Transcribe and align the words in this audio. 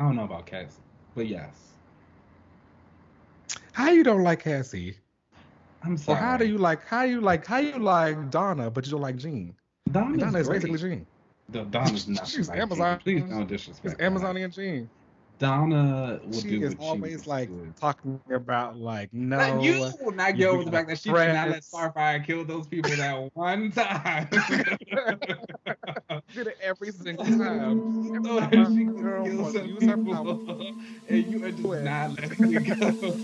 I 0.00 0.04
don't 0.04 0.16
know 0.16 0.24
about 0.24 0.46
Cassie, 0.46 0.80
but 1.14 1.26
yes. 1.26 1.74
How 3.72 3.90
you 3.90 4.02
don't 4.02 4.22
like 4.22 4.42
Cassie? 4.42 4.96
I'm 5.82 5.98
Or 6.06 6.16
how 6.16 6.38
do 6.38 6.46
you 6.46 6.56
like 6.56 6.86
how 6.86 7.02
you 7.02 7.20
like 7.20 7.44
how 7.46 7.58
you 7.58 7.78
like 7.78 8.30
Donna, 8.30 8.70
but 8.70 8.86
you 8.86 8.92
don't 8.92 9.02
like 9.02 9.16
Jean? 9.16 9.54
Donna's 9.92 10.20
Donna 10.20 10.38
is 10.38 10.48
great. 10.48 10.62
basically 10.62 10.78
Jean. 10.78 11.06
The 11.50 11.64
Donna's 11.64 12.08
not. 12.08 12.26
She's 12.26 12.48
like 12.48 12.60
Amazon. 12.60 12.98
Jean. 13.04 13.20
Please 13.20 13.30
don't 13.30 13.46
disrespect. 13.46 13.92
It's 13.92 14.02
Amazonian 14.02 14.50
Jean. 14.50 14.88
Donna 15.40 16.20
will 16.24 16.42
She 16.42 16.48
do 16.48 16.60
is 16.62 16.76
always 16.78 17.26
like 17.26 17.50
would. 17.50 17.74
talking 17.76 18.20
about 18.30 18.76
like 18.76 19.12
no. 19.12 19.38
Not 19.38 19.62
you 19.62 19.74
will 20.00 20.12
not 20.12 20.36
get 20.36 20.48
over 20.48 20.64
the 20.64 20.70
fact 20.70 20.88
that 20.88 20.98
she 20.98 21.12
did 21.14 21.32
not 21.32 21.48
let 21.50 21.62
friends. 21.62 21.70
Starfire 21.72 22.24
kill 22.24 22.44
those 22.44 22.66
people 22.66 22.96
that 22.96 23.30
one 23.34 23.72
time. 23.72 24.28
did 26.34 26.46
it 26.48 26.56
every 26.60 26.92
single 26.92 27.30
time. 27.32 27.84
Every 28.14 28.32
So 28.32 28.40
time 28.40 28.64
she 28.64 28.84
girl 28.96 29.24
kill 29.24 29.44
some 29.44 29.66
use 29.66 29.86
her 29.86 29.98
power. 29.98 30.36
people, 30.36 30.66
and 31.08 31.26
you 31.26 31.42
are 31.44 31.52
just 31.52 31.78
not 31.80 32.12
letting 32.20 32.52
it 32.52 32.64
go. 32.80 33.18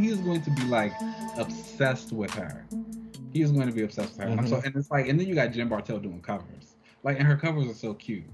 He 0.00 0.08
going. 0.08 0.18
Is 0.18 0.24
going 0.24 0.42
to 0.42 0.50
be 0.50 0.62
like 0.64 0.92
obsessed 1.36 2.12
with 2.12 2.32
her. 2.34 2.66
He 3.32 3.42
is 3.42 3.52
going 3.52 3.66
to 3.68 3.72
be 3.72 3.82
obsessed 3.82 4.10
with 4.12 4.18
her. 4.22 4.28
And 4.28 4.40
I'm 4.40 4.46
so, 4.46 4.60
and 4.64 4.74
it's 4.74 4.90
like, 4.90 5.08
and 5.08 5.18
then 5.20 5.26
you 5.26 5.34
got 5.34 5.52
Jen 5.52 5.68
Bartel 5.68 5.98
doing 5.98 6.20
covers. 6.20 6.74
Like, 7.02 7.18
and 7.18 7.26
her 7.26 7.36
covers 7.36 7.66
are 7.68 7.74
so 7.74 7.94
cute. 7.94 8.24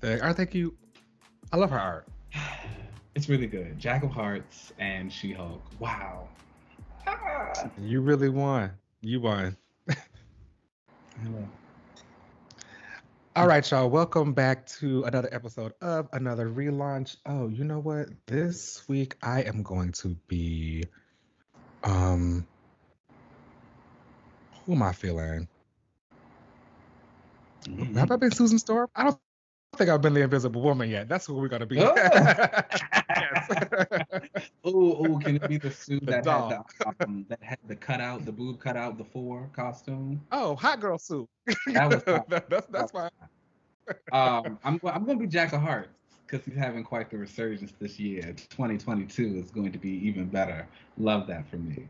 They- 0.00 0.20
Aren't 0.20 0.36
they 0.36 0.46
cute? 0.46 0.76
I 1.52 1.56
love 1.56 1.70
her 1.70 1.78
art. 1.80 2.08
It's 3.14 3.30
really 3.30 3.46
good. 3.46 3.78
Jack 3.78 4.02
of 4.02 4.10
Hearts 4.10 4.74
and 4.78 5.10
She 5.10 5.32
Hulk. 5.32 5.62
Wow. 5.80 6.28
Ah. 7.06 7.50
You 7.80 8.02
really 8.02 8.28
won. 8.28 8.72
You 9.00 9.22
won. 9.22 9.56
All 13.36 13.46
right, 13.46 13.70
y'all. 13.70 13.90
Welcome 13.90 14.32
back 14.32 14.64
to 14.78 15.04
another 15.04 15.28
episode 15.30 15.74
of 15.82 16.08
another 16.14 16.48
relaunch. 16.48 17.16
Oh, 17.26 17.48
you 17.48 17.64
know 17.64 17.80
what? 17.80 18.08
This 18.26 18.88
week 18.88 19.14
I 19.22 19.42
am 19.42 19.62
going 19.62 19.92
to 19.92 20.16
be 20.26 20.84
um 21.84 22.46
who 24.64 24.72
am 24.72 24.82
I 24.82 24.92
feeling? 24.92 25.48
Mm-hmm. 27.64 27.98
Have 27.98 28.10
I 28.10 28.16
been 28.16 28.30
Susan 28.30 28.58
Storm? 28.58 28.88
I 28.96 29.04
don't 29.04 29.18
think 29.76 29.90
I've 29.90 30.00
been 30.00 30.14
the 30.14 30.22
invisible 30.22 30.62
woman 30.62 30.88
yet. 30.88 31.06
That's 31.06 31.26
who 31.26 31.34
we're 31.34 31.48
gonna 31.48 31.66
be. 31.66 31.78
Oh. 31.78 31.94
Yes. 33.16 34.02
Oh, 34.64 34.96
oh, 35.06 35.18
can 35.18 35.36
it 35.36 35.48
be 35.48 35.58
the 35.58 35.70
suit 35.84 36.00
The 36.06 36.12
that 36.12 36.24
doll. 36.24 36.50
had 36.50 36.64
the 36.98 37.04
um, 37.06 37.26
that 37.28 37.42
had 37.42 37.58
the 37.66 37.76
cutout, 37.76 38.24
the 38.24 38.32
boob 38.32 38.58
cutout, 38.60 38.98
the 38.98 39.04
four 39.04 39.48
costume? 39.54 40.20
oh, 40.32 40.54
hot 40.56 40.80
girl 40.80 40.98
suit. 40.98 41.28
That 41.68 41.90
was. 41.90 42.02
That- 42.28 42.48
that's 42.50 42.66
that's 42.66 42.92
why. 42.92 43.08
Um, 44.12 44.58
I'm 44.64 44.80
I'm 44.84 45.04
going 45.04 45.18
to 45.18 45.24
be 45.24 45.26
Jack 45.26 45.52
of 45.52 45.60
Hearts 45.60 45.90
because 46.26 46.44
he's 46.44 46.56
having 46.56 46.82
quite 46.82 47.08
the 47.10 47.18
resurgence 47.18 47.72
this 47.78 48.00
year. 48.00 48.22
2022 48.50 49.36
is 49.38 49.50
going 49.50 49.70
to 49.72 49.78
be 49.78 49.90
even 50.06 50.26
better. 50.26 50.66
Love 50.98 51.26
that 51.28 51.48
for 51.48 51.56
me. 51.56 51.88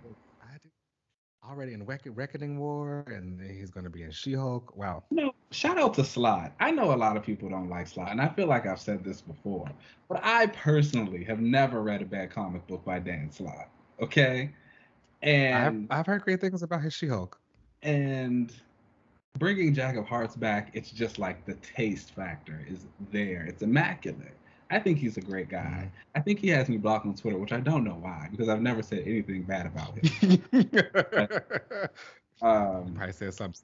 Already 1.49 1.75
in 1.75 1.85
Reck- 1.85 2.09
Reckoning 2.15 2.59
War, 2.59 3.05
and 3.07 3.41
he's 3.41 3.71
gonna 3.71 3.91
be 3.91 4.03
in 4.03 4.11
She-Hulk. 4.11 4.77
Wow. 4.77 5.05
You 5.11 5.17
know, 5.19 5.33
shout 5.53 5.79
out 5.79 5.95
to 5.95 6.05
Slott. 6.05 6.53
I 6.59 6.71
know 6.73 6.93
a 6.93 6.97
lot 6.97 7.17
of 7.17 7.23
people 7.23 7.49
don't 7.49 7.69
like 7.69 7.87
Slott, 7.87 8.11
and 8.11 8.21
I 8.21 8.29
feel 8.29 8.47
like 8.49 8.67
I've 8.67 8.81
said 8.81 9.05
this 9.05 9.21
before, 9.21 9.69
but 10.09 10.21
I 10.25 10.47
personally 10.47 11.23
have 11.25 11.41
never 11.41 11.83
read 11.83 12.03
a 12.03 12.05
bad 12.05 12.31
comic 12.31 12.67
book 12.67 12.85
by 12.85 12.99
Dan 12.99 13.31
Slott. 13.31 13.69
Okay, 14.01 14.51
I've 15.23 15.29
and 15.29 15.87
I've 15.91 16.07
heard 16.07 16.23
great 16.23 16.41
things 16.41 16.63
about 16.63 16.83
his 16.83 16.93
She-Hulk. 16.95 17.39
and 17.83 18.53
bringing 19.39 19.73
Jack 19.75 19.97
of 19.97 20.07
Hearts 20.07 20.35
back, 20.35 20.71
it's 20.73 20.91
just 20.91 21.19
like 21.19 21.45
the 21.45 21.55
taste 21.55 22.15
factor 22.15 22.65
is 22.69 22.87
there. 23.13 23.45
It's 23.45 23.63
immaculate. 23.63 24.37
I 24.71 24.79
think 24.81 24.99
he's 24.99 25.17
a 25.17 25.21
great 25.21 25.49
guy. 25.49 25.89
I 26.15 26.21
think 26.21 26.41
he 26.41 26.49
has 26.49 26.69
me 26.69 26.77
blocked 26.77 27.07
on 27.07 27.15
Twitter, 27.15 27.39
which 27.39 27.53
I 27.53 27.61
don't 27.61 27.85
know 27.85 27.97
why, 28.01 28.29
because 28.31 28.49
I've 28.49 28.63
never 28.63 28.83
said 28.83 29.05
anything 29.07 29.43
bad 29.43 29.67
about 29.67 29.97
him. 29.97 30.43
Um, 32.43 32.93
Probably 32.95 33.13
said 33.13 33.33
something. 33.33 33.63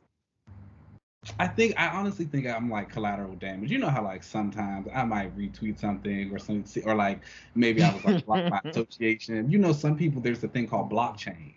I 1.39 1.47
think 1.47 1.75
I 1.79 1.89
honestly 1.89 2.25
think 2.25 2.47
I'm 2.47 2.71
like 2.71 2.91
collateral 2.91 3.35
damage. 3.35 3.71
You 3.71 3.79
know 3.79 3.91
how 3.91 4.03
like 4.03 4.23
sometimes 4.23 4.89
I 4.95 5.05
might 5.05 5.37
retweet 5.37 5.79
something 5.79 6.33
or 6.33 6.39
something, 6.39 6.83
or 6.87 6.95
like 6.95 7.21
maybe 7.55 7.83
I 7.83 7.93
was 7.93 8.05
like 8.05 8.25
blocked 8.27 8.49
by 8.49 8.61
association. 8.71 9.51
You 9.51 9.59
know, 9.59 9.73
some 9.73 9.97
people 9.97 10.23
there's 10.23 10.43
a 10.43 10.49
thing 10.49 10.67
called 10.67 10.91
blockchain, 10.91 11.53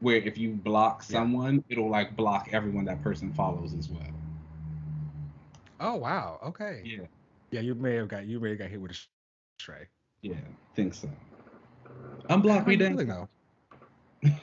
where 0.00 0.16
if 0.16 0.38
you 0.38 0.50
block 0.50 1.04
Yeah. 1.08 1.18
someone, 1.18 1.64
it'll 1.68 1.90
like 1.90 2.16
block 2.16 2.50
everyone 2.52 2.84
that 2.84 3.02
person 3.02 3.32
follows 3.32 3.74
as 3.74 3.88
well. 3.88 4.02
Oh 5.80 5.96
wow. 5.96 6.38
Okay. 6.44 6.82
Yeah, 6.84 7.06
Yeah, 7.54 7.60
you 7.60 7.76
may 7.76 7.94
have 7.94 8.08
got 8.08 8.26
you 8.26 8.40
may 8.40 8.48
have 8.48 8.58
got 8.58 8.68
hit 8.68 8.80
with 8.80 8.90
a 8.90 8.94
sh- 8.94 9.06
tray. 9.60 9.86
yeah, 10.22 10.34
think 10.74 10.92
so. 10.92 11.08
Unblock 12.28 12.66
me, 12.66 12.74
Dan. 12.74 12.96
though? 12.96 13.28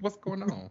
What's 0.00 0.16
going 0.16 0.42
on? 0.44 0.70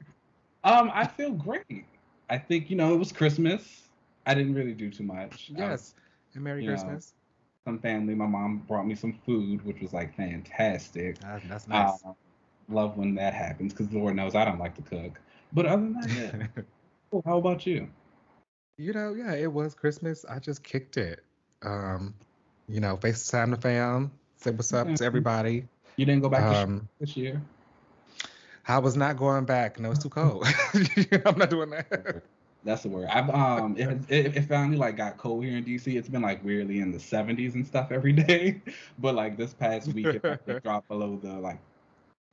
um, 0.64 0.90
I 0.92 1.06
feel 1.06 1.34
great. 1.34 1.86
I 2.32 2.40
think 2.40 2.72
you 2.72 2.76
know 2.76 2.96
it 2.96 2.98
was 2.98 3.12
Christmas. 3.12 3.90
I 4.26 4.34
didn't 4.34 4.56
really 4.56 4.74
do 4.74 4.90
too 4.90 5.04
much. 5.04 5.50
Was- 5.50 5.60
Yes. 5.60 5.94
And 6.34 6.44
Merry 6.44 6.64
you 6.64 6.70
know, 6.70 6.74
Christmas. 6.74 7.14
some 7.64 7.78
family. 7.78 8.16
My 8.16 8.26
mom 8.26 8.64
brought 8.68 8.88
me 8.88 8.96
some 8.96 9.14
food, 9.24 9.64
which 9.66 9.80
was 9.82 9.94
like 9.94 10.16
fantastic. 10.16 11.20
That- 11.20 11.48
that's 11.48 11.68
nice. 11.68 12.04
Uh, 12.04 12.14
love 12.70 12.98
when 12.98 13.14
that 13.16 13.36
happens 13.36 13.72
because 13.72 13.94
Lord 13.94 14.16
knows 14.16 14.34
I 14.34 14.46
don't 14.46 14.58
like 14.60 14.74
to 14.78 14.82
cook. 14.82 15.22
But 15.54 15.68
other 15.68 15.84
than 15.84 15.94
that, 15.94 16.10
yeah. 16.58 16.64
Cool. 17.12 17.22
How 17.24 17.38
about 17.38 17.68
you? 17.68 17.88
You 18.78 18.94
know, 18.94 19.14
yeah, 19.14 19.34
it 19.34 19.52
was 19.52 19.76
Christmas. 19.76 20.26
I 20.26 20.40
just 20.40 20.64
kicked 20.64 20.98
it. 20.98 21.24
Um, 21.64 22.14
you 22.68 22.80
know, 22.80 22.98
FaceTime 22.98 23.52
the 23.52 23.58
fam, 23.58 24.12
say 24.38 24.52
what's 24.52 24.74
up 24.74 24.94
to 24.96 25.04
everybody. 25.06 25.68
You 25.96 26.06
didn't 26.06 26.22
go 26.22 26.30
back 26.30 26.48
to 26.48 26.54
sh- 26.56 26.64
Um, 26.64 26.88
this 27.00 27.18
year? 27.18 27.42
I 28.68 28.80
was 28.80 28.96
not 28.98 29.18
going 29.18 29.46
back. 29.46 29.80
No, 29.80 29.92
it's 29.92 30.04
too 30.04 30.10
cold. 30.10 30.46
I'm 31.26 31.38
not 31.38 31.50
doing 31.50 31.70
that. 31.72 32.24
That's 32.64 32.84
the 32.84 32.90
word. 32.90 33.08
I've 33.08 33.30
um, 33.30 33.76
it, 33.78 33.88
it, 34.10 34.38
it 34.38 34.42
finally 34.46 34.78
like 34.78 34.98
got 34.98 35.18
cold 35.18 35.44
here 35.44 35.58
in 35.58 35.64
DC. 35.64 35.96
It's 35.96 36.10
been 36.10 36.22
like 36.22 36.44
weirdly 36.44 36.80
in 36.80 36.92
the 36.92 37.00
70s 37.00 37.56
and 37.56 37.66
stuff 37.66 37.92
every 37.92 38.14
day, 38.14 38.62
but 39.00 39.16
like 39.16 39.38
this 39.38 39.54
past 39.54 39.94
week 39.94 40.14
it, 40.14 40.24
like, 40.28 40.42
it 40.48 40.62
dropped 40.64 40.88
below 40.90 41.18
the 41.22 41.34
like 41.34 41.60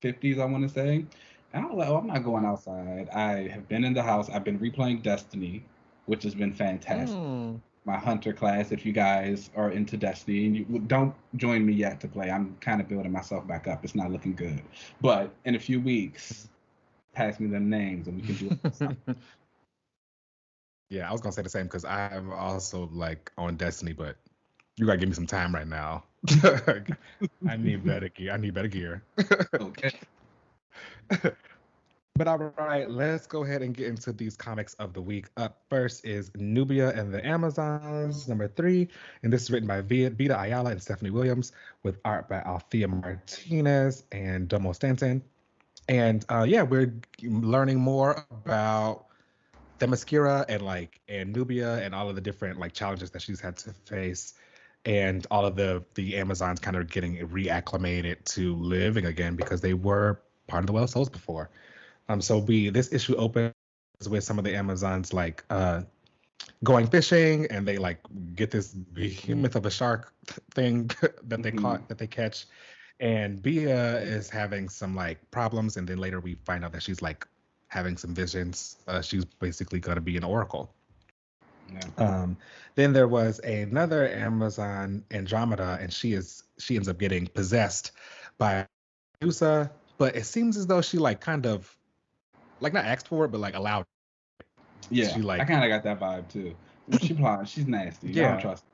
50s. 0.02 0.38
I 0.38 0.44
want 0.46 0.62
to 0.66 0.68
say. 0.68 1.04
And 1.52 1.64
I 1.64 1.68
was 1.68 1.78
like, 1.78 1.88
oh, 1.88 1.96
I'm 1.98 2.06
not 2.06 2.24
going 2.24 2.44
outside. 2.44 3.08
I 3.10 3.48
have 3.48 3.68
been 3.68 3.84
in 3.84 3.94
the 3.94 4.02
house. 4.02 4.28
I've 4.28 4.44
been 4.44 4.58
replaying 4.58 5.02
Destiny, 5.02 5.62
which 6.06 6.22
has 6.22 6.34
been 6.34 6.52
fantastic. 6.52 7.18
Mm. 7.18 7.60
my 7.84 7.96
hunter 7.96 8.32
class 8.32 8.72
if 8.72 8.84
you 8.86 8.92
guys 8.92 9.50
are 9.56 9.70
into 9.70 9.96
destiny 9.96 10.46
and 10.46 10.56
you 10.56 10.64
don't 10.86 11.14
join 11.36 11.64
me 11.64 11.72
yet 11.72 12.00
to 12.00 12.08
play 12.08 12.30
i'm 12.30 12.56
kind 12.60 12.80
of 12.80 12.88
building 12.88 13.12
myself 13.12 13.46
back 13.46 13.68
up 13.68 13.84
it's 13.84 13.94
not 13.94 14.10
looking 14.10 14.34
good 14.34 14.62
but 15.00 15.30
in 15.44 15.54
a 15.54 15.60
few 15.60 15.80
weeks 15.80 16.48
pass 17.12 17.38
me 17.38 17.46
them 17.46 17.68
names 17.70 18.08
and 18.08 18.20
we 18.20 18.26
can 18.26 18.34
do 18.36 18.58
it 18.64 19.16
yeah, 20.90 21.08
I 21.08 21.12
was 21.12 21.20
gonna 21.20 21.32
say 21.32 21.42
the 21.42 21.48
same 21.50 21.64
because 21.64 21.84
I'm 21.84 22.32
also 22.32 22.88
like 22.92 23.32
on 23.36 23.56
Destiny, 23.56 23.92
but 23.92 24.16
you 24.76 24.86
gotta 24.86 24.98
give 24.98 25.08
me 25.08 25.14
some 25.14 25.26
time 25.26 25.54
right 25.54 25.66
now. 25.66 26.04
I 27.48 27.56
need 27.56 27.84
better 27.84 28.08
gear. 28.08 28.32
I 28.32 28.36
need 28.36 28.54
better 28.54 28.68
gear. 28.68 29.02
okay 29.54 29.90
But 32.16 32.28
all 32.28 32.38
right, 32.38 32.88
let's 32.88 33.26
go 33.26 33.42
ahead 33.42 33.60
and 33.62 33.74
get 33.74 33.88
into 33.88 34.12
these 34.12 34.36
comics 34.36 34.74
of 34.74 34.92
the 34.92 35.02
week. 35.02 35.26
Up 35.36 35.64
first 35.68 36.04
is 36.04 36.30
Nubia 36.36 36.90
and 36.90 37.12
the 37.12 37.26
Amazons, 37.26 38.28
number 38.28 38.46
three. 38.46 38.86
And 39.24 39.32
this 39.32 39.42
is 39.42 39.50
written 39.50 39.66
by 39.66 39.80
Vita, 39.80 40.40
Ayala 40.40 40.70
and 40.70 40.80
Stephanie 40.80 41.10
Williams, 41.10 41.50
with 41.82 41.98
art 42.04 42.28
by 42.28 42.40
Alitha 42.42 42.86
Martinez 42.86 44.04
and 44.12 44.46
Domo 44.46 44.70
Stanton. 44.70 45.24
And 45.88 46.24
uh, 46.28 46.44
yeah, 46.44 46.62
we're 46.62 46.94
learning 47.20 47.80
more 47.80 48.24
about 48.30 49.06
Themyscira 49.80 50.44
and 50.48 50.62
like 50.62 51.00
and 51.08 51.34
Nubia 51.34 51.78
and 51.78 51.96
all 51.96 52.08
of 52.08 52.14
the 52.14 52.20
different 52.20 52.60
like 52.60 52.74
challenges 52.74 53.10
that 53.10 53.22
she's 53.22 53.40
had 53.40 53.56
to 53.56 53.72
face 53.86 54.34
and 54.84 55.26
all 55.32 55.44
of 55.44 55.56
the 55.56 55.84
the 55.94 56.16
Amazons 56.16 56.60
kind 56.60 56.76
of 56.76 56.88
getting 56.88 57.16
reacclimated 57.26 58.22
to 58.26 58.54
living 58.54 59.06
again 59.06 59.34
because 59.34 59.60
they 59.60 59.74
were 59.74 60.20
part 60.46 60.62
of 60.62 60.68
the 60.68 60.72
Well 60.72 60.86
Souls 60.86 61.08
before. 61.08 61.50
Um, 62.08 62.20
so 62.20 62.38
we 62.38 62.70
this 62.70 62.92
issue 62.92 63.16
opens 63.16 63.52
with 64.08 64.24
some 64.24 64.38
of 64.38 64.44
the 64.44 64.54
Amazons 64.54 65.12
like 65.12 65.44
uh 65.50 65.82
going 66.62 66.86
fishing 66.86 67.46
and 67.50 67.66
they 67.66 67.78
like 67.78 68.00
get 68.34 68.50
this 68.50 68.72
behemoth 68.72 69.56
of 69.56 69.66
a 69.66 69.70
shark 69.70 70.12
thing 70.52 70.90
that 71.24 71.42
they 71.42 71.52
Mhm. 71.52 71.60
caught 71.62 71.88
that 71.88 71.98
they 71.98 72.06
catch 72.06 72.46
And 73.00 73.42
Bia 73.42 73.98
is 73.98 74.30
having 74.30 74.68
some 74.68 74.94
like 74.94 75.18
problems, 75.32 75.76
and 75.76 75.86
then 75.88 75.98
later 75.98 76.20
we 76.20 76.36
find 76.46 76.64
out 76.64 76.72
that 76.72 76.82
she's 76.82 77.02
like 77.02 77.26
having 77.68 77.96
some 77.96 78.14
visions. 78.14 78.76
Uh, 78.86 79.02
she's 79.02 79.24
basically 79.24 79.80
going 79.80 79.96
to 79.96 80.00
be 80.00 80.16
an 80.16 80.22
oracle. 80.24 80.72
Yeah. 81.72 81.80
Um, 81.98 82.36
then 82.76 82.92
there 82.92 83.08
was 83.08 83.40
another 83.40 84.08
Amazon 84.08 85.04
Andromeda, 85.10 85.78
and 85.80 85.92
she 85.92 86.12
is 86.12 86.44
she 86.58 86.76
ends 86.76 86.88
up 86.88 86.98
getting 86.98 87.26
possessed 87.26 87.90
by 88.38 88.66
Medusa, 89.20 89.72
but 89.98 90.14
it 90.14 90.24
seems 90.24 90.56
as 90.56 90.66
though 90.68 90.80
she 90.80 90.98
like 90.98 91.20
kind 91.20 91.46
of 91.46 91.76
like 92.60 92.72
not 92.72 92.84
asked 92.84 93.08
for 93.08 93.24
it, 93.24 93.28
but 93.28 93.40
like 93.40 93.54
allowed. 93.54 93.84
Yeah, 94.90 95.14
she 95.14 95.20
like 95.20 95.40
I 95.40 95.44
kind 95.44 95.64
of 95.64 95.70
got 95.70 95.82
that 95.84 96.00
vibe 96.00 96.28
too. 96.28 96.54
She 97.00 97.14
plot, 97.14 97.48
she's 97.48 97.66
nasty. 97.66 98.10
Yeah, 98.10 98.40
trust. 98.40 98.64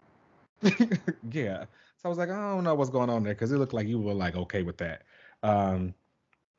yeah. 1.33 1.65
So 2.03 2.07
I 2.07 2.09
was 2.09 2.19
like, 2.19 2.31
I 2.31 2.55
don't 2.55 2.65
know 2.65 2.75
what's 2.75 2.91
going 2.91 3.11
on 3.11 3.23
there 3.23 3.35
because 3.35 3.53
it 3.53 3.59
looked 3.59 3.75
like 3.75 3.87
you 3.87 4.01
were 4.01 4.15
like 4.15 4.35
okay 4.35 4.63
with 4.63 4.79
that. 4.79 5.03
Um, 5.43 5.95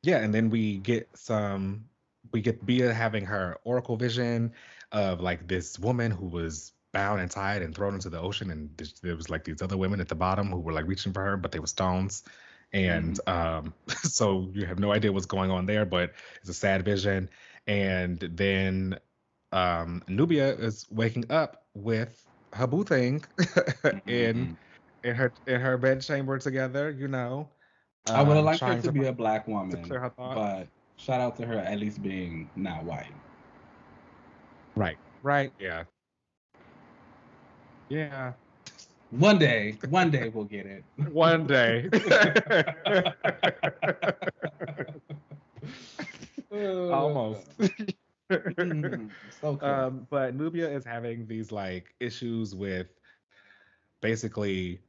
yeah, 0.04 0.18
and 0.18 0.34
then 0.34 0.50
we 0.50 0.78
get 0.78 1.10
some, 1.16 1.86
we 2.32 2.42
get 2.42 2.66
Bia 2.66 2.94
having 2.94 3.26
her 3.26 3.58
oracle 3.64 3.98
vision 3.98 4.54
of 4.92 5.20
like 5.20 5.48
this 5.48 5.80
woman 5.80 6.12
who 6.12 6.28
was 6.28 6.74
bound 6.92 7.22
and 7.22 7.32
tied 7.32 7.62
and 7.62 7.74
thrown 7.74 7.94
into 7.94 8.10
the 8.10 8.20
ocean, 8.20 8.52
and 8.52 8.70
there 9.02 9.16
was 9.16 9.30
like 9.30 9.44
these 9.44 9.62
other 9.62 9.78
women 9.78 10.00
at 10.00 10.10
the 10.10 10.16
bottom 10.16 10.52
who 10.52 10.60
were 10.60 10.74
like 10.74 10.88
reaching 10.88 11.14
for 11.14 11.24
her, 11.24 11.38
but 11.38 11.52
they 11.52 11.60
were 11.60 11.68
stones. 11.68 12.24
And 12.74 13.20
mm-hmm. 13.28 13.68
um, 13.68 13.74
so 14.04 14.50
you 14.54 14.66
have 14.66 14.80
no 14.80 14.92
idea 14.92 15.12
what's 15.12 15.26
going 15.26 15.52
on 15.52 15.66
there, 15.66 15.86
but 15.86 16.14
it's 16.42 16.50
a 16.50 16.54
sad 16.54 16.84
vision. 16.86 17.30
And 17.68 18.20
then 18.20 18.98
um, 19.52 20.04
Nubia 20.08 20.56
is 20.56 20.88
waking 20.90 21.26
up 21.30 21.66
with 21.74 22.26
Habu 22.54 22.84
thing 22.84 23.24
in 24.08 24.36
mm-hmm. 24.36 24.54
in 25.04 25.16
her 25.16 25.32
in 25.48 25.62
her 25.62 25.78
bed 25.78 26.02
chamber 26.02 26.38
together. 26.38 26.90
You 26.90 27.08
know, 27.08 27.50
um, 28.08 28.16
I 28.16 28.24
would 28.24 28.36
have 28.36 28.46
liked 28.46 28.62
her 28.62 28.76
to, 28.76 28.82
to 28.82 28.92
be 28.92 29.06
a 29.06 29.14
black 29.14 29.48
woman, 29.48 29.86
but 30.18 30.68
shout 30.98 31.22
out 31.22 31.36
to 31.38 31.46
her 31.46 31.60
at 31.60 31.80
least 31.80 32.02
being 32.02 32.50
not 32.56 32.84
white. 32.84 33.14
Right. 34.76 34.98
Right. 35.24 35.52
Yeah. 35.60 35.84
Yeah. 37.90 38.34
One 39.12 39.38
day, 39.38 39.78
one 39.90 40.10
day 40.10 40.30
we'll 40.30 40.46
get 40.46 40.66
it. 40.66 40.84
One 41.12 41.46
day. 41.46 41.90
Almost. 46.52 47.48
Mm, 48.30 49.10
so 49.42 49.58
cool. 49.58 49.70
um, 49.70 50.08
but 50.10 50.34
Nubia 50.36 50.70
is 50.70 50.86
having 50.86 51.28
these 51.28 51.52
like 51.52 51.94
issues 52.00 52.56
with 52.56 52.88
basically 54.02 54.80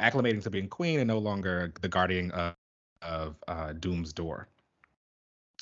acclimating 0.00 0.42
to 0.42 0.50
being 0.50 0.68
queen 0.68 1.00
and 1.00 1.08
no 1.08 1.18
longer 1.18 1.72
the 1.82 1.88
guardian 1.88 2.30
of, 2.30 2.54
of 3.02 3.36
uh, 3.48 3.74
Doom's 3.74 4.14
door. 4.14 4.48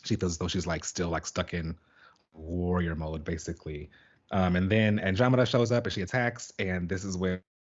She 0.05 0.15
feels 0.15 0.33
as 0.33 0.39
though 0.39 0.49
she's 0.49 0.67
like 0.67 0.85
still 0.85 1.09
like 1.09 1.27
stuck 1.27 1.55
in 1.55 1.77
warrior 2.33 2.95
mode 2.95 3.25
basically. 3.25 3.91
Um, 4.31 4.55
and 4.55 4.71
then 4.71 5.01
Andromeda 5.01 5.47
shows 5.47 5.73
up 5.73 5.85
and 5.85 5.93
she 5.93 6.03
attacks, 6.03 6.53
and 6.59 6.89
this 6.89 7.05
is 7.05 7.17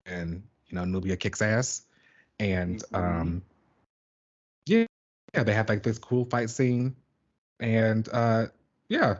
when 0.09 0.43
you 0.67 0.77
know 0.77 0.85
Nubia 0.85 1.17
kicks 1.17 1.43
ass, 1.43 1.83
and 2.39 2.83
mm-hmm. 2.85 2.97
um, 2.97 3.43
yeah, 4.67 4.87
yeah, 5.35 5.43
they 5.43 5.55
have 5.55 5.69
like 5.69 5.83
this 5.83 5.99
cool 5.99 6.25
fight 6.25 6.51
scene, 6.51 6.95
and 7.61 8.09
uh, 8.13 8.47
yeah, 8.89 9.19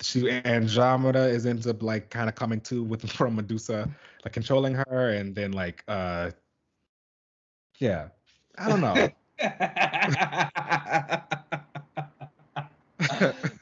she 0.00 0.28
and 0.30 0.46
Andromeda 0.46 1.26
is 1.28 1.46
ends 1.46 1.66
up 1.66 1.82
like 1.82 2.10
kind 2.10 2.28
of 2.28 2.34
coming 2.34 2.60
to 2.62 2.82
with 2.82 3.08
from 3.12 3.36
Medusa, 3.36 3.88
like 4.24 4.32
controlling 4.32 4.74
her, 4.74 5.10
and 5.10 5.34
then 5.34 5.52
like 5.52 5.84
uh 5.88 6.30
yeah. 7.78 8.08
I 8.58 8.68
don't 8.70 8.80
know. 8.80 8.94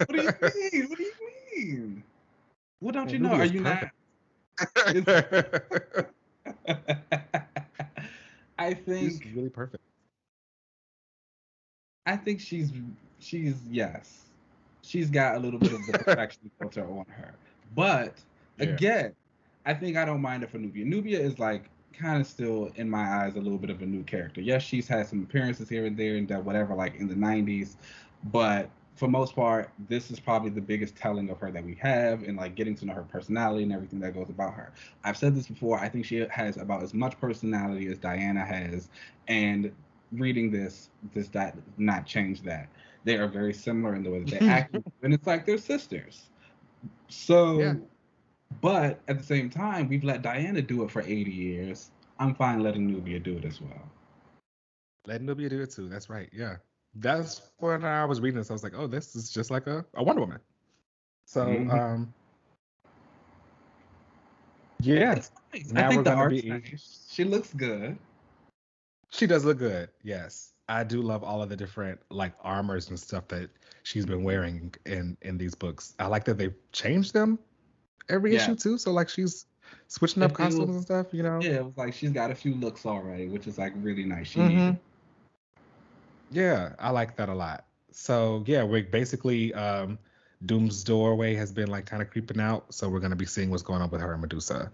what 0.06 0.08
do 0.08 0.22
you 0.22 0.30
mean? 0.72 0.88
What 0.88 0.98
do 0.98 1.04
you 1.04 1.12
mean? 1.56 2.02
What 2.78 2.94
don't 2.94 3.10
you 3.10 3.18
know? 3.18 3.32
Are 3.32 3.44
you 3.44 3.60
not? 3.60 3.90
I 8.58 8.74
think 8.74 9.22
she's 9.22 9.34
really 9.34 9.50
perfect. 9.50 9.82
I 12.06 12.16
think 12.16 12.40
she's 12.40 12.72
she's 13.18 13.56
yes 13.70 14.24
she's 14.84 15.10
got 15.10 15.36
a 15.36 15.38
little 15.38 15.58
bit 15.58 15.72
of 15.72 15.80
the 15.86 15.98
perfection 16.04 16.50
filter 16.60 16.84
on 16.84 17.06
her. 17.08 17.34
But 17.74 18.14
yeah. 18.58 18.66
again, 18.66 19.12
I 19.66 19.74
think 19.74 19.96
I 19.96 20.04
don't 20.04 20.20
mind 20.20 20.42
her 20.42 20.48
for 20.48 20.58
Nubia. 20.58 20.84
Nubia 20.84 21.18
is 21.18 21.38
like 21.38 21.70
kind 21.92 22.20
of 22.20 22.26
still 22.26 22.70
in 22.76 22.88
my 22.90 23.24
eyes 23.24 23.36
a 23.36 23.40
little 23.40 23.58
bit 23.58 23.70
of 23.70 23.82
a 23.82 23.86
new 23.86 24.02
character. 24.04 24.40
Yes, 24.40 24.62
she's 24.62 24.86
had 24.86 25.06
some 25.06 25.22
appearances 25.22 25.68
here 25.68 25.86
and 25.86 25.96
there 25.96 26.16
and 26.16 26.28
that 26.28 26.44
whatever, 26.44 26.74
like 26.74 26.96
in 26.96 27.08
the 27.08 27.14
90s, 27.14 27.76
but 28.24 28.68
for 28.94 29.08
most 29.08 29.34
part, 29.34 29.70
this 29.88 30.10
is 30.10 30.20
probably 30.20 30.50
the 30.50 30.60
biggest 30.60 30.94
telling 30.94 31.28
of 31.30 31.38
her 31.38 31.50
that 31.50 31.64
we 31.64 31.74
have, 31.76 32.22
and 32.22 32.36
like 32.36 32.54
getting 32.54 32.74
to 32.76 32.86
know 32.86 32.94
her 32.94 33.02
personality 33.02 33.64
and 33.64 33.72
everything 33.72 34.00
that 34.00 34.14
goes 34.14 34.28
about 34.28 34.54
her. 34.54 34.72
I've 35.02 35.16
said 35.16 35.34
this 35.34 35.48
before. 35.48 35.78
I 35.78 35.88
think 35.88 36.04
she 36.04 36.24
has 36.30 36.56
about 36.56 36.82
as 36.82 36.94
much 36.94 37.18
personality 37.20 37.88
as 37.88 37.98
Diana 37.98 38.44
has, 38.44 38.88
and 39.28 39.72
reading 40.12 40.50
this 40.50 40.90
does 41.12 41.28
that 41.30 41.56
not 41.76 42.06
change 42.06 42.42
that 42.42 42.68
they 43.04 43.16
are 43.16 43.28
very 43.28 43.52
similar 43.52 43.94
in 43.94 44.02
the 44.02 44.10
way 44.10 44.20
that 44.20 44.40
they 44.40 44.46
act, 44.46 44.76
and 45.02 45.14
it's 45.14 45.26
like 45.26 45.46
they're 45.46 45.58
sisters. 45.58 46.30
So, 47.08 47.58
yeah. 47.58 47.74
but 48.60 49.00
at 49.08 49.18
the 49.18 49.24
same 49.24 49.50
time, 49.50 49.88
we've 49.88 50.04
let 50.04 50.22
Diana 50.22 50.62
do 50.62 50.82
it 50.84 50.90
for 50.90 51.02
80 51.02 51.30
years. 51.30 51.90
I'm 52.18 52.34
fine 52.34 52.62
letting 52.62 52.86
Nubia 52.86 53.20
do 53.20 53.36
it 53.36 53.44
as 53.44 53.60
well. 53.60 53.90
Let 55.06 55.22
Nubia 55.22 55.48
do 55.50 55.60
it 55.60 55.70
too. 55.70 55.88
That's 55.88 56.08
right. 56.08 56.30
Yeah. 56.32 56.56
That's 56.96 57.42
when 57.58 57.84
I 57.84 58.04
was 58.04 58.20
reading 58.20 58.38
this. 58.38 58.50
I 58.50 58.52
was 58.52 58.62
like, 58.62 58.74
oh, 58.76 58.86
this 58.86 59.16
is 59.16 59.30
just 59.30 59.50
like 59.50 59.66
a, 59.66 59.84
a 59.94 60.02
Wonder 60.02 60.20
Woman. 60.20 60.38
So, 61.26 61.46
mm-hmm. 61.46 61.70
um, 61.70 62.14
yeah. 64.80 65.14
Nice. 65.52 65.72
Now 65.72 65.94
we're 65.94 66.02
gonna 66.02 66.28
be. 66.28 66.42
Nice. 66.42 67.06
She 67.10 67.24
looks 67.24 67.52
good. 67.54 67.98
She 69.10 69.26
does 69.26 69.44
look 69.44 69.58
good. 69.58 69.88
Yes. 70.02 70.52
I 70.68 70.82
do 70.82 71.02
love 71.02 71.22
all 71.22 71.42
of 71.42 71.48
the 71.48 71.56
different 71.56 72.00
like 72.10 72.32
armors 72.40 72.88
and 72.88 72.98
stuff 72.98 73.28
that 73.28 73.50
she's 73.82 74.06
been 74.06 74.24
wearing 74.24 74.74
in 74.86 75.16
in 75.22 75.36
these 75.36 75.54
books. 75.54 75.94
I 75.98 76.06
like 76.06 76.24
that 76.24 76.38
they've 76.38 76.54
changed 76.72 77.12
them 77.12 77.38
every 78.08 78.34
yeah. 78.34 78.42
issue 78.42 78.56
too. 78.56 78.78
So 78.78 78.92
like 78.92 79.08
she's 79.08 79.46
switching 79.88 80.22
up 80.22 80.32
costumes 80.32 80.74
and 80.76 80.82
stuff, 80.82 81.08
you 81.12 81.22
know. 81.22 81.40
Yeah, 81.40 81.56
it 81.56 81.64
was 81.64 81.76
like 81.76 81.94
she's 81.94 82.10
got 82.10 82.30
a 82.30 82.34
few 82.34 82.54
looks 82.54 82.86
already, 82.86 83.28
which 83.28 83.46
is 83.46 83.58
like 83.58 83.72
really 83.76 84.04
nice. 84.04 84.28
She 84.28 84.38
mm-hmm. 84.38 84.76
Yeah, 86.34 86.74
I 86.78 86.90
like 86.90 87.16
that 87.16 87.28
a 87.28 87.34
lot. 87.34 87.64
So 87.92 88.42
yeah, 88.46 88.62
we're 88.64 88.82
basically 88.82 89.54
um 89.54 89.98
Doom's 90.46 90.84
doorway 90.84 91.34
has 91.34 91.52
been 91.52 91.68
like 91.68 91.86
kind 91.86 92.02
of 92.02 92.10
creeping 92.10 92.40
out, 92.40 92.74
so 92.74 92.88
we're 92.88 93.00
gonna 93.00 93.16
be 93.16 93.26
seeing 93.26 93.50
what's 93.50 93.62
going 93.62 93.80
on 93.80 93.90
with 93.90 94.00
her 94.00 94.12
and 94.12 94.20
Medusa. 94.20 94.70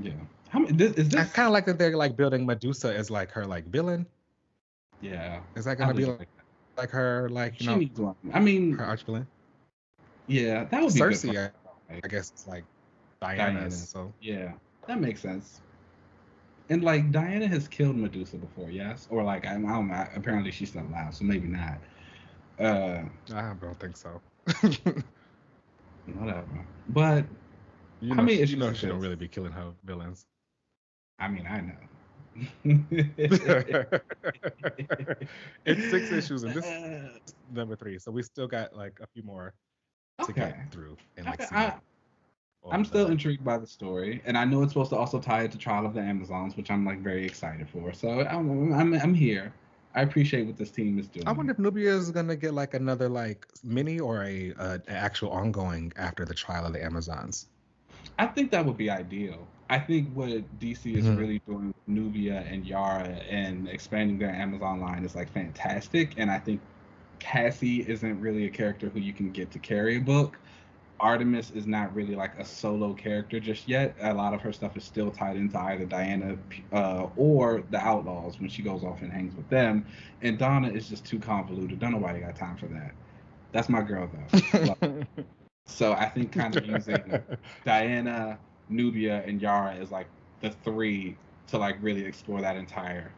Yeah. 0.00 0.12
How 0.48 0.58
many, 0.58 0.72
this, 0.72 0.92
is 0.92 1.10
this? 1.10 1.20
I 1.20 1.24
kind 1.24 1.46
of 1.46 1.52
like 1.52 1.66
that 1.66 1.78
they're 1.78 1.96
like 1.96 2.16
building 2.16 2.46
Medusa 2.46 2.94
as 2.94 3.10
like 3.10 3.30
her 3.30 3.46
like 3.46 3.66
villain. 3.66 4.06
Yeah. 5.00 5.40
Is 5.54 5.66
that 5.66 5.78
gonna 5.78 5.94
be 5.94 6.06
like, 6.06 6.28
like 6.76 6.90
her, 6.90 7.28
like 7.28 7.60
you 7.60 7.68
she 7.68 7.90
know? 7.96 8.16
I 8.32 8.40
mean, 8.40 8.72
her 8.72 8.84
arch 8.84 9.04
villain. 9.04 9.26
Yeah, 10.26 10.64
that 10.64 10.82
would 10.82 10.94
be 10.94 10.98
Circe. 10.98 11.24
I, 11.26 11.50
I, 11.90 12.08
guess 12.08 12.30
it's 12.30 12.46
like 12.46 12.64
Diana. 13.20 13.52
Diana. 13.52 13.70
So 13.70 14.12
yeah, 14.20 14.52
that 14.86 15.00
makes 15.00 15.20
sense. 15.20 15.60
And 16.72 16.82
like 16.82 17.12
Diana 17.12 17.46
has 17.48 17.68
killed 17.68 17.96
Medusa 17.96 18.38
before, 18.38 18.70
yes, 18.70 19.06
or 19.10 19.22
like 19.22 19.46
I, 19.46 19.50
I 19.50 19.58
don't 19.58 19.88
know. 19.88 20.06
Apparently 20.16 20.50
she's 20.50 20.70
still 20.70 20.80
alive, 20.80 21.14
so 21.14 21.22
maybe 21.22 21.46
not. 21.46 21.76
Uh, 22.58 23.02
I 23.34 23.52
don't 23.60 23.78
think 23.78 23.94
so. 23.94 24.22
whatever. 26.14 26.46
But 26.88 27.26
you 28.00 28.14
know, 28.14 28.22
I 28.22 28.24
mean, 28.24 28.46
you 28.46 28.56
know, 28.56 28.72
she 28.72 28.86
don't 28.86 29.00
really 29.00 29.16
be 29.16 29.28
killing 29.28 29.52
her 29.52 29.72
villains. 29.84 30.24
I 31.18 31.28
mean, 31.28 31.46
I 31.46 31.60
know. 31.60 31.74
it's 35.66 35.90
six 35.90 36.10
issues, 36.12 36.44
and 36.44 36.54
this 36.54 36.64
is 36.64 37.34
number 37.52 37.76
three. 37.76 37.98
So 37.98 38.10
we 38.10 38.22
still 38.22 38.48
got 38.48 38.74
like 38.74 38.98
a 39.02 39.06
few 39.08 39.22
more 39.24 39.52
to 40.20 40.30
okay. 40.30 40.40
get 40.40 40.72
through. 40.72 40.96
And 41.18 41.26
like. 41.26 41.52
I, 41.52 41.74
I'm 42.70 42.84
still 42.84 43.08
intrigued 43.08 43.44
by 43.44 43.58
the 43.58 43.66
story, 43.66 44.22
and 44.24 44.38
I 44.38 44.44
know 44.44 44.62
it's 44.62 44.72
supposed 44.72 44.90
to 44.90 44.96
also 44.96 45.18
tie 45.18 45.42
it 45.42 45.52
to 45.52 45.58
Trial 45.58 45.84
of 45.84 45.94
the 45.94 46.00
Amazons, 46.00 46.56
which 46.56 46.70
I'm 46.70 46.84
like 46.84 47.00
very 47.00 47.26
excited 47.26 47.68
for. 47.68 47.92
So 47.92 48.20
I'm 48.20 48.72
I'm, 48.72 48.94
I'm 48.94 49.14
here. 49.14 49.52
I 49.94 50.02
appreciate 50.02 50.46
what 50.46 50.56
this 50.56 50.70
team 50.70 50.98
is 50.98 51.08
doing. 51.08 51.26
I 51.26 51.32
wonder 51.32 51.52
if 51.52 51.58
Nubia 51.58 51.94
is 51.94 52.10
gonna 52.10 52.36
get 52.36 52.54
like 52.54 52.74
another 52.74 53.08
like 53.08 53.46
mini 53.64 53.98
or 53.98 54.24
a, 54.24 54.54
actual 54.88 55.30
ongoing 55.30 55.92
after 55.96 56.24
the 56.24 56.34
Trial 56.34 56.64
of 56.64 56.72
the 56.72 56.82
Amazons. 56.82 57.48
I 58.18 58.26
think 58.26 58.50
that 58.52 58.64
would 58.64 58.76
be 58.76 58.90
ideal. 58.90 59.46
I 59.68 59.78
think 59.78 60.12
what 60.14 60.28
DC 60.60 60.94
is 60.96 61.06
mm-hmm. 61.06 61.16
really 61.16 61.38
doing 61.46 61.68
with 61.68 61.88
Nubia 61.88 62.44
and 62.48 62.66
Yara 62.66 63.08
and 63.28 63.68
expanding 63.68 64.18
their 64.18 64.30
Amazon 64.30 64.80
line 64.80 65.04
is 65.04 65.14
like 65.14 65.32
fantastic. 65.32 66.14
And 66.18 66.30
I 66.30 66.38
think 66.38 66.60
Cassie 67.18 67.80
isn't 67.88 68.20
really 68.20 68.46
a 68.46 68.50
character 68.50 68.88
who 68.88 69.00
you 69.00 69.12
can 69.12 69.30
get 69.30 69.50
to 69.52 69.58
carry 69.58 69.96
a 69.96 70.00
book. 70.00 70.38
Artemis 71.02 71.50
is 71.50 71.66
not 71.66 71.92
really 71.94 72.14
like 72.14 72.38
a 72.38 72.44
solo 72.44 72.94
character 72.94 73.40
just 73.40 73.66
yet. 73.68 73.96
A 74.00 74.14
lot 74.14 74.32
of 74.32 74.40
her 74.40 74.52
stuff 74.52 74.76
is 74.76 74.84
still 74.84 75.10
tied 75.10 75.36
into 75.36 75.58
either 75.58 75.84
Diana 75.84 76.38
uh, 76.72 77.08
or 77.16 77.64
the 77.70 77.78
Outlaws 77.78 78.38
when 78.38 78.48
she 78.48 78.62
goes 78.62 78.84
off 78.84 79.02
and 79.02 79.12
hangs 79.12 79.34
with 79.34 79.48
them. 79.50 79.84
And 80.22 80.38
Donna 80.38 80.68
is 80.68 80.88
just 80.88 81.04
too 81.04 81.18
convoluted. 81.18 81.80
Don't 81.80 81.90
nobody 81.90 82.20
got 82.20 82.36
time 82.36 82.56
for 82.56 82.66
that. 82.66 82.92
That's 83.50 83.68
my 83.68 83.82
girl 83.82 84.08
though. 84.30 85.02
so 85.66 85.92
I 85.92 86.08
think 86.08 86.32
kind 86.32 86.56
of 86.56 86.64
using 86.64 87.02
Diana, 87.64 88.38
Nubia, 88.68 89.24
and 89.26 89.42
Yara 89.42 89.74
is 89.74 89.90
like 89.90 90.06
the 90.40 90.50
three 90.50 91.16
to 91.48 91.58
like 91.58 91.76
really 91.82 92.04
explore 92.04 92.40
that 92.40 92.56
entire 92.56 93.10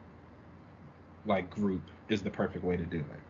like 1.27 1.51
group 1.51 1.83
is 2.09 2.23
the 2.23 2.31
perfect 2.31 2.65
way 2.65 2.79
to 2.79 2.85
do 2.85 2.99
it. 2.99 3.21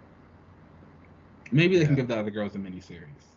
Maybe 1.50 1.74
they 1.74 1.82
yeah. 1.82 1.86
can 1.86 1.96
give 1.96 2.08
the 2.08 2.16
other 2.16 2.30
girls 2.30 2.54
a 2.54 2.58
mini 2.58 2.80
series. 2.80 3.33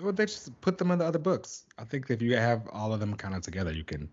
Well, 0.00 0.12
they 0.12 0.26
just 0.26 0.58
put 0.60 0.78
them 0.78 0.90
in 0.90 0.98
the 0.98 1.04
other 1.04 1.18
books. 1.18 1.64
I 1.78 1.84
think 1.84 2.10
if 2.10 2.20
you 2.20 2.36
have 2.36 2.68
all 2.72 2.92
of 2.92 3.00
them 3.00 3.14
kind 3.14 3.34
of 3.34 3.42
together, 3.42 3.72
you 3.72 3.84
can 3.84 4.08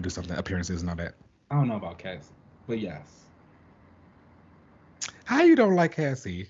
do 0.00 0.10
something. 0.10 0.36
Appearances 0.36 0.80
and 0.80 0.90
all 0.90 0.96
that. 0.96 1.14
I 1.50 1.54
don't 1.54 1.68
know 1.68 1.76
about 1.76 1.98
Cassie, 1.98 2.32
but 2.66 2.80
yes. 2.80 3.22
How 5.24 5.42
you 5.42 5.54
don't 5.56 5.74
like 5.74 5.92
Cassie? 5.92 6.48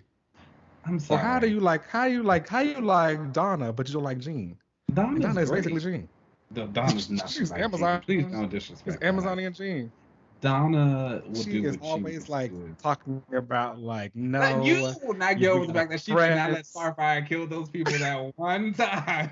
I'm 0.87 0.99
sorry. 0.99 1.21
Or 1.21 1.25
how 1.25 1.39
do 1.39 1.49
you 1.49 1.61
like? 1.61 1.87
How 1.89 2.05
you 2.05 2.23
like? 2.23 2.49
How 2.49 2.61
you 2.61 2.81
like 2.81 3.33
Donna, 3.33 3.73
but 3.73 3.89
you 3.89 3.95
don't 3.95 4.05
like 4.05 4.19
Jean? 4.19 4.57
Donna, 4.95 5.19
Donna 5.19 5.41
is 5.41 5.51
basically 5.51 5.81
Jean. 5.81 6.09
The 6.53 6.67
Donna's 6.67 7.11
not. 7.11 7.29
She's 7.31 7.51
like 7.51 7.61
Amazon. 7.61 8.03
Jean. 8.07 8.25
Please 8.25 8.33
don't 8.33 8.51
disrespect. 8.51 8.99
She's 8.99 9.07
Amazonian 9.07 9.53
Jean. 9.53 9.93
Donna 10.41 11.23
will 11.27 11.45
she 11.45 11.51
do 11.51 11.65
is 11.65 11.79
what 11.79 11.81
always 11.81 12.29
she 12.29 12.33
like 12.33 12.51
good. 12.51 12.77
talking 12.79 13.23
about 13.35 13.79
like 13.79 14.15
no. 14.15 14.39
Not 14.39 14.65
you 14.65 14.83
will 15.03 15.15
not 15.15 15.39
get 15.39 15.51
over 15.51 15.67
the 15.67 15.73
fact 15.73 15.91
that 15.91 16.01
she 16.01 16.15
did 16.15 16.33
not 16.33 16.53
let. 16.53 16.65
Starfire 16.65 17.27
kill 17.27 17.47
those 17.47 17.69
people 17.71 17.99
that 17.99 18.33
one 18.37 18.73
time. 18.75 19.31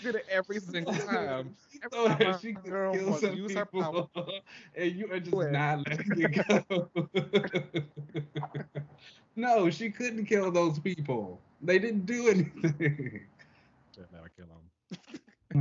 did 0.00 0.16
it 0.16 0.24
every 0.28 0.58
single 0.60 0.94
time. 0.94 1.54
She 1.70 1.80
Every 1.82 1.90
thought 1.90 2.18
time 2.20 2.38
she 2.40 2.54
could 2.54 2.74
girl 2.74 2.92
kill 2.92 3.12
some 3.12 3.34
use 3.34 3.54
her 3.54 3.66
people, 3.66 4.10
and 4.74 4.92
you 4.92 5.10
are 5.12 5.20
just 5.20 5.32
Quit. 5.32 5.50
not 5.50 5.86
letting 5.88 6.14
it 6.18 6.32
go. 6.48 6.90
no, 9.36 9.70
she 9.70 9.90
couldn't 9.90 10.26
kill 10.26 10.50
those 10.50 10.78
people. 10.78 11.40
They 11.60 11.78
didn't 11.78 12.06
do 12.06 12.28
anything. 12.28 13.20
Just 13.94 14.12
never 14.12 14.28
kill 14.28 14.46
him. 14.46 14.70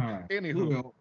All 0.01 0.11
right. 0.11 0.29
Anywho. 0.29 0.91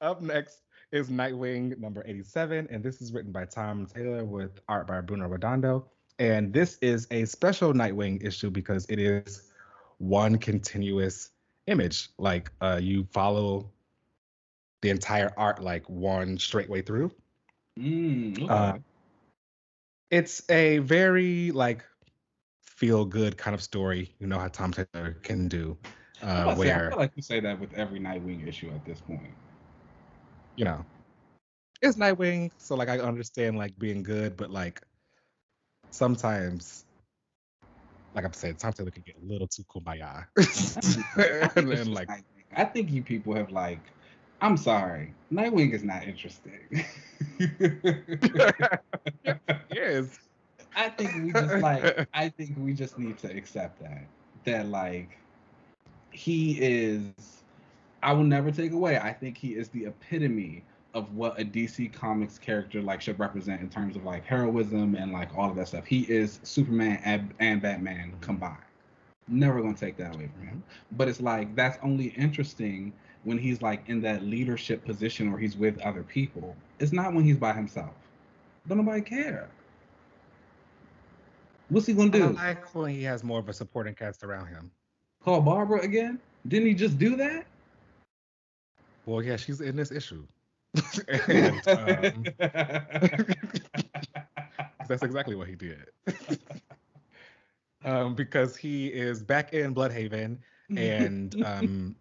Up 0.00 0.20
next 0.20 0.60
is 0.92 1.08
Nightwing 1.08 1.78
number 1.78 2.02
87, 2.06 2.68
and 2.70 2.82
this 2.82 3.00
is 3.00 3.12
written 3.12 3.32
by 3.32 3.44
Tom 3.44 3.86
Taylor 3.86 4.24
with 4.24 4.60
art 4.68 4.86
by 4.86 5.00
Bruno 5.00 5.26
Redondo. 5.28 5.86
And 6.18 6.52
this 6.52 6.78
is 6.80 7.06
a 7.10 7.24
special 7.24 7.72
Nightwing 7.72 8.24
issue 8.24 8.50
because 8.50 8.86
it 8.88 8.98
is 8.98 9.50
one 9.98 10.38
continuous 10.38 11.30
image. 11.66 12.10
Like 12.18 12.50
uh, 12.60 12.78
you 12.80 13.06
follow 13.12 13.70
the 14.82 14.90
entire 14.90 15.32
art 15.36 15.62
like 15.62 15.88
one 15.88 16.38
straight 16.38 16.68
way 16.68 16.82
through. 16.82 17.10
Mm, 17.78 18.42
okay. 18.42 18.46
Uh, 18.46 18.78
it's 20.10 20.48
a 20.50 20.78
very 20.78 21.50
like 21.50 21.84
feel 22.62 23.04
good 23.04 23.36
kind 23.36 23.54
of 23.54 23.62
story. 23.62 24.14
You 24.18 24.26
know 24.26 24.38
how 24.38 24.48
Tom 24.48 24.72
Taylor 24.72 25.16
can 25.22 25.48
do. 25.48 25.76
Uh, 26.22 26.54
to 26.54 26.60
say, 26.60 26.72
I 26.72 26.88
feel 26.88 26.98
like 26.98 27.12
you 27.16 27.22
say 27.22 27.40
that 27.40 27.58
with 27.58 27.72
every 27.74 27.98
Nightwing 27.98 28.46
issue 28.46 28.70
at 28.70 28.84
this 28.84 29.00
point. 29.00 29.22
You 30.56 30.64
know, 30.64 30.84
it's 31.82 31.96
Nightwing, 31.96 32.50
so 32.58 32.74
like 32.74 32.88
I 32.88 32.98
understand 32.98 33.58
like 33.58 33.78
being 33.78 34.02
good, 34.02 34.36
but 34.36 34.50
like 34.50 34.80
sometimes, 35.90 36.84
like 38.14 38.24
I'm 38.24 38.32
saying, 38.32 38.56
Tom 38.56 38.72
Taylor 38.72 38.90
can 38.90 39.02
get 39.04 39.16
a 39.16 39.24
little 39.24 39.46
too 39.46 39.64
kumbaya. 39.64 40.26
and 41.56 41.70
then 41.70 41.92
like, 41.92 42.08
I 42.56 42.64
think 42.64 42.90
you 42.90 43.02
people 43.02 43.34
have 43.34 43.50
like, 43.50 43.80
I'm 44.40 44.56
sorry, 44.56 45.12
Nightwing 45.32 45.72
is 45.72 45.82
not 45.82 46.04
interesting. 46.04 46.60
yes, 49.70 50.18
I 50.76 50.88
think 50.90 51.24
we 51.24 51.32
just 51.32 51.56
like, 51.56 52.08
I 52.14 52.28
think 52.28 52.54
we 52.58 52.74
just 52.74 52.98
need 52.98 53.18
to 53.18 53.36
accept 53.36 53.80
that 53.80 54.04
that 54.44 54.68
like 54.68 55.18
he 56.10 56.58
is. 56.60 57.02
I 58.04 58.12
will 58.12 58.24
never 58.24 58.50
take 58.50 58.72
away. 58.72 58.98
I 58.98 59.14
think 59.14 59.38
he 59.38 59.54
is 59.54 59.70
the 59.70 59.86
epitome 59.86 60.62
of 60.92 61.14
what 61.14 61.40
a 61.40 61.44
DC 61.44 61.90
Comics 61.92 62.38
character 62.38 62.82
like 62.82 63.00
should 63.00 63.18
represent 63.18 63.62
in 63.62 63.70
terms 63.70 63.96
of 63.96 64.04
like 64.04 64.26
heroism 64.26 64.94
and 64.94 65.10
like 65.10 65.34
all 65.34 65.48
of 65.48 65.56
that 65.56 65.68
stuff. 65.68 65.86
He 65.86 66.02
is 66.02 66.38
Superman 66.42 67.00
and, 67.02 67.32
and 67.40 67.62
Batman 67.62 68.12
combined. 68.20 68.58
Never 69.26 69.62
gonna 69.62 69.74
take 69.74 69.96
that 69.96 70.14
away 70.14 70.28
from 70.36 70.46
him. 70.46 70.62
But 70.92 71.08
it's 71.08 71.20
like 71.20 71.56
that's 71.56 71.78
only 71.82 72.08
interesting 72.08 72.92
when 73.24 73.38
he's 73.38 73.62
like 73.62 73.82
in 73.88 74.02
that 74.02 74.22
leadership 74.22 74.84
position 74.84 75.32
or 75.32 75.38
he's 75.38 75.56
with 75.56 75.80
other 75.80 76.02
people. 76.02 76.54
It's 76.78 76.92
not 76.92 77.14
when 77.14 77.24
he's 77.24 77.38
by 77.38 77.54
himself. 77.54 77.94
Don't 78.68 78.78
nobody 78.78 79.00
care. 79.00 79.48
What's 81.70 81.86
he 81.86 81.94
gonna 81.94 82.10
do? 82.10 82.36
I 82.38 82.48
like 82.48 82.74
when 82.74 82.92
he 82.92 83.02
has 83.04 83.24
more 83.24 83.38
of 83.38 83.48
a 83.48 83.54
supporting 83.54 83.94
cast 83.94 84.22
around 84.22 84.48
him. 84.48 84.70
Call 85.24 85.40
Barbara 85.40 85.80
again? 85.80 86.20
Didn't 86.46 86.68
he 86.68 86.74
just 86.74 86.98
do 86.98 87.16
that? 87.16 87.46
Well, 89.06 89.22
yeah, 89.22 89.36
she's 89.36 89.60
in 89.60 89.76
this 89.76 89.92
issue. 89.92 90.26
and, 91.28 91.68
um, 91.68 92.24
that's 94.88 95.02
exactly 95.02 95.34
what 95.34 95.48
he 95.48 95.54
did. 95.54 95.86
um, 97.84 98.14
because 98.14 98.56
he 98.56 98.88
is 98.88 99.22
back 99.22 99.52
in 99.52 99.74
Blüdhaven, 99.74 100.38
and 100.76 101.44
um, 101.44 101.96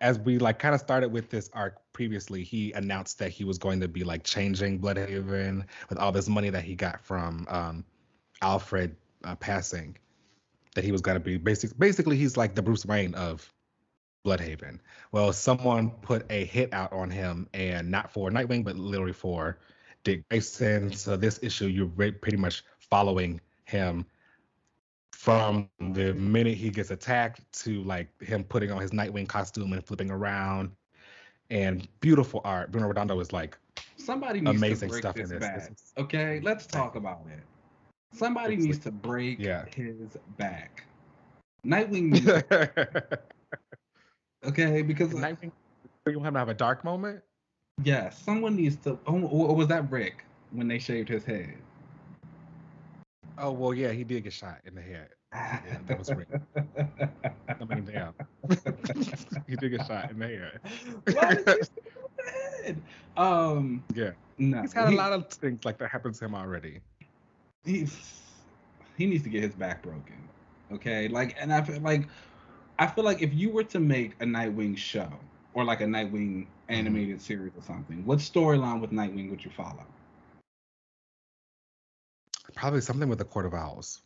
as 0.00 0.18
we 0.18 0.38
like 0.38 0.58
kind 0.58 0.74
of 0.74 0.80
started 0.80 1.10
with 1.10 1.30
this 1.30 1.50
arc 1.52 1.80
previously, 1.92 2.42
he 2.42 2.72
announced 2.72 3.18
that 3.18 3.30
he 3.30 3.44
was 3.44 3.58
going 3.58 3.80
to 3.80 3.88
be 3.88 4.04
like 4.04 4.24
changing 4.24 4.80
Blüdhaven 4.80 5.64
with 5.88 5.98
all 5.98 6.12
this 6.12 6.28
money 6.28 6.50
that 6.50 6.64
he 6.64 6.74
got 6.74 7.04
from 7.04 7.46
um, 7.50 7.84
Alfred 8.40 8.96
uh, 9.24 9.34
passing. 9.36 9.96
That 10.76 10.84
he 10.84 10.92
was 10.92 11.00
going 11.00 11.16
to 11.16 11.20
be 11.20 11.36
basic. 11.36 11.76
Basically, 11.76 12.16
he's 12.16 12.36
like 12.36 12.54
the 12.54 12.62
Bruce 12.62 12.86
Wayne 12.86 13.16
of 13.16 13.52
Blüdhaven. 14.24 14.78
Well, 15.12 15.32
someone 15.32 15.90
put 16.02 16.30
a 16.30 16.44
hit 16.44 16.72
out 16.72 16.92
on 16.92 17.10
him, 17.10 17.48
and 17.54 17.90
not 17.90 18.10
for 18.12 18.30
Nightwing, 18.30 18.64
but 18.64 18.76
literally 18.76 19.12
for 19.12 19.58
Dick 20.04 20.28
Grayson. 20.28 20.92
So 20.92 21.16
this 21.16 21.38
issue, 21.42 21.66
you're 21.66 21.86
re- 21.86 22.12
pretty 22.12 22.36
much 22.36 22.62
following 22.78 23.40
him 23.64 24.04
from 25.12 25.68
the 25.78 26.14
minute 26.14 26.56
he 26.56 26.70
gets 26.70 26.90
attacked 26.90 27.40
to 27.64 27.82
like 27.84 28.08
him 28.22 28.42
putting 28.44 28.70
on 28.70 28.80
his 28.80 28.90
Nightwing 28.90 29.28
costume 29.28 29.72
and 29.72 29.84
flipping 29.84 30.10
around. 30.10 30.70
And 31.50 31.88
beautiful 32.00 32.40
art. 32.44 32.70
Bruno 32.70 32.86
Redondo 32.86 33.18
is 33.20 33.32
like 33.32 33.58
Somebody 33.96 34.40
needs 34.40 34.56
Amazing 34.56 34.88
to 34.88 34.92
break 34.92 35.02
stuff 35.02 35.16
in 35.16 35.28
this 35.28 35.38
back. 35.40 35.56
This 35.56 35.64
is- 35.68 35.92
Okay, 35.98 36.40
let's 36.42 36.66
talk 36.66 36.94
about 36.94 37.26
it. 37.30 37.40
Somebody 38.16 38.56
needs 38.56 38.78
like- 38.78 38.82
to 38.84 38.90
break 38.92 39.38
Yeah. 39.40 39.64
his 39.74 40.16
back. 40.38 40.84
Nightwing 41.66 42.12
okay 44.44 44.82
because. 44.82 45.12
You 45.12 45.20
want 46.16 46.28
him 46.28 46.34
to 46.34 46.38
have 46.38 46.48
a 46.48 46.54
dark 46.54 46.82
moment? 46.84 47.22
yes, 47.82 48.20
someone 48.22 48.56
needs 48.56 48.76
to. 48.76 48.98
Oh, 49.06 49.20
or 49.20 49.54
was 49.54 49.68
that 49.68 49.90
Ric 49.90 50.24
when 50.52 50.68
they 50.68 50.78
shaved 50.78 51.08
his 51.08 51.24
head? 51.24 51.56
Oh 53.38 53.52
well, 53.52 53.74
yeah, 53.74 53.92
he 53.92 54.04
did 54.04 54.24
get 54.24 54.32
shot 54.32 54.58
in 54.64 54.74
the 54.74 54.82
head. 54.82 55.08
Yeah, 55.32 55.78
that 55.86 55.98
was 55.98 56.10
Ric. 56.10 56.28
I 56.56 57.64
mean, 57.64 57.84
damn. 57.84 58.14
he 59.46 59.56
did 59.56 59.70
get 59.70 59.86
shot 59.86 60.10
in 60.10 60.18
the 60.18 60.26
head. 60.26 60.60
Why 61.12 61.34
did 61.34 61.46
you 61.46 61.54
shave 61.54 62.64
his? 62.64 62.76
Um, 63.16 63.84
Yeah, 63.94 64.10
no, 64.38 64.62
he's 64.62 64.72
had 64.72 64.92
a 64.92 64.96
lot 64.96 65.12
of 65.12 65.28
things 65.28 65.64
like 65.64 65.78
that 65.78 65.90
happen 65.90 66.12
to 66.12 66.24
him 66.24 66.34
already. 66.34 66.80
he's 67.64 68.20
he 68.96 69.06
needs 69.06 69.22
to 69.24 69.30
get 69.30 69.42
his 69.42 69.54
back 69.54 69.82
broken. 69.82 70.16
Okay, 70.72 71.08
like, 71.08 71.36
and 71.40 71.52
I 71.52 71.62
feel 71.62 71.80
like 71.80 72.08
I 72.80 72.86
feel 72.86 73.04
like 73.04 73.20
if 73.20 73.34
you 73.34 73.50
were 73.50 73.64
to 73.64 73.78
make 73.78 74.14
a 74.20 74.24
Nightwing 74.24 74.74
show 74.74 75.12
or 75.52 75.64
like 75.64 75.82
a 75.82 75.84
Nightwing 75.84 76.12
mm-hmm. 76.12 76.72
animated 76.72 77.20
series 77.20 77.52
or 77.54 77.62
something, 77.62 78.06
what 78.06 78.20
storyline 78.20 78.80
with 78.80 78.90
Nightwing 78.90 79.28
would 79.28 79.44
you 79.44 79.50
follow? 79.50 79.84
Probably 82.54 82.80
something 82.80 83.08
with 83.08 83.18
the 83.18 83.24
Court 83.26 83.44
of 83.44 83.52
Owls, 83.52 84.00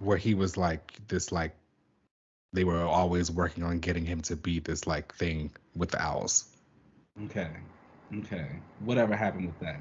where 0.00 0.18
he 0.18 0.34
was 0.34 0.58
like 0.58 1.00
this, 1.08 1.32
like 1.32 1.56
they 2.52 2.64
were 2.64 2.82
always 2.82 3.30
working 3.30 3.64
on 3.64 3.78
getting 3.78 4.04
him 4.04 4.20
to 4.22 4.36
be 4.36 4.58
this 4.58 4.86
like 4.86 5.14
thing 5.14 5.50
with 5.74 5.90
the 5.90 6.02
owls. 6.02 6.44
Okay, 7.24 7.48
okay, 8.18 8.48
whatever 8.80 9.16
happened 9.16 9.46
with 9.46 9.58
that? 9.60 9.80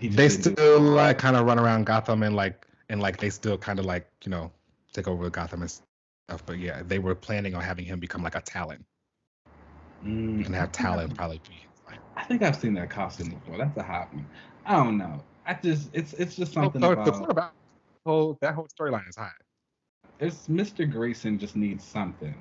They 0.00 0.28
still 0.28 0.80
like 0.80 1.18
kind 1.18 1.36
of 1.36 1.46
run 1.46 1.58
around 1.58 1.86
Gotham 1.86 2.22
and 2.22 2.36
like 2.36 2.64
and 2.88 3.00
like 3.02 3.16
they 3.18 3.30
still 3.30 3.58
kind 3.58 3.80
of 3.80 3.84
like 3.84 4.08
you 4.24 4.30
know 4.30 4.52
take 4.92 5.08
over 5.08 5.28
Gotham 5.30 5.62
and 5.62 5.70
stuff. 5.70 6.44
But 6.46 6.58
yeah, 6.58 6.82
they 6.84 6.98
were 6.98 7.14
planning 7.14 7.54
on 7.54 7.62
having 7.62 7.84
him 7.84 7.98
become 7.98 8.22
like 8.22 8.34
a 8.34 8.40
Talon 8.40 8.84
Mm, 10.04 10.46
and 10.46 10.54
have 10.54 10.70
Talon 10.72 11.10
probably 11.10 11.40
be 11.48 11.56
like 11.86 11.98
I 12.16 12.22
think 12.24 12.42
I've 12.42 12.56
seen 12.56 12.74
that 12.74 12.90
costume 12.90 13.30
before. 13.30 13.58
That's 13.58 13.76
a 13.76 13.82
hot 13.82 14.12
one. 14.14 14.26
I 14.64 14.76
don't 14.76 14.96
know. 14.96 15.22
I 15.44 15.54
just 15.54 15.90
it's 15.92 16.12
it's 16.14 16.36
just 16.36 16.52
something 16.52 16.82
oh, 16.84 16.92
about 16.92 17.24
the 17.34 17.50
whole 18.06 18.38
that 18.40 18.54
whole 18.54 18.68
storyline 18.68 19.08
is 19.08 19.16
hot. 19.16 19.32
it's 20.20 20.46
Mr. 20.46 20.90
Grayson 20.90 21.38
just 21.38 21.56
needs 21.56 21.84
something. 21.84 22.34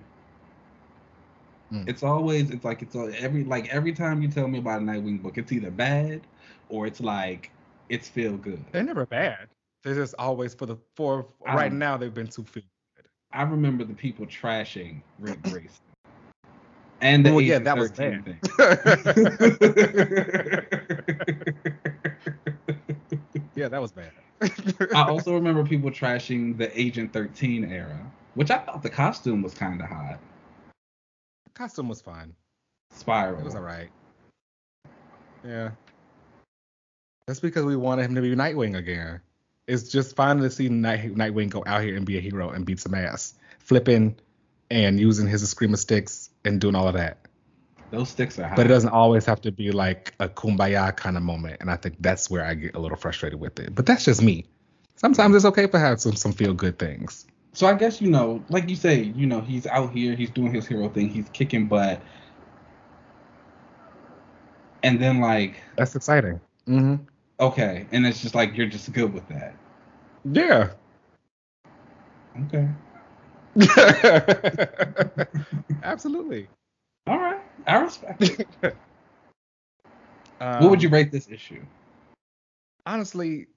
Mm. 1.74 1.90
It's 1.90 2.04
always 2.04 2.52
it's 2.52 2.64
like 2.64 2.84
it's 2.84 2.96
a- 2.96 3.20
every 3.20 3.44
like 3.44 3.74
every 3.74 3.94
time 3.94 4.22
you 4.22 4.28
tell 4.28 4.48
me 4.48 4.60
about 4.60 4.82
a 4.82 4.86
Nightwing 4.86 5.22
book, 5.22 5.38
it's 5.38 5.52
either 5.52 5.72
bad 5.72 6.22
or 6.70 6.86
it's 6.86 7.02
like 7.02 7.52
it's 7.90 8.08
feel 8.08 8.38
good. 8.38 8.64
They're 8.72 8.84
never 8.84 9.08
bad. 9.08 9.48
They're 9.84 9.96
just 9.96 10.16
always 10.20 10.54
for 10.54 10.66
the 10.66 10.78
for 10.96 11.28
I 11.46 11.56
right 11.56 11.72
now 11.72 11.98
they've 11.98 12.14
been 12.14 12.28
too 12.28 12.44
few. 12.44 12.64
I 13.32 13.44
remember 13.44 13.84
the 13.84 13.94
people 13.94 14.26
trashing 14.26 15.02
Ric 15.20 15.42
Grayson. 15.44 15.70
And 17.02 17.26
the 17.26 17.32
Well, 17.32 17.42
yeah, 17.42 17.60
that 17.60 17.78
was 17.78 17.92
13 17.92 18.24
thing. 18.24 18.40
yeah, 23.56 23.68
that 23.68 23.82
was 23.82 23.92
bad. 23.92 24.12
I 24.94 25.08
also 25.08 25.34
remember 25.34 25.64
people 25.64 25.92
trashing 25.92 26.58
the 26.58 26.80
Agent 26.80 27.14
13 27.14 27.72
era, 27.72 28.00
which 28.36 28.50
I 28.50 28.60
thought 28.60 28.82
the 28.82 28.90
costume 28.90 29.42
was 29.42 29.54
kind 29.54 29.82
of 29.82 29.88
hot. 29.88 30.20
The 31.46 31.52
costume 31.54 31.90
was 31.90 32.02
fine. 32.02 32.34
Spyral. 32.96 33.40
It 33.40 33.46
was 33.46 33.56
alright. 33.56 33.90
Yeah. 35.46 35.72
That's 37.28 37.40
because 37.40 37.66
we 37.66 37.76
wanted 37.76 38.06
him 38.06 38.16
to 38.16 38.22
be 38.22 38.36
Nightwing 38.36 38.78
again. 38.78 39.20
It's 39.68 39.90
just 39.90 40.16
fun 40.16 40.38
to 40.40 40.50
see 40.50 40.70
Night, 40.70 41.14
Nightwing 41.16 41.50
go 41.50 41.64
out 41.68 41.84
here 41.84 41.96
and 41.96 42.06
be 42.06 42.18
a 42.18 42.22
hero 42.22 42.50
and 42.50 42.66
beat 42.66 42.80
some 42.80 42.94
ass, 42.94 43.34
flipping 43.60 44.16
and 44.72 45.00
using 45.00 45.28
his 45.28 45.44
escrima 45.44 45.78
sticks 45.78 46.30
and 46.46 46.60
doing 46.62 46.76
all 46.76 46.88
of 46.88 46.94
that. 46.94 47.18
Those 47.92 48.10
sticks 48.10 48.40
are 48.40 48.48
hot. 48.48 48.56
But 48.56 48.66
it 48.66 48.70
doesn't 48.70 48.90
always 48.90 49.26
have 49.26 49.42
to 49.42 49.52
be 49.52 49.72
like 49.72 50.14
a 50.20 50.30
kumbaya 50.30 50.96
kind 50.96 51.18
of 51.18 51.24
moment, 51.24 51.58
and 51.62 51.70
I 51.70 51.76
think 51.76 51.96
that's 52.00 52.30
where 52.30 52.46
I 52.46 52.54
get 52.54 52.76
a 52.76 52.80
little 52.80 52.98
frustrated 52.98 53.40
with 53.40 53.60
it. 53.60 53.76
But 53.76 53.86
that's 53.86 54.06
just 54.06 54.22
me. 54.22 54.46
Sometimes 54.96 55.36
it's 55.36 55.46
okay 55.46 55.68
to 55.68 55.80
have 55.80 56.02
some 56.02 56.16
some 56.16 56.32
feel 56.34 56.54
good 56.54 56.80
things. 56.80 57.26
So 57.54 57.68
I 57.68 57.74
guess 57.74 58.02
you 58.02 58.10
know, 58.10 58.46
like 58.50 58.70
you 58.70 58.76
say, 58.76 59.04
you 59.04 59.26
know, 59.26 59.42
he's 59.42 59.68
out 59.68 59.94
here, 59.94 60.16
he's 60.16 60.30
doing 60.32 60.54
his 60.54 60.68
hero 60.68 60.90
thing, 60.90 61.10
he's 61.10 61.30
kicking 61.30 61.68
butt, 61.68 62.04
and 64.84 65.02
then 65.02 65.20
like, 65.20 65.62
That's 65.76 65.96
exciting. 65.96 66.40
hmm 66.66 66.96
okay, 67.40 67.88
and 67.92 68.06
it's 68.06 68.22
just 68.22 68.36
like 68.36 68.56
you're 68.58 68.68
just 68.68 68.92
good 68.94 69.14
with 69.14 69.28
that. 69.30 69.56
Yeah. 70.26 70.72
Okay, 72.46 72.68
Absolutely. 75.84 76.48
all 77.08 77.18
right, 77.18 77.42
I 77.66 77.78
respect 77.78 78.22
it. 78.22 78.48
Um, 80.40 80.60
what 80.64 80.70
would 80.72 80.84
you 80.84 80.90
rate 80.90 81.12
this 81.12 81.28
issue? 81.30 81.64
honestly? 82.88 83.48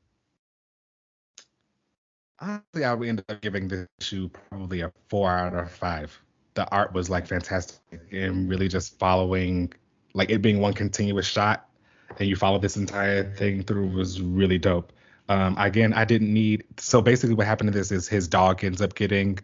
Honestly, 2.40 2.84
I 2.84 2.94
would 2.94 3.08
end 3.08 3.24
up 3.28 3.40
giving 3.40 3.68
this 3.68 3.86
issue 4.00 4.28
probably 4.50 4.80
a 4.80 4.92
four 5.08 5.30
out 5.30 5.54
of 5.54 5.70
five. 5.70 6.18
The 6.54 6.68
art 6.70 6.92
was 6.92 7.08
like 7.08 7.26
fantastic 7.26 7.80
and 8.12 8.48
really 8.48 8.68
just 8.68 8.98
following, 8.98 9.72
like 10.14 10.30
it 10.30 10.42
being 10.42 10.60
one 10.60 10.74
continuous 10.74 11.26
shot, 11.26 11.69
and 12.18 12.28
you 12.28 12.36
follow 12.36 12.58
this 12.58 12.76
entire 12.76 13.24
thing 13.34 13.62
through 13.62 13.88
was 13.88 14.20
really 14.20 14.58
dope. 14.58 14.92
Um, 15.28 15.56
again, 15.58 15.92
I 15.92 16.04
didn't 16.04 16.32
need. 16.32 16.64
So 16.78 17.00
basically, 17.00 17.34
what 17.34 17.46
happened 17.46 17.72
to 17.72 17.78
this 17.78 17.92
is 17.92 18.08
his 18.08 18.26
dog 18.26 18.64
ends 18.64 18.82
up 18.82 18.94
getting 18.94 19.38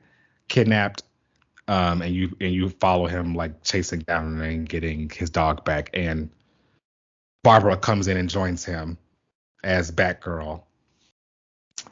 kidnapped, 0.48 1.04
um, 1.68 2.02
and 2.02 2.14
you 2.14 2.36
and 2.40 2.52
you 2.52 2.68
follow 2.68 3.06
him 3.06 3.34
like 3.34 3.62
chasing 3.62 4.00
down 4.00 4.40
and 4.40 4.68
getting 4.68 5.08
his 5.10 5.30
dog 5.30 5.64
back, 5.64 5.90
and 5.94 6.30
Barbara 7.44 7.76
comes 7.76 8.08
in 8.08 8.16
and 8.16 8.28
joins 8.28 8.64
him 8.64 8.98
as 9.62 9.92
Batgirl. 9.92 10.62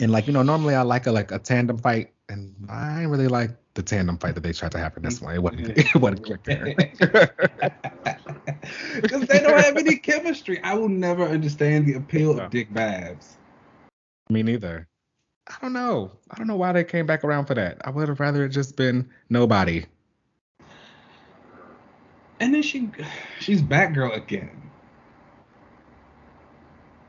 And 0.00 0.10
like 0.10 0.26
you 0.26 0.32
know, 0.32 0.42
normally 0.42 0.74
I 0.74 0.82
like 0.82 1.06
a 1.06 1.12
like 1.12 1.30
a 1.30 1.38
tandem 1.38 1.78
fight, 1.78 2.12
and 2.28 2.52
I 2.68 3.02
really 3.04 3.28
like 3.28 3.50
the 3.74 3.82
tandem 3.82 4.18
fight 4.18 4.34
that 4.34 4.42
they 4.42 4.52
tried 4.52 4.72
to 4.72 4.78
have 4.78 4.96
in 4.96 5.02
this 5.02 5.20
one. 5.20 5.34
It 5.34 5.42
wasn't 5.42 5.78
it 5.78 5.94
wasn't 5.94 6.24
click 6.24 6.42
there. 6.44 6.74
Because 9.00 9.26
they 9.26 9.40
don't 9.40 9.60
have 9.60 9.76
any 9.76 9.96
chemistry. 9.96 10.62
I 10.62 10.74
will 10.74 10.88
never 10.88 11.24
understand 11.24 11.86
the 11.86 11.94
appeal 11.94 12.38
of 12.38 12.50
Dick 12.50 12.72
Babs. 12.72 13.36
Me 14.30 14.42
neither. 14.42 14.88
I 15.46 15.56
don't 15.60 15.74
know. 15.74 16.10
I 16.30 16.38
don't 16.38 16.46
know 16.46 16.56
why 16.56 16.72
they 16.72 16.84
came 16.84 17.04
back 17.06 17.24
around 17.24 17.46
for 17.46 17.54
that. 17.54 17.82
I 17.84 17.90
would 17.90 18.08
have 18.08 18.20
rather 18.20 18.44
it 18.44 18.50
just 18.50 18.76
been 18.76 19.10
nobody. 19.28 19.84
And 22.40 22.54
then 22.54 22.62
she, 22.62 22.90
she's 23.40 23.62
Batgirl 23.62 24.16
again. 24.16 24.70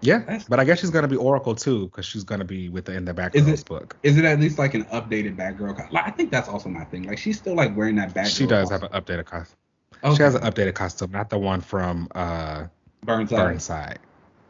Yeah, 0.05 0.19
That's- 0.19 0.45
but 0.47 0.59
I 0.59 0.65
guess 0.65 0.79
she's 0.79 0.89
gonna 0.89 1.07
be 1.07 1.15
Oracle 1.15 1.55
too, 1.55 1.85
because 1.87 2.05
she's 2.05 2.23
gonna 2.23 2.45
be 2.45 2.69
with 2.69 2.85
the 2.85 2.93
in 2.93 3.05
the 3.05 3.11
Is 3.11 3.17
Batgirl's 3.17 3.61
it- 3.61 3.65
book. 3.65 3.97
Is 4.03 4.17
it 4.17 4.25
at 4.25 4.39
least 4.39 4.57
like 4.59 4.73
an 4.73 4.85
updated 4.85 5.35
Batgirl? 5.35 5.91
Like, 5.91 6.07
I 6.07 6.11
think 6.11 6.31
that's 6.31 6.47
also 6.47 6.69
my 6.69 6.83
thing. 6.85 7.03
Like 7.03 7.17
she's 7.17 7.37
still 7.37 7.55
like 7.55 7.75
wearing 7.75 7.95
that 7.95 8.13
Batgirl. 8.13 8.37
She 8.37 8.45
does 8.45 8.69
have 8.69 8.83
an 8.83 8.89
updated 8.89 9.25
costume. 9.25 9.57
Okay. 10.03 10.15
She 10.17 10.23
has 10.23 10.35
an 10.35 10.41
updated 10.41 10.75
costume, 10.75 11.11
not 11.11 11.29
the 11.29 11.39
one 11.39 11.61
from 11.61 12.07
uh 12.13 12.65
Burnside. 13.03 13.37
Burnside. 13.37 13.99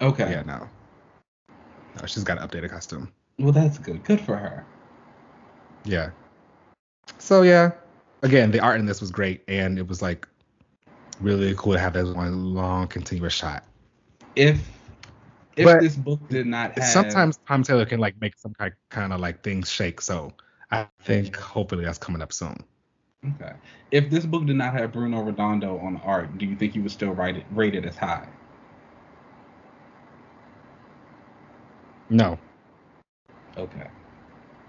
Okay. 0.01 0.29
Yeah, 0.29 0.43
no. 0.43 0.67
No, 1.99 2.05
she's 2.07 2.23
got 2.23 2.41
an 2.41 2.47
updated 2.47 2.69
costume. 2.71 3.11
Well, 3.39 3.51
that's 3.51 3.77
good. 3.77 4.03
Good 4.03 4.19
for 4.21 4.35
her. 4.35 4.65
Yeah. 5.85 6.09
So 7.19 7.43
yeah, 7.43 7.71
again, 8.23 8.51
the 8.51 8.59
art 8.59 8.79
in 8.79 8.85
this 8.85 8.99
was 8.99 9.11
great, 9.11 9.43
and 9.47 9.77
it 9.77 9.87
was 9.87 10.01
like 10.01 10.27
really 11.21 11.53
cool 11.57 11.73
to 11.73 11.79
have 11.79 11.93
that 11.93 12.13
one 12.13 12.53
long 12.53 12.87
continuous 12.87 13.33
shot. 13.33 13.63
If 14.35 14.59
if 15.57 15.65
But 15.65 15.79
this 15.79 15.95
book 15.95 16.19
did 16.29 16.45
not 16.47 16.71
have 16.73 16.87
Sometimes 16.87 17.37
Tom 17.47 17.63
Taylor 17.63 17.85
can 17.85 17.99
like 17.99 18.19
make 18.21 18.37
some 18.37 18.53
kind 18.53 18.73
kind 18.89 19.13
of 19.13 19.19
like 19.21 19.41
things 19.43 19.71
shake. 19.71 20.01
So 20.01 20.33
I 20.71 20.87
think 21.03 21.35
hopefully 21.37 21.85
that's 21.85 21.97
coming 21.97 22.21
up 22.21 22.33
soon. 22.33 22.57
okay, 23.35 23.53
if 23.91 24.09
this 24.09 24.25
book 24.25 24.45
did 24.45 24.55
not 24.57 24.73
have 24.73 24.91
Bruno 24.93 25.21
Redondo 25.23 25.77
on 25.79 25.93
the 25.95 25.99
art, 26.01 26.37
do 26.37 26.45
you 26.45 26.55
think 26.55 26.75
you 26.75 26.83
would 26.83 26.91
still 26.91 27.11
rate 27.11 27.37
it 27.37 27.45
rate 27.51 27.75
it 27.75 27.85
as 27.85 27.95
high? 27.97 28.27
No. 32.09 32.37
Okay. 33.57 33.87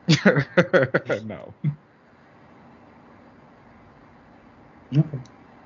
no. 1.24 1.54
Okay. 4.96 5.18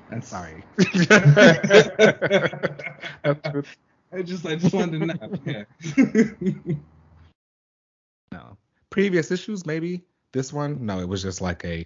That's 0.09 0.29
Sorry. 0.29 0.63
I 4.13 4.21
just 4.21 4.45
I 4.45 4.55
just 4.55 4.73
wanted 4.73 4.99
to 4.99 5.05
know. 5.05 5.15
Yeah. 5.45 5.63
no. 8.31 8.57
Previous 8.89 9.31
issues, 9.31 9.65
maybe. 9.65 10.03
This 10.33 10.51
one, 10.51 10.85
no, 10.85 10.99
it 10.99 11.07
was 11.07 11.21
just 11.21 11.41
like 11.41 11.63
a 11.65 11.85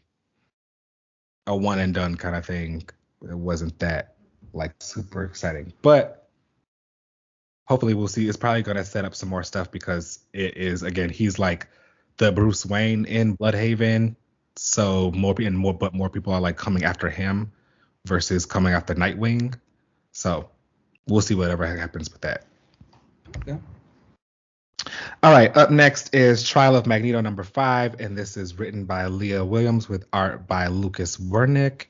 a 1.47 1.55
one 1.55 1.79
and 1.79 1.93
done 1.93 2.15
kind 2.15 2.35
of 2.35 2.45
thing. 2.45 2.87
It 3.21 3.37
wasn't 3.37 3.77
that 3.79 4.15
like 4.53 4.73
super 4.79 5.23
exciting. 5.23 5.73
But 5.81 6.29
hopefully 7.67 7.93
we'll 7.93 8.07
see. 8.07 8.27
It's 8.27 8.37
probably 8.37 8.63
gonna 8.63 8.85
set 8.85 9.05
up 9.05 9.15
some 9.15 9.29
more 9.29 9.43
stuff 9.43 9.71
because 9.71 10.19
it 10.33 10.57
is 10.57 10.83
again, 10.83 11.09
he's 11.09 11.37
like 11.37 11.67
the 12.17 12.31
Bruce 12.31 12.65
Wayne 12.65 13.05
in 13.05 13.37
Blüdhaven. 13.37 14.15
So 14.55 15.11
more 15.11 15.35
and 15.37 15.57
more 15.57 15.73
but 15.73 15.93
more 15.93 16.09
people 16.09 16.33
are 16.33 16.41
like 16.41 16.57
coming 16.57 16.85
after 16.85 17.09
him 17.09 17.51
versus 18.05 18.45
coming 18.45 18.73
after 18.73 18.95
Nightwing. 18.95 19.59
So 20.11 20.49
we'll 21.07 21.21
see 21.21 21.35
whatever 21.35 21.65
happens 21.65 22.11
with 22.11 22.21
that. 22.21 22.45
Okay. 23.37 23.57
All 25.23 25.31
right, 25.31 25.55
up 25.57 25.71
next 25.71 26.13
is 26.13 26.47
Trial 26.47 26.75
of 26.75 26.85
Magneto 26.85 27.19
number 27.21 27.43
five, 27.43 27.99
and 27.99 28.17
this 28.17 28.37
is 28.37 28.59
written 28.59 28.85
by 28.85 29.07
Leah 29.07 29.43
Williams 29.43 29.89
with 29.89 30.05
art 30.13 30.47
by 30.47 30.67
Lucas 30.67 31.17
Werneck. 31.17 31.85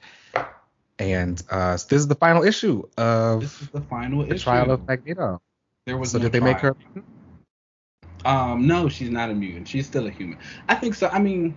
And 0.97 1.41
uh, 1.49 1.73
this 1.73 1.91
is 1.91 2.07
the 2.07 2.15
final 2.15 2.43
issue 2.43 2.83
of 2.97 3.41
This 3.41 3.61
is 3.61 3.69
the 3.69 3.81
final 3.81 4.23
the 4.23 4.35
issue. 4.35 4.43
Trial 4.43 4.71
of 4.71 4.87
Magneto. 4.87 5.41
There 5.85 5.97
was 5.97 6.11
So 6.11 6.17
no 6.17 6.23
did 6.23 6.31
they 6.31 6.39
make 6.39 6.59
her? 6.59 6.75
Um, 8.23 8.65
no, 8.65 8.87
she's 8.87 9.09
not 9.09 9.29
a 9.29 9.33
mutant. 9.33 9.67
She's 9.67 9.85
still 9.85 10.07
a 10.07 10.09
human. 10.09 10.37
I 10.69 10.75
think 10.75 10.95
so. 10.95 11.09
I 11.09 11.19
mean, 11.19 11.55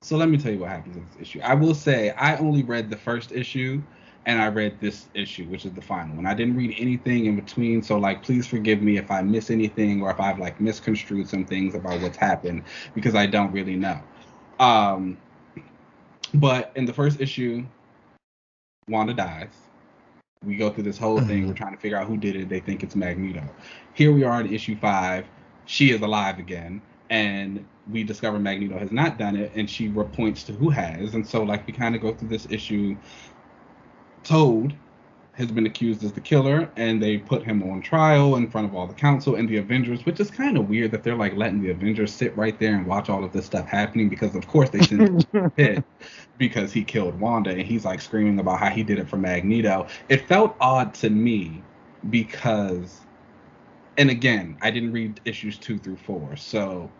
so 0.00 0.16
let 0.16 0.30
me 0.30 0.38
tell 0.38 0.52
you 0.52 0.60
what 0.60 0.70
happens 0.70 0.96
in 0.96 1.06
this 1.06 1.20
issue. 1.20 1.40
I 1.42 1.54
will 1.54 1.74
say 1.74 2.10
I 2.10 2.36
only 2.38 2.62
read 2.62 2.88
the 2.88 2.96
first 2.96 3.30
issue, 3.30 3.82
and 4.30 4.40
I 4.40 4.46
read 4.46 4.78
this 4.80 5.08
issue, 5.12 5.46
which 5.46 5.66
is 5.66 5.72
the 5.72 5.82
final 5.82 6.14
one. 6.14 6.24
I 6.24 6.34
didn't 6.34 6.54
read 6.54 6.76
anything 6.78 7.26
in 7.26 7.34
between, 7.34 7.82
so 7.82 7.98
like, 7.98 8.22
please 8.22 8.46
forgive 8.46 8.80
me 8.80 8.96
if 8.96 9.10
I 9.10 9.22
miss 9.22 9.50
anything 9.50 10.00
or 10.02 10.10
if 10.12 10.20
I've 10.20 10.38
like 10.38 10.60
misconstrued 10.60 11.28
some 11.28 11.44
things 11.44 11.74
about 11.74 12.00
what's 12.00 12.16
happened 12.16 12.62
because 12.94 13.16
I 13.16 13.26
don't 13.26 13.50
really 13.50 13.74
know. 13.74 14.00
Um, 14.60 15.18
but 16.34 16.70
in 16.76 16.84
the 16.84 16.92
first 16.92 17.20
issue, 17.20 17.64
Wanda 18.86 19.14
dies. 19.14 19.50
We 20.44 20.54
go 20.54 20.70
through 20.70 20.84
this 20.84 20.96
whole 20.96 21.20
thing. 21.20 21.42
Mhm. 21.42 21.48
We're 21.48 21.54
trying 21.54 21.74
to 21.74 21.80
figure 21.80 21.98
out 21.98 22.06
who 22.06 22.16
did 22.16 22.36
it. 22.36 22.48
They 22.48 22.60
think 22.60 22.84
it's 22.84 22.94
Magneto. 22.94 23.42
Here 23.94 24.12
we 24.12 24.22
are 24.22 24.40
in 24.40 24.54
issue 24.54 24.76
five. 24.76 25.26
She 25.66 25.90
is 25.90 26.02
alive 26.02 26.38
again, 26.38 26.80
and 27.10 27.64
we 27.90 28.04
discover 28.04 28.38
Magneto 28.38 28.78
has 28.78 28.92
not 28.92 29.18
done 29.18 29.34
it, 29.34 29.50
and 29.56 29.68
she 29.68 29.88
points 29.88 30.44
to 30.44 30.52
who 30.52 30.70
has. 30.70 31.14
And 31.14 31.26
so, 31.26 31.42
like, 31.42 31.66
we 31.66 31.72
kind 31.72 31.96
of 31.96 32.00
go 32.00 32.14
through 32.14 32.28
this 32.28 32.46
issue. 32.48 32.96
Toad 34.24 34.74
has 35.34 35.50
been 35.50 35.64
accused 35.64 36.04
as 36.04 36.12
the 36.12 36.20
killer, 36.20 36.68
and 36.76 37.02
they 37.02 37.16
put 37.16 37.42
him 37.42 37.62
on 37.62 37.80
trial 37.80 38.36
in 38.36 38.50
front 38.50 38.66
of 38.66 38.74
all 38.74 38.86
the 38.86 38.92
council 38.94 39.36
and 39.36 39.48
the 39.48 39.56
Avengers, 39.56 40.04
which 40.04 40.20
is 40.20 40.30
kind 40.30 40.58
of 40.58 40.68
weird 40.68 40.90
that 40.90 41.02
they're 41.02 41.16
like 41.16 41.34
letting 41.34 41.62
the 41.62 41.70
Avengers 41.70 42.12
sit 42.12 42.36
right 42.36 42.58
there 42.58 42.74
and 42.74 42.86
watch 42.86 43.08
all 43.08 43.24
of 43.24 43.32
this 43.32 43.46
stuff 43.46 43.66
happening 43.66 44.10
because, 44.10 44.34
of 44.34 44.46
course, 44.46 44.68
they 44.68 44.80
sent 44.80 45.00
him 45.00 45.18
to 45.18 45.50
pit 45.56 45.84
because 46.36 46.72
he 46.72 46.84
killed 46.84 47.18
Wanda, 47.18 47.50
and 47.50 47.62
he's 47.62 47.84
like 47.86 48.00
screaming 48.02 48.38
about 48.38 48.58
how 48.58 48.68
he 48.68 48.82
did 48.82 48.98
it 48.98 49.08
for 49.08 49.16
Magneto. 49.16 49.86
It 50.10 50.26
felt 50.28 50.56
odd 50.60 50.92
to 50.94 51.08
me 51.08 51.62
because, 52.10 53.00
and 53.96 54.10
again, 54.10 54.58
I 54.60 54.70
didn't 54.70 54.92
read 54.92 55.20
issues 55.24 55.56
two 55.56 55.78
through 55.78 55.96
four, 55.96 56.36
so 56.36 56.90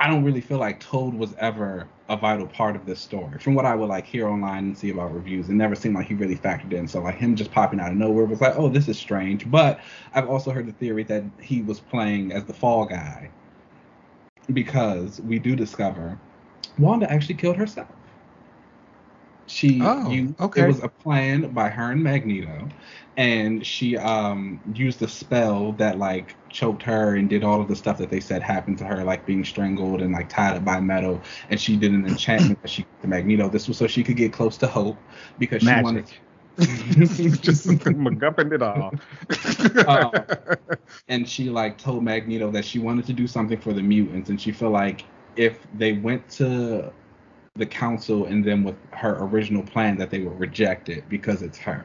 I 0.00 0.06
don't 0.06 0.24
really 0.24 0.40
feel 0.40 0.58
like 0.58 0.78
Toad 0.80 1.14
was 1.14 1.34
ever 1.38 1.88
a 2.08 2.16
vital 2.16 2.46
part 2.46 2.76
of 2.76 2.86
this 2.86 3.00
story. 3.00 3.38
From 3.40 3.54
what 3.54 3.64
I 3.64 3.74
would 3.74 3.88
like 3.88 4.06
hear 4.06 4.28
online 4.28 4.64
and 4.64 4.78
see 4.78 4.90
about 4.90 5.12
reviews, 5.12 5.48
it 5.48 5.54
never 5.54 5.74
seemed 5.74 5.96
like 5.96 6.06
he 6.06 6.14
really 6.14 6.36
factored 6.36 6.72
in. 6.72 6.86
So 6.86 7.00
like 7.00 7.16
him 7.16 7.34
just 7.34 7.50
popping 7.50 7.80
out 7.80 7.90
of 7.90 7.96
nowhere 7.96 8.24
was 8.24 8.40
like, 8.40 8.54
oh, 8.56 8.68
this 8.68 8.88
is 8.88 8.98
strange. 8.98 9.50
But 9.50 9.80
I've 10.14 10.28
also 10.28 10.52
heard 10.52 10.66
the 10.66 10.72
theory 10.72 11.02
that 11.04 11.24
he 11.40 11.62
was 11.62 11.80
playing 11.80 12.32
as 12.32 12.44
the 12.44 12.54
fall 12.54 12.86
guy 12.86 13.28
because 14.52 15.20
we 15.20 15.38
do 15.38 15.56
discover 15.56 16.18
Wanda 16.78 17.10
actually 17.10 17.34
killed 17.34 17.56
herself. 17.56 17.88
She 19.48 19.68
Oh, 19.80 20.10
used, 20.10 20.34
okay. 20.40 20.62
it 20.62 20.66
was 20.66 20.82
a 20.82 20.88
plan 20.88 21.52
by 21.52 21.68
her 21.70 21.92
and 21.92 22.02
Magneto, 22.02 22.68
and 23.16 23.66
she 23.66 23.96
um 23.96 24.60
used 24.72 25.02
a 25.02 25.08
spell 25.08 25.72
that 25.72 25.98
like 25.98 26.36
choked 26.50 26.82
her 26.84 27.16
and 27.16 27.28
did 27.28 27.44
all 27.44 27.60
of 27.60 27.68
the 27.68 27.76
stuff 27.76 27.98
that 27.98 28.10
they 28.10 28.20
said 28.20 28.42
happened 28.42 28.78
to 28.78 28.84
her, 28.84 29.04
like 29.04 29.26
being 29.26 29.44
strangled 29.44 30.02
and 30.02 30.12
like 30.12 30.28
tied 30.28 30.56
up 30.56 30.64
by 30.64 30.80
metal. 30.80 31.22
And 31.50 31.60
she 31.60 31.76
did 31.76 31.92
an 31.92 32.06
enchantment 32.06 32.60
that 32.62 32.70
she 32.70 32.86
to 33.02 33.08
Magneto. 33.08 33.48
This 33.48 33.68
was 33.68 33.78
so 33.78 33.86
she 33.86 34.04
could 34.04 34.16
get 34.16 34.32
close 34.32 34.56
to 34.58 34.66
Hope 34.66 34.98
because 35.38 35.62
she 35.62 35.78
wanted. 35.78 36.10
Just 36.58 37.68
MacGuffin 37.68 38.52
it 38.52 38.62
all. 38.62 38.94
Uh, 39.86 40.10
and 41.08 41.28
she 41.28 41.50
like 41.50 41.78
told 41.78 42.04
Magneto 42.04 42.50
that 42.50 42.64
she 42.64 42.78
wanted 42.78 43.06
to 43.06 43.12
do 43.12 43.26
something 43.26 43.60
for 43.60 43.72
the 43.72 43.82
mutants, 43.82 44.30
and 44.30 44.40
she 44.40 44.52
felt 44.52 44.72
like 44.72 45.06
if 45.36 45.66
they 45.72 45.92
went 45.92 46.28
to 46.30 46.92
the 47.58 47.66
council 47.66 48.26
and 48.26 48.44
then 48.44 48.62
with 48.64 48.76
her 48.92 49.18
original 49.24 49.62
plan 49.62 49.98
that 49.98 50.10
they 50.10 50.20
would 50.20 50.38
reject 50.38 50.88
it 50.88 51.08
because 51.08 51.42
it's 51.42 51.58
her. 51.58 51.84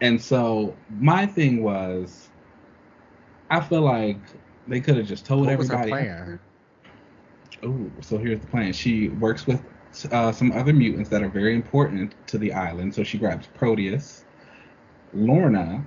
And 0.00 0.20
so 0.20 0.74
my 0.98 1.26
thing 1.26 1.62
was, 1.62 2.28
I 3.50 3.60
feel 3.60 3.82
like 3.82 4.18
they 4.66 4.80
could 4.80 4.96
have 4.96 5.06
just 5.06 5.26
told 5.26 5.46
what 5.46 5.58
was 5.58 5.68
her 5.68 5.74
everybody. 5.74 6.04
plan? 6.04 6.40
Oh, 7.62 7.90
so 8.00 8.16
here's 8.16 8.40
the 8.40 8.46
plan. 8.46 8.72
She 8.72 9.08
works 9.08 9.46
with 9.46 9.62
uh, 10.12 10.32
some 10.32 10.52
other 10.52 10.72
mutants 10.72 11.10
that 11.10 11.22
are 11.22 11.28
very 11.28 11.54
important 11.54 12.14
to 12.28 12.38
the 12.38 12.52
island. 12.52 12.94
So 12.94 13.02
she 13.02 13.18
grabs 13.18 13.46
Proteus, 13.48 14.24
Lorna, 15.12 15.84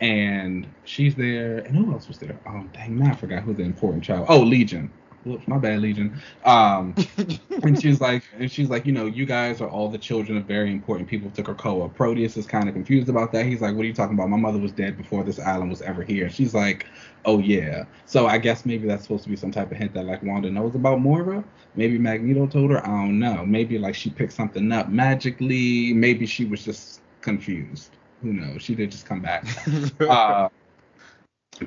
and 0.00 0.66
she's 0.84 1.14
there. 1.14 1.58
And 1.58 1.76
who 1.76 1.92
else 1.92 2.08
was 2.08 2.18
there? 2.18 2.38
Oh, 2.48 2.64
dang, 2.72 2.98
now 2.98 3.10
I 3.10 3.14
forgot 3.14 3.42
who 3.42 3.52
the 3.52 3.62
important 3.62 4.02
child. 4.02 4.26
Oh, 4.28 4.40
Legion. 4.40 4.90
Whoops, 5.24 5.46
my 5.46 5.58
bad, 5.58 5.80
Legion. 5.80 6.18
Um, 6.46 6.94
and 7.62 7.80
she's 7.80 8.00
like, 8.00 8.22
and 8.38 8.50
she's 8.50 8.70
like, 8.70 8.86
you 8.86 8.92
know, 8.92 9.04
you 9.04 9.26
guys 9.26 9.60
are 9.60 9.68
all 9.68 9.90
the 9.90 9.98
children 9.98 10.38
of 10.38 10.44
very 10.44 10.72
important 10.72 11.08
people 11.08 11.30
to 11.32 11.42
Krakoa. 11.42 11.94
Proteus 11.94 12.38
is 12.38 12.46
kind 12.46 12.68
of 12.68 12.74
confused 12.74 13.10
about 13.10 13.30
that. 13.32 13.44
He's 13.44 13.60
like, 13.60 13.74
what 13.74 13.82
are 13.82 13.88
you 13.88 13.94
talking 13.94 14.14
about? 14.14 14.30
My 14.30 14.38
mother 14.38 14.58
was 14.58 14.72
dead 14.72 14.96
before 14.96 15.22
this 15.22 15.38
island 15.38 15.70
was 15.70 15.82
ever 15.82 16.02
here. 16.02 16.24
And 16.24 16.34
she's 16.34 16.54
like, 16.54 16.86
oh 17.26 17.38
yeah. 17.38 17.84
So 18.06 18.26
I 18.28 18.38
guess 18.38 18.64
maybe 18.64 18.88
that's 18.88 19.02
supposed 19.02 19.24
to 19.24 19.28
be 19.28 19.36
some 19.36 19.50
type 19.52 19.70
of 19.70 19.76
hint 19.76 19.92
that 19.92 20.06
like 20.06 20.22
Wanda 20.22 20.50
knows 20.50 20.74
about 20.74 21.00
Moira. 21.00 21.44
Maybe 21.74 21.98
Magneto 21.98 22.46
told 22.46 22.70
her. 22.70 22.82
I 22.82 22.88
don't 22.88 23.18
know. 23.18 23.44
Maybe 23.44 23.78
like 23.78 23.94
she 23.94 24.08
picked 24.08 24.32
something 24.32 24.72
up 24.72 24.88
magically. 24.88 25.92
Maybe 25.92 26.24
she 26.24 26.46
was 26.46 26.64
just 26.64 27.02
confused. 27.20 27.90
Who 28.22 28.32
knows? 28.32 28.62
She 28.62 28.74
did 28.74 28.90
just 28.90 29.06
come 29.06 29.20
back. 29.20 29.46
Uh, 30.00 30.48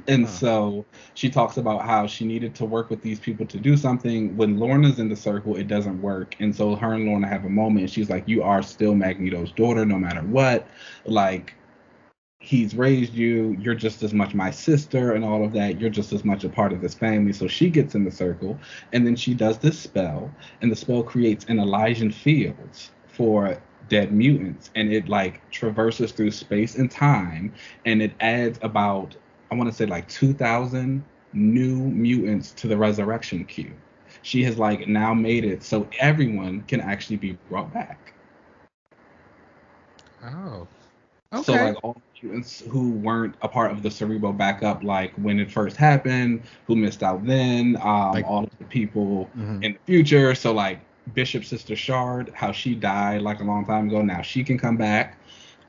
and 0.08 0.28
so 0.28 0.86
she 1.13 1.30
talks 1.30 1.58
about 1.58 1.84
how 1.84 2.08
she 2.08 2.26
needed 2.26 2.56
to 2.56 2.65
work 2.65 2.89
with 2.89 3.02
these 3.02 3.19
people 3.19 3.46
to 3.46 3.60
do 3.60 3.78
something. 3.78 4.36
When 4.36 4.58
Lorna's 4.58 5.00
in 5.00 5.10
the 5.10 5.15
circle, 5.15 5.56
it 5.56 5.67
doesn't 5.67 6.02
work. 6.02 6.36
And 6.39 6.56
so 6.56 6.76
her 6.76 6.93
and 6.93 7.06
Lorna 7.06 7.28
have 7.28 7.46
a 7.46 7.50
moment. 7.50 7.89
She's 7.89 8.10
like, 8.10 8.28
You 8.28 8.43
are 8.43 8.63
still 8.63 8.96
Magneto's 8.96 9.52
daughter, 9.52 9.86
no 9.86 9.98
matter 9.98 10.22
what. 10.22 10.67
Like, 11.06 11.54
he's 12.39 12.76
raised 12.76 13.13
you. 13.13 13.56
You're 13.60 13.76
just 13.76 14.04
as 14.04 14.13
much 14.13 14.34
my 14.34 14.52
sister 14.52 15.13
and 15.13 15.24
all 15.24 15.46
of 15.46 15.54
that. 15.54 15.80
You're 15.80 15.89
just 15.89 16.12
as 16.12 16.26
much 16.26 16.43
a 16.43 16.50
part 16.50 16.74
of 16.74 16.82
this 16.82 16.93
family. 16.93 17.34
So 17.34 17.48
she 17.48 17.69
gets 17.69 17.96
in 17.96 18.04
the 18.04 18.12
circle. 18.12 18.60
And 18.93 19.06
then 19.06 19.15
she 19.15 19.34
does 19.34 19.58
this 19.60 19.80
spell. 19.80 20.34
And 20.62 20.72
the 20.72 20.76
spell 20.76 21.04
creates 21.04 21.46
an 21.46 21.60
Elysian 21.60 22.12
fields 22.12 22.91
for 23.08 23.62
dead 23.89 24.12
mutants. 24.12 24.72
And 24.76 24.91
it 24.91 25.08
like 25.08 25.50
traverses 25.52 26.12
through 26.12 26.32
space 26.32 26.76
and 26.76 26.89
time. 26.89 27.54
And 27.86 28.02
it 28.02 28.13
adds 28.19 28.58
about 28.62 29.15
I 29.54 29.56
want 29.56 29.70
to 29.70 29.76
say 29.76 29.86
like 29.86 30.08
2,000 30.10 31.04
new 31.34 31.76
mutants 31.76 32.52
to 32.54 32.68
the 32.68 32.76
resurrection 32.76 33.46
queue. 33.46 33.72
She 34.24 34.44
has 34.46 34.58
like 34.58 34.88
now 34.88 35.13
made 35.13 35.46
it 35.46 35.62
so 35.63 35.88
everyone 36.00 36.62
can 36.68 36.82
actually 36.82 37.18
be 37.18 37.38
brought 37.50 37.72
back. 37.72 38.13
oh. 40.26 40.68
Okay. 41.34 41.44
So 41.44 41.54
like 41.54 41.76
all 41.84 41.96
mutants 42.22 42.63
who 42.70 42.92
weren't 42.94 43.36
a 43.44 43.48
part 43.48 43.72
of 43.72 43.84
the 43.84 43.92
Cerebro 43.92 44.32
backup, 44.34 44.84
like 44.84 45.13
when 45.18 45.39
it 45.39 45.52
first 45.52 45.78
happened, 45.78 46.44
who 46.68 46.76
missed 46.76 47.04
out 47.04 47.24
then, 47.26 47.78
um, 47.84 48.12
Like- 48.13 48.26
all 48.26 48.44
of 48.46 48.58
the 48.58 48.66
people 48.66 49.30
Mhm. 49.38 49.63
in 49.63 49.74
the 49.74 49.80
future. 49.86 50.34
So 50.34 50.52
like 50.52 50.80
Bishop 51.13 51.44
sister 51.46 51.76
Shard, 51.76 52.32
how 52.34 52.52
she 52.52 52.74
died 52.74 53.22
like 53.22 53.39
a 53.39 53.44
long 53.44 53.66
time 53.66 53.88
ago, 53.88 54.02
now 54.02 54.22
she 54.22 54.44
can 54.44 54.58
come 54.58 54.78
back. 54.78 55.18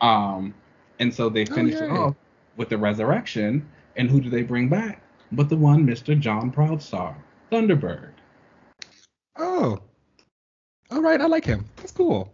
Um, 0.01 0.55
and 1.01 1.13
so 1.13 1.29
they 1.29 1.43
Oh, 1.43 1.55
finished 1.55 1.83
it 1.83 1.91
off 1.91 2.15
with 2.57 2.69
the 2.69 2.79
resurrection. 2.79 3.67
And 3.97 4.11
who 4.11 4.21
do 4.21 4.31
they 4.31 4.43
bring 4.43 4.69
back? 4.69 5.03
But 5.33 5.49
the 5.49 5.57
one 5.57 5.87
Mr. 5.87 6.19
John 6.19 6.51
Proudstar, 6.51 7.15
Thunderbird. 7.51 8.13
Oh. 9.37 9.79
All 10.91 11.03
right, 11.03 11.21
I 11.21 11.27
like 11.27 11.45
him. 11.45 11.65
That's 11.77 11.93
cool. 11.93 12.33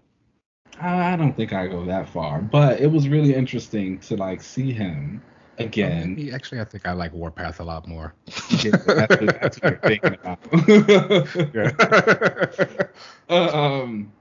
I 0.81 1.12
I 1.12 1.16
don't 1.16 1.37
think 1.37 1.53
I 1.53 1.66
go 1.66 1.85
that 1.85 2.09
far, 2.09 2.40
but 2.40 2.81
it 2.81 2.90
was 2.90 3.09
really 3.09 3.35
interesting 3.35 3.99
to 4.01 4.16
like 4.16 4.42
see 4.42 4.73
him 4.73 5.23
again. 5.59 6.16
He, 6.16 6.33
actually, 6.33 6.61
I 6.61 6.64
think 6.64 6.87
I 6.87 6.92
like 6.92 7.12
Warpath 7.12 7.61
a 7.61 7.64
lot 7.64 7.87
more. 7.87 8.14
Yeah, 8.62 8.73
that's, 8.87 9.20
what, 9.20 9.40
that's 9.40 9.61
what 9.61 9.70
you're 9.70 9.81
thinking 9.83 10.14
about. 10.14 10.38
yeah. 11.55 12.87
Uh, 13.29 13.49
um, 13.57 14.12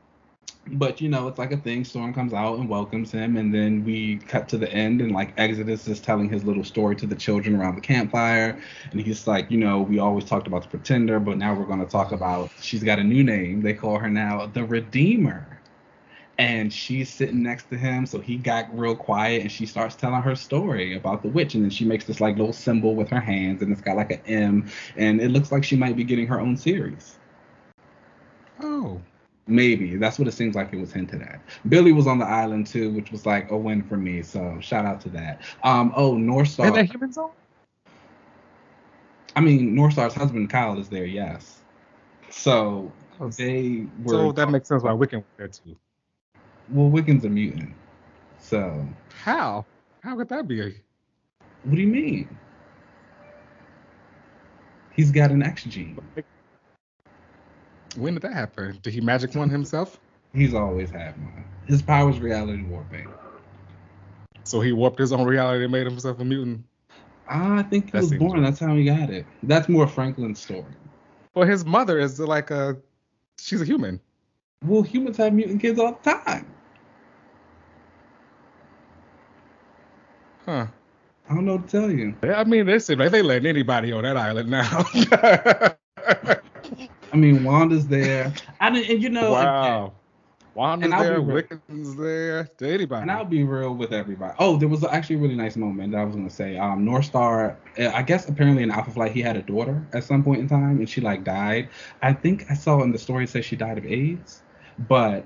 but 0.74 1.02
you 1.02 1.10
know, 1.10 1.28
it's 1.28 1.38
like 1.40 1.52
a 1.52 1.58
thing. 1.58 1.84
Storm 1.84 2.14
comes 2.14 2.34
out 2.34 2.60
and 2.60 2.70
welcomes 2.70 3.12
him, 3.12 3.38
and 3.38 3.54
then 3.54 3.84
we 3.84 4.18
cut 4.18 4.48
to 4.50 4.58
the 4.58 4.72
end, 4.72 5.02
and 5.02 5.12
like 5.12 5.34
Exodus 5.38 5.88
is 5.88 6.00
telling 6.00 6.30
his 6.30 6.44
little 6.44 6.64
story 6.64 6.96
to 6.98 7.08
the 7.08 7.16
children 7.16 7.56
around 7.56 7.76
the 7.76 7.82
campfire, 7.82 8.60
and 8.92 9.02
he's 9.02 9.28
like, 9.28 9.50
you 9.52 9.58
know, 9.58 9.82
we 9.82 10.00
always 10.00 10.26
talked 10.26 10.48
about 10.48 10.64
the 10.64 10.70
Pretender, 10.70 11.20
but 11.20 11.38
now 11.38 11.54
we're 11.54 11.66
going 11.66 11.80
to 11.80 11.86
talk 11.86 12.12
about. 12.12 12.52
She's 12.62 12.84
got 12.84 13.00
a 13.00 13.04
new 13.04 13.24
name. 13.24 13.62
They 13.62 13.74
call 13.74 13.98
her 14.00 14.10
now 14.10 14.46
the 14.48 14.64
Redeemer. 14.66 15.62
And 16.38 16.72
she's 16.74 17.14
sitting 17.14 17.44
next 17.44 17.70
to 17.70 17.78
him, 17.78 18.06
so 18.06 18.20
he 18.22 18.38
got 18.38 18.68
real 18.78 18.96
quiet, 18.96 19.42
and 19.42 19.52
she 19.52 19.66
starts 19.66 19.96
telling 19.96 20.22
her 20.22 20.36
story 20.36 20.96
about 20.96 21.22
the 21.22 21.30
witch, 21.30 21.54
and 21.56 21.64
then 21.64 21.70
she 21.72 21.86
makes 21.86 22.06
this 22.06 22.22
like 22.22 22.38
little 22.38 22.54
symbol 22.54 22.96
with 22.96 23.10
her 23.10 23.20
hands, 23.20 23.62
and 23.62 23.72
it's 23.72 23.82
got 23.82 23.98
like 23.98 24.12
an 24.12 24.22
M, 24.26 24.70
and 24.96 25.20
it 25.22 25.30
looks 25.32 25.52
like 25.52 25.64
she 25.66 25.76
might 25.76 25.98
be 25.98 26.06
getting 26.06 26.28
her 26.28 26.40
own 26.40 26.56
series. 26.58 27.20
oh. 28.62 29.09
Maybe 29.50 29.98
that's 29.98 30.20
what 30.20 30.28
it 30.28 30.34
seems 30.34 30.56
like 30.56 30.72
it 30.74 30.80
was 30.80 30.94
hinted 30.94 31.22
at. 31.24 31.42
Billy 31.68 31.92
was 31.92 32.08
on 32.08 32.20
the 32.20 32.26
island 32.26 32.68
too, 32.68 32.92
which 32.92 33.12
was 33.12 33.26
like 33.26 33.50
a 33.52 33.58
win 33.58 33.82
for 33.84 33.98
me. 33.98 34.22
So 34.22 34.58
shout 34.62 34.86
out 34.86 35.02
to 35.02 35.10
that. 35.10 35.42
Um, 35.64 35.92
oh 35.96 36.14
Northstar. 36.14 36.68
And 36.68 36.76
the 36.76 36.84
human 36.84 37.12
zone? 37.12 37.32
I 39.36 39.42
mean 39.42 39.76
Northstar's 39.76 40.14
husband 40.14 40.50
Kyle 40.50 40.80
is 40.80 40.90
there. 40.90 41.06
Yes. 41.06 41.60
So 42.30 42.92
Oh, 43.22 43.30
they 43.30 43.86
were. 44.04 44.14
So 44.14 44.32
that 44.32 44.50
makes 44.50 44.70
sense 44.70 44.84
why 44.84 44.92
Wiccan 44.92 45.16
was 45.16 45.24
there 45.38 45.48
too. 45.50 45.76
well, 46.70 46.90
Wiccan's 46.90 47.26
a 47.26 47.30
mutant. 47.30 47.74
So 48.40 48.88
How? 49.24 49.66
How 50.02 50.16
could 50.16 50.30
that 50.30 50.48
be? 50.48 50.82
what 51.64 51.76
do 51.76 51.82
you 51.82 51.88
mean? 51.88 52.38
He's 54.92 55.12
got 55.12 55.32
an 55.32 55.44
X 55.44 55.64
gene. 55.66 55.98
When 57.96 58.14
did 58.14 58.24
that 58.24 58.34
happen? 58.34 58.80
Did 58.82 58.94
he 58.94 59.02
magic 59.02 59.36
one 59.36 59.50
himself? 59.50 60.00
He's 60.34 60.54
always 60.54 60.90
had 60.92 61.16
one. 61.22 61.44
His 61.68 61.82
power 61.82 62.10
is 62.10 62.20
reality 62.20 62.64
warping. 62.64 63.08
So 64.44 64.62
he 64.62 64.72
warped 64.72 65.00
his 65.00 65.12
own 65.12 65.26
reality 65.28 65.64
and 65.64 65.72
made 65.72 65.86
himself 65.88 66.20
a 66.20 66.26
mutant. 66.26 66.66
Ah, 67.30 67.58
I 67.58 67.64
think 67.64 67.92
he 67.92 67.98
That 67.98 68.00
was 68.00 68.12
born. 68.12 68.42
right. 68.42 68.44
That's 68.44 68.60
how 68.60 68.76
he 68.76 68.86
got 68.86 69.10
it. 69.10 69.26
That's 69.44 69.68
more 69.70 69.88
Franklin's 69.88 70.40
story. 70.42 70.74
Well, 71.36 71.48
his 71.48 71.66
mother 71.66 72.00
is 72.00 72.20
like 72.20 72.52
a, 72.52 72.78
she's 73.40 73.62
a 73.62 73.66
human. 73.66 74.00
Well, 74.66 74.82
humans 74.82 75.18
have 75.18 75.34
mutant 75.34 75.62
kids 75.62 75.80
all 75.80 75.94
the 76.04 76.10
time. 76.12 76.46
Huh. 80.46 80.68
I 81.30 81.36
don't 81.36 81.46
know 81.46 81.56
what 81.56 81.68
to 81.68 81.72
tell 81.82 81.92
you. 81.92 82.16
Yeah, 82.24 82.40
I 82.40 82.44
mean, 82.44 82.66
they 82.66 82.80
seem 82.80 83.00
like 83.00 83.12
they 83.12 83.22
letting 83.22 83.48
anybody 83.48 83.92
on 83.92 84.04
that 84.04 84.18
island 84.18 84.50
now. 84.50 84.84
I 87.12 87.16
mean, 87.18 87.44
Wanda's 87.44 87.88
there. 87.88 88.34
I 88.60 88.70
didn't, 88.70 88.90
and 88.92 89.04
you 89.04 89.10
know, 89.10 89.32
wow. 89.32 89.94
Wanda's 90.56 90.86
And 90.86 90.94
I'll 90.94 91.02
be 91.04 91.08
there, 91.10 91.22
real- 91.22 91.36
Wiccan's 91.44 91.96
there, 91.96 92.44
to 92.58 92.68
anybody. 92.74 93.02
And 93.04 93.12
I'll 93.12 93.24
be 93.26 93.44
real 93.44 93.74
with 93.76 93.94
everybody. 93.94 94.34
Oh, 94.40 94.58
there 94.58 94.68
was 94.68 94.84
actually 94.84 95.16
a 95.18 95.20
really 95.20 95.36
nice 95.36 95.56
moment 95.56 95.92
that 95.94 96.00
I 96.00 96.04
was 96.04 96.16
gonna 96.16 96.30
say. 96.30 96.58
Um, 96.58 96.86
Northstar, 96.86 97.56
uh, 97.80 97.92
I 97.94 98.02
guess 98.02 98.28
apparently 98.28 98.64
in 98.64 98.72
Alpha 98.72 98.92
Flight 98.92 99.12
he 99.14 99.22
had 99.22 99.38
a 99.38 99.42
daughter 99.42 99.86
at 99.94 100.04
some 100.04 100.24
point 100.24 100.40
in 100.42 100.48
time, 100.50 100.80
and 100.80 100.90
she 100.90 101.02
like 101.02 101.24
died. 101.24 101.70
I 102.02 102.14
think 102.14 102.46
I 102.50 102.56
saw 102.56 102.82
in 102.84 102.92
the 102.92 102.98
story 103.00 103.24
it 103.26 103.30
says 103.30 103.46
she 103.46 103.56
died 103.56 103.78
of 103.78 103.86
AIDS, 103.86 104.42
but 104.88 105.26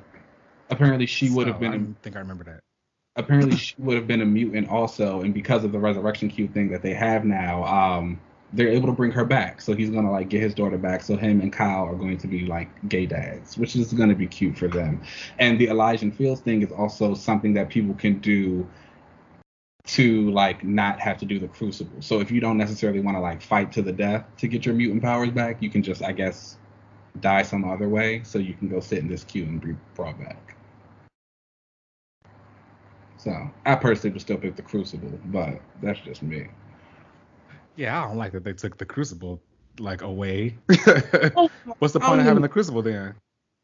apparently 0.70 1.06
she 1.06 1.30
would 1.32 1.48
have 1.48 1.56
So, 1.56 1.60
been. 1.62 1.72
I 1.74 1.76
a- 1.78 2.04
think 2.04 2.16
I 2.16 2.20
remember 2.20 2.44
that. 2.46 2.60
apparently 3.16 3.56
she 3.58 3.76
would 3.80 3.96
have 3.96 4.08
been 4.08 4.22
a 4.22 4.26
mutant 4.26 4.70
also, 4.70 5.22
and 5.22 5.34
because 5.34 5.64
of 5.64 5.72
the 5.72 5.80
resurrection 5.80 6.30
cube 6.30 6.54
thing 6.54 6.70
that 6.72 6.82
they 6.82 6.94
have 6.94 7.26
now, 7.26 7.64
um, 7.64 8.20
they're 8.54 8.70
able 8.70 8.88
to 8.88 8.94
bring 8.94 9.12
her 9.12 9.26
back. 9.26 9.62
So 9.62 9.74
he's 9.74 9.90
gonna 9.90 10.12
like 10.12 10.30
get 10.30 10.42
his 10.42 10.54
daughter 10.54 10.78
back. 10.78 11.04
So 11.04 11.18
him 11.18 11.42
and 11.42 11.52
Kyle 11.52 11.86
are 11.86 11.96
going 11.96 12.18
to 12.20 12.28
be 12.28 12.46
like 12.46 12.70
gay 12.88 13.06
dads, 13.06 13.58
which 13.58 13.76
is 13.76 13.92
gonna 13.94 14.16
be 14.16 14.28
cute 14.28 14.58
for 14.58 14.68
them. 14.68 15.02
And 15.40 15.60
the 15.60 15.68
Elysian 15.68 16.12
Fields 16.12 16.42
thing 16.42 16.62
is 16.62 16.72
also 16.72 17.16
something 17.16 17.54
that 17.56 17.70
people 17.70 17.96
can 17.96 18.20
do 18.20 18.68
to 19.86 20.32
like 20.32 20.64
not 20.64 21.00
have 21.00 21.18
to 21.18 21.26
do 21.26 21.40
the 21.40 21.48
crucible. 21.48 22.02
So 22.02 22.22
if 22.22 22.32
you 22.32 22.40
don't 22.40 22.58
necessarily 22.58 23.02
want 23.02 23.18
to 23.18 23.22
like 23.22 23.42
fight 23.42 23.72
to 23.74 23.82
the 23.82 23.92
death 23.92 24.26
to 24.38 24.48
get 24.48 24.66
your 24.66 24.76
mutant 24.76 25.02
powers 25.02 25.32
back, 25.32 25.62
you 25.62 25.70
can 25.70 25.84
just 25.84 26.02
I 26.04 26.14
guess 26.14 26.58
die 27.20 27.44
some 27.44 27.70
other 27.70 27.90
way 27.90 28.22
so 28.24 28.40
you 28.40 28.54
can 28.54 28.70
go 28.70 28.80
sit 28.80 29.00
in 29.00 29.08
this 29.08 29.24
queue 29.24 29.44
and 29.44 29.62
be 29.62 29.76
brought 29.96 30.18
back. 30.20 30.56
So 33.18 33.50
I 33.66 33.76
personally 33.76 34.14
would 34.14 34.22
still 34.22 34.38
pick 34.38 34.56
the 34.56 34.62
Crucible, 34.62 35.18
but 35.26 35.62
that's 35.82 36.00
just 36.02 36.24
me. 36.24 36.48
Yeah, 37.76 38.02
I 38.02 38.08
don't 38.08 38.18
like 38.18 38.32
that 38.34 38.44
they 38.44 38.54
took 38.54 38.78
the 38.78 38.86
Crucible 38.86 39.42
like 39.80 40.02
away. 40.02 40.58
Oh, 41.36 41.50
What's 41.80 41.94
the 41.94 42.00
point 42.00 42.20
of 42.20 42.26
having 42.26 42.42
the 42.42 42.50
Crucible 42.50 42.82
then? 42.82 43.16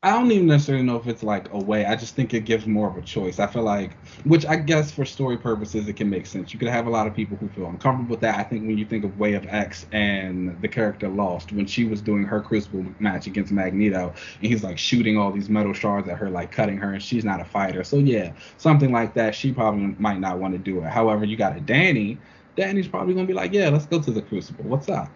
I 0.01 0.11
don't 0.11 0.31
even 0.31 0.47
necessarily 0.47 0.85
know 0.85 0.95
if 0.95 1.07
it's 1.07 1.23
like 1.23 1.51
a 1.51 1.57
way. 1.57 1.85
I 1.85 1.97
just 1.97 2.15
think 2.15 2.33
it 2.33 2.45
gives 2.45 2.65
more 2.65 2.89
of 2.89 2.95
a 2.95 3.01
choice. 3.01 3.37
I 3.37 3.47
feel 3.47 3.63
like, 3.63 3.97
which 4.23 4.45
I 4.45 4.55
guess 4.55 4.91
for 4.91 5.03
story 5.03 5.35
purposes, 5.37 5.89
it 5.89 5.97
can 5.97 6.09
make 6.09 6.25
sense. 6.25 6.53
You 6.53 6.59
could 6.59 6.69
have 6.69 6.87
a 6.87 6.89
lot 6.89 7.05
of 7.05 7.13
people 7.13 7.35
who 7.35 7.49
feel 7.49 7.65
uncomfortable 7.65 8.11
with 8.11 8.21
that. 8.21 8.39
I 8.39 8.43
think 8.43 8.65
when 8.65 8.77
you 8.77 8.85
think 8.85 9.03
of 9.03 9.19
Way 9.19 9.33
of 9.33 9.45
X 9.47 9.85
and 9.91 10.59
the 10.61 10.69
character 10.69 11.09
Lost, 11.09 11.51
when 11.51 11.65
she 11.65 11.83
was 11.83 11.99
doing 12.01 12.23
her 12.23 12.39
Crucible 12.39 12.85
match 12.99 13.27
against 13.27 13.51
Magneto, 13.51 14.13
and 14.41 14.47
he's 14.47 14.63
like 14.63 14.77
shooting 14.77 15.17
all 15.17 15.33
these 15.33 15.49
metal 15.49 15.73
shards 15.73 16.07
at 16.07 16.17
her, 16.17 16.29
like 16.29 16.49
cutting 16.49 16.77
her, 16.77 16.93
and 16.93 17.03
she's 17.03 17.25
not 17.25 17.41
a 17.41 17.45
fighter. 17.45 17.83
So 17.83 17.97
yeah, 17.97 18.31
something 18.57 18.93
like 18.93 19.13
that, 19.15 19.35
she 19.35 19.51
probably 19.51 19.95
might 19.99 20.21
not 20.21 20.39
want 20.39 20.53
to 20.53 20.59
do 20.59 20.79
it. 20.79 20.85
However, 20.85 21.25
you 21.25 21.35
got 21.35 21.57
a 21.57 21.59
Danny. 21.59 22.17
Danny's 22.59 22.89
probably 22.89 23.13
gonna 23.13 23.25
be 23.25 23.33
like, 23.33 23.53
yeah, 23.53 23.69
let's 23.69 23.85
go 23.85 24.01
to 24.01 24.11
the 24.11 24.21
Crucible. 24.21 24.65
What's 24.65 24.89
up? 24.89 25.09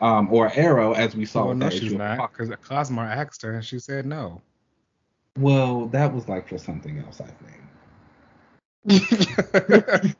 Um, 0.00 0.32
or 0.32 0.52
Arrow, 0.54 0.92
as 0.92 1.16
we 1.16 1.24
saw. 1.24 1.48
Oh 1.48 1.52
no, 1.52 1.68
she's 1.70 1.92
not, 1.92 2.30
because 2.30 2.50
Cosmar 2.50 3.04
asked 3.04 3.42
her 3.42 3.54
and 3.54 3.64
she 3.64 3.80
said 3.80 4.06
no. 4.06 4.40
Well, 5.36 5.86
that 5.86 6.14
was 6.14 6.28
like 6.28 6.48
for 6.48 6.56
something 6.56 7.00
else, 7.00 7.20
I 7.20 7.26
think. 7.26 7.56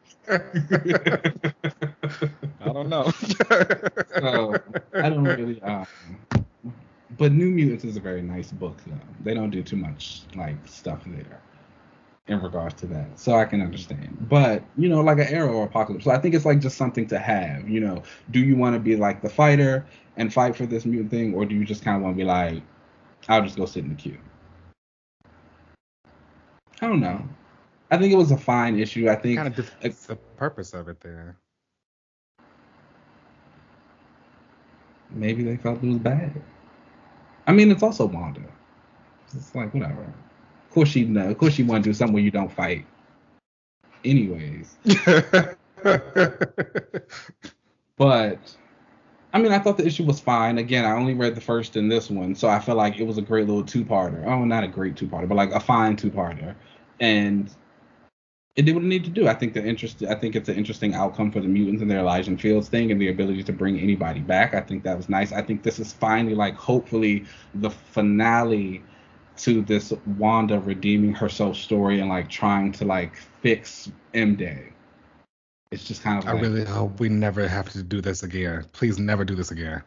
I 2.60 2.72
don't 2.72 2.88
know. 2.88 3.04
so 4.18 4.56
I 4.94 5.10
don't 5.10 5.22
really. 5.22 5.62
Um, 5.62 5.86
but 7.16 7.30
New 7.30 7.50
Mutants 7.50 7.84
is 7.84 7.96
a 7.96 8.00
very 8.00 8.20
nice 8.20 8.50
book, 8.50 8.82
though. 8.84 8.98
They 9.22 9.32
don't 9.32 9.50
do 9.50 9.62
too 9.62 9.76
much 9.76 10.22
like 10.34 10.56
stuff 10.66 11.02
there 11.06 11.40
in 12.28 12.40
regards 12.42 12.74
to 12.74 12.86
that, 12.86 13.18
so 13.18 13.34
I 13.34 13.44
can 13.44 13.60
understand. 13.60 14.26
But 14.28 14.62
you 14.76 14.88
know, 14.88 15.00
like 15.00 15.18
an 15.18 15.28
Arrow 15.28 15.54
or 15.54 15.64
Apocalypse, 15.64 16.04
so 16.04 16.10
I 16.10 16.18
think 16.18 16.34
it's 16.34 16.44
like 16.44 16.60
just 16.60 16.76
something 16.76 17.06
to 17.08 17.18
have. 17.18 17.68
You 17.68 17.80
know, 17.80 18.02
do 18.30 18.40
you 18.40 18.56
want 18.56 18.74
to 18.74 18.80
be 18.80 18.96
like 18.96 19.22
the 19.22 19.30
fighter 19.30 19.86
and 20.16 20.32
fight 20.32 20.56
for 20.56 20.66
this 20.66 20.84
mutant 20.84 21.10
thing, 21.10 21.34
or 21.34 21.44
do 21.44 21.54
you 21.54 21.64
just 21.64 21.82
kind 21.82 21.96
of 21.96 22.02
want 22.02 22.16
to 22.16 22.18
be 22.18 22.24
like, 22.24 22.62
I'll 23.28 23.42
just 23.42 23.56
go 23.56 23.66
sit 23.66 23.84
in 23.84 23.90
the 23.90 23.96
queue? 23.96 24.18
I 26.80 26.86
don't 26.86 27.00
know. 27.00 27.22
I 27.90 27.96
think 27.96 28.12
it 28.12 28.16
was 28.16 28.30
a 28.30 28.36
fine 28.36 28.78
issue. 28.78 29.08
I 29.08 29.16
think 29.16 29.36
kind 29.36 29.48
of 29.48 29.56
defeats 29.56 30.06
the 30.06 30.16
purpose 30.36 30.74
of 30.74 30.88
it 30.88 31.00
there. 31.00 31.36
maybe 35.10 35.42
they 35.42 35.56
felt 35.56 35.82
it 35.82 35.86
was 35.86 35.98
bad. 35.98 36.32
I 37.46 37.52
mean, 37.52 37.70
it's 37.70 37.82
also 37.82 38.06
Wanda. 38.06 38.42
It's 39.34 39.54
like 39.54 39.72
whatever. 39.74 40.12
Of 40.78 40.84
course 40.84 40.92
she 40.92 41.04
know. 41.06 41.28
Of 41.28 41.38
course 41.38 41.54
she 41.54 41.64
want 41.64 41.82
to 41.82 41.90
do 41.90 41.92
something 41.92 42.14
where 42.14 42.22
you 42.22 42.30
don't 42.30 42.52
fight. 42.52 42.86
Anyways, 44.04 44.76
but 47.96 48.38
I 49.32 49.40
mean, 49.40 49.50
I 49.50 49.58
thought 49.58 49.76
the 49.76 49.84
issue 49.84 50.04
was 50.04 50.20
fine. 50.20 50.58
Again, 50.58 50.84
I 50.84 50.92
only 50.92 51.14
read 51.14 51.34
the 51.34 51.40
first 51.40 51.74
and 51.74 51.90
this 51.90 52.08
one, 52.08 52.36
so 52.36 52.46
I 52.46 52.60
felt 52.60 52.78
like 52.78 53.00
it 53.00 53.02
was 53.08 53.18
a 53.18 53.22
great 53.22 53.48
little 53.48 53.64
two-parter. 53.64 54.24
Oh, 54.24 54.44
not 54.44 54.62
a 54.62 54.68
great 54.68 54.94
two-parter, 54.94 55.28
but 55.28 55.34
like 55.34 55.50
a 55.50 55.58
fine 55.58 55.96
two-parter, 55.96 56.54
and 57.00 57.50
it 58.54 58.62
did 58.62 58.76
what 58.76 58.84
it 58.84 58.86
needed 58.86 59.12
to 59.12 59.20
do. 59.20 59.26
I 59.26 59.34
think 59.34 59.54
the 59.54 59.66
interest. 59.66 60.04
I 60.04 60.14
think 60.14 60.36
it's 60.36 60.48
an 60.48 60.54
interesting 60.54 60.94
outcome 60.94 61.32
for 61.32 61.40
the 61.40 61.48
mutants 61.48 61.82
and 61.82 61.90
their 61.90 62.06
Elysian 62.06 62.38
Fields 62.38 62.68
thing 62.68 62.92
and 62.92 63.00
the 63.00 63.08
ability 63.08 63.42
to 63.42 63.52
bring 63.52 63.80
anybody 63.80 64.20
back. 64.20 64.54
I 64.54 64.60
think 64.60 64.84
that 64.84 64.96
was 64.96 65.08
nice. 65.08 65.32
I 65.32 65.42
think 65.42 65.64
this 65.64 65.80
is 65.80 65.92
finally 65.92 66.36
like 66.36 66.54
hopefully 66.54 67.24
the 67.56 67.70
finale 67.70 68.84
to 69.38 69.62
this 69.62 69.92
Wanda 70.18 70.60
redeeming 70.60 71.14
herself 71.14 71.56
story 71.56 72.00
and 72.00 72.08
like 72.08 72.28
trying 72.28 72.72
to 72.72 72.84
like 72.84 73.16
fix 73.16 73.90
M 74.14 74.36
Day. 74.36 74.72
It's 75.70 75.84
just 75.84 76.02
kind 76.02 76.18
of 76.18 76.26
I 76.28 76.32
like 76.32 76.42
really 76.42 76.64
hope 76.64 76.98
we 76.98 77.08
never 77.08 77.46
have 77.46 77.68
to 77.70 77.82
do 77.82 78.00
this 78.00 78.22
again. 78.22 78.64
Please 78.72 78.98
never 78.98 79.24
do 79.24 79.34
this 79.34 79.50
again. 79.50 79.82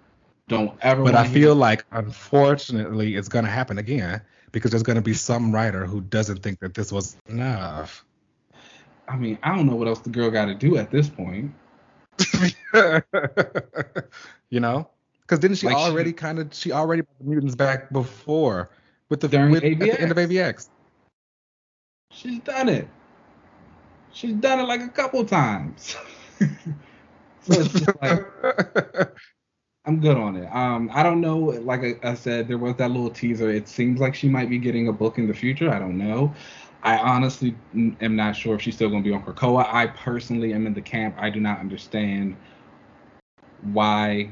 don't 0.48 0.78
ever. 0.82 1.04
But 1.04 1.16
I 1.16 1.28
feel 1.28 1.56
like, 1.56 1.86
unfortunately, 1.92 3.16
it's 3.16 3.28
going 3.28 3.46
to 3.46 3.52
happen 3.52 3.80
again 3.80 4.22
because 4.52 4.72
there's 4.72 4.84
going 4.84 4.98
to 4.98 5.02
be 5.02 5.14
some 5.14 5.52
writer 5.52 5.86
who 5.86 6.02
doesn't 6.02 6.44
think 6.44 6.60
that 6.60 6.76
this 6.76 6.92
was 6.92 7.18
enough. 7.28 8.06
I 9.08 9.18
mean, 9.18 9.40
I 9.42 9.56
don't 9.56 9.66
know 9.66 9.76
what 9.76 9.88
else 9.88 10.00
the 10.00 10.10
girl 10.10 10.30
got 10.30 10.46
to 10.46 10.56
do 10.56 10.78
at 10.78 10.92
this 10.92 11.10
point. 11.10 11.52
you 14.50 14.60
know, 14.60 14.88
because 15.22 15.40
didn't 15.40 15.58
she 15.58 15.66
Like 15.66 15.78
she- 15.78 15.84
already 15.84 16.14
kind 16.14 16.38
of 16.40 16.54
she 16.54 16.72
already 16.72 17.02
brought 17.02 17.18
the 17.20 17.26
mutants 17.26 17.56
back 17.56 17.92
before 17.92 18.70
with 19.12 19.20
the 19.20 19.28
During 19.28 19.52
with, 19.52 19.64
at 19.64 19.78
the 19.78 20.00
end 20.02 20.10
of 20.10 20.18
AVX. 20.18 20.30
AVX. 20.30 20.70
She's 22.12 22.40
done 22.40 22.70
it. 22.70 22.88
She's 24.14 24.34
done 24.34 24.62
it 24.62 24.64
like 24.64 24.82
a 24.82 24.88
couple 24.88 25.24
times. 25.26 25.96
so 26.40 26.48
it's 27.50 27.74
just 27.74 28.02
like 28.02 28.26
I'm 29.86 30.00
good 30.00 30.18
on 30.18 30.38
it. 30.38 30.48
Um, 30.48 30.90
I 30.94 31.04
don't 31.04 31.22
know. 31.22 31.38
Like 31.38 31.82
I, 31.82 32.10
I 32.10 32.14
said, 32.14 32.48
there 32.48 32.58
was 32.58 32.76
that 32.78 32.92
little 32.92 33.10
teaser. 33.10 33.50
It 33.50 33.68
seems 33.68 34.00
like 34.00 34.16
she 34.16 34.30
might 34.30 34.50
be 34.50 34.58
getting 34.58 34.88
a 34.88 34.94
book 34.94 35.18
in 35.18 35.28
the 35.28 35.34
future. 35.34 35.70
I 35.70 35.80
don't 35.80 35.98
know. 35.98 36.34
I 36.84 36.98
honestly 36.98 37.56
am 37.76 38.16
not 38.16 38.36
sure 38.36 38.56
if 38.56 38.62
she's 38.62 38.76
still 38.76 38.90
going 38.90 39.04
to 39.04 39.10
be 39.10 39.14
on 39.14 39.24
Krakoa. 39.24 39.72
I 39.72 39.88
personally 39.88 40.54
am 40.54 40.66
in 40.68 40.74
the 40.74 40.82
camp. 40.82 41.16
I 41.18 41.30
do 41.30 41.40
not 41.40 41.60
understand 41.60 42.38
why 43.74 44.32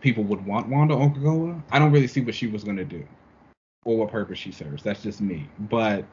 people 0.00 0.24
would 0.24 0.44
want 0.46 0.68
Wanda 0.68 0.94
on 0.94 1.14
Krakoa. 1.14 1.62
I 1.70 1.78
don't 1.78 1.92
really 1.92 2.06
see 2.06 2.20
what 2.20 2.34
she 2.34 2.46
was 2.46 2.62
going 2.62 2.76
to 2.76 2.84
do 2.84 3.06
or 3.84 3.96
what 3.96 4.10
purpose 4.10 4.38
she 4.38 4.52
serves. 4.52 4.82
That's 4.82 5.02
just 5.02 5.20
me. 5.20 5.48
But 5.70 6.04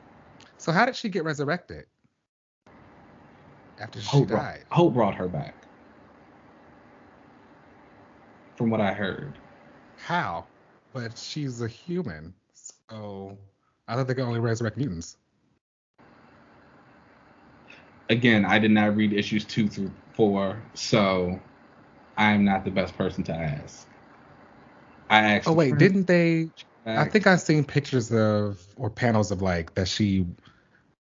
so 0.57 0.71
how 0.71 0.85
did 0.85 0.95
she 0.95 1.09
get 1.09 1.23
resurrected 1.23 1.85
after 3.79 3.99
she 4.01 4.07
Hope 4.07 4.27
brought, 4.27 4.43
died? 4.43 4.65
Hope 4.71 4.93
brought 4.93 5.15
her 5.15 5.27
back. 5.27 5.55
From 8.55 8.69
what 8.69 8.81
I 8.81 8.93
heard. 8.93 9.33
How? 9.97 10.45
But 10.93 11.17
she's 11.17 11.61
a 11.61 11.67
human, 11.67 12.33
so 12.53 13.37
I 13.87 13.95
thought 13.95 14.07
they 14.07 14.15
could 14.15 14.23
only 14.23 14.39
resurrect 14.39 14.77
mutants. 14.77 15.17
Again, 18.09 18.43
I 18.43 18.57
did 18.57 18.71
not 18.71 18.95
read 18.95 19.13
issues 19.13 19.45
two 19.45 19.67
through 19.67 19.91
four, 20.13 20.59
so 20.73 21.39
I'm 22.17 22.43
not 22.43 22.65
the 22.65 22.71
best 22.71 22.97
person 22.97 23.23
to 23.25 23.33
ask. 23.33 23.87
I 25.09 25.35
asked. 25.35 25.47
Oh 25.47 25.53
wait, 25.53 25.77
didn't 25.77 26.07
they? 26.07 26.49
I 26.97 27.05
think 27.05 27.27
I've 27.27 27.41
seen 27.41 27.63
pictures 27.63 28.11
of 28.11 28.65
or 28.77 28.89
panels 28.89 29.31
of 29.31 29.41
like 29.41 29.75
that 29.75 29.87
she 29.87 30.25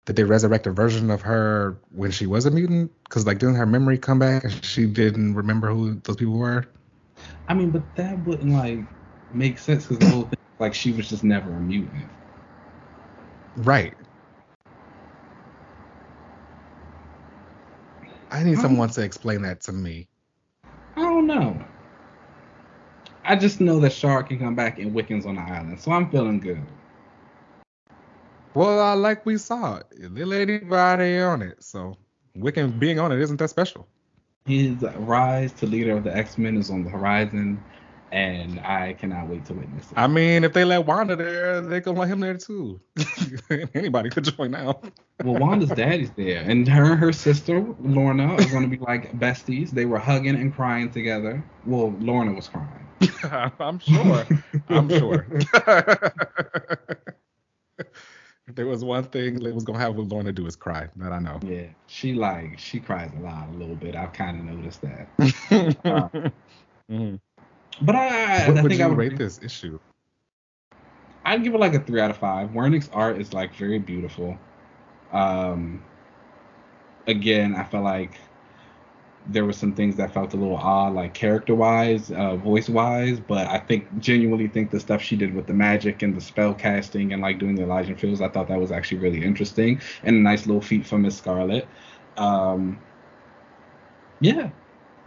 that 0.07 0.17
they 0.17 0.25
resurrect 0.25 0.67
a 0.67 0.71
version 0.71 1.11
of 1.11 1.21
her 1.23 1.77
when 1.91 2.11
she 2.11 2.27
was 2.27 2.47
a 2.47 2.51
mutant 2.51 2.93
because 3.05 3.27
like 3.27 3.39
didn't 3.39 3.57
her 3.57 3.67
memory 3.67 3.99
come 3.99 4.19
back 4.19 4.45
and 4.45 4.65
she 4.65 4.87
didn't 4.87 5.35
remember 5.35 5.69
who 5.69 5.95
those 6.05 6.17
people 6.17 6.39
were? 6.39 6.65
I 7.49 7.55
mean, 7.55 7.71
but 7.71 7.95
that 7.97 8.19
wouldn't 8.21 8.53
like 8.53 8.81
make 9.31 9.59
sense 9.59 9.87
because 9.87 9.99
the 9.99 10.09
whole 10.15 10.23
thing, 10.25 10.33
like, 10.59 10.75
she 10.75 10.93
was 10.93 11.09
just 11.09 11.25
never 11.25 11.57
a 11.57 11.61
mutant. 11.61 12.11
Right. 13.57 13.95
I 18.31 18.43
need 18.43 18.59
someone 18.59 18.91
to 18.91 19.03
explain 19.03 19.43
that 19.43 19.61
to 19.63 19.73
me. 19.73 20.09
I 20.97 21.03
don't 21.03 21.27
know. 21.27 21.65
I 23.29 23.35
just 23.35 23.61
know 23.61 23.81
that 23.81 23.93
Shard 23.93 24.29
can 24.29 24.39
come 24.39 24.55
back 24.55 24.79
and 24.79 24.95
Wiccan's 24.95 25.27
on 25.27 25.35
the 25.35 25.43
island, 25.43 25.81
so 25.81 25.91
I'm 25.91 26.09
feeling 26.11 26.39
good. 26.39 26.63
Well, 28.55 28.81
uh, 28.81 28.97
like 28.97 29.27
we 29.27 29.37
saw, 29.37 29.81
little 29.99 30.33
anybody 30.33 31.19
on 31.19 31.43
it, 31.43 31.63
so 31.63 31.97
Wiccan 32.39 32.79
being 32.79 32.99
on 33.01 33.11
it 33.13 33.21
isn't 33.21 33.39
that 33.39 33.51
special. 33.51 33.87
His 34.47 34.81
rise 34.99 35.53
to 35.55 35.67
leader 35.67 35.97
of 35.97 36.05
the 36.05 36.17
X 36.17 36.39
Men 36.39 36.57
is 36.57 36.71
on 36.71 36.85
the 36.85 36.91
horizon, 36.91 37.63
and 38.17 38.59
I 38.61 38.95
cannot 38.95 39.29
wait 39.29 39.45
to 39.45 39.53
witness 39.53 39.93
it. 39.93 39.95
I 39.95 40.07
mean, 40.07 40.43
if 40.43 40.55
they 40.55 40.65
let 40.65 40.87
Wanda 40.87 41.17
there, 41.17 41.61
they 41.61 41.83
can 41.83 41.97
let 41.97 42.09
him 42.09 42.21
there 42.21 42.39
too. 42.39 42.81
Anybody 43.75 44.09
could 44.09 44.25
join 44.25 44.53
now. 44.53 44.81
well, 45.23 45.39
Wanda's 45.39 45.69
daddy's 45.69 46.11
there, 46.13 46.43
and 46.43 46.67
her 46.67 46.93
and 46.93 46.99
her 46.99 47.13
sister 47.13 47.61
Lorna 47.79 48.33
are 48.33 48.49
going 48.49 48.63
to 48.63 48.75
be 48.75 48.79
like 48.79 49.19
besties. 49.19 49.71
They 49.71 49.85
were 49.85 49.99
hugging 49.99 50.35
and 50.35 50.55
crying 50.55 50.91
together. 50.91 51.45
Well, 51.67 51.95
Lorna 52.01 52.33
was 52.33 52.49
crying. 52.49 52.89
I'm 53.61 53.79
sure. 53.81 54.27
I'm 54.71 54.89
sure. 54.89 55.27
if 57.79 57.85
there 58.55 58.67
was 58.67 58.83
one 58.83 59.05
thing 59.05 59.41
that 59.41 59.55
was 59.55 59.65
gonna 59.65 59.79
have 59.79 59.97
with 59.97 60.11
Lorna 60.11 60.33
do 60.33 60.47
is 60.47 60.57
cry. 60.57 60.89
That 60.97 61.13
I 61.13 61.19
know. 61.19 61.39
Yeah, 61.43 61.67
she 61.87 62.15
like 62.15 62.59
she 62.59 62.81
cries 62.81 63.11
a 63.19 63.21
lot, 63.21 63.51
a 63.51 63.53
little 63.59 63.77
bit. 63.77 63.95
I've 63.95 64.15
kind 64.15 64.39
of 64.39 64.57
noticed 64.57 64.81
that. 64.81 65.09
uh, 65.85 66.09
mm-hmm. 66.91 67.17
But 67.83 67.95
I, 67.95 68.49
what 68.49 68.59
I 68.59 68.63
would 68.63 68.71
think 68.71 68.79
you 68.79 68.85
I 68.85 68.89
would 68.89 68.99
rate 68.99 69.17
this 69.17 69.41
issue? 69.43 69.79
I'd 71.25 71.43
give 71.43 71.55
it 71.55 71.59
like 71.59 71.75
a 71.75 71.81
three 71.81 72.01
out 72.01 72.11
of 72.11 72.17
five. 72.17 72.51
Werneck's 72.51 72.89
art 72.93 73.21
is 73.21 73.33
like 73.33 73.55
very 73.55 73.79
beautiful. 73.79 74.39
Um, 75.13 75.83
again, 77.07 77.55
I 77.55 77.65
felt 77.65 77.85
like 77.85 78.13
there 79.29 79.45
were 79.45 79.53
some 79.53 79.75
things 79.75 79.97
that 79.97 80.15
felt 80.15 80.35
a 80.35 80.37
little 80.37 80.57
odd, 80.57 80.95
like 80.95 81.13
character 81.13 81.55
wise, 81.55 82.13
uh, 82.13 82.37
voice 82.37 82.69
wise. 82.69 83.19
But 83.19 83.49
I 83.49 83.59
think 83.59 83.99
genuinely 83.99 84.49
think 84.49 84.71
the 84.71 84.81
stuff 84.81 85.03
she 85.03 85.17
did 85.17 85.35
with 85.35 85.47
the 85.47 85.53
magic 85.53 86.03
and 86.03 86.17
the 86.17 86.21
spell 86.21 86.55
casting 86.55 87.13
and 87.13 87.21
like 87.21 87.39
doing 87.39 87.57
the 87.57 87.65
Elysian 87.65 87.97
Fields, 87.97 88.21
I 88.21 88.29
thought 88.29 88.49
that 88.49 88.61
was 88.61 88.71
actually 88.71 88.99
really 88.99 89.25
interesting 89.25 89.81
and 90.05 90.17
a 90.17 90.21
nice 90.21 90.47
little 90.47 90.63
feat 90.63 90.87
for 90.87 90.97
Miss 90.97 91.19
Scarlet. 91.19 91.67
Um, 92.17 92.79
yeah. 94.21 94.51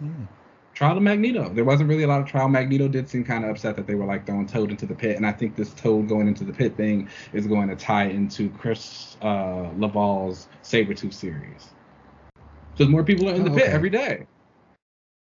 Mm. 0.04 0.28
Trial 0.80 0.96
of 0.96 1.04
Magneto. 1.04 1.50
There 1.50 1.66
wasn't 1.66 1.90
really 1.90 2.04
a 2.04 2.08
lot 2.08 2.22
of 2.22 2.26
trial. 2.26 2.48
Magneto 2.48 2.88
did 2.88 3.10
seem 3.10 3.26
kind 3.26 3.44
of 3.44 3.50
upset 3.50 3.76
that 3.76 3.86
they 3.86 3.96
were 3.96 4.06
like 4.06 4.26
throwing 4.26 4.48
Toad 4.48 4.72
into 4.72 4.86
the 4.86 4.96
pit, 4.96 5.18
and 5.18 5.26
I 5.26 5.34
think 5.34 5.58
this 5.58 5.74
Toad 5.74 6.08
going 6.08 6.30
into 6.30 6.46
the 6.46 6.54
pit 6.54 6.78
thing 6.78 7.10
is 7.34 7.48
going 7.48 7.68
to 7.68 7.76
tie 7.76 8.06
into 8.06 8.50
Chris 8.52 9.18
uh, 9.22 9.72
LaValle's 9.78 10.48
Sabretooth 10.64 11.14
series. 11.14 11.68
Because 12.72 12.88
more 12.90 13.04
people 13.04 13.28
are 13.28 13.34
in 13.34 13.44
the 13.44 13.52
Oh, 13.52 13.56
pit 13.56 13.64
okay. 13.64 13.74
every 13.74 13.90
day. 13.90 14.26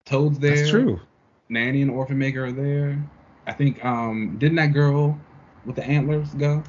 Toad's 0.06 0.38
there. 0.38 0.54
That's 0.54 0.70
true. 0.70 1.00
Nanny 1.48 1.82
and 1.82 1.90
Orphan 1.90 2.16
Maker 2.16 2.44
are 2.44 2.52
there. 2.52 3.04
I 3.48 3.52
think 3.52 3.84
um 3.84 4.36
didn't 4.38 4.54
that 4.54 4.72
girl 4.72 5.18
with 5.66 5.74
the 5.74 5.84
antlers 5.84 6.28
go 6.34 6.62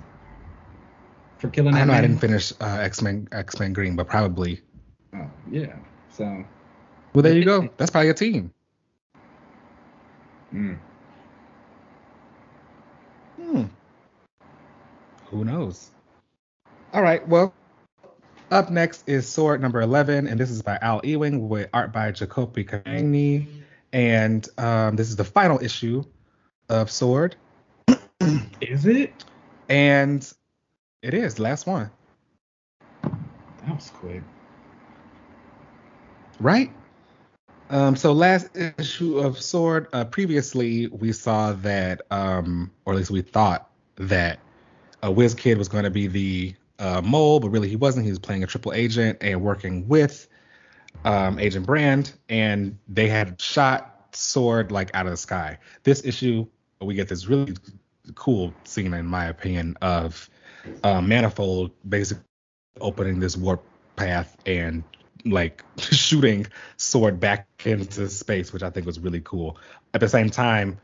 for 1.38 1.50
killing 1.50 1.76
that 1.76 1.82
I 1.82 1.86
know 1.86 1.94
I 1.94 2.02
didn't 2.02 2.18
finish 2.18 2.52
uh, 2.60 2.80
X 2.82 3.04
Men 3.04 3.28
X 3.32 3.60
Men 3.60 3.74
Green, 3.74 3.96
but 3.96 4.08
probably. 4.08 4.60
Oh, 5.14 5.30
yeah. 5.52 5.76
So 6.10 6.44
Well, 7.14 7.22
there 7.22 7.38
you 7.38 7.46
go. 7.46 7.70
That's 7.78 7.92
probably 7.92 8.10
a 8.10 8.16
team. 8.16 8.52
Mm. 10.54 10.78
Hmm. 13.42 13.64
Who 15.28 15.46
knows? 15.46 15.90
All 16.94 17.02
right. 17.02 17.26
Well, 17.28 17.54
up 18.52 18.70
next 18.70 19.08
is 19.08 19.28
Sword 19.28 19.62
number 19.62 19.82
11, 19.82 20.28
and 20.28 20.40
this 20.40 20.50
is 20.50 20.62
by 20.62 20.78
Al 20.82 21.00
Ewing 21.04 21.48
with 21.48 21.70
art 21.74 21.94
by 21.94 22.12
Jacopo 22.12 22.62
Camagni. 22.64 23.48
And 23.94 24.48
um, 24.58 24.96
this 24.98 25.10
is 25.10 25.16
the 25.16 25.24
final 25.24 25.62
issue 25.64 26.04
of 26.70 26.92
Sword. 26.92 27.36
is 28.62 28.86
it? 28.86 29.24
And 29.70 30.32
it 31.02 31.14
is, 31.14 31.40
last 31.40 31.66
one. 31.66 31.90
That 33.04 33.76
was 33.76 33.90
quick. 33.90 34.22
Right? 36.40 36.72
Um, 37.72 37.96
so 37.96 38.12
last 38.12 38.50
issue 38.78 39.20
of 39.20 39.42
Sword, 39.42 39.88
uh, 39.94 40.04
previously 40.04 40.88
we 40.88 41.14
saw 41.14 41.54
that, 41.54 42.02
um, 42.12 42.70
or 42.84 42.92
at 42.94 42.98
least 42.98 43.12
we 43.12 43.22
thought 43.22 43.70
that 43.96 44.40
uh, 45.02 45.10
Wiz 45.10 45.34
Kid 45.34 45.58
was 45.58 45.70
going 45.70 45.86
to 45.86 45.90
be 45.90 46.08
the 46.08 46.54
uh, 46.80 47.02
mole, 47.02 47.40
but 47.40 47.50
really 47.50 47.70
he 47.70 47.78
wasn't. 47.78 48.04
He 48.04 48.12
was 48.12 48.20
playing 48.20 48.44
a 48.44 48.48
triple 48.48 48.74
agent 48.74 49.20
and 49.22 49.42
working 49.42 49.88
with 49.88 50.28
um, 51.06 51.40
Agent 51.40 51.66
Brand, 51.66 52.12
and 52.28 52.78
they 52.90 53.08
had 53.08 53.40
shot 53.42 54.06
Sword 54.12 54.74
like 54.74 54.92
out 54.94 55.06
of 55.06 55.12
the 55.12 55.18
sky. 55.18 55.58
This 55.84 56.04
issue, 56.04 56.46
we 56.82 56.94
get 56.94 57.08
this 57.08 57.28
really 57.28 57.56
cool 58.16 58.54
scene, 58.66 58.94
in 58.94 59.06
my 59.06 59.28
opinion, 59.28 59.78
of 59.82 60.30
uh, 60.84 61.00
Manifold 61.02 61.72
basically 61.88 62.26
opening 62.82 63.22
this 63.22 63.38
warp 63.38 63.64
path 63.96 64.36
and 64.46 64.84
like 65.26 65.64
shooting 65.78 66.48
sword 66.78 67.20
back 67.20 67.48
into 67.66 68.10
space, 68.10 68.54
which 68.54 68.64
I 68.64 68.70
think 68.70 68.86
was 68.86 69.00
really 69.00 69.22
cool. 69.22 69.58
At 69.94 70.02
the 70.02 70.10
same 70.10 70.30
time, 70.30 70.80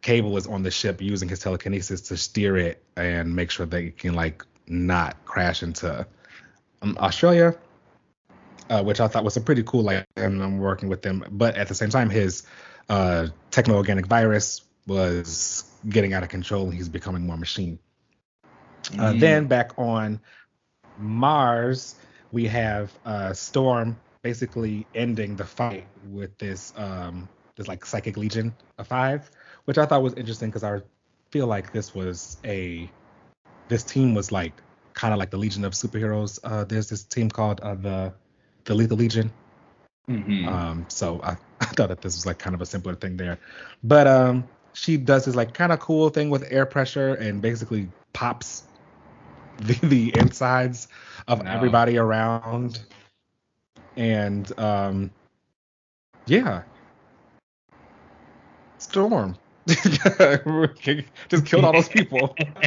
Cable 0.00 0.36
is 0.36 0.46
on 0.46 0.62
the 0.62 0.70
ship 0.70 1.00
using 1.00 1.28
his 1.28 1.38
telekinesis 1.40 2.00
to 2.02 2.16
steer 2.16 2.56
it 2.56 2.82
and 2.96 3.34
make 3.34 3.50
sure 3.50 3.66
that 3.66 3.82
it 3.82 3.98
can 3.98 4.14
like 4.14 4.44
not 4.66 5.22
crash 5.24 5.62
into 5.62 6.06
um, 6.82 6.96
Australia, 6.98 7.56
uh, 8.70 8.82
which 8.82 9.00
I 9.00 9.08
thought 9.08 9.24
was 9.24 9.36
a 9.36 9.40
pretty 9.40 9.62
cool 9.62 9.82
like 9.82 10.06
and 10.16 10.42
I'm 10.42 10.58
working 10.58 10.88
with 10.88 11.02
them. 11.02 11.24
But 11.30 11.56
at 11.56 11.68
the 11.68 11.74
same 11.74 11.90
time, 11.90 12.10
his 12.10 12.44
uh, 12.88 13.28
techno 13.50 13.76
organic 13.76 14.06
virus 14.06 14.62
was 14.86 15.64
getting 15.88 16.14
out 16.14 16.22
of 16.22 16.28
control 16.28 16.64
and 16.64 16.74
he's 16.74 16.88
becoming 16.88 17.26
more 17.26 17.36
machine. 17.36 17.78
Uh, 18.98 19.12
Mm. 19.12 19.20
then 19.20 19.46
back 19.46 19.78
on 19.78 20.20
Mars, 20.98 21.94
we 22.32 22.46
have 22.46 22.90
uh, 23.04 23.32
Storm 23.32 23.96
basically 24.22 24.86
ending 24.94 25.36
the 25.36 25.44
fight 25.44 25.86
with 26.10 26.36
this 26.38 26.72
um, 26.76 27.28
this 27.56 27.68
like 27.68 27.84
psychic 27.84 28.16
legion 28.16 28.54
of 28.78 28.88
five, 28.88 29.30
which 29.66 29.78
I 29.78 29.86
thought 29.86 30.02
was 30.02 30.14
interesting 30.14 30.48
because 30.48 30.64
I 30.64 30.80
feel 31.30 31.46
like 31.46 31.72
this 31.72 31.94
was 31.94 32.38
a 32.44 32.90
this 33.68 33.84
team 33.84 34.14
was 34.14 34.32
like 34.32 34.52
kind 34.94 35.12
of 35.12 35.18
like 35.18 35.30
the 35.30 35.36
Legion 35.36 35.64
of 35.64 35.72
Superheroes. 35.72 36.38
Uh, 36.44 36.64
there's 36.64 36.88
this 36.88 37.04
team 37.04 37.30
called 37.30 37.60
uh, 37.60 37.74
the 37.74 38.12
the 38.64 38.74
Lethal 38.74 38.96
Legion. 38.96 39.30
Mhm. 40.08 40.46
Um, 40.46 40.86
so 40.88 41.20
I, 41.22 41.36
I 41.60 41.66
thought 41.66 41.88
that 41.88 42.00
this 42.00 42.16
was 42.16 42.26
like 42.26 42.38
kind 42.38 42.54
of 42.54 42.60
a 42.60 42.66
simpler 42.66 42.94
thing 42.94 43.16
there. 43.16 43.38
But 43.82 44.06
um, 44.06 44.48
she 44.72 44.96
does 44.96 45.26
this 45.26 45.34
like 45.34 45.54
kind 45.54 45.72
of 45.72 45.80
cool 45.80 46.08
thing 46.08 46.30
with 46.30 46.44
air 46.50 46.66
pressure 46.66 47.14
and 47.14 47.40
basically 47.40 47.88
pops 48.12 48.64
the, 49.60 49.74
the 49.86 50.18
insides 50.18 50.88
of 51.28 51.44
No. 51.44 51.50
everybody 51.50 51.98
around. 51.98 52.80
And 53.96 54.58
um, 54.58 55.10
yeah. 56.26 56.62
Storm. 58.78 59.36
Just 59.68 61.46
killed 61.46 61.64
all 61.64 61.72
those 61.72 61.88
people. 61.88 62.34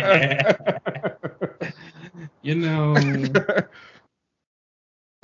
you 2.41 2.55
know, 2.55 2.95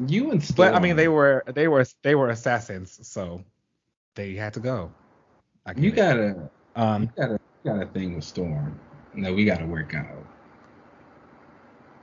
you 0.08 0.32
and 0.32 0.52
but 0.56 0.76
I 0.76 0.80
mean, 0.80 0.96
they 0.98 1.08
were 1.08 1.44
they 1.48 1.68
were 1.70 1.86
they 2.02 2.16
were 2.16 2.30
assassins, 2.30 3.00
so 3.08 3.44
they 4.16 4.34
had 4.34 4.54
to 4.56 4.60
go. 4.60 4.92
I 5.66 5.74
You 5.78 5.92
gotta, 5.92 6.50
um, 6.76 7.04
you 7.04 7.10
gotta, 7.16 7.40
you 7.64 7.72
got 7.72 7.82
a 7.84 7.86
thing 7.86 8.16
with 8.16 8.24
Storm. 8.26 8.78
No, 9.14 9.34
we 9.34 9.46
gotta 9.46 9.66
work 9.66 9.94
out. 9.94 10.26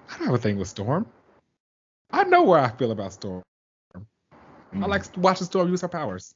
I 0.09 0.19
don't 0.19 0.27
have 0.29 0.35
a 0.37 0.39
thing 0.39 0.59
with 0.59 0.69
Storm. 0.69 1.07
I 2.11 2.25
know 2.25 2.45
where 2.45 2.61
I 2.61 2.71
feel 2.71 2.93
about 2.93 3.13
Storm. 3.15 3.43
I 4.81 4.87
Mm. 4.87 4.89
like 4.89 5.05
watching 5.19 5.47
Storm 5.47 5.71
use 5.71 5.83
her 5.83 5.89
powers. 5.89 6.35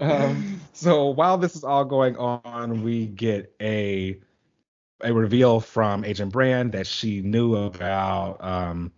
Um, 0.00 0.46
so 0.72 1.06
while 1.10 1.38
this 1.38 1.56
is 1.56 1.64
all 1.64 1.84
going 1.84 2.16
on, 2.18 2.82
we 2.82 3.06
get 3.06 3.54
a 3.62 4.20
a 5.02 5.12
reveal 5.12 5.60
from 5.60 6.04
Agent 6.04 6.32
Brand 6.32 6.72
that 6.72 6.86
she 6.86 7.22
knew 7.22 7.56
about 7.56 8.42
um, 8.44 8.92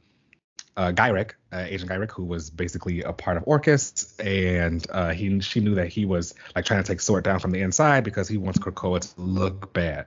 uh, 0.78 0.92
uh, 0.96 1.64
Agent 1.68 1.90
Gyrich, 1.90 2.12
who 2.12 2.24
was 2.24 2.50
basically 2.50 3.02
a 3.02 3.12
part 3.12 3.36
of 3.36 3.44
Orchis, 3.44 4.14
and 4.24 4.86
uh, 4.90 5.10
he 5.10 5.40
she 5.40 5.60
knew 5.60 5.74
that 5.74 5.88
he 5.88 6.06
was 6.06 6.34
like 6.54 6.64
trying 6.64 6.82
to 6.82 6.86
take 6.86 7.00
Sword 7.00 7.24
down 7.24 7.40
from 7.40 7.50
the 7.50 7.60
inside 7.60 8.04
because 8.04 8.28
he 8.28 8.38
wants 8.38 8.58
Krakoa 8.58 9.00
to 9.00 9.20
look 9.20 9.72
bad. 9.72 10.06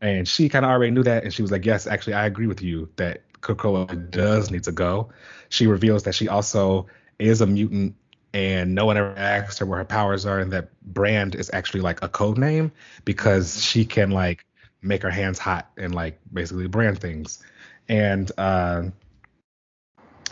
And 0.00 0.26
she 0.26 0.48
kind 0.48 0.64
of 0.64 0.70
already 0.70 0.92
knew 0.92 1.02
that, 1.02 1.24
and 1.24 1.34
she 1.34 1.42
was 1.42 1.50
like, 1.50 1.66
"Yes, 1.66 1.86
actually, 1.86 2.14
I 2.14 2.26
agree 2.26 2.46
with 2.46 2.62
you 2.62 2.88
that 2.96 3.22
Krakoa 3.40 4.10
does 4.10 4.50
need 4.50 4.64
to 4.64 4.72
go." 4.72 5.10
She 5.48 5.66
reveals 5.66 6.04
that 6.04 6.14
she 6.14 6.28
also 6.28 6.86
is 7.18 7.40
a 7.40 7.46
mutant 7.46 7.96
and 8.34 8.74
no 8.74 8.86
one 8.86 8.96
ever 8.96 9.14
asked 9.16 9.58
her 9.58 9.66
where 9.66 9.78
her 9.78 9.84
powers 9.84 10.24
are 10.24 10.38
and 10.38 10.52
that 10.52 10.70
brand 10.82 11.34
is 11.34 11.50
actually 11.52 11.80
like 11.80 12.02
a 12.02 12.08
code 12.08 12.38
name 12.38 12.72
because 13.04 13.62
she 13.62 13.84
can 13.84 14.10
like 14.10 14.46
make 14.80 15.02
her 15.02 15.10
hands 15.10 15.38
hot 15.38 15.70
and 15.76 15.94
like 15.94 16.18
basically 16.32 16.66
brand 16.66 16.98
things 16.98 17.44
and 17.88 18.32
uh, 18.38 18.84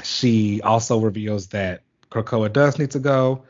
she 0.05 0.61
also 0.63 0.99
reveals 0.99 1.49
that 1.49 1.83
Krakoa 2.11 2.53
does 2.53 2.79
need 2.79 2.91
to 2.93 2.99
go 2.99 3.45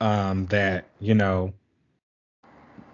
um, 0.00 0.46
that 0.46 0.86
you 0.98 1.14
know 1.14 1.52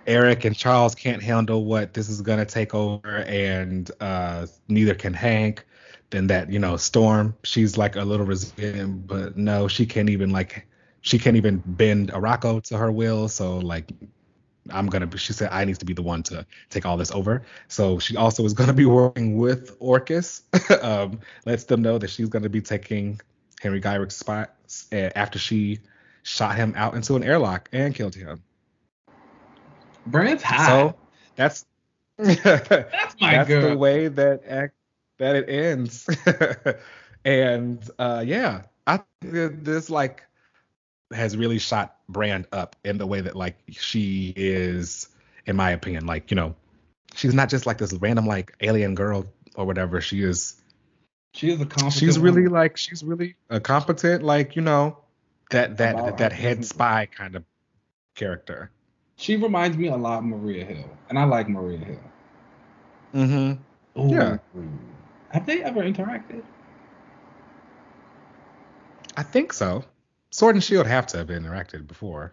Eric 0.06 0.44
and 0.44 0.56
Charles 0.56 0.94
can't 0.94 1.22
handle 1.22 1.64
what 1.64 1.94
this 1.94 2.08
is 2.08 2.20
gonna 2.20 2.44
take 2.46 2.74
over, 2.74 3.24
and 3.26 3.90
uh, 4.00 4.46
neither 4.68 4.94
can 4.94 5.14
Hank. 5.14 5.64
Then 6.10 6.28
that 6.28 6.50
you 6.50 6.58
know 6.58 6.76
Storm, 6.76 7.34
she's 7.42 7.76
like 7.76 7.96
a 7.96 8.02
little 8.02 8.26
resilient, 8.26 9.06
but 9.06 9.36
no, 9.36 9.66
she 9.66 9.86
can't 9.86 10.08
even 10.08 10.30
like 10.30 10.66
she 11.00 11.18
can't 11.18 11.36
even 11.36 11.62
bend 11.66 12.12
Arakko 12.12 12.62
to 12.64 12.78
her 12.78 12.92
will. 12.92 13.28
So 13.28 13.58
like 13.58 13.90
I'm 14.72 14.86
gonna 14.86 15.06
be 15.06 15.18
she 15.18 15.32
said 15.32 15.50
I 15.52 15.64
needs 15.64 15.78
to 15.78 15.84
be 15.84 15.94
the 15.94 16.02
one 16.02 16.22
to 16.24 16.46
take 16.70 16.86
all 16.86 16.96
this 16.96 17.10
over. 17.10 17.42
So 17.68 17.98
she 17.98 18.16
also 18.16 18.44
is 18.44 18.52
gonna 18.52 18.72
be 18.72 18.86
working 18.86 19.36
with 19.38 19.78
Orchis. 19.80 20.42
um, 20.82 21.20
lets 21.44 21.64
them 21.64 21.82
know 21.82 21.98
that 21.98 22.10
she's 22.10 22.28
gonna 22.28 22.48
be 22.48 22.60
taking 22.60 23.20
Henry 23.60 23.80
Gyrich's 23.80 24.16
spot 24.16 24.54
after 24.92 25.38
she 25.38 25.80
shot 26.22 26.56
him 26.56 26.74
out 26.76 26.94
into 26.94 27.16
an 27.16 27.22
airlock 27.22 27.68
and 27.72 27.94
killed 27.94 28.14
him. 28.14 28.42
Bran's 30.06 30.42
high. 30.42 30.66
So 30.66 30.94
that's 31.36 31.66
that's 32.18 33.20
my 33.20 33.36
that's 33.36 33.48
girl. 33.48 33.70
the 33.70 33.76
way 33.76 34.08
that 34.08 34.42
act 34.48 34.74
that 35.18 35.36
it 35.36 35.48
ends. 35.48 36.08
and 37.24 37.90
uh, 37.98 38.22
yeah, 38.26 38.62
I 38.86 39.00
think 39.20 39.64
this 39.64 39.90
like 39.90 40.22
has 41.12 41.36
really 41.36 41.58
shot 41.58 41.96
Brand 42.08 42.46
up 42.52 42.76
in 42.84 42.98
the 42.98 43.06
way 43.06 43.20
that 43.20 43.36
like 43.36 43.56
she 43.70 44.32
is, 44.36 45.08
in 45.46 45.56
my 45.56 45.70
opinion, 45.70 46.06
like 46.06 46.30
you 46.30 46.34
know, 46.34 46.54
she's 47.14 47.34
not 47.34 47.48
just 47.48 47.66
like 47.66 47.78
this 47.78 47.92
random 47.94 48.26
like 48.26 48.54
alien 48.60 48.94
girl 48.94 49.26
or 49.54 49.64
whatever. 49.64 50.00
She 50.00 50.22
is. 50.22 50.60
She 51.34 51.50
is 51.50 51.60
a 51.60 51.66
competent. 51.66 51.94
She's 51.94 52.18
really 52.18 52.42
woman. 52.42 52.54
like 52.54 52.76
she's 52.76 53.04
really 53.04 53.36
a 53.50 53.60
competent 53.60 54.22
like 54.22 54.56
you 54.56 54.62
know 54.62 54.98
that 55.50 55.76
that 55.76 55.94
About 55.94 56.18
that 56.18 56.32
head 56.32 56.64
spy 56.64 57.06
kind 57.06 57.36
of 57.36 57.44
character. 58.14 58.70
She 59.16 59.36
reminds 59.36 59.76
me 59.76 59.88
a 59.88 59.96
lot 59.96 60.18
of 60.18 60.24
Maria 60.24 60.64
Hill, 60.64 60.90
and 61.08 61.18
I 61.18 61.24
like 61.24 61.48
Maria 61.48 61.78
Hill. 61.78 62.00
Mm-hmm. 63.14 64.00
Ooh. 64.00 64.10
Yeah. 64.10 64.38
Have 65.30 65.46
they 65.46 65.62
ever 65.62 65.82
interacted? 65.82 66.42
I 69.16 69.22
think 69.22 69.52
so. 69.52 69.84
Sword 70.30 70.56
and 70.56 70.64
Shield 70.64 70.86
have 70.86 71.06
to 71.08 71.18
have 71.18 71.26
been 71.26 71.44
interacted 71.44 71.86
before. 71.86 72.32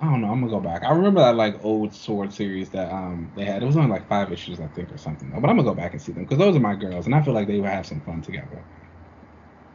I 0.00 0.06
don't 0.06 0.20
know. 0.20 0.32
I'm 0.32 0.40
gonna 0.40 0.50
go 0.50 0.60
back. 0.60 0.82
I 0.82 0.90
remember 0.92 1.20
that 1.20 1.36
like 1.36 1.64
old 1.64 1.94
sword 1.94 2.32
series 2.32 2.70
that 2.70 2.92
um 2.92 3.30
they 3.36 3.44
had. 3.44 3.62
It 3.62 3.66
was 3.66 3.76
only 3.76 3.90
like 3.90 4.08
five 4.08 4.32
issues, 4.32 4.58
I 4.58 4.66
think, 4.68 4.90
or 4.92 4.98
something. 4.98 5.30
But 5.30 5.48
I'm 5.48 5.56
gonna 5.56 5.62
go 5.62 5.74
back 5.74 5.92
and 5.92 6.02
see 6.02 6.10
them 6.12 6.24
because 6.24 6.38
those 6.38 6.56
are 6.56 6.60
my 6.60 6.74
girls, 6.74 7.06
and 7.06 7.14
I 7.14 7.22
feel 7.22 7.34
like 7.34 7.46
they 7.46 7.60
would 7.60 7.70
have 7.70 7.86
some 7.86 8.00
fun 8.00 8.20
together. 8.20 8.64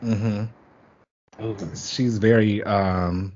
Mm-hmm. 0.03 0.43
Oh, 1.39 1.55
She's 1.75 2.17
very 2.17 2.61
um 2.63 3.33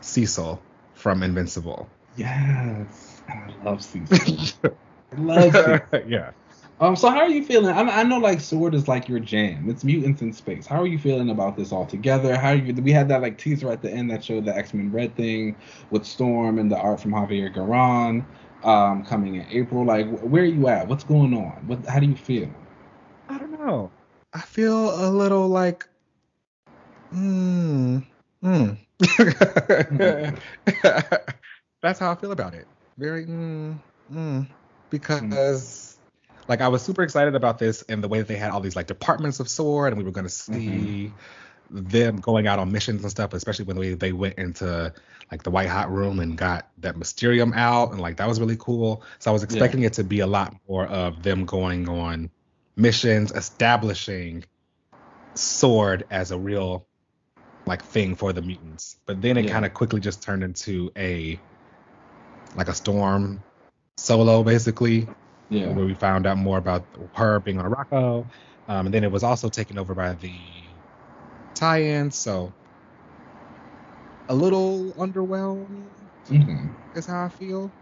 Cecil 0.00 0.62
from 0.94 1.22
Invincible. 1.22 1.88
yes, 2.16 3.20
I 3.28 3.52
love 3.64 3.82
Cecil. 3.82 4.38
I 5.16 5.20
love 5.20 5.52
Cecil. 5.52 5.80
yeah. 6.08 6.30
Um, 6.80 6.94
so 6.94 7.10
how 7.10 7.18
are 7.18 7.28
you 7.28 7.44
feeling? 7.44 7.74
I, 7.74 7.80
I 7.80 8.02
know 8.04 8.18
like 8.18 8.40
Sword 8.40 8.74
is 8.74 8.86
like 8.86 9.08
your 9.08 9.18
jam. 9.18 9.68
It's 9.68 9.82
mutants 9.82 10.22
in 10.22 10.32
space. 10.32 10.64
How 10.66 10.80
are 10.80 10.86
you 10.86 10.98
feeling 10.98 11.30
about 11.30 11.56
this 11.56 11.72
all 11.72 11.84
together? 11.84 12.36
How 12.36 12.50
are 12.50 12.54
you? 12.54 12.72
We 12.72 12.92
had 12.92 13.08
that 13.08 13.20
like 13.20 13.36
teaser 13.36 13.70
at 13.70 13.82
the 13.82 13.90
end 13.90 14.10
that 14.12 14.24
showed 14.24 14.44
the 14.44 14.56
X 14.56 14.72
Men 14.74 14.92
Red 14.92 15.16
thing 15.16 15.56
with 15.90 16.06
Storm 16.06 16.58
and 16.58 16.70
the 16.70 16.78
art 16.78 17.00
from 17.00 17.10
Javier 17.10 17.52
Garron 17.52 18.24
um, 18.64 19.04
coming 19.04 19.36
in 19.36 19.46
April. 19.50 19.84
Like, 19.84 20.08
where 20.20 20.44
are 20.44 20.46
you 20.46 20.68
at? 20.68 20.86
What's 20.86 21.04
going 21.04 21.34
on? 21.34 21.66
What? 21.66 21.84
How 21.86 21.98
do 21.98 22.06
you 22.06 22.16
feel? 22.16 22.48
I 23.28 23.38
don't 23.38 23.52
know. 23.52 23.90
I 24.32 24.40
feel 24.40 25.04
a 25.04 25.10
little 25.10 25.48
like 25.48 25.88
mm, 27.12 28.04
mm. 28.44 28.76
That's 31.82 31.98
how 31.98 32.12
I 32.12 32.14
feel 32.14 32.32
about 32.32 32.54
it. 32.54 32.66
Very 32.98 33.26
mm, 33.26 33.78
mm. 34.12 34.46
because 34.90 35.87
like 36.48 36.62
I 36.62 36.68
was 36.68 36.82
super 36.82 37.02
excited 37.02 37.34
about 37.34 37.58
this 37.58 37.82
and 37.82 38.02
the 38.02 38.08
way 38.08 38.18
that 38.18 38.26
they 38.26 38.36
had 38.36 38.50
all 38.50 38.60
these 38.60 38.74
like 38.74 38.86
departments 38.86 39.38
of 39.38 39.48
sword 39.48 39.92
and 39.92 39.98
we 39.98 40.04
were 40.04 40.10
going 40.10 40.26
to 40.26 40.32
mm-hmm. 40.32 40.54
see 40.54 41.12
them 41.70 42.16
going 42.16 42.46
out 42.46 42.58
on 42.58 42.72
missions 42.72 43.02
and 43.02 43.10
stuff, 43.10 43.34
especially 43.34 43.66
when 43.66 43.76
they, 43.76 43.92
they 43.92 44.12
went 44.12 44.38
into 44.38 44.92
like 45.30 45.42
the 45.42 45.50
white 45.50 45.68
hot 45.68 45.92
room 45.92 46.18
and 46.20 46.38
got 46.38 46.70
that 46.78 46.96
Mysterium 46.96 47.52
out 47.52 47.92
and 47.92 48.00
like 48.00 48.16
that 48.16 48.26
was 48.26 48.40
really 48.40 48.56
cool. 48.58 49.02
So 49.18 49.30
I 49.30 49.34
was 49.34 49.42
expecting 49.42 49.82
it 49.82 49.92
to 49.94 50.04
be 50.04 50.20
a 50.20 50.26
lot 50.26 50.56
more 50.66 50.86
of 50.86 51.22
them 51.22 51.44
going 51.44 51.88
on 51.88 52.30
missions, 52.76 53.30
establishing 53.32 54.44
sword 55.34 56.06
as 56.10 56.30
a 56.30 56.38
real 56.38 56.86
like 57.66 57.84
thing 57.84 58.14
for 58.14 58.32
the 58.32 58.40
mutants. 58.40 58.96
But 59.04 59.20
then 59.20 59.36
it 59.36 59.44
Yeah. 59.44 59.52
kind 59.52 59.66
of 59.66 59.74
quickly 59.74 60.00
just 60.00 60.22
turned 60.22 60.42
into 60.42 60.90
a 60.96 61.38
like 62.56 62.68
a 62.68 62.74
storm 62.74 63.42
solo 63.98 64.42
basically 64.42 65.06
Yeah. 65.48 65.68
where 65.72 65.86
we 65.86 65.94
found 65.94 66.26
out 66.26 66.38
more 66.38 66.58
about 66.58 66.86
her 67.14 67.40
being 67.40 67.58
on 67.58 67.70
Arakko. 67.70 68.28
Um, 68.68 68.86
and 68.86 68.94
then 68.94 69.04
it 69.04 69.10
was 69.10 69.22
also 69.22 69.48
taken 69.48 69.78
over 69.78 69.94
by 69.94 70.14
the 70.14 70.32
tie-in, 71.54 72.10
so 72.10 72.54
a 74.28 74.34
little 74.34 74.94
underwhelmed 74.94 75.90
hmm 76.28 76.66
is 76.94 77.06
how 77.06 77.24
I 77.24 77.28
feel. 77.28 77.72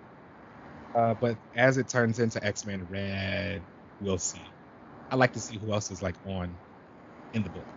Uh, 0.94 1.14
but 1.14 1.38
as 1.54 1.78
it 1.78 1.88
turns 1.88 2.18
into 2.18 2.44
X-Men 2.44 2.86
Red, 2.88 3.64
we'll 4.00 4.18
see. 4.18 4.54
I 5.10 5.16
like 5.16 5.32
to 5.34 5.40
see 5.40 5.58
who 5.58 5.72
else 5.72 5.90
is 5.90 6.02
like 6.02 6.16
on 6.24 6.58
in 7.32 7.42
the 7.42 7.50
book. 7.50 7.68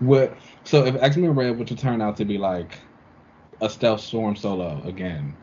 What? 0.00 0.38
So 0.64 0.84
if 0.84 0.96
X 0.96 1.16
Men 1.16 1.30
Red 1.34 1.58
were 1.58 1.64
to 1.64 1.76
turn 1.76 2.02
out 2.02 2.16
to 2.18 2.24
be 2.24 2.38
like 2.38 2.78
a 3.60 3.70
stealth 3.70 4.00
storm 4.00 4.36
solo 4.36 4.82
again, 4.84 5.36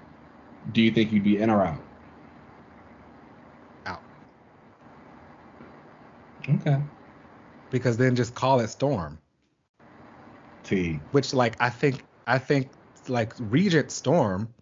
do 0.72 0.82
you 0.82 0.92
think 0.92 1.12
you'd 1.12 1.24
be 1.24 1.38
in 1.38 1.50
or? 1.50 1.64
Out. 1.64 1.91
Okay. 6.48 6.82
Because 7.70 7.98
then 7.98 8.16
just 8.16 8.34
call 8.36 8.60
it 8.60 8.68
Storm, 8.70 9.18
T. 10.64 11.00
which 11.12 11.34
like 11.34 11.56
I 11.60 11.70
think 11.70 12.04
I 12.28 12.38
think 12.38 12.70
like 13.08 13.34
Regent 13.40 13.92
Storm 13.92 14.54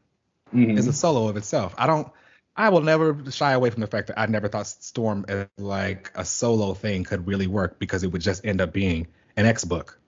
Mhm. 0.54 0.78
is 0.78 0.88
a 0.88 0.94
solo 0.94 1.28
of 1.28 1.38
itself. 1.38 1.74
I 1.78 1.88
don't. 1.88 2.08
I 2.56 2.70
will 2.70 2.82
never 2.82 3.18
shy 3.32 3.54
away 3.54 3.70
from 3.70 3.82
the 3.82 3.88
fact 3.88 4.08
that 4.08 4.20
I 4.20 4.26
never 4.26 4.48
thought 4.48 4.68
Storm 4.68 5.26
as 5.30 5.48
like 5.58 6.12
a 6.16 6.26
solo 6.26 6.74
thing 6.74 7.04
could 7.04 7.26
really 7.28 7.48
work 7.48 7.80
because 7.80 8.04
it 8.04 8.08
would 8.12 8.22
just 8.22 8.46
end 8.46 8.60
up 8.62 8.74
being 8.74 9.08
an 9.38 9.46
X 9.46 9.64
book. 9.66 10.00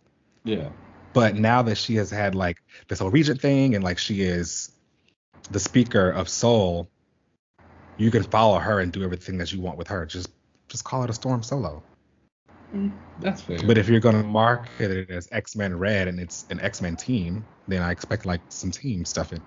yeah. 0.43 0.69
But 1.13 1.35
now 1.35 1.61
that 1.63 1.75
she 1.77 1.95
has 1.95 2.09
had 2.09 2.35
like 2.35 2.61
this 2.87 2.99
whole 2.99 3.09
Regent 3.09 3.41
thing 3.41 3.75
and 3.75 3.83
like 3.83 3.97
she 3.97 4.21
is 4.21 4.71
the 5.51 5.59
speaker 5.59 6.09
of 6.09 6.29
Soul, 6.29 6.89
you 7.97 8.11
can 8.11 8.23
follow 8.23 8.57
her 8.59 8.79
and 8.79 8.91
do 8.93 9.03
everything 9.03 9.37
that 9.39 9.51
you 9.51 9.59
want 9.61 9.77
with 9.77 9.87
her. 9.89 10.05
Just 10.05 10.29
just 10.71 10.85
call 10.85 11.03
it 11.03 11.09
a 11.09 11.13
Storm 11.13 11.43
solo. 11.43 11.83
Mm, 12.73 12.91
That's 13.19 13.41
fair. 13.41 13.59
But 13.67 13.77
if 13.77 13.89
you're 13.89 13.99
gonna 13.99 14.23
market 14.23 14.89
it 14.91 15.09
as 15.09 15.27
X 15.31 15.55
Men 15.55 15.77
Red 15.77 16.07
and 16.07 16.19
it's 16.19 16.45
an 16.49 16.59
X 16.61 16.81
Men 16.81 16.95
team, 16.95 17.43
then 17.67 17.81
I 17.81 17.91
expect 17.91 18.25
like 18.25 18.41
some 18.49 18.71
team 18.71 19.03
stuff 19.05 19.33
in. 19.33 19.41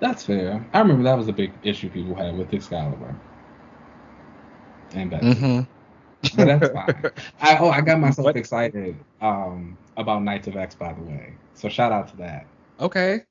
That's 0.00 0.24
fair. 0.24 0.64
I 0.72 0.78
remember 0.80 1.02
that 1.04 1.16
was 1.16 1.28
a 1.28 1.32
big 1.32 1.52
issue 1.62 1.88
people 1.90 2.14
had 2.14 2.36
with 2.36 2.52
Excalibur. 2.52 3.14
And 4.92 5.10
Betsy. 5.10 5.26
Mm-hmm. 5.26 6.36
But 6.36 6.44
that's 6.46 6.68
fine. 6.70 7.04
I, 7.40 7.56
oh, 7.58 7.70
I 7.70 7.80
got 7.80 7.98
myself 8.00 8.26
What? 8.26 8.36
excited 8.36 8.94
um, 9.20 9.76
about 9.96 10.22
Knights 10.22 10.48
of 10.48 10.56
X, 10.56 10.74
by 10.74 10.92
the 10.92 11.02
way. 11.02 11.32
So 11.54 11.68
shout 11.68 11.92
out 11.92 12.08
to 12.08 12.16
that. 12.18 12.46
Okay. 12.78 13.22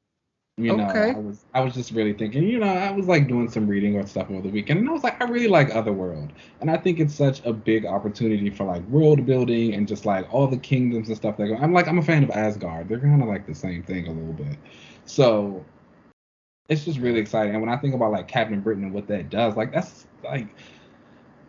You 0.59 0.75
know, 0.75 0.89
Okay. 0.89 1.11
I 1.11 1.19
was 1.19 1.45
I 1.53 1.61
was 1.61 1.73
just 1.73 1.91
really 1.91 2.11
thinking, 2.11 2.43
you 2.43 2.59
know, 2.59 2.67
I 2.67 2.91
was 2.91 3.07
like 3.07 3.29
doing 3.29 3.49
some 3.49 3.65
reading 3.65 3.95
or 3.95 4.05
stuff 4.05 4.29
over 4.29 4.41
the 4.41 4.49
weekend, 4.49 4.81
and 4.81 4.89
I 4.89 4.91
was 4.91 5.03
like, 5.03 5.21
I 5.21 5.25
really 5.25 5.47
like 5.47 5.73
Otherworld, 5.73 6.33
and 6.59 6.69
I 6.69 6.75
think 6.75 6.99
it's 6.99 7.15
such 7.15 7.41
a 7.45 7.53
big 7.53 7.85
opportunity 7.85 8.49
for 8.49 8.65
like 8.65 8.85
world 8.89 9.25
building 9.25 9.73
and 9.73 9.87
just 9.87 10.05
like 10.05 10.31
all 10.33 10.47
the 10.47 10.57
kingdoms 10.57 11.07
and 11.07 11.15
stuff 11.15 11.37
that 11.37 11.47
go. 11.47 11.55
I'm 11.55 11.71
like, 11.71 11.87
I'm 11.87 11.97
a 11.97 12.01
fan 12.01 12.25
of 12.25 12.31
Asgard. 12.31 12.89
They're 12.89 12.99
kind 12.99 13.21
of 13.21 13.29
like 13.29 13.47
the 13.47 13.55
same 13.55 13.83
thing 13.83 14.07
a 14.07 14.11
little 14.11 14.33
bit, 14.33 14.57
so 15.05 15.63
it's 16.67 16.83
just 16.83 16.99
really 16.99 17.19
exciting. 17.21 17.53
And 17.53 17.61
when 17.61 17.69
I 17.71 17.77
think 17.77 17.95
about 17.95 18.11
like 18.11 18.27
Captain 18.27 18.59
Britain 18.59 18.83
and 18.83 18.93
what 18.93 19.07
that 19.07 19.29
does, 19.29 19.55
like 19.55 19.71
that's 19.71 20.07
like, 20.25 20.47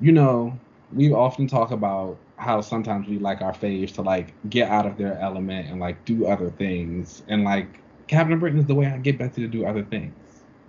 you 0.01 0.13
know, 0.13 0.57
we 0.95 1.13
often 1.13 1.49
talk 1.49 1.73
about 1.73 2.17
how 2.37 2.61
sometimes 2.61 3.09
we 3.09 3.19
like 3.19 3.43
our 3.43 3.53
faves 3.53 3.93
to 3.95 4.03
like 4.03 4.33
get 4.51 4.71
out 4.71 4.87
of 4.87 4.97
their 4.97 5.19
element 5.19 5.69
and 5.69 5.81
like 5.81 6.05
do 6.05 6.27
other 6.29 6.51
things, 6.51 7.25
and 7.27 7.43
like 7.43 7.81
Captain 8.11 8.41
Britain 8.41 8.59
is 8.59 8.67
the 8.67 8.75
way 8.75 8.87
I 8.87 8.99
get 8.99 9.19
Betsy 9.19 9.41
to 9.43 9.47
do 9.47 9.65
other 9.65 9.85
things, 9.85 10.13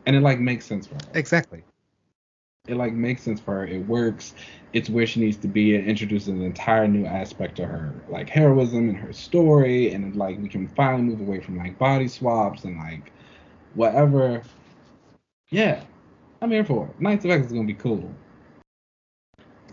and 0.05 0.15
it 0.15 0.19
like 0.21 0.39
makes 0.39 0.63
sense 0.63 0.85
for 0.85 0.93
her. 0.93 1.01
Exactly. 1.15 1.63
It 2.67 2.75
like 2.75 2.93
makes 2.93 3.23
sense 3.23 3.39
for 3.39 3.55
her. 3.55 3.65
It 3.65 3.79
works. 3.87 4.35
It's 4.73 4.91
where 4.91 5.07
she 5.07 5.21
needs 5.21 5.37
to 5.37 5.47
be. 5.47 5.73
It 5.73 5.87
introduces 5.87 6.27
an 6.27 6.43
entire 6.43 6.87
new 6.87 7.03
aspect 7.07 7.55
to 7.55 7.65
her, 7.65 7.95
like 8.09 8.29
heroism 8.29 8.89
and 8.89 8.97
her 8.97 9.11
story, 9.11 9.91
and 9.91 10.15
like 10.15 10.39
we 10.39 10.49
can 10.49 10.67
finally 10.67 11.01
move 11.01 11.19
away 11.19 11.39
from 11.39 11.57
like 11.57 11.79
body 11.79 12.07
swaps 12.07 12.63
and 12.63 12.77
like 12.77 13.11
whatever. 13.73 14.43
Yeah, 15.49 15.81
I'm 16.43 16.51
here 16.51 16.63
for 16.63 16.89
it. 16.89 17.01
Knights 17.01 17.25
of 17.25 17.31
X 17.31 17.47
is 17.47 17.53
gonna 17.53 17.65
be 17.65 17.73
cool. 17.73 18.07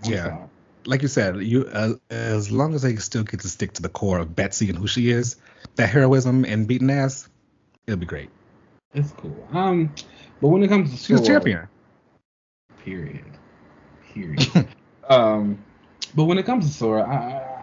I'm 0.06 0.10
Yeah. 0.10 0.24
sorry. 0.24 0.48
like 0.86 1.02
you 1.02 1.08
said, 1.08 1.36
you 1.42 1.66
uh, 1.66 1.96
as 2.08 2.50
long 2.50 2.74
as 2.74 2.80
they 2.80 2.96
still 2.96 3.24
get 3.24 3.40
to 3.40 3.48
stick 3.48 3.74
to 3.74 3.82
the 3.82 3.90
core 3.90 4.20
of 4.20 4.34
Betsy 4.34 4.70
and 4.70 4.78
who 4.78 4.86
she 4.86 5.10
is, 5.10 5.36
that 5.76 5.90
heroism 5.90 6.46
and 6.46 6.66
beating 6.66 6.88
ass, 6.88 7.28
it'll 7.88 7.98
be 7.98 8.06
great. 8.06 8.30
It's 8.94 9.10
cool. 9.12 9.48
Um, 9.52 9.92
but 10.40 10.48
when 10.48 10.62
it 10.62 10.68
comes 10.68 10.90
to 10.90 10.96
She's 10.96 11.20
a 11.20 11.24
champion. 11.24 11.66
Period. 12.84 13.24
Period. 14.14 14.68
um, 15.08 15.58
but 16.14 16.24
when 16.24 16.38
it 16.38 16.46
comes 16.46 16.66
to 16.66 16.72
Sword, 16.72 17.02
I, 17.02 17.14
I 17.14 17.58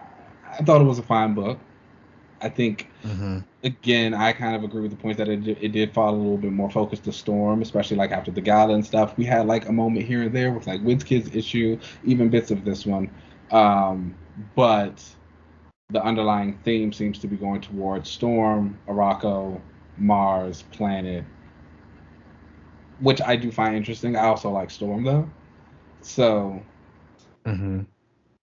I 0.58 0.62
thought 0.62 0.80
it 0.80 0.84
was 0.84 0.98
a 0.98 1.02
fine 1.02 1.34
book. 1.34 1.58
I 2.40 2.48
think 2.48 2.90
mm-hmm. 3.02 3.38
again, 3.64 4.14
I 4.14 4.32
kind 4.32 4.54
of 4.54 4.62
agree 4.62 4.82
with 4.82 4.90
the 4.90 4.96
points 4.96 5.18
that 5.18 5.28
it 5.28 5.46
it 5.48 5.72
did 5.72 5.92
fall 5.94 6.14
a 6.14 6.16
little 6.16 6.36
bit 6.36 6.52
more 6.52 6.70
focused 6.70 7.04
to 7.04 7.12
Storm, 7.12 7.62
especially 7.62 7.96
like 7.96 8.10
after 8.12 8.30
the 8.30 8.40
gala 8.40 8.74
and 8.74 8.84
stuff. 8.84 9.16
We 9.16 9.24
had 9.24 9.46
like 9.46 9.68
a 9.68 9.72
moment 9.72 10.06
here 10.06 10.22
and 10.22 10.34
there 10.34 10.52
with 10.52 10.66
like 10.66 10.82
WizKid's 10.82 11.34
issue, 11.34 11.78
even 12.04 12.28
bits 12.28 12.50
of 12.50 12.64
this 12.64 12.84
one, 12.84 13.10
um, 13.50 14.14
but 14.54 15.02
the 15.90 16.02
underlying 16.02 16.58
theme 16.64 16.92
seems 16.92 17.18
to 17.20 17.28
be 17.28 17.36
going 17.36 17.60
towards 17.60 18.10
Storm, 18.10 18.78
Arakko, 18.88 19.60
Mars, 19.98 20.62
Planet, 20.72 21.24
which 23.00 23.20
I 23.20 23.36
do 23.36 23.50
find 23.50 23.76
interesting. 23.76 24.16
I 24.16 24.24
also 24.24 24.50
like 24.50 24.70
Storm 24.70 25.04
though, 25.04 25.28
so 26.02 26.62
mm-hmm. 27.44 27.82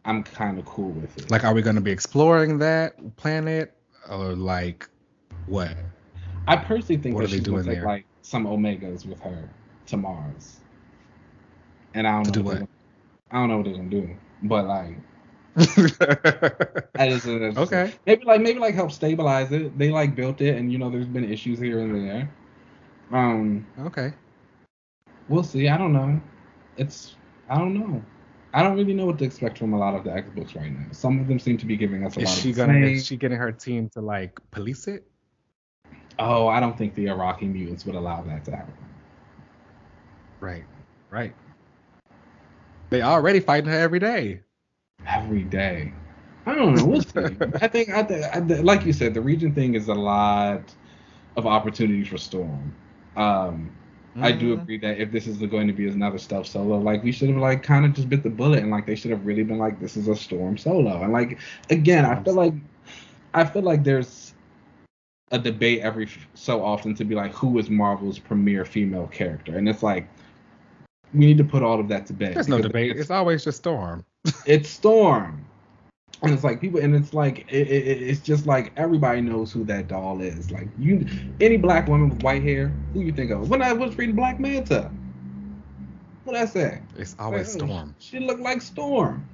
I'm 0.06 0.24
kind 0.24 0.60
of 0.60 0.66
cool 0.66 0.92
with 0.92 1.18
it. 1.18 1.32
Like, 1.32 1.44
are 1.44 1.54
we 1.54 1.62
going 1.62 1.76
to 1.76 1.82
be 1.82 1.92
exploring 1.92 2.60
that 2.60 3.16
planet, 3.16 3.76
or 4.10 4.34
like 4.34 4.90
what? 5.48 5.76
I 6.48 6.58
personally 6.58 7.02
think 7.02 7.16
what 7.16 7.22
that 7.22 7.30
she's 7.30 7.42
going 7.42 7.66
to 7.66 7.76
take 7.76 7.84
like 7.84 8.06
some 8.22 8.46
Omegas 8.46 9.06
with 9.06 9.20
her 9.22 9.50
to 9.88 9.98
Mars, 9.98 10.60
and 11.94 12.08
I 12.08 12.12
don't 12.12 12.24
to 12.26 12.40
know. 12.40 12.52
Do 12.52 12.62
what? 12.62 12.70
I 13.32 13.36
don't 13.38 13.50
know 13.50 13.58
what 13.58 13.66
they're 13.66 13.76
gonna 13.76 13.90
do, 13.90 14.16
but 14.44 14.66
like. 14.66 14.96
that 15.56 17.10
is 17.10 17.28
okay. 17.28 17.94
Maybe 18.08 18.26
like 18.26 18.42
maybe 18.42 18.60
like 18.60 18.74
help 18.74 18.92
stabilize 18.92 19.52
it. 19.52 19.78
They 19.78 19.92
like 19.92 20.16
built 20.16 20.42
it, 20.42 20.58
and 20.58 20.72
you 20.72 20.80
know 20.80 20.90
there's 20.90 21.06
been 21.06 21.32
issues 21.32 21.60
here 21.60 21.80
and 21.80 22.10
there. 22.10 22.32
Um. 23.12 23.68
Okay. 23.80 24.14
We'll 25.30 25.44
see. 25.44 25.68
I 25.70 25.78
don't 25.78 25.94
know. 25.94 26.20
It's 26.78 27.16
I 27.50 27.60
don't 27.60 27.76
know. 27.76 28.04
I 28.56 28.64
don't 28.64 28.76
really 28.76 28.94
know 28.94 29.06
what 29.06 29.20
to 29.20 29.26
expect 29.26 29.60
from 29.60 29.74
a 29.74 29.78
lot 29.78 29.96
of 29.96 30.04
the 30.04 30.12
X 30.12 30.28
books 30.36 30.56
right 30.56 30.72
now. 30.72 30.86
Some 30.92 31.20
of 31.20 31.28
them 31.28 31.40
seem 31.40 31.58
to 31.58 31.66
be 31.66 31.78
giving 31.78 32.04
us 32.06 32.18
a 32.18 32.22
is 32.22 32.30
lot 32.30 32.38
she 32.38 32.50
of. 32.50 32.56
Gonna, 32.56 32.80
is 32.80 33.06
she 33.06 33.18
getting 33.18 33.38
her 33.38 33.52
team 33.52 33.90
to 33.90 34.02
like 34.02 34.40
police 34.50 34.88
it? 34.88 35.06
Oh, 36.18 36.48
I 36.48 36.60
don't 36.60 36.78
think 36.78 36.96
the 36.96 37.06
Arakkii 37.06 37.52
mutants 37.52 37.86
would 37.86 37.96
allow 37.96 38.22
that 38.24 38.46
to 38.46 38.56
happen. 38.56 38.74
Right, 40.40 40.66
right. 41.10 41.34
They 42.90 43.02
already 43.02 43.40
fighting 43.40 43.70
her 43.70 43.78
every 43.78 44.00
day. 44.00 44.42
Every 45.08 45.44
day. 45.44 45.94
I 46.46 46.56
don't 46.56 46.76
know. 46.76 46.86
We'll 46.86 47.02
see. 47.02 47.20
I 47.62 47.68
think, 47.68 47.90
I 47.90 48.04
think, 48.04 48.64
like 48.64 48.86
you 48.86 48.94
said, 48.94 49.14
the 49.14 49.22
region 49.22 49.54
thing 49.54 49.76
is 49.76 49.88
a 49.88 49.94
lot 49.94 50.74
of 51.38 51.48
opportunity 51.48 52.04
for 52.04 52.18
Storm. 52.18 52.76
Um, 53.16 53.72
Mm-hmm. 54.14 54.24
I 54.24 54.32
do 54.32 54.54
mm-hmm. 54.54 54.62
agree 54.62 54.78
that 54.78 55.00
if 55.00 55.12
this 55.12 55.26
is 55.26 55.38
going 55.38 55.66
to 55.66 55.74
be 55.74 55.88
another 55.88 56.20
stealth 56.20 56.46
solo, 56.46 56.78
like 56.78 57.04
we 57.04 57.12
should 57.12 57.30
have 57.30 57.40
like 57.40 57.64
kind 57.64 57.84
of 57.84 57.94
just 57.94 58.10
bit 58.10 58.22
the 58.22 58.30
bullet 58.30 58.60
and 58.60 58.70
like 58.70 58.86
they 58.86 58.94
should 58.94 59.10
have 59.10 59.26
really 59.26 59.42
been 59.44 59.58
like 59.58 59.80
this 59.80 59.98
is 59.98 60.08
a 60.08 60.16
storm 60.16 60.56
solo. 60.56 61.02
And 61.02 61.12
like 61.12 61.40
again, 61.72 62.06
I 62.06 62.22
feel 62.22 62.36
like 62.36 62.54
I 63.34 63.44
feel 63.44 63.64
like 63.64 63.84
there's 63.84 64.36
a 65.32 65.40
debate 65.40 65.80
every 65.80 66.08
so 66.36 66.64
often 66.64 66.94
to 66.94 67.04
be 67.04 67.16
like 67.16 67.34
who 67.34 67.58
is 67.58 67.72
Marvel's 67.72 68.20
premier 68.20 68.66
female 68.66 69.08
character, 69.08 69.58
and 69.58 69.68
it's 69.68 69.82
like 69.82 70.08
we 71.12 71.26
need 71.26 71.40
to 71.40 71.44
put 71.44 71.64
all 71.64 71.80
of 71.80 71.88
that 71.88 72.06
to 72.08 72.14
bed. 72.14 72.36
There's 72.36 72.48
no 72.48 72.62
debate. 72.62 72.92
It's, 72.92 73.02
it's 73.02 73.12
always 73.12 73.44
just 73.44 73.58
Storm. 73.58 74.06
It's 74.46 74.70
Storm. 74.70 75.44
And 76.22 76.34
it's 76.34 76.44
like 76.44 76.62
people 76.62 76.80
and 76.80 76.96
it's 76.96 77.14
like 77.14 77.40
it, 77.50 77.68
it, 77.68 78.02
it's 78.02 78.22
just 78.22 78.46
like 78.46 78.72
everybody 78.78 79.20
knows 79.20 79.52
who 79.52 79.66
that 79.66 79.90
doll 79.90 80.22
is. 80.22 80.52
Like 80.52 80.70
you 80.80 81.06
any 81.42 81.58
black 81.58 81.88
woman 81.90 82.10
with 82.10 82.24
white 82.24 82.42
hair 82.42 82.74
who 82.94 83.02
you 83.02 83.12
think 83.12 83.32
of? 83.32 83.50
When 83.50 83.62
i 83.62 83.74
was 83.74 83.98
reading 83.98 84.16
black 84.16 84.40
manta. 84.40 84.90
What 86.24 86.38
i 86.38 86.46
say 86.46 86.82
it's 86.96 87.14
always 87.20 87.54
like, 87.56 87.70
storm. 87.70 87.96
she 88.00 88.20
looked 88.20 88.40
like 88.40 88.62
storm. 88.62 89.28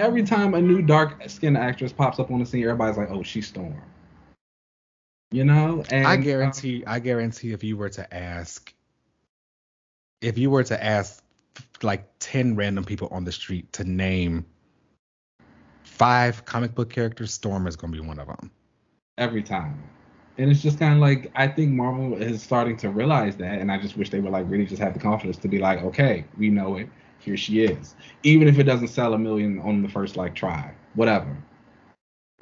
Every 0.00 0.24
time 0.24 0.54
a 0.54 0.60
new 0.60 0.82
dark 0.82 1.22
skinned 1.28 1.56
actress 1.56 1.92
pops 1.92 2.18
up 2.18 2.32
on 2.32 2.40
the 2.40 2.46
scene 2.46 2.64
everybody's 2.64 2.96
like 2.96 3.10
oh 3.10 3.22
she's 3.22 3.46
storm. 3.46 3.80
You 5.30 5.44
know? 5.44 5.84
And 5.90 6.08
i 6.08 6.16
guarantee 6.16 6.82
um, 6.84 6.92
i 6.92 6.98
guarantee 6.98 7.52
if 7.52 7.62
you 7.62 7.76
were 7.76 7.90
to 7.90 8.12
ask 8.12 8.74
if 10.20 10.38
you 10.38 10.50
were 10.50 10.64
to 10.64 10.82
ask 10.82 11.22
like 11.84 12.08
10 12.20 12.56
random 12.56 12.84
people 12.84 13.08
on 13.10 13.24
the 13.24 13.32
street 13.32 13.72
to 13.74 13.84
name 13.84 14.44
five 15.82 16.44
comic 16.44 16.74
book 16.74 16.90
characters, 16.90 17.32
Storm 17.32 17.66
is 17.66 17.76
going 17.76 17.92
to 17.92 18.00
be 18.00 18.06
one 18.06 18.18
of 18.18 18.26
them. 18.26 18.50
Every 19.18 19.42
time. 19.42 19.82
And 20.38 20.50
it's 20.50 20.62
just 20.62 20.78
kind 20.78 20.92
of 20.92 21.00
like 21.00 21.32
I 21.34 21.48
think 21.48 21.72
Marvel 21.72 22.14
is 22.14 22.42
starting 22.42 22.76
to 22.78 22.90
realize 22.90 23.36
that, 23.36 23.58
and 23.58 23.72
I 23.72 23.78
just 23.78 23.96
wish 23.96 24.10
they 24.10 24.20
would 24.20 24.32
like 24.32 24.44
really 24.48 24.66
just 24.66 24.82
have 24.82 24.92
the 24.92 25.00
confidence 25.00 25.38
to 25.38 25.48
be 25.48 25.58
like, 25.58 25.82
okay, 25.82 26.26
we 26.36 26.50
know 26.50 26.76
it, 26.76 26.90
here 27.18 27.38
she 27.38 27.62
is, 27.62 27.94
even 28.22 28.46
if 28.46 28.58
it 28.58 28.64
doesn't 28.64 28.88
sell 28.88 29.14
a 29.14 29.18
million 29.18 29.58
on 29.60 29.80
the 29.80 29.88
first 29.88 30.16
like 30.16 30.34
try, 30.34 30.74
whatever. 30.94 31.34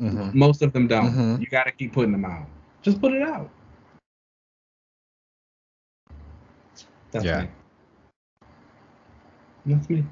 Mm-hmm. 0.00 0.36
Most 0.36 0.62
of 0.62 0.72
them 0.72 0.88
don't. 0.88 1.12
Mm-hmm. 1.12 1.40
You 1.40 1.46
got 1.46 1.64
to 1.64 1.70
keep 1.70 1.92
putting 1.92 2.10
them 2.10 2.24
out. 2.24 2.48
Just 2.82 3.00
put 3.00 3.12
it 3.12 3.22
out. 3.22 3.48
That's 7.12 7.24
yeah. 7.24 7.42
me. 7.42 7.48
That's 9.66 9.88
me. 9.88 10.04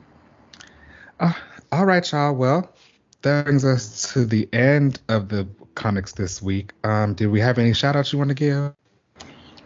Uh, 1.21 1.33
all 1.71 1.85
right, 1.85 2.11
y'all. 2.11 2.35
Well, 2.35 2.73
that 3.23 3.45
brings 3.45 3.65
us 3.65 4.13
to 4.13 4.25
the 4.25 4.49
end 4.53 5.01
of 5.09 5.29
the 5.29 5.47
comics 5.75 6.13
this 6.13 6.43
week. 6.43 6.73
Um, 6.85 7.15
did 7.15 7.29
we 7.29 7.41
have 7.41 7.59
any 7.59 7.73
shout 7.73 7.97
outs 7.97 8.13
you 8.13 8.19
want 8.19 8.29
to 8.29 8.35
give? 8.35 8.73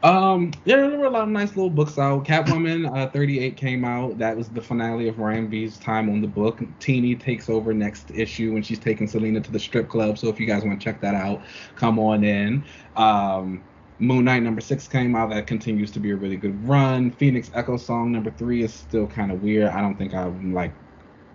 Um, 0.03 0.53
yeah, 0.64 0.76
there 0.76 0.99
were 0.99 1.07
a 1.07 1.11
lot 1.11 1.22
of 1.22 1.30
nice 1.30 1.57
little 1.57 1.70
books 1.70 1.99
out. 1.99 2.24
Catwoman 2.24 2.95
uh, 2.97 3.11
38 3.11 3.57
came 3.57 3.84
out. 3.84 4.18
That 4.18 4.37
was 4.37 4.49
the 4.49 4.61
finale 4.61 5.09
of 5.09 5.18
Ram 5.18 5.49
V's 5.49 5.78
time 5.78 6.09
on 6.11 6.20
the 6.20 6.28
book. 6.28 6.61
Tini 6.78 7.16
takes 7.16 7.49
over 7.49 7.72
next 7.72 8.11
issue 8.12 8.53
when 8.53 8.62
she's 8.62 8.78
taking 8.78 9.09
Selina 9.09 9.41
to 9.41 9.51
the 9.51 9.59
strip 9.59 9.89
club. 9.89 10.18
So 10.18 10.28
if 10.28 10.39
you 10.39 10.47
guys 10.47 10.64
want 10.64 10.78
to 10.78 10.84
check 10.84 11.01
that 11.01 11.14
out, 11.14 11.43
come 11.74 11.99
on 11.99 12.22
in. 12.22 12.62
Um, 12.95 13.64
Moon 13.99 14.25
Knight 14.25 14.43
number 14.43 14.61
six 14.61 14.87
came 14.87 15.15
out. 15.15 15.31
That 15.31 15.47
continues 15.47 15.91
to 15.93 16.01
be 16.01 16.11
a 16.11 16.17
really 16.17 16.37
good 16.37 16.69
run. 16.69 17.11
Phoenix 17.11 17.51
Echo 17.55 17.77
Song 17.77 18.13
number 18.13 18.31
three 18.31 18.63
is 18.63 18.75
still 18.75 19.07
kind 19.07 19.33
of 19.33 19.43
weird. 19.43 19.69
I 19.69 19.81
don't 19.81 19.97
think 19.97 20.15
I'm 20.15 20.53
like 20.53 20.73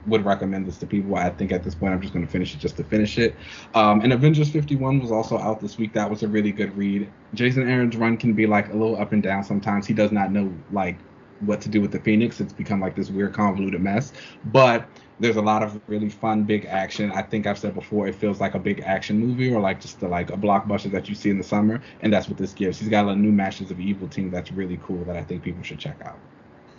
would 0.08 0.26
recommend 0.26 0.66
this 0.66 0.78
to 0.80 0.88
people. 0.88 1.16
I 1.16 1.30
think 1.30 1.52
at 1.52 1.64
this 1.64 1.76
point 1.76 1.94
I'm 1.94 2.02
just 2.02 2.14
going 2.14 2.26
to 2.26 2.32
finish 2.32 2.56
it 2.56 2.60
just 2.60 2.78
to 2.78 2.84
finish 2.84 3.18
it. 3.18 3.36
Um, 3.76 4.02
and 4.02 4.14
Avengers 4.14 4.50
51 4.50 5.00
was 5.00 5.12
also 5.12 5.38
out 5.38 5.62
this 5.62 5.78
week. 5.78 5.94
That 5.94 6.10
was 6.10 6.24
a 6.24 6.28
really 6.28 6.52
good 6.52 6.76
read. 6.76 7.12
Jason 7.34 7.70
Aaron's 7.70 7.96
run 7.96 8.18
can 8.18 8.34
be 8.34 8.48
like 8.48 8.70
a 8.70 8.74
little 8.74 9.00
up 9.00 9.12
and 9.12 9.22
down 9.22 9.44
sometimes. 9.44 9.86
He 9.86 9.94
does 9.94 10.12
not 10.12 10.32
know 10.32 10.52
like 10.72 10.98
what 11.42 11.62
to 11.62 11.70
do 11.70 11.82
with 11.82 11.92
the 11.92 12.00
Phoenix. 12.00 12.40
It's 12.40 12.54
become 12.54 12.80
like 12.80 12.96
this 12.96 13.10
weird 13.10 13.34
convoluted 13.34 13.82
mess. 13.82 14.14
But 14.46 14.88
there's 15.20 15.36
a 15.36 15.42
lot 15.42 15.62
of 15.62 15.80
really 15.88 16.10
fun 16.10 16.44
big 16.44 16.66
action. 16.66 17.12
I 17.12 17.22
think 17.22 17.46
I've 17.46 17.58
said 17.58 17.76
before 17.76 18.08
it 18.08 18.16
feels 18.16 18.40
like 18.40 18.56
a 18.56 18.60
big 18.60 18.82
action 18.82 19.20
movie 19.20 19.54
or 19.54 19.62
like 19.62 19.80
just 19.80 20.00
the, 20.00 20.08
like 20.08 20.32
a 20.32 20.38
blockbuster 20.38 20.92
that 20.92 21.08
you 21.08 21.16
see 21.16 21.30
in 21.30 21.38
the 21.38 21.44
summer, 21.44 21.82
and 22.02 22.12
that's 22.12 22.28
what 22.28 22.38
this 22.38 22.54
gives. 22.54 22.80
He's 22.80 22.90
got 22.90 23.08
a 23.08 23.16
new 23.16 23.32
Masters 23.32 23.70
of 23.72 23.80
Evil 23.80 24.08
team 24.08 24.32
that's 24.32 24.52
really 24.52 24.80
cool 24.84 25.04
that 25.06 25.16
I 25.16 25.24
think 25.24 25.44
people 25.44 25.62
should 25.64 25.80
check 25.80 25.98
out. 26.04 26.18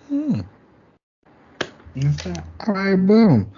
Hmm. 0.08 0.40
All 2.66 2.74
right, 2.74 2.96
boom. 2.96 3.52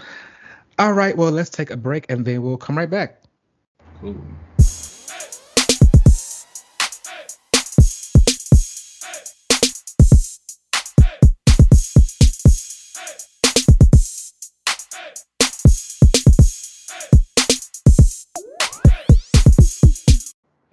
All 0.79 0.93
right, 0.93 1.17
well, 1.17 1.31
let's 1.31 1.51
take 1.51 1.71
a 1.71 1.77
break 1.77 2.07
and 2.11 2.25
then 2.25 2.43
we'll 2.43 2.57
come 2.57 2.77
right 2.77 2.91
back. 2.91 3.23
Cool. 4.01 4.17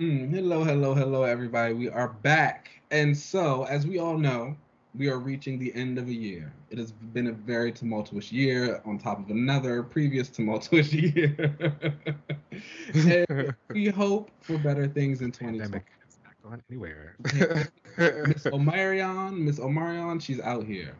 Mm, 0.01 0.33
hello, 0.33 0.63
hello, 0.63 0.95
hello, 0.95 1.21
everybody. 1.21 1.75
We 1.75 1.87
are 1.87 2.07
back. 2.07 2.71
And 2.89 3.15
so, 3.15 3.65
as 3.65 3.85
we 3.85 3.99
all 3.99 4.17
know, 4.17 4.57
we 4.97 5.07
are 5.11 5.19
reaching 5.19 5.59
the 5.59 5.71
end 5.75 5.99
of 5.99 6.07
a 6.07 6.11
year. 6.11 6.51
It 6.71 6.79
has 6.79 6.91
been 6.91 7.27
a 7.27 7.31
very 7.31 7.71
tumultuous 7.71 8.31
year 8.31 8.81
on 8.83 8.97
top 8.97 9.19
of 9.19 9.29
another 9.29 9.83
previous 9.83 10.27
tumultuous 10.27 10.91
year. 10.93 11.55
we 13.69 13.89
hope 13.89 14.31
for 14.41 14.57
better 14.57 14.87
things 14.87 15.21
in 15.21 15.31
2020. 15.31 15.85
It's 16.07 16.17
not 16.23 16.33
going 16.41 16.63
anywhere. 16.71 17.15
Miss 18.25 18.47
Omicron, 18.51 19.45
Miss 19.45 19.59
Omicron, 19.59 20.19
she's 20.19 20.39
out 20.39 20.65
here. 20.65 20.95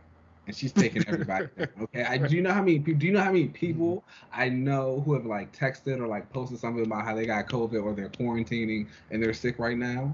And 0.52 0.58
she's 0.58 0.74
taking 0.74 1.08
everybody. 1.08 1.48
okay, 1.82 2.04
I 2.04 2.18
do 2.18 2.36
you 2.36 2.42
know 2.42 2.52
how 2.52 2.62
many 2.62 2.78
people? 2.78 3.00
do 3.00 3.08
you 3.08 3.14
know 3.14 3.22
how 3.22 3.32
many 3.32 3.48
people 3.48 4.04
I 4.34 4.50
know 4.50 5.02
who 5.06 5.14
have 5.14 5.26
like 5.26 5.58
texted 5.58 5.98
or 6.02 6.08
like 6.08 6.30
posted 6.30 6.60
something 6.60 6.86
about 6.86 7.06
how 7.06 7.16
they 7.16 7.26
got 7.26 7.48
COVID 7.48 7.82
or 7.82 7.94
they're 7.94 8.10
quarantining 8.10 8.88
and 9.12 9.24
they're 9.24 9.34
sick 9.34 9.60
right 9.60 9.78
now? 9.78 10.14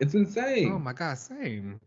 It's 0.00 0.14
insane. 0.14 0.72
Oh 0.72 0.80
my 0.80 0.92
god, 0.92 1.18
same. 1.18 1.78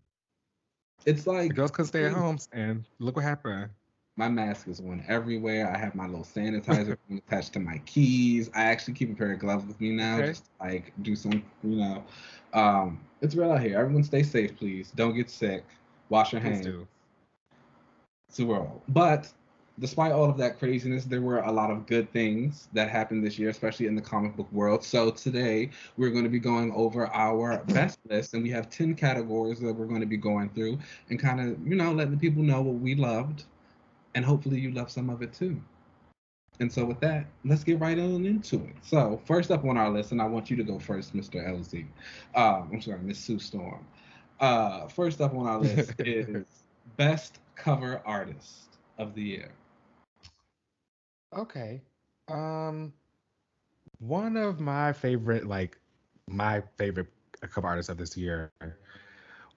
It's 1.06 1.28
like 1.28 1.50
the 1.50 1.56
girls 1.56 1.72
could 1.72 1.88
stay 1.88 2.06
at 2.06 2.14
home, 2.14 2.38
and 2.54 2.86
look 3.00 3.18
what 3.18 3.26
happened. 3.26 3.70
My 4.16 4.30
mask 4.30 4.70
is 4.70 4.80
on 4.80 5.04
everywhere. 5.10 5.70
I 5.70 5.78
have 5.78 5.94
my 5.94 6.08
little 6.08 6.24
sanitizer 6.24 6.96
attached 7.28 7.52
to 7.54 7.60
my 7.60 7.80
keys. 7.80 8.50
I 8.56 8.64
actually 8.64 8.94
keep 8.94 9.12
a 9.12 9.14
pair 9.14 9.34
of 9.34 9.40
gloves 9.40 9.66
with 9.66 9.82
me 9.82 9.92
now, 9.92 10.20
okay. 10.20 10.28
just 10.28 10.46
like 10.62 10.94
do 11.02 11.18
some, 11.18 11.44
you 11.64 11.76
know. 11.76 12.06
Um, 12.54 13.02
it's 13.20 13.36
real 13.36 13.52
out 13.52 13.62
here. 13.62 13.78
Everyone, 13.78 14.06
stay 14.06 14.24
safe, 14.24 14.56
please. 14.56 14.94
Don't 14.96 15.14
get 15.14 15.30
sick. 15.30 15.66
Wash 16.08 16.32
your 16.32 16.40
hands. 16.40 16.66
Do. 16.66 16.88
The 18.36 18.46
world. 18.46 18.82
But 18.90 19.32
despite 19.80 20.12
all 20.12 20.30
of 20.30 20.38
that 20.38 20.60
craziness, 20.60 21.06
there 21.06 21.22
were 21.22 21.40
a 21.40 21.52
lot 21.52 21.72
of 21.72 21.86
good 21.86 22.12
things 22.12 22.68
that 22.74 22.90
happened 22.90 23.26
this 23.26 23.40
year, 23.40 23.50
especially 23.50 23.88
in 23.88 23.96
the 23.96 24.02
comic 24.02 24.36
book 24.36 24.52
world. 24.52 24.84
So 24.84 25.12
today 25.12 25.70
we're 25.98 26.10
going 26.10 26.24
to 26.24 26.30
be 26.30 26.40
going 26.40 26.72
over 26.74 27.08
our 27.08 27.64
best 27.66 28.00
list, 28.10 28.34
and 28.34 28.44
we 28.44 28.50
have 28.52 28.70
10 28.70 28.96
categories 28.96 29.60
that 29.60 29.74
we're 29.74 29.86
going 29.86 30.02
to 30.02 30.08
be 30.08 30.18
going 30.18 30.50
through 30.50 30.80
and 31.10 31.20
kind 31.20 31.40
of, 31.42 31.68
you 31.68 31.76
know, 31.76 31.92
letting 31.92 32.12
the 32.12 32.20
people 32.20 32.44
know 32.44 32.62
what 32.62 32.76
we 32.76 32.96
loved, 32.96 33.44
and 34.16 34.24
hopefully 34.24 34.60
you 34.60 34.72
love 34.72 34.92
some 34.92 35.10
of 35.10 35.22
it 35.22 35.34
too. 35.34 35.60
And 36.60 36.72
so 36.72 36.86
with 36.86 37.00
that, 37.00 37.26
let's 37.44 37.64
get 37.64 37.80
right 37.80 37.98
on 37.98 38.26
into 38.26 38.58
it. 38.58 38.76
So 38.84 39.20
first 39.26 39.50
up 39.50 39.66
on 39.66 39.76
our 39.78 39.90
list, 39.90 40.12
and 40.12 40.22
I 40.22 40.26
want 40.26 40.52
you 40.52 40.58
to 40.58 40.64
go 40.64 40.78
first, 40.78 41.16
Mr. 41.16 41.44
LZ. 41.48 41.86
Uh, 42.36 42.62
I'm 42.72 42.82
sorry, 42.82 43.00
Miss 43.00 43.18
Sue 43.18 43.40
Storm. 43.40 43.86
Uh, 44.40 44.88
first 44.88 45.20
up 45.20 45.34
on 45.34 45.48
our 45.48 45.60
list 45.60 45.94
is 46.00 46.46
best 46.96 47.40
cover 47.56 48.01
artist 48.06 48.78
of 48.97 49.16
the 49.16 49.22
year. 49.22 49.51
Okay. 51.36 51.82
Um, 52.28 52.93
one 53.99 54.38
of 54.38 54.60
my 54.60 54.93
favorite, 54.93 55.47
like 55.47 55.78
my 56.28 56.62
favorite 56.78 57.08
cover 57.41 57.68
artists 57.68 57.89
of 57.89 57.97
this 57.97 58.18
year 58.18 58.51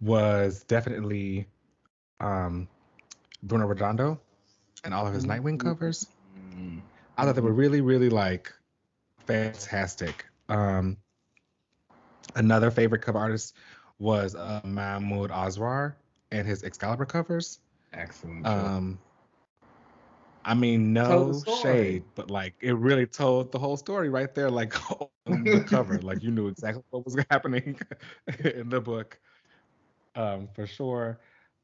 was 0.01 0.65
definitely 0.65 1.47
um 2.21 2.69
Bruno 3.43 3.67
Redondo 3.67 4.21
and 4.85 4.95
all 4.95 5.07
of 5.07 5.15
his 5.15 5.27
Nightwing 5.27 5.59
covers. 5.59 6.07
Mm, 6.39 6.81
I 7.17 7.25
thought 7.25 7.35
they 7.35 7.41
were 7.41 7.53
really, 7.53 7.81
really 7.81 8.09
like 8.09 8.53
fantastic. 9.27 10.27
Um, 10.49 10.97
another 12.35 12.71
favorite 12.71 13.03
cover 13.03 13.19
artist 13.19 13.57
was 13.99 14.35
uh, 14.35 14.61
Mahmoud 14.65 15.31
Asrar 15.31 15.95
and 16.31 16.47
his 16.47 16.63
Excalibur 16.65 17.07
covers. 17.07 17.61
Excellent. 17.97 18.47
choice. 18.47 18.67
Um, 18.67 18.99
I 20.45 20.55
mean, 20.55 20.93
no 20.93 21.43
shade, 21.47 22.05
but 22.15 22.31
like 22.31 22.55
it 22.61 22.75
really 22.77 23.07
told 23.07 23.53
the 23.53 23.59
whole 23.59 23.77
story 23.77 24.09
right 24.09 24.33
there, 24.35 24.51
like 24.51 24.75
on 25.27 25.51
the 25.51 25.61
cover. 25.61 25.99
Like 26.03 26.23
you 26.23 26.31
knew 26.31 26.49
exactly 26.49 26.85
what 26.91 27.05
was 27.05 27.17
happening 27.31 27.79
in 28.45 28.69
the 28.69 28.81
book, 28.81 29.19
um, 30.15 30.49
for 30.55 30.67
sure. 30.67 31.19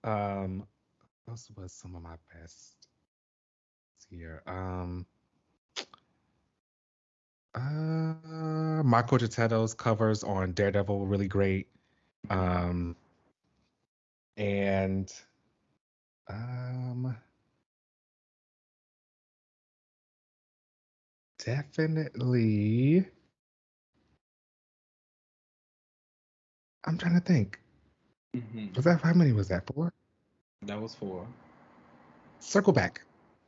Um, 0.05 0.66
those 1.26 1.49
was 1.57 1.72
some 1.72 1.95
of 1.95 2.03
my 2.03 2.16
best 2.33 2.89
here. 4.11 4.43
Um, 4.47 5.07
uh, 7.55 8.83
Marco 8.83 9.18
Checchetto's 9.18 9.74
covers 9.74 10.24
on 10.24 10.53
Daredevil 10.53 10.99
were 10.99 11.07
really 11.07 11.28
great. 11.28 11.68
Um, 12.30 12.97
and 14.37 15.12
um, 16.29 17.16
definitely. 21.45 23.07
I'm 26.85 26.99
trying 26.99 27.14
to 27.14 27.20
think. 27.20 27.61
Mhm. 28.35 28.75
Was 28.77 28.85
that 28.85 29.01
how 29.03 29.12
many 29.14 29.33
was 29.33 29.49
that 29.49 29.66
for? 29.66 29.93
That 30.62 30.81
was 30.81 30.95
four. 30.95 31.27
Circle 32.41 32.73
back. 32.73 33.03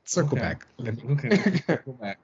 Circle 0.04 0.36
Okay. 0.36 0.40
back. 0.40 0.66
Okay, 1.10 1.38
go 1.84 1.92
back. 1.92 2.18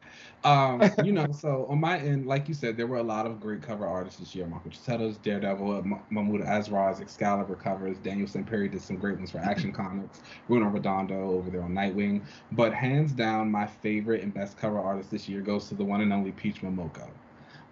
Um, 0.44 0.94
you 0.98 1.12
know, 1.12 1.32
so 1.32 1.66
on 1.68 1.80
my 1.80 1.98
end, 1.98 2.26
like 2.26 2.48
you 2.48 2.54
said, 2.54 2.76
there 2.76 2.86
were 2.86 2.98
a 2.98 3.02
lot 3.02 3.26
of 3.26 3.40
great 3.40 3.62
cover 3.62 3.86
artists 3.86 4.18
this 4.20 4.34
year. 4.34 4.46
Marco 4.46 4.68
Checchetto's 4.70 5.18
Daredevil, 5.18 5.78
M- 5.78 6.02
Mahmoud 6.10 6.42
Asrar's 6.42 7.00
Excalibur 7.00 7.56
covers. 7.56 7.98
Daniel 7.98 8.26
Sampere 8.26 8.70
did 8.70 8.82
some 8.82 8.96
great 8.96 9.16
ones 9.16 9.30
for 9.30 9.38
Action 9.38 9.72
Comics. 9.76 10.20
Bruno 10.46 10.66
Redondo 10.66 11.30
over 11.30 11.50
there 11.50 11.62
on 11.62 11.72
Nightwing. 11.72 12.26
But 12.52 12.74
hands 12.74 13.12
down, 13.12 13.50
my 13.50 13.66
favorite 13.66 14.22
and 14.22 14.32
best 14.34 14.56
cover 14.56 14.78
artist 14.78 15.10
this 15.10 15.28
year 15.28 15.40
goes 15.40 15.68
to 15.68 15.74
the 15.74 15.84
one 15.84 16.00
and 16.02 16.12
only 16.12 16.32
Peach 16.32 16.62
Momoko. 16.62 17.08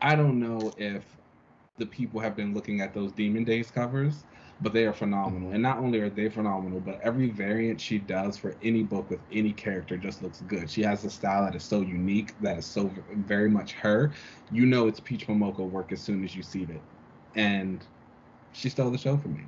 I 0.00 0.14
don't 0.14 0.38
know 0.38 0.74
if 0.78 1.04
the 1.78 1.86
people 1.86 2.20
have 2.20 2.36
been 2.36 2.54
looking 2.54 2.80
at 2.80 2.94
those 2.94 3.12
Demon 3.12 3.44
Days 3.44 3.70
covers, 3.70 4.24
but 4.60 4.72
they 4.72 4.86
are 4.86 4.92
phenomenal. 4.92 5.48
Mm-hmm. 5.48 5.54
And 5.54 5.62
not 5.62 5.78
only 5.78 6.00
are 6.00 6.10
they 6.10 6.28
phenomenal, 6.28 6.80
but 6.80 7.00
every 7.02 7.30
variant 7.30 7.80
she 7.80 7.98
does 7.98 8.36
for 8.36 8.56
any 8.62 8.82
book 8.82 9.08
with 9.10 9.20
any 9.32 9.52
character 9.52 9.96
just 9.96 10.22
looks 10.22 10.40
good. 10.42 10.68
She 10.70 10.82
has 10.82 11.04
a 11.04 11.10
style 11.10 11.44
that 11.44 11.54
is 11.54 11.62
so 11.62 11.80
unique, 11.80 12.38
that 12.40 12.58
is 12.58 12.66
so 12.66 12.90
very 13.16 13.48
much 13.48 13.72
her. 13.72 14.12
You 14.50 14.66
know 14.66 14.88
it's 14.88 15.00
Peach 15.00 15.26
Momoko 15.26 15.68
work 15.68 15.92
as 15.92 16.00
soon 16.00 16.24
as 16.24 16.34
you 16.34 16.42
see 16.42 16.62
it. 16.62 16.80
And 17.34 17.84
she 18.52 18.68
stole 18.68 18.90
the 18.90 18.98
show 18.98 19.16
for 19.16 19.28
me. 19.28 19.44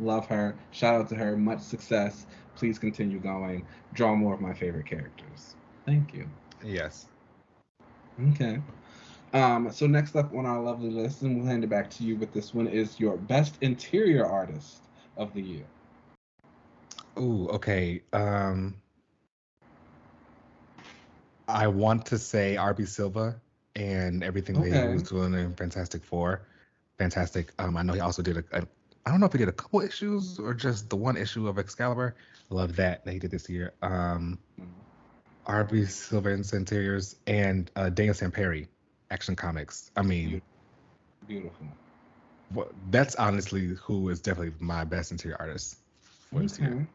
Love 0.00 0.26
her. 0.26 0.54
Shout 0.70 1.00
out 1.00 1.08
to 1.08 1.14
her. 1.16 1.36
Much 1.36 1.60
success. 1.60 2.26
Please 2.56 2.78
continue 2.78 3.18
going. 3.18 3.66
Draw 3.94 4.14
more 4.16 4.34
of 4.34 4.40
my 4.40 4.54
favorite 4.54 4.86
characters. 4.86 5.54
Thank 5.86 6.14
you. 6.14 6.28
Yes. 6.64 7.06
Okay. 8.30 8.60
Um, 9.34 9.70
so 9.72 9.86
next 9.88 10.14
up 10.14 10.32
on 10.32 10.46
our 10.46 10.62
lovely 10.62 10.90
list, 10.90 11.22
and 11.22 11.36
we'll 11.36 11.46
hand 11.46 11.64
it 11.64 11.66
back 11.66 11.90
to 11.90 12.04
you, 12.04 12.16
but 12.16 12.32
this 12.32 12.54
one 12.54 12.68
is 12.68 13.00
your 13.00 13.16
best 13.16 13.56
interior 13.60 14.24
artist 14.24 14.78
of 15.16 15.34
the 15.34 15.42
year. 15.42 15.64
Ooh, 17.18 17.48
okay. 17.50 18.02
Um 18.12 18.74
I 21.46 21.66
want 21.68 22.06
to 22.06 22.18
say 22.18 22.56
RB 22.58 22.88
Silva 22.88 23.40
and 23.76 24.24
everything 24.24 24.60
that 24.60 24.88
he 24.88 24.94
was 24.94 25.02
doing 25.02 25.34
in 25.34 25.54
Fantastic 25.54 26.04
Four. 26.04 26.42
Fantastic. 26.98 27.52
Um 27.58 27.76
I 27.76 27.82
know 27.82 27.92
he 27.92 28.00
also 28.00 28.22
did 28.22 28.38
a, 28.38 28.44
a 28.52 28.66
I 29.06 29.10
don't 29.10 29.20
know 29.20 29.26
if 29.26 29.32
he 29.32 29.38
did 29.38 29.48
a 29.48 29.52
couple 29.52 29.80
issues 29.80 30.38
or 30.38 30.54
just 30.54 30.88
the 30.90 30.96
one 30.96 31.16
issue 31.16 31.46
of 31.46 31.58
Excalibur. 31.58 32.16
Love 32.50 32.76
that 32.76 33.04
that 33.04 33.12
he 33.12 33.18
did 33.18 33.30
this 33.30 33.48
year. 33.48 33.74
Um 33.82 34.38
RB 35.46 35.88
Silva 35.88 36.30
and 36.30 36.52
Interiors 36.52 37.16
and 37.26 37.70
uh 37.76 37.90
Daniel 37.90 38.14
Sampere, 38.14 38.66
Action 39.14 39.36
Comics. 39.36 39.92
I 39.96 40.02
mean, 40.02 40.42
Beautiful. 41.28 41.68
that's 42.90 43.14
honestly 43.14 43.68
who 43.80 44.08
is 44.08 44.20
definitely 44.20 44.54
my 44.58 44.82
best 44.84 45.12
interior 45.12 45.36
artist 45.38 45.76
for 46.32 46.40
this 46.40 46.58
year. 46.58 46.88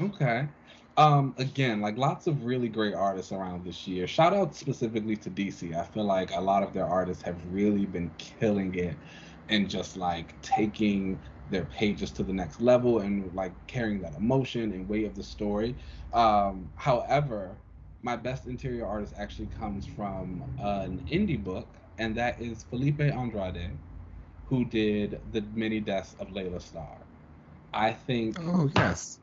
Okay. 0.00 0.04
Okay. 0.04 0.48
Um, 0.96 1.34
again, 1.38 1.80
like 1.80 1.98
lots 1.98 2.28
of 2.28 2.44
really 2.44 2.68
great 2.68 2.94
artists 2.94 3.32
around 3.32 3.64
this 3.64 3.86
year. 3.86 4.06
Shout 4.06 4.32
out 4.32 4.54
specifically 4.54 5.16
to 5.16 5.28
DC. 5.28 5.74
I 5.74 5.84
feel 5.84 6.04
like 6.04 6.30
a 6.30 6.40
lot 6.40 6.62
of 6.62 6.72
their 6.72 6.86
artists 6.86 7.22
have 7.24 7.42
really 7.50 7.84
been 7.84 8.12
killing 8.16 8.74
it 8.76 8.96
and 9.48 9.68
just 9.68 9.96
like 9.96 10.40
taking 10.42 11.20
their 11.50 11.64
pages 11.64 12.12
to 12.12 12.22
the 12.22 12.32
next 12.32 12.60
level 12.60 13.00
and 13.00 13.34
like 13.34 13.52
carrying 13.66 14.00
that 14.02 14.14
emotion 14.14 14.72
and 14.72 14.88
weight 14.88 15.04
of 15.04 15.16
the 15.16 15.22
story. 15.24 15.76
Um, 16.12 16.70
however, 16.76 17.58
my 18.06 18.16
best 18.16 18.46
interior 18.48 18.86
artist 18.86 19.14
actually 19.18 19.48
comes 19.48 19.86
from 19.86 20.44
an 20.58 21.04
indie 21.12 21.42
book, 21.42 21.78
and 21.98 22.16
that 22.16 22.40
is 22.40 22.64
Felipe 22.64 23.00
Andrade, 23.00 23.80
who 24.46 24.64
did 24.64 25.20
the 25.32 25.42
many 25.54 25.80
deaths 25.80 26.14
of 26.20 26.30
Laila 26.32 26.60
Starr. 26.60 27.06
I 27.74 27.92
think 27.92 28.38
Oh 28.38 28.70
yes. 28.76 29.20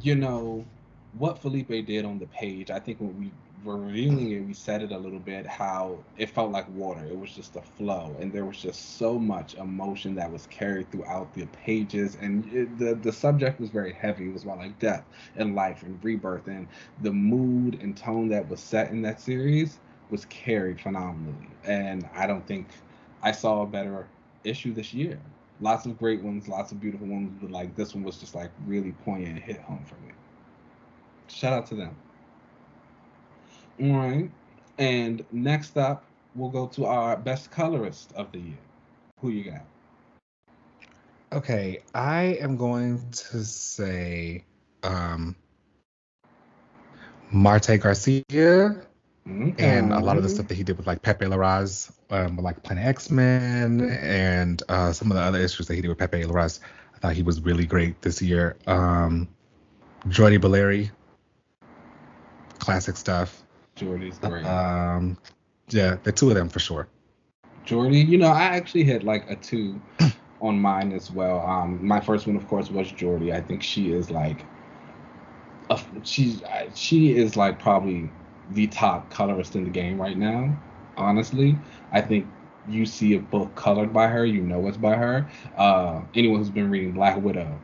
you 0.00 0.16
know 0.16 0.66
what 1.12 1.38
Felipe 1.38 1.68
did 1.86 2.04
on 2.06 2.18
the 2.18 2.26
page. 2.26 2.70
I 2.70 2.80
think 2.80 3.00
when 3.00 3.18
we 3.18 3.34
were 3.64 3.76
reviewing 3.78 4.30
it, 4.32 4.40
we 4.46 4.52
said 4.54 4.82
it 4.82 4.92
a 4.92 4.98
little 4.98 5.18
bit 5.18 5.46
how 5.46 6.04
it 6.16 6.30
felt 6.30 6.50
like 6.52 6.68
water. 6.70 7.04
It 7.04 7.18
was 7.18 7.32
just 7.34 7.56
a 7.56 7.62
flow, 7.62 8.16
and 8.20 8.32
there 8.32 8.44
was 8.44 8.58
just 8.60 8.96
so 8.98 9.18
much 9.18 9.54
emotion 9.54 10.14
that 10.16 10.30
was 10.32 10.46
carried 10.46 10.90
throughout 10.90 11.34
the 11.34 11.46
pages. 11.46 12.16
And 12.16 12.44
it, 12.52 12.78
the 12.78 12.94
the 12.94 13.12
subject 13.12 13.60
was 13.60 13.70
very 13.70 13.92
heavy. 13.92 14.28
It 14.28 14.32
was 14.32 14.44
about 14.44 14.58
like 14.58 14.78
death 14.78 15.04
and 15.36 15.54
life 15.54 15.82
and 15.82 16.02
rebirth, 16.04 16.46
and 16.48 16.68
the 17.02 17.12
mood 17.12 17.80
and 17.82 17.96
tone 17.96 18.28
that 18.28 18.48
was 18.48 18.60
set 18.60 18.90
in 18.90 19.02
that 19.02 19.20
series 19.20 19.78
was 20.10 20.24
carried 20.26 20.80
phenomenally. 20.80 21.48
And 21.64 22.08
I 22.14 22.26
don't 22.26 22.46
think 22.46 22.68
I 23.22 23.32
saw 23.32 23.62
a 23.62 23.66
better 23.66 24.08
issue 24.44 24.72
this 24.74 24.92
year. 24.94 25.20
Lots 25.60 25.86
of 25.86 25.98
great 25.98 26.22
ones, 26.22 26.48
lots 26.48 26.72
of 26.72 26.80
beautiful 26.80 27.06
ones, 27.06 27.32
but 27.40 27.50
like 27.50 27.74
this 27.76 27.94
one 27.94 28.04
was 28.04 28.18
just 28.18 28.34
like 28.34 28.50
really 28.66 28.92
poignant 28.92 29.34
and 29.36 29.44
hit 29.44 29.60
home 29.60 29.84
for 29.84 29.96
me. 30.06 30.12
Shout 31.28 31.52
out 31.52 31.66
to 31.68 31.74
them. 31.74 31.96
All 33.80 33.96
right. 33.96 34.30
And 34.78 35.24
next 35.32 35.76
up, 35.76 36.04
we'll 36.34 36.50
go 36.50 36.66
to 36.68 36.86
our 36.86 37.16
best 37.16 37.50
colorist 37.50 38.12
of 38.14 38.30
the 38.32 38.38
year. 38.38 38.58
Who 39.20 39.30
you 39.30 39.50
got? 39.50 39.64
Okay, 41.32 41.82
I 41.94 42.38
am 42.40 42.56
going 42.56 43.10
to 43.10 43.44
say 43.44 44.44
um 44.82 45.36
Marte 47.30 47.78
Gracia 47.80 48.24
and 49.58 49.92
a 49.92 50.00
lot 50.00 50.16
of 50.16 50.22
the 50.22 50.28
stuff 50.28 50.48
that 50.48 50.54
he 50.54 50.62
did 50.62 50.78
with 50.78 50.86
like 50.86 51.02
Pepe 51.02 51.26
Larraz, 51.26 51.92
um, 52.10 52.36
with 52.36 52.44
like 52.44 52.62
Planet 52.62 52.86
X 52.86 53.10
Men 53.10 53.80
and 54.00 54.62
uh, 54.68 54.92
some 54.92 55.10
of 55.10 55.16
the 55.16 55.22
other 55.22 55.38
issues 55.38 55.66
that 55.66 55.74
he 55.74 55.82
did 55.82 55.88
with 55.88 55.98
Pepe 55.98 56.22
Larraz. 56.22 56.60
I 56.94 56.98
thought 56.98 57.12
he 57.14 57.22
was 57.22 57.40
really 57.40 57.66
great 57.66 58.00
this 58.00 58.22
year. 58.22 58.56
Um, 58.66 59.28
Jordie 60.08 60.38
Bellaire, 60.38 60.90
classic 62.58 62.96
stuff. 62.96 63.42
Jordie's 63.78 64.18
great. 64.18 64.44
Um, 64.44 65.16
yeah, 65.68 65.96
the 66.02 66.12
two 66.12 66.28
of 66.28 66.34
them 66.34 66.48
for 66.48 66.58
sure. 66.58 66.88
Jordie, 67.64 68.00
you 68.00 68.18
know, 68.18 68.28
I 68.28 68.44
actually 68.44 68.84
had 68.84 69.04
like 69.04 69.30
a 69.30 69.36
two 69.36 69.80
on 70.40 70.58
mine 70.60 70.92
as 70.92 71.10
well. 71.10 71.40
Um, 71.40 71.84
my 71.86 72.00
first 72.00 72.26
one, 72.26 72.36
of 72.36 72.46
course, 72.48 72.70
was 72.70 72.90
Jordie. 72.90 73.32
I 73.32 73.40
think 73.40 73.62
she 73.62 73.92
is 73.92 74.10
like 74.10 74.44
a 75.70 75.78
she's 76.02 76.42
she 76.74 77.16
is 77.16 77.36
like 77.36 77.58
probably 77.58 78.10
the 78.52 78.66
top 78.68 79.10
colorist 79.10 79.54
in 79.54 79.64
the 79.64 79.70
game 79.70 80.00
right 80.00 80.16
now. 80.16 80.56
Honestly, 80.96 81.56
I 81.92 82.00
think 82.00 82.26
you 82.68 82.84
see 82.86 83.14
a 83.14 83.20
book 83.20 83.54
colored 83.54 83.92
by 83.92 84.08
her, 84.08 84.24
you 84.24 84.42
know 84.42 84.66
it's 84.66 84.76
by 84.76 84.94
her. 84.94 85.28
Uh, 85.56 86.00
anyone 86.14 86.38
who's 86.38 86.50
been 86.50 86.70
reading 86.70 86.92
Black 86.92 87.20
Widow, 87.22 87.58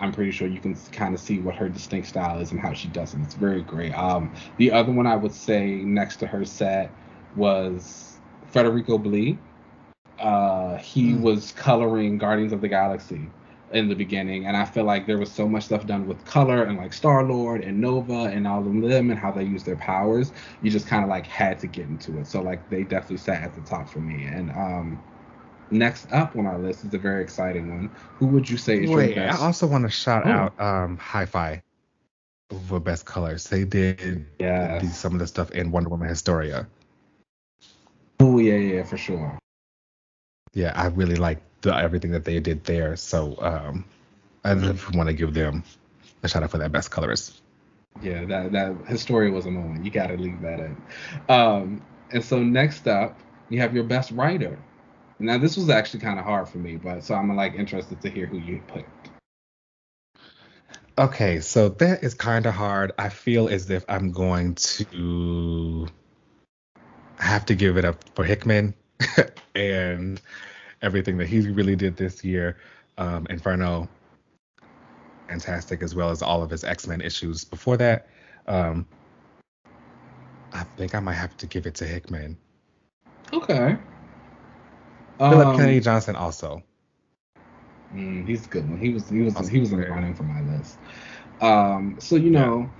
I'm 0.00 0.12
pretty 0.12 0.30
sure 0.30 0.46
you 0.46 0.60
can 0.60 0.76
kind 0.92 1.14
of 1.14 1.20
see 1.20 1.40
what 1.40 1.56
her 1.56 1.68
distinct 1.68 2.08
style 2.08 2.40
is 2.40 2.52
and 2.52 2.60
how 2.60 2.72
she 2.72 2.88
does 2.88 3.14
it. 3.14 3.20
It's 3.22 3.34
very 3.34 3.62
great. 3.62 3.92
Um, 3.92 4.32
the 4.56 4.70
other 4.70 4.92
one 4.92 5.06
I 5.06 5.16
would 5.16 5.32
say 5.32 5.82
next 5.82 6.16
to 6.16 6.26
her 6.26 6.44
set 6.44 6.90
was 7.36 8.16
Federico 8.46 8.98
Blee. 8.98 9.38
Uh, 10.18 10.76
he 10.76 11.12
mm. 11.12 11.20
was 11.20 11.52
coloring 11.52 12.18
Guardians 12.18 12.52
of 12.52 12.60
the 12.60 12.68
Galaxy 12.68 13.28
in 13.72 13.88
the 13.88 13.94
beginning, 13.94 14.46
and 14.46 14.56
I 14.56 14.64
feel 14.64 14.84
like 14.84 15.06
there 15.06 15.18
was 15.18 15.30
so 15.30 15.46
much 15.46 15.64
stuff 15.64 15.86
done 15.86 16.06
with 16.06 16.24
color 16.24 16.64
and 16.64 16.78
like 16.78 16.92
Star 16.92 17.22
Lord 17.24 17.62
and 17.62 17.80
Nova 17.80 18.24
and 18.24 18.46
all 18.46 18.60
of 18.60 18.64
them 18.82 19.10
and 19.10 19.18
how 19.18 19.30
they 19.30 19.44
use 19.44 19.62
their 19.62 19.76
powers. 19.76 20.32
You 20.62 20.70
just 20.70 20.86
kind 20.86 21.02
of 21.04 21.10
like 21.10 21.26
had 21.26 21.58
to 21.60 21.66
get 21.66 21.86
into 21.86 22.18
it. 22.18 22.26
So 22.26 22.40
like 22.40 22.68
they 22.70 22.82
definitely 22.82 23.18
sat 23.18 23.42
at 23.42 23.54
the 23.54 23.60
top 23.62 23.88
for 23.88 24.00
me. 24.00 24.24
And 24.24 24.50
um, 24.50 25.02
next 25.70 26.10
up 26.12 26.36
on 26.36 26.46
our 26.46 26.58
list 26.58 26.84
is 26.84 26.94
a 26.94 26.98
very 26.98 27.22
exciting 27.22 27.68
one. 27.70 27.90
Who 28.16 28.26
would 28.28 28.48
you 28.48 28.56
say 28.56 28.82
is 28.82 28.90
Wait, 28.90 29.16
your 29.16 29.26
best? 29.26 29.40
I 29.40 29.44
also 29.44 29.66
want 29.66 29.84
to 29.84 29.90
shout 29.90 30.26
oh. 30.26 30.30
out 30.30 30.60
um, 30.60 30.96
Hi-Fi 30.96 31.62
for 32.66 32.80
best 32.80 33.04
colors. 33.04 33.44
They 33.44 33.64
did 33.64 34.26
yeah 34.38 34.80
some 34.88 35.12
of 35.12 35.18
the 35.18 35.26
stuff 35.26 35.50
in 35.50 35.70
Wonder 35.70 35.90
Woman 35.90 36.08
Historia. 36.08 36.66
Oh 38.20 38.38
yeah, 38.38 38.56
yeah, 38.56 38.82
for 38.82 38.96
sure. 38.96 39.38
Yeah, 40.54 40.72
I 40.74 40.86
really 40.86 41.16
like 41.16 41.38
the, 41.60 41.76
everything 41.76 42.10
that 42.12 42.24
they 42.24 42.40
did 42.40 42.64
there. 42.64 42.96
So 42.96 43.36
um, 43.40 43.84
I 44.44 44.54
want 44.54 45.08
to 45.08 45.12
give 45.12 45.34
them 45.34 45.62
a 46.22 46.28
shout 46.28 46.42
out 46.42 46.50
for 46.50 46.58
that 46.58 46.72
best 46.72 46.90
colorist. 46.90 47.42
Yeah, 48.02 48.24
that 48.26 48.52
that 48.52 48.74
Historia 48.86 49.32
was 49.32 49.46
a 49.46 49.50
moment. 49.50 49.84
You 49.84 49.90
got 49.90 50.08
to 50.08 50.16
leave 50.16 50.40
that 50.42 50.60
in. 50.60 50.76
Um, 51.28 51.82
and 52.10 52.24
so 52.24 52.42
next 52.42 52.86
up, 52.88 53.18
you 53.50 53.60
have 53.60 53.74
your 53.74 53.84
best 53.84 54.10
writer. 54.12 54.58
Now 55.18 55.38
this 55.38 55.56
was 55.56 55.68
actually 55.68 56.00
kind 56.00 56.18
of 56.18 56.24
hard 56.24 56.48
for 56.48 56.58
me, 56.58 56.76
but 56.76 57.04
so 57.04 57.14
I'm 57.14 57.34
like 57.34 57.54
interested 57.54 58.00
to 58.02 58.10
hear 58.10 58.26
who 58.26 58.38
you 58.38 58.62
picked. 58.68 59.10
Okay, 60.96 61.40
so 61.40 61.68
that 61.68 62.02
is 62.02 62.14
kind 62.14 62.46
of 62.46 62.54
hard. 62.54 62.92
I 62.98 63.08
feel 63.08 63.48
as 63.48 63.70
if 63.70 63.84
I'm 63.88 64.10
going 64.10 64.56
to 64.56 65.86
have 67.18 67.46
to 67.46 67.54
give 67.54 67.76
it 67.76 67.84
up 67.84 68.02
for 68.14 68.24
Hickman 68.24 68.74
and 69.54 70.20
everything 70.82 71.18
that 71.18 71.28
he 71.28 71.48
really 71.50 71.76
did 71.76 71.96
this 71.96 72.24
year. 72.24 72.56
Um, 72.96 73.26
Inferno, 73.30 73.88
fantastic, 75.28 75.82
as 75.82 75.94
well 75.94 76.10
as 76.10 76.20
all 76.20 76.42
of 76.42 76.50
his 76.50 76.64
X 76.64 76.86
Men 76.86 77.00
issues 77.00 77.44
before 77.44 77.76
that. 77.76 78.08
Um, 78.46 78.86
I 80.52 80.64
think 80.76 80.94
I 80.94 81.00
might 81.00 81.14
have 81.14 81.36
to 81.38 81.46
give 81.46 81.66
it 81.66 81.76
to 81.76 81.84
Hickman. 81.84 82.36
Okay. 83.32 83.76
Philip 85.18 85.48
um, 85.48 85.56
Kennedy 85.56 85.80
Johnson 85.80 86.16
also. 86.16 86.62
Mm, 87.92 88.26
he's 88.26 88.44
a 88.44 88.48
good 88.48 88.68
one. 88.68 88.78
He 88.78 88.90
was 88.90 89.08
he 89.08 89.22
was 89.22 89.48
he 89.48 89.58
was 89.58 89.72
running 89.72 90.14
for 90.14 90.22
my 90.22 90.40
list. 90.42 90.76
Um, 91.40 91.96
so 91.98 92.16
you 92.16 92.30
know, 92.30 92.70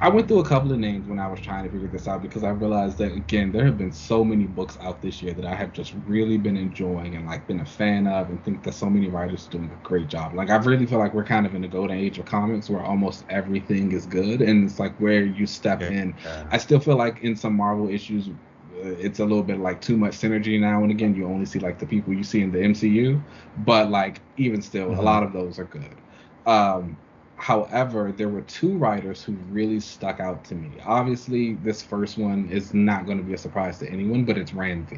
I 0.00 0.08
went 0.08 0.26
through 0.26 0.40
a 0.40 0.44
couple 0.44 0.72
of 0.72 0.78
names 0.78 1.06
when 1.06 1.18
I 1.18 1.28
was 1.28 1.40
trying 1.40 1.64
to 1.64 1.70
figure 1.70 1.88
this 1.88 2.08
out 2.08 2.22
because 2.22 2.42
I 2.42 2.50
realized 2.50 2.98
that 2.98 3.12
again 3.12 3.52
there 3.52 3.64
have 3.64 3.76
been 3.76 3.92
so 3.92 4.24
many 4.24 4.44
books 4.44 4.78
out 4.80 5.02
this 5.02 5.22
year 5.22 5.34
that 5.34 5.44
I 5.44 5.54
have 5.54 5.72
just 5.72 5.94
really 6.06 6.38
been 6.38 6.56
enjoying 6.56 7.14
and 7.14 7.26
like 7.26 7.46
been 7.46 7.60
a 7.60 7.66
fan 7.66 8.06
of 8.06 8.30
and 8.30 8.42
think 8.44 8.62
that 8.64 8.74
so 8.74 8.88
many 8.88 9.08
writers 9.08 9.46
are 9.46 9.50
doing 9.50 9.70
a 9.70 9.86
great 9.86 10.08
job. 10.08 10.34
Like 10.34 10.50
I 10.50 10.56
really 10.56 10.86
feel 10.86 10.98
like 10.98 11.12
we're 11.12 11.24
kind 11.24 11.46
of 11.46 11.54
in 11.54 11.62
the 11.62 11.68
golden 11.68 11.96
age 11.96 12.18
of 12.18 12.24
comics 12.24 12.70
where 12.70 12.82
almost 12.82 13.24
everything 13.28 13.92
is 13.92 14.06
good 14.06 14.40
and 14.40 14.64
it's 14.64 14.78
like 14.78 14.96
where 14.96 15.24
you 15.24 15.46
step 15.46 15.82
yeah. 15.82 15.90
in. 15.90 16.14
I 16.50 16.58
still 16.58 16.80
feel 16.80 16.96
like 16.96 17.20
in 17.20 17.36
some 17.36 17.54
Marvel 17.54 17.88
issues 17.88 18.30
it's 18.82 19.18
a 19.18 19.24
little 19.24 19.42
bit 19.42 19.58
like 19.58 19.80
too 19.80 19.96
much 19.96 20.12
synergy 20.12 20.58
now 20.58 20.82
and 20.82 20.90
again 20.90 21.14
you 21.14 21.26
only 21.26 21.46
see 21.46 21.58
like 21.58 21.78
the 21.78 21.86
people 21.86 22.12
you 22.12 22.24
see 22.24 22.42
in 22.42 22.50
the 22.52 22.58
MCU 22.58 23.22
but 23.58 23.90
like 23.90 24.20
even 24.36 24.62
still 24.62 24.88
mm-hmm. 24.88 25.00
a 25.00 25.02
lot 25.02 25.22
of 25.22 25.32
those 25.32 25.58
are 25.58 25.64
good. 25.64 25.96
Um 26.46 26.96
However, 27.40 28.12
there 28.14 28.28
were 28.28 28.42
two 28.42 28.76
writers 28.76 29.24
who 29.24 29.32
really 29.50 29.80
stuck 29.80 30.20
out 30.20 30.44
to 30.44 30.54
me. 30.54 30.72
Obviously, 30.84 31.54
this 31.54 31.80
first 31.80 32.18
one 32.18 32.50
is 32.50 32.74
not 32.74 33.06
going 33.06 33.16
to 33.16 33.24
be 33.24 33.32
a 33.32 33.38
surprise 33.38 33.78
to 33.78 33.88
anyone, 33.88 34.26
but 34.26 34.36
it's 34.36 34.52
Ram 34.52 34.84
V. 34.84 34.96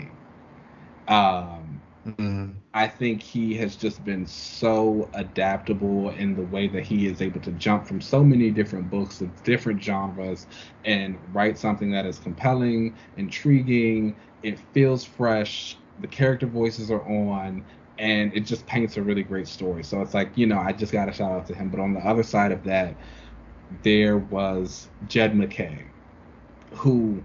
Um, 1.06 1.80
mm-hmm. 2.04 2.50
I 2.74 2.88
think 2.88 3.22
he 3.22 3.54
has 3.54 3.76
just 3.76 4.02
been 4.02 4.26
so 4.26 5.10
adaptable 5.12 6.10
in 6.10 6.34
the 6.34 6.42
way 6.42 6.68
that 6.68 6.84
he 6.84 7.06
is 7.06 7.20
able 7.20 7.40
to 7.40 7.52
jump 7.52 7.86
from 7.86 8.00
so 8.00 8.24
many 8.24 8.50
different 8.50 8.88
books 8.88 9.20
of 9.20 9.42
different 9.42 9.82
genres 9.82 10.46
and 10.84 11.18
write 11.34 11.58
something 11.58 11.90
that 11.90 12.06
is 12.06 12.18
compelling, 12.18 12.96
intriguing, 13.16 14.16
it 14.42 14.58
feels 14.72 15.04
fresh, 15.04 15.76
the 16.00 16.06
character 16.06 16.46
voices 16.46 16.90
are 16.90 17.02
on, 17.02 17.62
and 17.98 18.32
it 18.34 18.40
just 18.40 18.66
paints 18.66 18.96
a 18.96 19.02
really 19.02 19.22
great 19.22 19.48
story. 19.48 19.84
So 19.84 20.00
it's 20.00 20.14
like, 20.14 20.30
you 20.36 20.46
know, 20.46 20.58
I 20.58 20.72
just 20.72 20.92
got 20.92 21.04
to 21.06 21.12
shout 21.12 21.30
out 21.30 21.46
to 21.48 21.54
him. 21.54 21.68
But 21.68 21.80
on 21.80 21.92
the 21.92 22.00
other 22.00 22.22
side 22.22 22.52
of 22.52 22.64
that, 22.64 22.96
there 23.82 24.16
was 24.16 24.88
Jed 25.08 25.36
MacKay, 25.36 25.84
who 26.72 27.22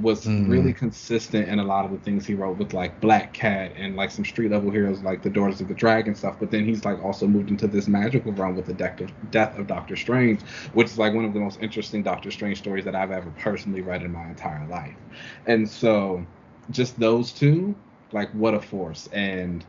was 0.00 0.24
mm. 0.24 0.48
really 0.48 0.72
consistent 0.72 1.48
in 1.48 1.58
a 1.58 1.64
lot 1.64 1.84
of 1.84 1.90
the 1.90 1.98
things 1.98 2.24
he 2.24 2.34
wrote 2.34 2.58
with 2.58 2.72
like 2.72 3.00
Black 3.00 3.32
Cat 3.32 3.72
and 3.76 3.96
like 3.96 4.10
some 4.10 4.24
street 4.24 4.50
level 4.50 4.70
heroes 4.70 5.02
like 5.02 5.22
the 5.22 5.30
Daughters 5.30 5.60
of 5.60 5.68
the 5.68 5.74
Dragon 5.74 6.14
stuff. 6.14 6.36
But 6.38 6.50
then 6.50 6.64
he's 6.64 6.84
like 6.84 7.02
also 7.02 7.26
moved 7.26 7.50
into 7.50 7.66
this 7.66 7.88
magical 7.88 8.32
realm 8.32 8.56
with 8.56 8.66
the 8.66 8.74
death 8.74 9.00
of, 9.00 9.10
death 9.30 9.58
of 9.58 9.66
Doctor 9.66 9.96
Strange, 9.96 10.42
which 10.74 10.88
is 10.88 10.98
like 10.98 11.12
one 11.12 11.24
of 11.24 11.34
the 11.34 11.40
most 11.40 11.60
interesting 11.60 12.02
Doctor 12.02 12.30
Strange 12.30 12.58
stories 12.58 12.84
that 12.84 12.94
I've 12.94 13.10
ever 13.10 13.30
personally 13.38 13.80
read 13.80 14.02
in 14.02 14.12
my 14.12 14.28
entire 14.28 14.66
life. 14.68 14.94
And 15.46 15.68
so 15.68 16.24
just 16.70 16.98
those 16.98 17.32
two, 17.32 17.74
like 18.12 18.30
what 18.30 18.54
a 18.54 18.60
force. 18.60 19.08
And 19.12 19.64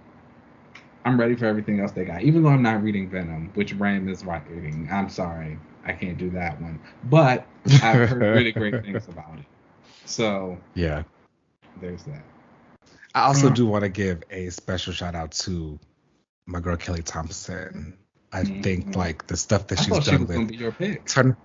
I'm 1.04 1.20
ready 1.20 1.36
for 1.36 1.46
everything 1.46 1.80
else 1.80 1.92
they 1.92 2.06
got. 2.06 2.22
Even 2.22 2.44
though 2.44 2.50
I'm 2.50 2.62
not 2.62 2.84
reading 2.84 3.10
Venom, 3.10 3.50
which 3.56 3.74
Ram 3.74 4.08
is 4.08 4.24
writing. 4.24 4.88
I'm 4.92 5.10
sorry, 5.10 5.58
I 5.84 5.94
can't 5.94 6.18
do 6.18 6.30
that 6.32 6.62
one. 6.62 6.80
But 7.06 7.48
I've 7.82 8.10
heard 8.10 8.22
really 8.22 8.52
great 8.52 8.84
things 8.84 9.08
about 9.08 9.40
it. 9.40 9.46
So 10.06 10.58
yeah, 10.74 11.04
there's 11.80 12.04
that. 12.04 12.24
I 13.14 13.24
also 13.24 13.50
do 13.50 13.66
want 13.66 13.84
to 13.84 13.90
give 13.90 14.24
a 14.32 14.50
special 14.50 14.94
shout 14.94 15.16
out 15.16 15.32
to 15.32 15.80
my 16.46 16.60
girl 16.60 16.78
Kelly 16.78 17.04
Thompson. 17.04 17.98
I 18.32 18.44
mm-hmm. 18.44 18.62
think 18.62 18.96
like 18.96 19.28
the 19.28 19.36
stuff 19.36 19.68
that 19.68 19.80
I 19.80 19.84
she's 19.84 20.06
done 20.06 20.28
she 20.28 20.64
with 20.64 21.06
turn 21.06 21.36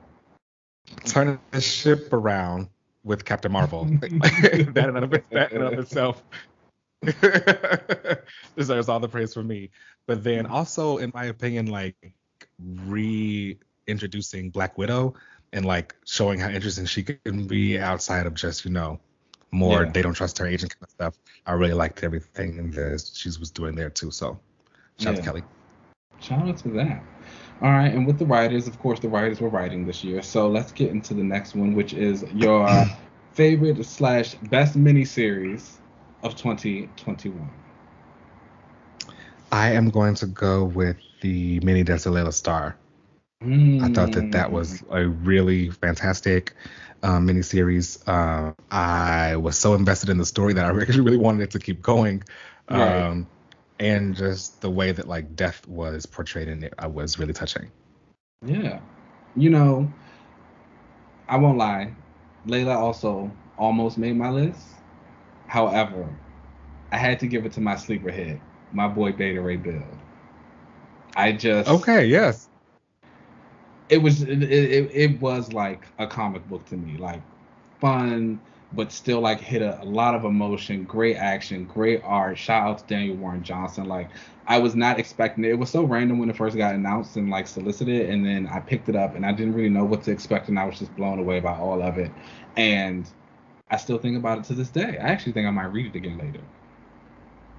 turning 1.05 1.39
the 1.51 1.61
ship 1.61 2.13
around 2.13 2.69
with 3.03 3.25
Captain 3.25 3.51
Marvel. 3.51 3.85
that 4.01 4.87
in 4.89 4.97
of, 4.97 5.11
that 5.31 5.53
in 5.53 5.63
of 5.63 5.73
itself 5.75 6.23
deserves 8.57 8.89
all 8.89 9.01
the 9.01 9.09
praise 9.09 9.35
from 9.35 9.49
me. 9.49 9.71
But 10.07 10.23
then 10.23 10.45
mm-hmm. 10.45 10.55
also, 10.55 10.99
in 10.99 11.11
my 11.15 11.25
opinion, 11.27 11.67
like 11.67 12.13
reintroducing 12.87 14.51
Black 14.51 14.79
Widow 14.79 15.15
and 15.53 15.65
like 15.65 15.95
showing 16.05 16.39
how 16.39 16.49
interesting 16.49 16.87
she 16.87 17.03
can 17.03 17.47
be 17.47 17.79
outside 17.79 18.27
of 18.27 18.35
just 18.35 18.65
you 18.65 18.71
know 18.71 18.99
more 19.51 19.85
yeah. 19.85 19.91
they 19.91 20.03
don't 20.03 20.15
trust 20.15 20.39
her 20.39 20.47
agent 20.47 20.75
kind 20.75 20.85
of 20.85 20.91
stuff. 20.91 21.15
I 21.47 21.53
really 21.53 21.75
liked 21.75 22.03
everything 22.03 22.71
that 22.73 23.11
she 23.15 23.29
was 23.29 23.51
doing 23.51 23.75
there 23.75 23.91
too. 23.91 24.11
So 24.11 24.39
shout 24.99 25.05
yeah. 25.05 25.09
out 25.11 25.17
to 25.17 25.23
Kelly. 25.23 25.43
Shout 26.21 26.49
out 26.49 26.57
to 26.59 26.69
that. 26.71 27.03
All 27.63 27.71
right, 27.71 27.93
and 27.93 28.07
with 28.07 28.19
the 28.19 28.27
writers, 28.27 28.69
of 28.69 28.79
course, 28.79 29.01
the 29.01 29.09
writers 29.09 29.41
were 29.41 29.49
writing 29.49 29.87
this 29.87 30.05
year. 30.05 30.21
So 30.21 30.49
let's 30.49 30.73
get 30.73 30.91
into 30.91 31.15
the 31.15 31.23
next 31.23 31.55
one, 31.55 31.75
which 31.75 31.95
is 31.95 32.25
your 32.35 32.69
favorite 33.33 33.85
slash 33.87 34.35
best 34.51 34.77
miniseries 34.77 35.77
of 36.23 36.37
2021? 36.37 37.51
I 39.53 39.73
am 39.73 39.89
going 39.89 40.15
to 40.17 40.27
go 40.27 40.65
with 40.65 40.97
the 41.23 41.61
Mini 41.61 41.83
Laila 41.83 42.33
Starr. 42.33 42.77
Mm. 43.43 43.83
I 43.83 43.89
thought 43.89 44.13
that 44.13 44.33
that 44.33 44.51
was 44.51 44.83
a 44.91 45.07
really 45.07 45.71
fantastic 45.71 46.55
um, 47.03 47.29
miniseries. 47.29 48.03
Uh, 48.09 48.53
I 48.71 49.37
was 49.37 49.59
so 49.59 49.75
invested 49.75 50.09
in 50.09 50.19
the 50.19 50.25
story 50.27 50.55
that 50.55 50.65
I 50.65 50.71
actually 50.81 51.01
really 51.01 51.19
wanted 51.19 51.43
it 51.43 51.51
to 51.53 51.59
keep 51.59 51.83
going. 51.83 52.23
Right. 52.71 53.07
Um, 53.07 53.27
and 53.79 54.17
just 54.17 54.61
the 54.63 54.71
way 54.71 54.93
that 54.93 55.07
like 55.07 55.37
death 55.37 55.67
was 55.69 56.07
portrayed 56.07 56.49
in 56.49 56.63
it, 56.63 56.75
I 56.79 56.87
was 56.87 57.19
really 57.19 57.35
touching. 57.35 57.71
Yeah, 58.45 58.81
you 59.37 59.51
know, 59.51 59.93
I 61.29 61.37
won't 61.37 61.59
lie. 61.59 61.95
Laila 62.47 62.79
also 62.79 63.31
almost 63.59 63.99
made 63.99 64.17
my 64.17 64.31
list. 64.31 64.67
However, 65.47 66.09
I 66.93 66.97
had 66.97 67.21
to 67.21 67.27
give 67.27 67.45
it 67.45 67.53
to 67.53 67.61
my 67.61 67.77
sleeper 67.77 68.11
hit, 68.11 68.41
my 68.73 68.89
boy 68.89 69.13
Beta 69.13 69.41
Ray 69.41 69.57
Bill. 69.57 69.83
I 71.15 71.33
just 71.33 71.69
okay, 71.69 72.07
yes. 72.07 72.46
It 73.89 73.99
was 73.99 74.23
it, 74.23 74.43
it, 74.43 74.91
it 74.93 75.21
was 75.21 75.53
like 75.53 75.87
a 75.99 76.07
comic 76.07 76.47
book 76.49 76.65
to 76.67 76.77
me, 76.77 76.97
like 76.97 77.23
fun, 77.81 78.41
but 78.73 78.91
still 78.91 79.21
like 79.21 79.41
hit 79.41 79.63
a, 79.63 79.81
a, 79.83 79.85
lot 79.85 80.15
of 80.15 80.25
emotion, 80.25 80.85
great 80.85 81.17
action, 81.17 81.65
great 81.65 82.03
art. 82.05 82.37
Shout 82.37 82.67
out 82.67 82.79
to 82.79 82.85
Daniel 82.87 83.17
Warren 83.17 83.43
Johnson. 83.43 83.87
Like 83.87 84.11
I 84.47 84.59
was 84.59 84.75
not 84.75 84.99
expecting 84.99 85.45
it. 85.45 85.51
It 85.51 85.59
was 85.59 85.71
so 85.71 85.85
random 85.85 86.19
when 86.19 86.29
it 86.31 86.37
first 86.37 86.57
got 86.57 86.75
announced 86.75 87.17
and 87.17 87.31
like 87.31 87.47
solicited, 87.47 88.11
and 88.11 88.25
then 88.25 88.49
I 88.49 88.61
picked 88.61 88.89
it 88.89 88.97
up 88.97 89.15
and 89.15 89.25
I 89.25 89.33
didn't 89.33 89.55
really 89.55 89.69
know 89.69 89.85
what 89.85 90.03
to 90.05 90.11
expect, 90.11 90.49
and 90.49 90.59
I 90.59 90.65
was 90.65 90.79
just 90.79 90.95
blown 90.97 91.19
away 91.19 91.41
by 91.41 91.57
all 91.57 91.83
of 91.83 91.99
it. 91.99 92.11
And 92.57 93.09
I 93.71 93.77
still 93.77 93.99
think 93.99 94.17
about 94.17 94.39
it 94.39 94.45
to 94.45 94.55
this 94.55 94.69
day. 94.69 94.99
I 94.99 95.09
actually 95.09 95.33
think 95.33 95.47
I 95.47 95.51
might 95.51 95.73
read 95.73 95.95
it 95.95 95.97
again 95.97 96.19
later. 96.19 96.41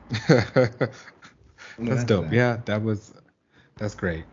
that's 1.80 2.04
dope. 2.06 2.26
That. 2.26 2.34
Yeah, 2.34 2.58
that 2.66 2.82
was 2.82 3.14
that's 3.78 3.96
great. 3.96 4.24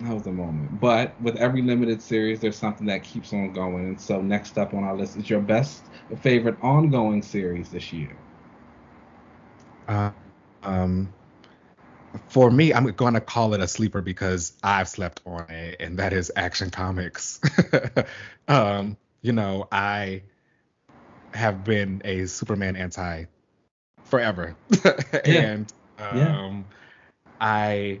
That 0.00 0.12
was 0.12 0.26
a 0.26 0.32
moment. 0.32 0.78
But 0.78 1.18
with 1.22 1.36
every 1.36 1.62
limited 1.62 2.02
series, 2.02 2.40
there's 2.40 2.56
something 2.56 2.86
that 2.86 3.02
keeps 3.02 3.32
on 3.32 3.52
going. 3.52 3.86
And 3.86 4.00
so 4.00 4.20
next 4.20 4.58
up 4.58 4.74
on 4.74 4.84
our 4.84 4.96
list 4.96 5.16
is 5.16 5.30
your 5.30 5.40
best 5.40 5.82
favorite 6.20 6.56
ongoing 6.62 7.22
series 7.22 7.70
this 7.70 7.92
year. 7.92 8.14
Uh, 9.88 10.10
um, 10.62 11.08
for 12.28 12.50
me, 12.50 12.74
I'm 12.74 12.84
going 12.92 13.14
to 13.14 13.20
call 13.20 13.54
it 13.54 13.60
a 13.60 13.68
sleeper 13.68 14.02
because 14.02 14.52
I've 14.62 14.88
slept 14.88 15.22
on 15.24 15.48
it, 15.48 15.76
and 15.80 15.98
that 15.98 16.12
is 16.12 16.30
Action 16.36 16.70
Comics. 16.70 17.40
um, 18.48 18.96
you 19.22 19.32
know, 19.32 19.66
I 19.72 20.22
have 21.32 21.64
been 21.64 22.02
a 22.04 22.26
Superman 22.26 22.76
anti 22.76 23.24
forever, 24.04 24.56
and 25.24 25.72
um, 25.98 26.16
yeah. 26.18 26.62
I 27.40 28.00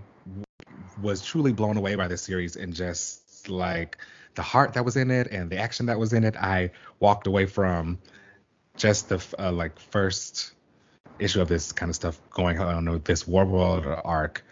was 1.00 1.24
truly 1.24 1.52
blown 1.52 1.76
away 1.76 1.94
by 1.94 2.08
this 2.08 2.22
series 2.22 2.56
and 2.56 2.74
just 2.74 3.48
like 3.48 3.98
the 4.34 4.42
heart 4.42 4.74
that 4.74 4.84
was 4.84 4.96
in 4.96 5.10
it 5.10 5.28
and 5.28 5.50
the 5.50 5.58
action 5.58 5.86
that 5.86 5.98
was 5.98 6.12
in 6.12 6.24
it. 6.24 6.36
I 6.36 6.70
walked 7.00 7.26
away 7.26 7.46
from 7.46 7.98
just 8.76 9.08
the 9.08 9.24
uh, 9.38 9.52
like 9.52 9.78
first 9.78 10.52
issue 11.18 11.40
of 11.40 11.48
this 11.48 11.72
kind 11.72 11.88
of 11.88 11.96
stuff 11.96 12.20
going 12.30 12.60
on 12.60 12.88
with 12.88 13.04
this 13.04 13.26
War 13.26 13.44
World 13.44 13.86
arc. 14.04 14.44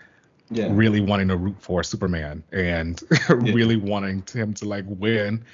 Yeah. 0.50 0.68
Really 0.70 1.00
wanting 1.00 1.28
to 1.28 1.36
root 1.36 1.56
for 1.58 1.82
Superman 1.82 2.42
and 2.52 3.02
yeah. 3.10 3.36
really 3.36 3.76
wanting 3.76 4.22
him 4.30 4.54
to 4.54 4.68
like 4.68 4.84
win. 4.86 5.44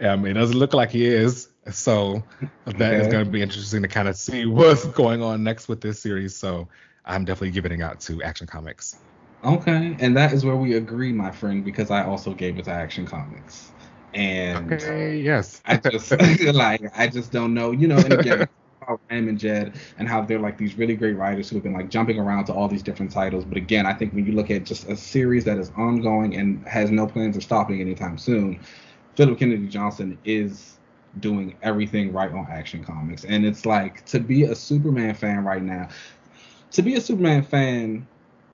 Um, 0.00 0.26
it 0.26 0.32
doesn't 0.32 0.56
look 0.56 0.74
like 0.74 0.90
he 0.90 1.06
is, 1.06 1.48
so 1.70 2.22
that 2.64 2.74
okay. 2.74 3.00
is 3.00 3.08
going 3.08 3.24
to 3.24 3.30
be 3.30 3.42
interesting 3.42 3.82
to 3.82 3.88
kind 3.88 4.08
of 4.08 4.16
see 4.16 4.46
what's 4.46 4.84
going 4.86 5.22
on 5.22 5.44
next 5.44 5.68
with 5.68 5.80
this 5.80 6.00
series. 6.00 6.34
So 6.34 6.68
I'm 7.04 7.24
definitely 7.24 7.50
giving 7.50 7.72
it 7.72 7.82
out 7.82 8.00
to 8.02 8.22
Action 8.22 8.46
Comics. 8.46 8.96
Okay, 9.42 9.96
and 9.98 10.16
that 10.16 10.32
is 10.32 10.44
where 10.44 10.56
we 10.56 10.74
agree, 10.74 11.12
my 11.12 11.30
friend, 11.30 11.64
because 11.64 11.90
I 11.90 12.04
also 12.04 12.34
gave 12.34 12.58
it 12.58 12.64
to 12.66 12.72
Action 12.72 13.06
Comics. 13.06 13.72
And 14.12 14.72
okay, 14.74 15.18
yes, 15.18 15.62
I 15.64 15.76
just 15.76 16.10
like 16.54 16.82
I 16.96 17.06
just 17.06 17.32
don't 17.32 17.54
know, 17.54 17.70
you 17.70 17.88
know. 17.88 17.96
And 17.96 18.12
again, 18.12 18.48
Ram 18.88 19.28
and 19.28 19.38
Jed 19.38 19.78
and 19.98 20.08
how 20.08 20.22
they're 20.22 20.38
like 20.38 20.58
these 20.58 20.76
really 20.76 20.94
great 20.94 21.16
writers 21.16 21.48
who 21.48 21.56
have 21.56 21.62
been 21.62 21.72
like 21.72 21.90
jumping 21.90 22.18
around 22.18 22.46
to 22.46 22.52
all 22.52 22.68
these 22.68 22.82
different 22.82 23.12
titles. 23.12 23.44
But 23.44 23.56
again, 23.56 23.86
I 23.86 23.94
think 23.94 24.12
when 24.12 24.26
you 24.26 24.32
look 24.32 24.50
at 24.50 24.64
just 24.64 24.88
a 24.88 24.96
series 24.96 25.44
that 25.44 25.58
is 25.58 25.70
ongoing 25.76 26.36
and 26.36 26.66
has 26.66 26.90
no 26.90 27.06
plans 27.06 27.36
of 27.36 27.42
stopping 27.42 27.80
anytime 27.80 28.18
soon, 28.18 28.60
Philip 29.16 29.38
Kennedy 29.38 29.68
Johnson 29.68 30.18
is 30.24 30.78
doing 31.18 31.56
everything 31.62 32.12
right 32.12 32.30
on 32.32 32.46
Action 32.50 32.84
Comics. 32.84 33.24
And 33.24 33.44
it's 33.46 33.64
like 33.64 34.04
to 34.06 34.20
be 34.20 34.44
a 34.44 34.54
Superman 34.54 35.14
fan 35.14 35.44
right 35.44 35.62
now, 35.62 35.88
to 36.72 36.82
be 36.82 36.94
a 36.94 37.00
Superman 37.00 37.42
fan 37.42 38.06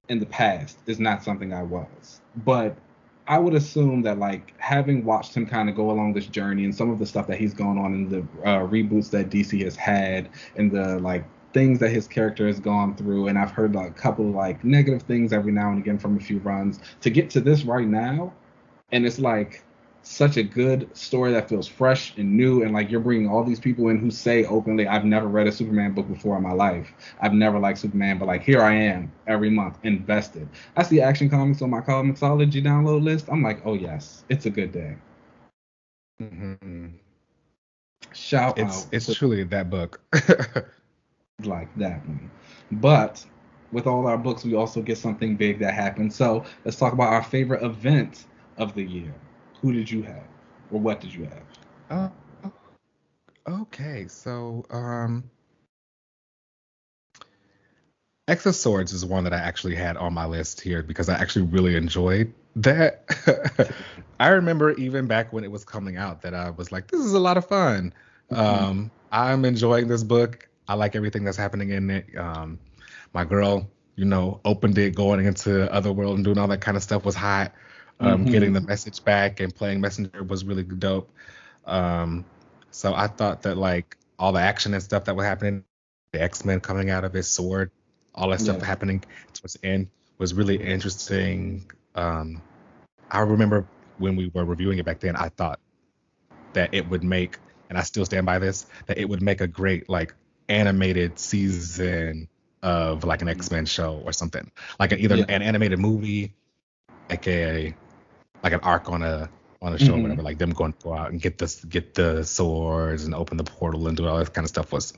in 0.09 0.19
the 0.19 0.27
past 0.27 0.79
is 0.87 1.01
not 1.01 1.23
something 1.23 1.53
I 1.53 1.63
was. 1.63 2.21
But 2.45 2.77
I 3.29 3.39
would 3.39 3.55
assume 3.55 4.03
that 4.03 4.19
like 4.19 4.59
having 4.61 5.05
watched 5.05 5.35
him 5.35 5.47
kind 5.47 5.69
of 5.69 5.75
go 5.75 5.91
along 5.91 6.13
this 6.13 6.27
journey 6.27 6.65
and 6.65 6.75
some 6.75 6.91
of 6.91 6.99
the 6.99 7.07
stuff 7.07 7.27
that 7.27 7.39
he's 7.39 7.55
gone 7.55 7.79
on 7.79 7.93
in 7.95 8.09
the 8.09 8.19
uh, 8.49 8.67
reboots 8.67 9.11
that 9.11 9.31
DC 9.31 9.63
has 9.65 9.75
had 9.75 10.29
and 10.57 10.71
the 10.71 10.99
like 11.01 11.25
things 11.53 11.79
that 11.81 11.91
his 11.91 12.07
character 12.07 12.47
has 12.47 12.61
gone 12.61 12.95
through 12.95 13.29
and 13.29 13.39
I've 13.39 13.51
heard 13.51 13.75
like, 13.75 13.91
a 13.91 13.95
couple 13.95 14.27
like 14.27 14.63
negative 14.63 15.03
things 15.03 15.33
every 15.33 15.53
now 15.53 15.71
and 15.71 15.79
again 15.79 15.99
from 15.99 16.17
a 16.17 16.21
few 16.21 16.39
runs 16.41 16.81
to 17.01 17.11
get 17.11 17.31
to 17.31 17.41
this 17.41 17.65
right 17.65 17.87
now 17.87 18.33
and 18.93 19.07
it's 19.07 19.19
like 19.19 19.65
such 20.07 20.37
a 20.37 20.43
good 20.43 20.89
story 20.97 21.33
that 21.33 21.49
feels 21.49 21.67
fresh 21.67 22.17
and 22.17 22.37
new 22.37 22.63
and 22.63 22.73
like 22.73 22.89
you're 22.89 23.01
bringing 23.01 23.29
all 23.29 23.43
these 23.43 23.59
people 23.59 23.89
in 23.89 23.99
who 23.99 24.09
say 24.09 24.45
openly 24.45 24.87
i've 24.87 25.05
never 25.05 25.27
read 25.27 25.49
a 25.49 25.53
superman 25.53 25.93
book 25.93 26.07
before 26.07 26.37
in 26.37 26.43
my 26.43 26.53
life. 26.53 26.93
I've 27.21 27.33
never 27.33 27.59
liked 27.59 27.81
superman 27.81 28.19
but 28.19 28.27
like 28.27 28.43
here 28.43 28.63
i 28.63 28.73
am 28.73 29.13
every 29.27 29.51
month 29.51 29.79
invested. 29.83 30.49
I 30.77 30.85
see 30.85 31.01
action 31.01 31.29
comics 31.29 31.61
on 31.61 31.71
my 31.71 31.81
ComiXology 31.81 32.63
download 32.63 33.03
list. 33.03 33.29
I'm 33.29 33.43
like 33.43 33.61
oh 33.67 33.75
yes. 33.75 34.25
It's 34.29 34.47
a 34.47 34.51
good 34.51 34.71
day. 34.71 34.97
Mm-hmm. 36.23 36.87
shout 38.15 38.59
it's, 38.59 38.85
out 38.85 38.89
it's 38.93 39.13
truly 39.15 39.43
that 39.43 39.71
book. 39.71 40.01
Like 41.45 41.69
that 41.77 41.99
one. 42.09 42.31
But 42.73 43.23
with 43.73 43.87
all 43.87 44.07
our 44.07 44.17
books 44.17 44.45
we 44.45 44.55
also 44.55 44.81
get 44.81 44.99
something 44.99 45.37
big 45.37 45.59
that 45.59 45.75
happens. 45.75 46.15
So 46.15 46.45
let's 46.65 46.79
talk 46.79 46.93
about 46.93 47.13
our 47.13 47.23
favorite 47.23 47.63
event 47.63 48.25
of 48.57 48.75
the 48.75 48.85
year 48.85 49.13
who 49.61 49.73
did 49.73 49.91
you 49.91 50.03
have, 50.03 50.25
or 50.71 50.81
what 50.81 51.01
did 51.01 51.15
you 51.15 51.25
have? 51.25 52.13
Uh, 52.45 52.51
okay, 53.49 54.07
so 54.09 54.65
um, 54.71 55.25
X 58.29 58.45
of 58.47 58.57
Swords 58.57 58.93
is 58.93 59.05
one 59.05 59.25
that 59.25 59.33
I 59.33 59.39
actually 59.39 59.77
had 59.77 59.97
on 59.97 60.13
my 60.13 60.27
list 60.27 60.61
here 60.61 60.83
because 60.83 61.09
I 61.09 61.15
actually 61.15 61.47
really 61.47 61.77
enjoyed 61.77 62.33
that. 62.57 63.73
I 64.21 64.29
remember 64.29 64.73
even 64.73 65.07
back 65.07 65.33
when 65.33 65.45
it 65.45 65.51
was 65.51 65.65
coming 65.65 65.97
out 65.97 66.23
that 66.23 66.35
I 66.35 66.51
was 66.51 66.73
like, 66.73 66.91
this 66.91 67.01
is 67.01 67.13
a 67.13 67.21
lot 67.21 67.37
of 67.37 67.47
fun. 67.47 67.95
Mm-hmm. 68.31 68.65
Um, 68.65 68.91
I'm 69.13 69.45
enjoying 69.45 69.87
this 69.87 70.03
book. 70.03 70.49
I 70.67 70.75
like 70.75 70.97
everything 70.97 71.25
that's 71.25 71.37
happening 71.37 71.71
in 71.71 71.91
it. 71.91 72.07
Um, 72.17 72.59
my 73.13 73.25
girl, 73.25 73.69
you 73.95 74.05
know, 74.05 74.41
opened 74.45 74.77
it 74.79 74.95
going 74.95 75.25
into 75.25 75.73
other 75.73 75.93
world 75.93 76.17
and 76.17 76.25
doing 76.25 76.39
all 76.39 76.49
that 76.49 76.61
kind 76.61 76.77
of 76.77 76.83
stuff 76.83 77.05
was 77.05 77.15
hot. 77.15 77.53
Um, 77.99 78.25
mm-hmm. 78.25 78.31
Getting 78.31 78.53
the 78.53 78.61
message 78.61 79.03
back 79.03 79.41
and 79.41 79.55
playing 79.55 79.81
Messenger 79.81 80.23
was 80.23 80.45
really 80.45 80.63
dope. 80.63 81.11
Um, 81.65 82.25
so 82.71 82.95
I 82.95 83.07
thought 83.07 83.43
that 83.43 83.57
like 83.57 83.97
all 84.19 84.33
the 84.33 84.41
action 84.41 84.75
and 84.75 84.83
stuff 84.83 85.05
that 85.05 85.17
was 85.17 85.25
happening, 85.25 85.65
the 86.13 86.23
X 86.23 86.45
Men 86.45 86.61
coming 86.61 86.91
out 86.91 87.05
of 87.05 87.13
his 87.13 87.29
sword, 87.29 87.71
all 88.15 88.29
that 88.31 88.41
stuff 88.41 88.59
yeah. 88.59 88.67
happening 88.67 89.03
towards 89.33 89.55
the 89.55 89.67
end 89.67 89.89
was 90.19 90.35
really 90.35 90.57
interesting. 90.57 91.71
Um, 91.95 92.43
I 93.11 93.21
remember 93.21 93.67
when 93.99 94.17
we 94.17 94.31
were 94.35 94.45
reviewing 94.45 94.79
it 94.79 94.85
back 94.85 95.01
then, 95.01 95.17
I 95.17 95.31
thought 95.31 95.61
that 96.53 96.75
it 96.75 96.89
would 96.89 97.05
make, 97.05 97.39
and 97.69 97.79
I 97.79 97.83
still 97.83 98.05
stand 98.05 98.27
by 98.27 98.39
this, 98.39 98.67
that 98.87 98.99
it 98.99 99.09
would 99.09 99.23
make 99.23 99.41
a 99.41 99.47
great 99.47 99.89
like 99.89 100.15
animated 100.49 101.19
season 101.19 102.29
of 102.63 103.05
like 103.05 103.23
an 103.23 103.29
X 103.29 103.51
Men 103.51 103.67
show 103.67 104.03
or 104.05 104.13
something, 104.13 104.51
like 104.79 104.93
an, 104.93 105.01
either 105.01 105.17
yeah. 105.17 105.25
an 105.29 105.43
animated 105.43 105.79
movie, 105.79 106.35
like 107.09 107.27
a 107.27 107.75
like 108.47 108.53
an 108.53 108.61
arc 108.61 108.89
on 108.89 109.03
a 109.03 109.29
on 109.61 109.73
a 109.73 109.79
show 109.79 109.87
mm-hmm. 109.87 109.99
or 109.99 110.03
whatever, 110.03 110.23
like 110.23 110.39
them 110.39 110.51
going 110.51 110.73
to 110.73 110.79
go 110.85 110.95
out 110.95 111.11
and 111.11 111.21
get 111.21 111.39
the 111.39 111.67
get 111.69 111.95
the 111.95 112.23
swords 112.25 113.05
and 113.05 113.13
open 113.13 113.37
the 113.37 113.45
portal 113.45 113.89
and 113.89 113.97
do 113.97 114.07
all 114.07 114.19
that 114.19 114.33
kind 114.33 114.45
of 114.45 114.49
stuff 114.49 114.73
was 114.73 114.95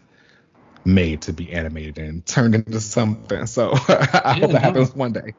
made 0.85 1.23
to 1.23 1.33
be 1.33 1.51
animated 1.53 1.99
and 1.99 2.27
turned 2.27 2.55
into 2.55 2.79
something. 2.79 3.47
So 3.47 3.73
I 3.89 4.35
yeah, 4.37 4.41
hope 4.41 4.53
that 4.53 4.63
happens 4.63 4.95
one 4.95 5.13
day. 5.13 5.35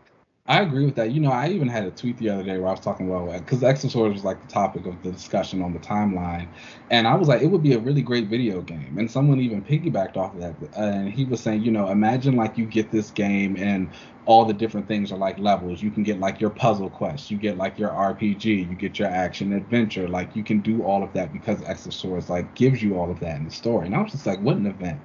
I 0.50 0.62
agree 0.62 0.84
with 0.84 0.96
that. 0.96 1.12
You 1.12 1.22
know, 1.22 1.32
I 1.32 1.50
even 1.50 1.68
had 1.68 1.86
a 1.86 1.92
tweet 1.92 2.18
the 2.18 2.30
other 2.30 2.42
day 2.42 2.58
where 2.58 2.70
I 2.70 2.72
was 2.72 2.80
talking 2.80 3.08
about 3.08 3.46
because 3.46 3.82
Swords 3.92 4.16
was 4.16 4.24
like 4.24 4.42
the 4.42 4.48
topic 4.48 4.88
of 4.88 5.00
the 5.04 5.12
discussion 5.12 5.62
on 5.62 5.74
the 5.74 5.80
timeline, 5.80 6.48
and 6.90 7.08
I 7.08 7.14
was 7.14 7.28
like, 7.28 7.44
it 7.44 7.46
would 7.46 7.62
be 7.62 7.74
a 7.74 7.80
really 7.80 8.02
great 8.02 8.30
video 8.30 8.60
game. 8.62 8.98
And 8.98 9.10
someone 9.10 9.40
even 9.40 9.64
piggybacked 9.64 10.18
off 10.18 10.34
of 10.34 10.40
that, 10.40 10.56
and 10.76 11.08
he 11.08 11.26
was 11.26 11.40
saying, 11.40 11.62
you 11.62 11.72
know, 11.72 11.90
imagine 11.90 12.36
like 12.36 12.58
you 12.58 12.66
get 12.66 12.90
this 12.92 13.12
game 13.12 13.58
and 13.58 13.92
all 14.26 14.44
the 14.44 14.54
different 14.56 14.88
things 14.88 15.12
are 15.12 15.20
like 15.20 15.38
levels. 15.38 15.84
You 15.84 15.92
can 15.92 16.02
get 16.02 16.20
like 16.20 16.42
your 16.42 16.50
puzzle 16.50 16.90
quest, 16.90 17.30
you 17.30 17.38
get 17.38 17.56
like 17.56 17.78
your 17.78 17.92
RPG, 17.92 18.46
you 18.46 18.76
get 18.76 18.98
your 18.98 19.08
action 19.08 19.54
adventure. 19.54 20.08
Like 20.08 20.36
you 20.36 20.44
can 20.44 20.62
do 20.62 20.82
all 20.82 21.04
of 21.04 21.14
that 21.14 21.32
because 21.32 21.60
Swords 21.94 22.28
like 22.28 22.56
gives 22.56 22.82
you 22.82 22.98
all 22.98 23.12
of 23.12 23.20
that 23.20 23.38
in 23.38 23.46
the 23.46 23.52
story. 23.52 23.86
And 23.86 23.96
I 23.96 24.02
was 24.02 24.14
just 24.14 24.26
like, 24.26 24.42
what 24.42 24.58
an 24.58 24.66
event! 24.66 25.00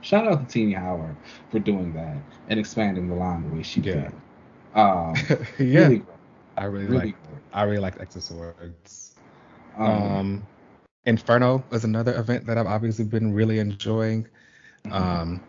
Shout 0.00 0.26
out 0.26 0.40
to 0.40 0.50
Tini 0.50 0.72
Howard 0.72 1.16
for 1.50 1.58
doing 1.58 1.92
that 1.92 2.16
and 2.48 2.58
expanding 2.58 3.08
the 3.08 3.14
line 3.14 3.42
the 3.42 3.54
way 3.54 3.62
she 3.62 3.82
yeah. 3.82 3.92
did. 3.92 4.12
Um, 4.76 5.14
yeah, 5.58 5.88
really 5.88 6.02
I 6.56 6.64
really, 6.64 6.86
really 6.86 7.06
like. 7.06 7.16
I 7.52 7.62
really 7.64 7.78
like 7.78 7.98
of 8.00 8.22
Um, 9.78 9.86
um, 9.86 10.46
Inferno 11.06 11.64
is 11.72 11.84
another 11.84 12.16
event 12.18 12.46
that 12.46 12.58
I've 12.58 12.66
obviously 12.66 13.04
been 13.04 13.32
really 13.32 13.58
enjoying. 13.58 14.28
Mm-hmm. 14.84 14.92
Um, 14.92 15.40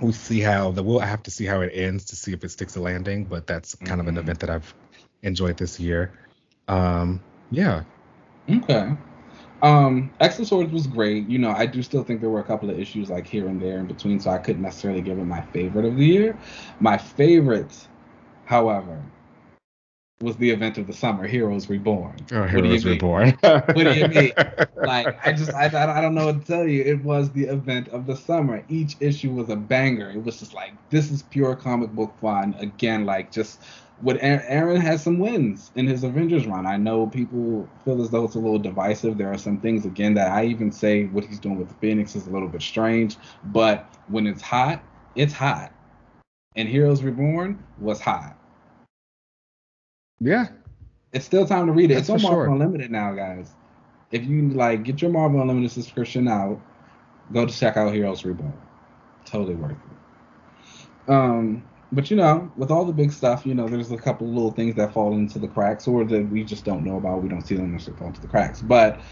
we 0.00 0.12
see 0.12 0.40
how 0.40 0.72
the 0.72 0.82
we'll 0.82 0.98
have 0.98 1.22
to 1.24 1.30
see 1.30 1.46
how 1.46 1.60
it 1.60 1.70
ends 1.74 2.04
to 2.06 2.16
see 2.16 2.32
if 2.32 2.44
it 2.44 2.50
sticks 2.50 2.76
a 2.76 2.80
landing, 2.80 3.24
but 3.24 3.46
that's 3.46 3.74
kind 3.74 3.88
mm-hmm. 3.88 4.00
of 4.00 4.06
an 4.08 4.14
mm-hmm. 4.14 4.24
event 4.24 4.40
that 4.40 4.50
I've 4.50 4.74
enjoyed 5.22 5.56
this 5.56 5.80
year. 5.80 6.12
Um, 6.68 7.22
yeah. 7.50 7.84
Okay. 8.50 8.96
Um, 9.62 10.10
X 10.20 10.40
of 10.40 10.48
Swords 10.48 10.72
was 10.72 10.88
great. 10.88 11.28
You 11.28 11.38
know, 11.38 11.50
I 11.50 11.66
do 11.66 11.82
still 11.82 12.02
think 12.02 12.20
there 12.20 12.30
were 12.30 12.40
a 12.40 12.44
couple 12.44 12.68
of 12.68 12.78
issues 12.78 13.08
like 13.08 13.26
here 13.26 13.46
and 13.46 13.62
there 13.62 13.78
in 13.78 13.86
between, 13.86 14.18
so 14.18 14.30
I 14.30 14.38
couldn't 14.38 14.62
necessarily 14.62 15.00
give 15.00 15.18
it 15.18 15.24
my 15.24 15.40
favorite 15.40 15.84
of 15.84 15.96
the 15.96 16.04
year. 16.04 16.36
My 16.80 16.98
favorite, 16.98 17.86
however, 18.44 19.00
was 20.22 20.36
the 20.36 20.50
event 20.50 20.78
of 20.78 20.86
the 20.86 20.92
summer, 20.92 21.26
Heroes 21.26 21.68
Reborn. 21.68 22.16
Oh, 22.32 22.44
Heroes 22.44 22.84
Reborn. 22.84 23.30
what 23.40 23.74
do 23.74 23.92
you 23.92 24.08
mean? 24.08 24.32
Like, 24.82 25.24
I 25.24 25.32
just, 25.32 25.54
I, 25.54 25.66
I 25.66 26.00
don't 26.00 26.12
know 26.12 26.26
what 26.26 26.40
to 26.40 26.46
tell 26.46 26.66
you. 26.66 26.82
It 26.82 27.04
was 27.04 27.30
the 27.30 27.44
event 27.44 27.86
of 27.90 28.04
the 28.04 28.16
summer. 28.16 28.64
Each 28.68 28.96
issue 28.98 29.30
was 29.30 29.48
a 29.48 29.54
banger. 29.54 30.10
It 30.10 30.24
was 30.24 30.40
just 30.40 30.54
like, 30.54 30.72
this 30.90 31.12
is 31.12 31.22
pure 31.22 31.54
comic 31.54 31.92
book 31.92 32.12
fun. 32.20 32.56
Again, 32.58 33.06
like, 33.06 33.30
just 33.30 33.60
what 34.00 34.18
Aaron 34.20 34.80
has 34.80 35.02
some 35.02 35.18
wins 35.18 35.70
in 35.76 35.86
his 35.86 36.02
Avengers 36.02 36.46
run. 36.46 36.66
I 36.66 36.76
know 36.76 37.06
people 37.06 37.68
feel 37.84 38.02
as 38.02 38.10
though 38.10 38.24
it's 38.24 38.34
a 38.34 38.38
little 38.38 38.58
divisive. 38.58 39.16
There 39.16 39.32
are 39.32 39.38
some 39.38 39.60
things, 39.60 39.84
again, 39.84 40.14
that 40.14 40.32
I 40.32 40.44
even 40.46 40.72
say 40.72 41.04
what 41.06 41.24
he's 41.24 41.38
doing 41.38 41.56
with 41.56 41.68
the 41.68 41.74
Phoenix 41.74 42.16
is 42.16 42.26
a 42.26 42.30
little 42.30 42.48
bit 42.48 42.62
strange. 42.62 43.16
But 43.44 43.86
when 44.08 44.26
it's 44.26 44.42
hot, 44.42 44.82
it's 45.14 45.32
hot. 45.32 45.72
And 46.56 46.68
Heroes 46.68 47.02
Reborn 47.02 47.62
was 47.78 48.00
hot. 48.00 48.36
Yeah. 50.20 50.48
It's 51.12 51.24
still 51.24 51.46
time 51.46 51.66
to 51.66 51.72
read 51.72 51.90
it. 51.90 51.94
That's 51.94 52.08
it's 52.08 52.24
on 52.24 52.30
Marvel 52.30 52.44
sure. 52.44 52.52
Unlimited 52.52 52.90
now, 52.90 53.12
guys. 53.12 53.50
If 54.10 54.24
you 54.24 54.48
like 54.50 54.82
get 54.82 55.00
your 55.00 55.10
Marvel 55.10 55.40
Unlimited 55.40 55.70
subscription 55.70 56.28
out, 56.28 56.60
go 57.32 57.46
to 57.46 57.52
check 57.52 57.76
out 57.76 57.92
Heroes 57.92 58.24
Reborn. 58.24 58.52
Totally 59.24 59.54
worth 59.54 59.72
it. 59.72 61.10
Um, 61.10 61.62
but 61.92 62.10
you 62.10 62.16
know, 62.16 62.50
with 62.56 62.70
all 62.70 62.86
the 62.86 62.92
big 62.92 63.12
stuff, 63.12 63.44
you 63.44 63.54
know, 63.54 63.68
there's 63.68 63.92
a 63.92 63.98
couple 63.98 64.26
little 64.32 64.50
things 64.50 64.74
that 64.76 64.94
fall 64.94 65.12
into 65.12 65.38
the 65.38 65.46
cracks 65.46 65.86
or 65.86 66.04
that 66.04 66.28
we 66.28 66.42
just 66.42 66.64
don't 66.64 66.84
know 66.84 66.96
about. 66.96 67.22
We 67.22 67.28
don't 67.28 67.46
see 67.46 67.54
them 67.54 67.70
necessarily 67.70 67.98
fall 67.98 68.08
into 68.08 68.22
the 68.22 68.28
cracks. 68.28 68.62
But 68.62 69.02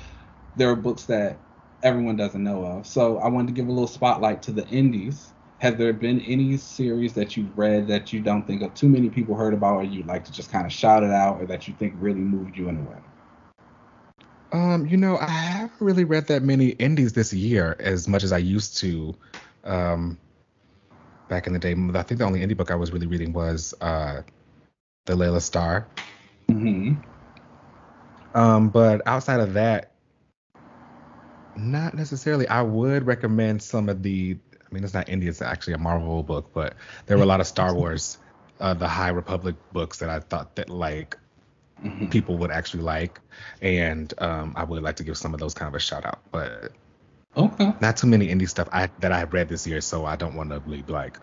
there 0.57 0.71
are 0.71 0.77
books 0.77 1.05
that 1.05 1.39
everyone 1.83 2.17
doesn't 2.17 2.43
know 2.43 2.65
of. 2.65 2.87
So 2.87 3.19
I 3.19 3.29
wanted 3.29 3.49
to 3.49 3.53
give 3.53 3.69
a 3.69 3.73
little 3.73 3.87
spotlight 3.87 4.43
to 4.43 4.53
the 4.53 4.67
indies. 4.69 5.33
Have 5.59 5.77
there 5.77 5.93
been 5.93 6.21
any 6.21 6.57
series 6.57 7.13
that 7.15 7.37
you've 7.37 7.57
read 7.57 7.87
that 7.89 8.15
you 8.15 8.21
don't 8.21 8.47
think 8.47 8.63
of 8.63 8.73
too 8.73 8.89
many 8.89 9.11
people 9.11 9.35
heard 9.35 9.53
about, 9.53 9.77
or 9.77 9.85
you'd 9.85 10.07
like 10.07 10.25
to 10.25 10.33
just 10.33 10.51
kind 10.51 10.65
of 10.65 10.73
shout 10.73 11.03
it 11.03 11.11
out, 11.11 11.41
or 11.41 11.47
that 11.47 11.69
you 11.69 11.75
think 11.75 11.95
really 11.99 12.21
moved 12.21 12.57
you 12.57 12.71
in 12.71 12.79
a 12.79 12.81
way? 12.81 12.97
Um, 14.53 14.87
you 14.87 14.97
know, 14.97 15.19
I 15.19 15.29
haven't 15.29 15.81
really 15.81 16.05
read 16.05 16.29
that 16.29 16.43
many 16.43 16.71
indies 16.71 17.13
this 17.13 17.33
year 17.33 17.77
as 17.79 18.09
much 18.09 18.25
as 18.25 18.33
I 18.33 18.39
used 18.39 18.79
to. 18.79 19.15
Um, 19.65 20.19
back 21.31 21.47
in 21.47 21.55
the 21.55 21.59
day, 21.59 21.73
I 21.73 22.03
think 22.03 22.19
the 22.19 22.25
only 22.25 22.41
indie 22.41 22.57
book 22.57 22.71
I 22.71 22.75
was 22.75 22.93
really 22.93 23.07
reading 23.07 23.33
was 23.33 23.73
uh, 23.81 24.21
the 25.07 25.17
Laila 25.17 25.41
Starr. 25.41 25.87
Mm-hmm. 26.49 26.95
Um, 28.35 28.69
but 28.69 29.01
outside 29.07 29.41
of 29.41 29.55
that, 29.55 29.93
not 31.57 31.95
necessarily. 31.95 32.47
I 32.49 32.61
would 32.61 33.07
recommend 33.07 33.63
some 33.63 33.89
of 33.89 34.03
the. 34.03 34.37
I 34.53 34.75
mean, 34.75 34.85
it's 34.85 34.95
not 34.95 35.07
indie; 35.07 35.27
it's 35.27 35.41
actually 35.41 35.73
a 35.73 35.79
Marvel 35.79 36.23
book, 36.23 36.51
but 36.53 36.75
there 37.07 37.17
were 37.17 37.23
a 37.23 37.27
lot 37.27 37.41
of 37.41 37.47
Star 37.47 37.75
Wars, 37.75 38.19
uh, 38.61 38.75
the 38.75 38.89
High 38.89 39.09
Republic 39.09 39.57
books 39.73 39.99
that 39.99 40.11
I 40.11 40.21
thought 40.21 40.57
that 40.57 40.69
like 40.69 41.17
mm-hmm. 41.83 42.07
people 42.07 42.37
would 42.39 42.51
actually 42.51 42.83
like, 42.83 43.21
and 43.63 44.13
um, 44.19 44.53
I 44.57 44.65
would 44.65 44.83
like 44.83 44.97
to 44.97 45.05
give 45.05 45.17
some 45.17 45.35
of 45.35 45.41
those 45.41 45.55
kind 45.55 45.69
of 45.69 45.75
a 45.75 45.81
shout 45.81 46.05
out. 46.05 46.21
But 46.31 46.73
Okay. 47.37 47.73
not 47.81 47.97
too 47.97 48.07
many 48.07 48.29
indie 48.29 48.49
stuff 48.49 48.69
I 48.73 48.91
that 48.99 49.13
I 49.13 49.19
have 49.21 49.33
read 49.33 49.49
this 49.49 49.67
year, 49.67 49.81
so 49.81 50.05
I 50.05 50.17
don't 50.17 50.35
want 50.35 50.51
to 50.51 50.61
be 50.61 50.83
like 50.89 51.19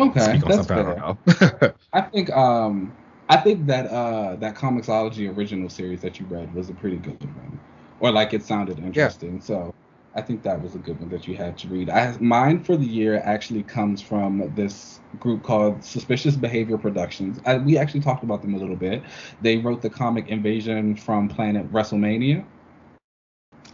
Okay. 0.00 0.20
speak 0.20 0.44
on 0.44 0.52
That's 0.52 0.56
something 0.56 0.76
I 0.78 0.82
fair. 0.82 0.94
know. 0.94 1.18
I 1.92 2.00
think 2.02 2.30
um 2.30 2.96
I 3.28 3.36
think 3.36 3.66
that 3.66 3.86
uh 3.86 4.36
that 4.36 4.54
Comixology 4.56 5.34
original 5.36 5.68
series 5.68 6.00
that 6.02 6.18
you 6.20 6.26
read 6.26 6.54
was 6.54 6.70
a 6.70 6.74
pretty 6.74 6.96
good 6.96 7.22
one. 7.22 7.60
Or 8.00 8.10
like 8.10 8.34
it 8.34 8.44
sounded 8.44 8.78
interesting. 8.80 9.40
So 9.40 9.74
I 10.14 10.22
think 10.22 10.42
that 10.42 10.60
was 10.62 10.74
a 10.74 10.78
good 10.78 11.00
one 11.00 11.08
that 11.10 11.28
you 11.28 11.36
had 11.36 11.56
to 11.58 11.68
read. 11.68 11.88
I 11.90 12.16
mine 12.18 12.64
for 12.64 12.76
the 12.76 12.86
year 12.86 13.20
actually 13.24 13.62
comes 13.62 14.02
from 14.02 14.52
this 14.54 15.00
group 15.20 15.42
called 15.42 15.84
Suspicious 15.84 16.36
Behavior 16.36 16.78
Productions. 16.78 17.40
I, 17.46 17.58
we 17.58 17.78
actually 17.78 18.00
talked 18.00 18.24
about 18.24 18.42
them 18.42 18.54
a 18.54 18.58
little 18.58 18.76
bit. 18.76 19.02
They 19.40 19.58
wrote 19.58 19.82
the 19.82 19.90
comic 19.90 20.28
Invasion 20.28 20.96
from 20.96 21.28
Planet 21.28 21.70
WrestleMania. 21.72 22.44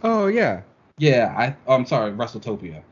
oh 0.03 0.27
yeah, 0.27 0.61
Yeah, 0.99 1.33
I 1.37 1.55
oh, 1.65 1.75
I'm 1.75 1.85
sorry, 1.85 2.11
WrestleTopia. 2.11 2.83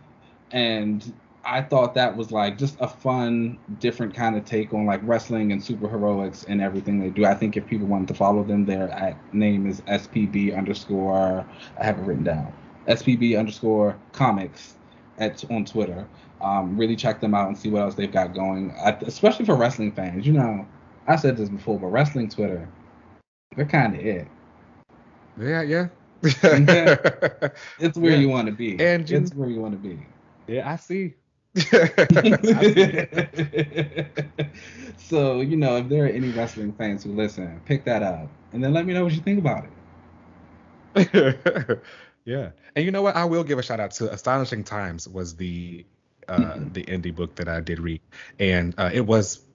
And 0.51 1.14
I 1.43 1.62
thought 1.62 1.93
that 1.95 2.16
was 2.16 2.32
like 2.32 2.58
just 2.58 2.78
a 2.80 2.88
fun, 2.88 3.60
different 3.80 4.14
kind 4.14 4.36
of 4.36 4.45
take 4.45 4.74
on 4.74 4.86
like 4.86 5.01
wrestling 5.03 5.51
and 5.51 5.62
superheroics 5.62 6.45
and 6.47 6.62
everything 6.62 6.99
they 6.99 7.10
do. 7.10 7.26
I 7.26 7.36
think 7.36 7.55
if 7.58 7.68
people 7.68 7.88
wanted 7.88 8.08
to 8.10 8.14
follow 8.14 8.43
them, 8.43 8.66
their 8.66 9.18
name 9.34 9.68
is 9.68 9.82
SPB 9.82 10.58
underscore 10.58 11.45
I 11.80 11.84
have 11.84 11.99
it 11.99 12.03
written 12.03 12.24
down. 12.24 12.53
SPB 12.88 13.38
underscore 13.38 13.97
comics 14.14 14.76
at 15.18 15.43
on 15.51 15.66
Twitter. 15.66 16.08
Um, 16.41 16.78
really 16.78 16.95
check 16.95 17.20
them 17.20 17.34
out 17.34 17.47
and 17.47 17.58
see 17.58 17.70
what 17.70 17.82
else 17.82 17.95
they've 17.95 18.12
got 18.12 18.34
going. 18.34 18.74
I, 18.84 18.91
especially 19.05 19.45
for 19.45 19.55
wrestling 19.55 19.91
fans. 19.91 20.26
You 20.26 20.34
know, 20.34 20.68
I 21.08 21.18
said 21.18 21.36
this 21.36 21.49
before, 21.49 21.80
but 21.80 21.88
wrestling 21.88 22.30
Twitter, 22.30 22.68
they're 23.55 23.66
kind 23.66 23.95
of 23.95 24.05
it. 24.05 24.28
yeah, 25.39 25.62
yeah. 25.62 25.88
It's 27.80 27.97
where 27.97 28.11
Yeah. 28.11 28.18
you 28.18 28.30
want 28.30 28.47
to 28.47 28.53
be. 28.53 28.84
And 28.84 29.09
you- 29.09 29.18
it's 29.18 29.34
where 29.34 29.49
you 29.49 29.61
want 29.61 29.74
to 29.74 29.80
be. 29.80 30.05
yeah, 30.47 30.70
I 30.70 30.76
see. 30.78 31.15
So 34.97 35.41
you 35.41 35.57
know, 35.57 35.78
if 35.78 35.89
there 35.89 36.05
are 36.05 36.09
any 36.09 36.30
wrestling 36.30 36.74
fans 36.74 37.03
who 37.03 37.11
listen, 37.13 37.61
pick 37.65 37.86
that 37.86 38.03
up, 38.03 38.30
and 38.53 38.63
then 38.63 38.74
let 38.74 38.86
me 38.86 38.93
know 38.93 39.03
what 39.03 39.13
you 39.13 39.22
think 39.22 39.39
about 39.39 39.65
it. 39.65 39.72
yeah, 42.26 42.51
and 42.76 42.86
you 42.86 42.91
know 42.91 43.01
what? 43.01 43.15
I 43.15 43.26
will 43.26 43.43
give 43.43 43.59
a 43.59 43.63
shout 43.63 43.80
out 43.80 43.91
to 43.91 44.11
Astonishing 44.11 44.63
Times 44.63 45.07
was 45.07 45.36
the 45.36 45.86
uh, 46.28 46.57
Mhm. 46.57 46.74
the 46.74 46.84
indie 46.84 47.13
book 47.15 47.36
that 47.38 47.47
I 47.47 47.59
did 47.61 47.80
read, 47.80 48.01
and 48.39 48.74
uh, 48.78 48.89
it 48.93 49.05
was 49.05 49.47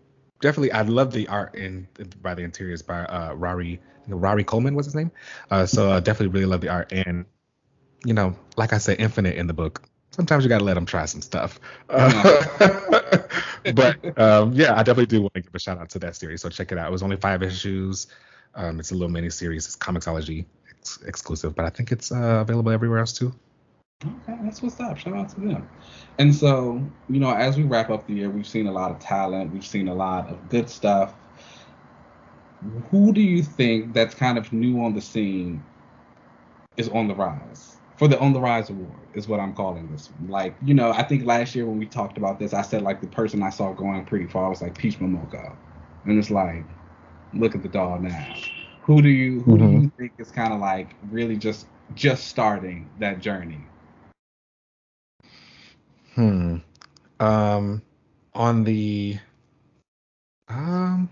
definitely 0.43 0.73
I 0.73 0.83
love 0.83 1.13
the 1.13 1.27
art 1.29 1.55
in 1.55 1.89
by 2.21 2.35
the 2.35 2.43
interiors 2.43 2.83
by 2.83 3.05
uh, 3.05 3.33
Rari 3.33 3.81
Rari 4.09 4.45
Coleman 4.45 4.75
was 4.75 4.85
his 4.85 4.95
name. 4.95 5.11
Uh, 5.51 5.65
so 5.65 5.91
I 5.91 6.01
definitely 6.01 6.35
really 6.35 6.47
love 6.47 6.61
the 6.61 6.69
art, 6.69 6.93
and 6.93 7.25
you 8.05 8.13
know, 8.13 8.37
like 8.57 8.75
I 8.75 8.79
said, 8.79 9.01
Infinite 9.01 9.37
in 9.37 9.47
the 9.47 9.55
book. 9.55 9.83
Sometimes 10.11 10.45
you 10.45 10.51
gotta 10.51 10.65
let 10.65 10.75
them 10.75 10.85
try 10.85 11.07
some 11.07 11.23
stuff. 11.23 11.59
Uh, 11.89 12.45
but 13.75 14.19
um, 14.19 14.53
yeah, 14.53 14.75
I 14.75 14.83
definitely 14.83 15.07
do 15.07 15.23
want 15.23 15.35
to 15.35 15.41
give 15.41 15.55
a 15.55 15.59
shout 15.59 15.79
out 15.79 15.89
to 15.91 15.99
that 16.01 16.17
series. 16.17 16.43
So 16.43 16.51
check 16.51 16.71
it 16.71 16.77
out. 16.77 16.89
It 16.89 16.93
was 16.93 17.03
only 17.03 17.17
five 17.17 17.43
issues. 17.43 18.09
Um, 18.55 18.79
it's 18.79 18.91
a 18.91 18.95
little 18.95 19.09
mini 19.09 19.31
series. 19.31 19.65
It's 19.67 19.77
Comixology 19.77 20.45
ex- 20.69 21.01
exclusive, 21.07 21.55
but 21.55 21.65
I 21.65 21.71
think 21.71 21.93
it's 21.93 22.13
uh, 22.13 22.41
available 22.43 22.73
everywhere 22.73 22.99
else 22.99 23.15
too. 23.15 23.33
Okay, 24.05 24.39
that's 24.43 24.63
what's 24.63 24.81
up. 24.81 24.99
Shout 24.99 25.15
out 25.15 25.29
to 25.31 25.41
them. 25.41 25.69
And 26.19 26.35
so, 26.35 26.85
you 27.09 27.21
know, 27.21 27.33
as 27.33 27.57
we 27.57 27.63
wrap 27.63 27.91
up 27.91 28.07
the 28.07 28.15
year, 28.15 28.31
we've 28.31 28.47
seen 28.47 28.67
a 28.67 28.73
lot 28.73 28.91
of 28.91 28.99
talent. 28.99 29.53
We've 29.53 29.67
seen 29.67 29.89
a 29.89 29.95
lot 29.95 30.29
of 30.29 30.49
good 30.49 30.69
stuff. 30.69 31.15
Who 32.91 33.13
do 33.13 33.21
you 33.21 33.43
think 33.43 33.93
that's 33.93 34.15
kind 34.15 34.39
of 34.39 34.53
new 34.53 34.83
on 34.85 34.95
the 34.95 35.01
scene 35.01 35.63
is 36.77 36.89
on 36.89 37.09
the 37.09 37.15
rise? 37.15 37.77
For 37.97 38.09
the 38.09 38.19
On 38.19 38.33
the 38.33 38.41
Rise 38.41 38.71
Award 38.71 38.99
is 39.15 39.29
what 39.29 39.39
I'm 39.39 39.55
calling 39.55 39.91
this. 39.93 40.11
one. 40.19 40.31
Like, 40.31 40.57
you 40.65 40.75
know, 40.75 40.91
I 40.91 41.05
think 41.05 41.25
last 41.25 41.55
year 41.55 41.67
when 41.67 41.79
we 41.79 41.87
talked 41.87 42.19
about 42.19 42.39
this, 42.39 42.53
I 42.53 42.63
said 42.63 42.83
like 42.83 43.01
the 43.01 43.07
person 43.07 43.43
I 43.43 43.51
saw 43.51 43.73
going 43.73 44.05
pretty 44.07 44.27
far 44.27 44.49
was 44.49 44.61
like 44.61 44.77
Peach 44.77 44.99
Momoko. 44.99 45.55
And 46.05 46.19
it's 46.19 46.31
like, 46.31 46.65
look 47.33 47.55
at 47.55 47.63
the 47.63 47.69
doll 47.69 48.01
now. 48.01 48.35
Who 48.83 49.03
do 49.03 49.09
you 49.09 49.43
who 49.43 49.57
do 49.59 49.65
you 49.65 49.71
mm-hmm. 49.71 49.89
think 49.97 50.13
is 50.19 50.33
kind 50.33 50.53
of 50.53 50.59
like 50.59 50.97
really 51.11 51.37
just 51.37 51.67
just 51.95 52.27
starting 52.27 52.91
that 52.99 53.21
journey? 53.21 53.61
Hmm. 56.15 56.57
Um, 57.21 57.83
on 58.35 58.65
the 58.65 59.19
um 60.49 61.11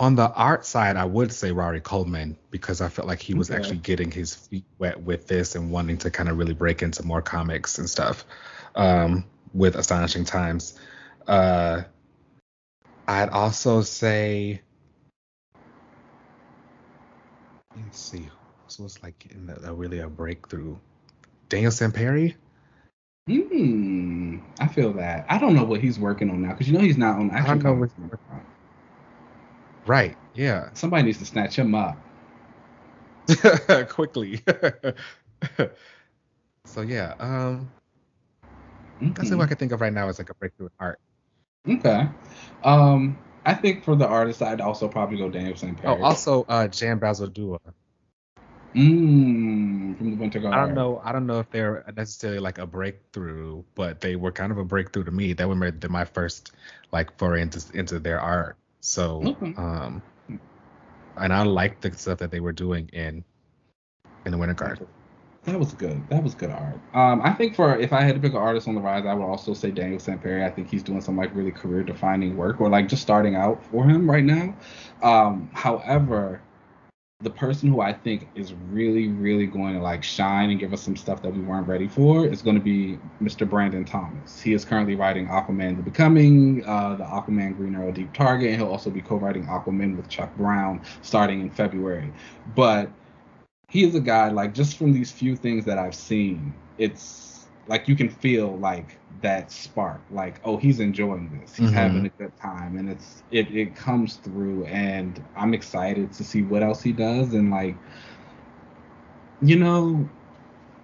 on 0.00 0.16
the 0.16 0.32
art 0.32 0.66
side, 0.66 0.96
I 0.96 1.04
would 1.04 1.32
say 1.32 1.52
Rory 1.52 1.80
Coleman 1.80 2.36
because 2.50 2.80
I 2.80 2.88
felt 2.88 3.06
like 3.06 3.20
he 3.20 3.34
was 3.34 3.50
Okay. 3.50 3.56
actually 3.56 3.78
getting 3.78 4.10
his 4.10 4.34
feet 4.34 4.64
wet 4.78 5.00
with 5.00 5.28
this 5.28 5.54
and 5.54 5.70
wanting 5.70 5.98
to 5.98 6.10
kind 6.10 6.28
of 6.28 6.38
really 6.38 6.54
break 6.54 6.82
into 6.82 7.04
more 7.04 7.22
comics 7.22 7.78
and 7.78 7.88
stuff 7.88 8.24
um, 8.74 9.24
with 9.54 9.76
Astonishing 9.76 10.24
Times. 10.24 10.78
Uh, 11.26 11.82
I'd 13.06 13.28
also 13.28 13.82
say, 13.82 14.62
let's 17.76 18.00
see, 18.00 18.28
so 18.66 18.84
it's 18.84 19.00
like 19.04 19.32
a, 19.64 19.70
a 19.70 19.74
really 19.74 20.00
a 20.00 20.08
breakthrough. 20.08 20.76
Daniel 21.52 21.70
Sampere. 21.70 22.34
Hmm. 23.28 24.38
I 24.58 24.68
feel 24.68 24.94
that. 24.94 25.26
I 25.28 25.36
don't 25.36 25.54
know 25.54 25.64
what 25.64 25.82
he's 25.82 25.98
working 25.98 26.30
on 26.30 26.40
now 26.40 26.52
because 26.52 26.66
you 26.66 26.72
know 26.72 26.80
he's 26.80 26.96
not 26.96 27.18
on 27.18 27.30
I 27.30 27.44
don't 27.46 27.62
know 27.62 27.74
comics. 27.74 27.92
what- 27.98 28.18
anymore. 28.30 28.46
Right. 29.84 30.16
Yeah. 30.34 30.70
Somebody 30.72 31.02
needs 31.04 31.18
to 31.18 31.26
snatch 31.26 31.54
him 31.56 31.74
up. 31.74 31.98
Quickly. 33.90 34.40
so 36.64 36.80
yeah. 36.80 37.14
Um. 37.20 37.70
That's 39.02 39.28
Mhm. 39.30 39.36
what 39.38 39.44
I 39.44 39.48
can 39.48 39.56
think 39.58 39.72
of 39.72 39.80
right 39.82 39.92
now 39.92 40.08
is 40.08 40.18
like 40.18 40.30
a 40.30 40.34
breakthrough 40.34 40.66
in 40.68 40.72
art. 40.80 40.98
Okay. 41.68 42.08
Um, 42.64 43.18
I 43.44 43.52
think 43.54 43.84
for 43.84 43.94
the 43.96 44.06
artist, 44.06 44.40
I'd 44.42 44.60
also 44.62 44.88
probably 44.88 45.18
go 45.18 45.28
Daniel 45.28 45.56
St. 45.56 45.76
Oh, 45.84 46.02
also 46.02 46.44
uh 46.48 46.66
Jan 46.68 46.98
Bazaldua. 46.98 47.58
Mm, 48.74 49.98
from 49.98 50.10
the 50.10 50.16
Winter 50.16 50.40
Guard. 50.40 50.54
I 50.54 50.66
don't 50.66 50.74
know. 50.74 51.00
I 51.04 51.12
don't 51.12 51.26
know 51.26 51.40
if 51.40 51.50
they're 51.50 51.84
necessarily 51.96 52.38
like 52.38 52.58
a 52.58 52.66
breakthrough, 52.66 53.62
but 53.74 54.00
they 54.00 54.16
were 54.16 54.32
kind 54.32 54.50
of 54.50 54.58
a 54.58 54.64
breakthrough 54.64 55.04
to 55.04 55.10
me. 55.10 55.32
That 55.34 55.48
were 55.48 55.54
my, 55.54 55.72
my 55.88 56.04
first 56.04 56.52
like 56.90 57.16
foray 57.18 57.42
into 57.42 57.62
into 57.74 57.98
their 57.98 58.20
art. 58.20 58.56
So, 58.80 59.36
um, 59.56 60.02
and 61.16 61.32
I 61.32 61.42
liked 61.42 61.82
the 61.82 61.92
stuff 61.92 62.18
that 62.18 62.30
they 62.30 62.40
were 62.40 62.52
doing 62.52 62.88
in 62.92 63.24
in 64.24 64.32
the 64.32 64.38
Winter 64.38 64.54
Guard. 64.54 64.86
That 65.44 65.58
was 65.58 65.74
good. 65.74 66.08
That 66.08 66.22
was 66.22 66.36
good 66.36 66.50
art. 66.50 66.78
Um, 66.94 67.20
I 67.22 67.32
think 67.32 67.56
for 67.56 67.76
if 67.76 67.92
I 67.92 68.02
had 68.02 68.14
to 68.14 68.20
pick 68.20 68.32
an 68.32 68.38
artist 68.38 68.68
on 68.68 68.76
the 68.76 68.80
rise, 68.80 69.04
I 69.04 69.12
would 69.12 69.24
also 69.24 69.54
say 69.54 69.72
Daniel. 69.72 69.98
Perry. 70.18 70.44
I 70.44 70.50
think 70.50 70.70
he's 70.70 70.84
doing 70.84 71.00
some 71.00 71.16
like 71.16 71.34
really 71.34 71.50
career 71.50 71.82
defining 71.82 72.36
work 72.36 72.60
or 72.60 72.70
like 72.70 72.88
just 72.88 73.02
starting 73.02 73.34
out 73.34 73.62
for 73.64 73.84
him 73.84 74.08
right 74.08 74.24
now. 74.24 74.56
Um, 75.02 75.50
however, 75.52 76.40
the 77.22 77.30
person 77.30 77.68
who 77.68 77.80
I 77.80 77.92
think 77.92 78.28
is 78.34 78.52
really, 78.70 79.08
really 79.08 79.46
going 79.46 79.74
to 79.74 79.80
like 79.80 80.02
shine 80.02 80.50
and 80.50 80.58
give 80.58 80.72
us 80.72 80.82
some 80.82 80.96
stuff 80.96 81.22
that 81.22 81.32
we 81.32 81.40
weren't 81.40 81.68
ready 81.68 81.86
for 81.86 82.26
is 82.26 82.42
going 82.42 82.56
to 82.56 82.62
be 82.62 82.98
Mr. 83.22 83.48
Brandon 83.48 83.84
Thomas. 83.84 84.40
He 84.40 84.52
is 84.52 84.64
currently 84.64 84.96
writing 84.96 85.28
Aquaman 85.28 85.76
The 85.76 85.82
Becoming, 85.82 86.64
uh, 86.66 86.96
the 86.96 87.04
Aquaman 87.04 87.56
Green 87.56 87.74
Arrow 87.74 87.92
Deep 87.92 88.12
Target, 88.12 88.48
and 88.48 88.56
he'll 88.56 88.70
also 88.70 88.90
be 88.90 89.00
co-writing 89.00 89.46
Aquaman 89.46 89.96
with 89.96 90.08
Chuck 90.08 90.34
Brown 90.36 90.82
starting 91.02 91.40
in 91.40 91.50
February. 91.50 92.12
But 92.56 92.90
he 93.68 93.84
is 93.84 93.94
a 93.94 94.00
guy 94.00 94.28
like 94.28 94.52
just 94.52 94.76
from 94.76 94.92
these 94.92 95.10
few 95.10 95.36
things 95.36 95.64
that 95.64 95.78
I've 95.78 95.94
seen, 95.94 96.52
it's 96.76 97.31
like 97.66 97.88
you 97.88 97.96
can 97.96 98.08
feel 98.08 98.58
like 98.58 98.98
that 99.20 99.50
spark, 99.50 100.02
like 100.10 100.40
oh 100.44 100.56
he's 100.56 100.80
enjoying 100.80 101.30
this, 101.40 101.54
he's 101.56 101.70
Mhm. 101.70 101.72
having 101.72 102.06
a 102.06 102.10
good 102.10 102.32
time, 102.40 102.76
and 102.78 102.88
it's 102.90 103.22
it 103.30 103.50
it 103.54 103.74
comes 103.76 104.16
through, 104.16 104.64
and 104.66 105.24
I'm 105.36 105.54
excited 105.54 106.12
to 106.14 106.24
see 106.24 106.42
what 106.42 106.62
else 106.62 106.82
he 106.82 106.92
does, 106.92 107.34
and 107.34 107.50
like 107.50 107.78
you 109.40 109.58
know 109.58 110.08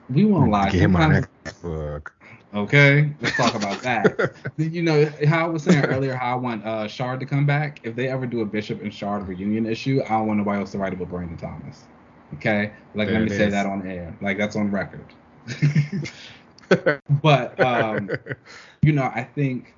we 0.09 0.25
won't 0.25 0.51
lie, 0.51 0.71
Get 0.71 0.91
my 0.91 1.01
sometimes 1.01 1.21
next 1.21 1.33
book. 1.63 2.15
Okay, 2.55 3.15
let's 3.21 3.37
talk 3.37 3.55
about 3.55 3.83
that. 3.83 4.21
you 4.57 4.83
know 4.83 5.11
how 5.27 5.47
I 5.47 5.49
was 5.49 5.63
saying 5.63 5.85
earlier 5.85 6.15
how 6.15 6.33
I 6.33 6.37
want 6.37 6.65
uh, 6.65 6.87
Shard 6.89 7.21
to 7.21 7.27
come 7.27 7.47
back. 7.47 7.81
If 7.85 7.95
they 7.97 8.09
ever 8.09 8.27
do 8.27 8.41
a 8.41 8.47
Bishop 8.47 8.81
and 8.83 8.93
Shard 8.93 9.27
reunion 9.27 9.67
issue, 9.67 10.01
I 10.05 10.11
don't 10.11 10.27
want 10.27 10.39
nobody 10.39 10.59
else 10.61 10.73
to 10.73 10.79
write 10.79 10.93
it 10.93 10.99
but 10.99 11.09
Brandon 11.09 11.37
Thomas. 11.37 11.89
Okay, 12.35 12.73
like 12.95 13.11
There 13.11 13.13
let 13.13 13.23
me 13.23 13.29
it 13.29 13.31
say 13.31 13.49
that 13.51 13.67
on 13.67 13.87
air. 13.87 14.17
Like 14.21 14.39
that's 14.39 14.57
on 14.57 14.71
record. 14.71 15.15
but 17.23 17.59
um, 17.61 18.11
you 18.83 18.93
know, 18.93 19.05
I 19.05 19.25
think 19.35 19.75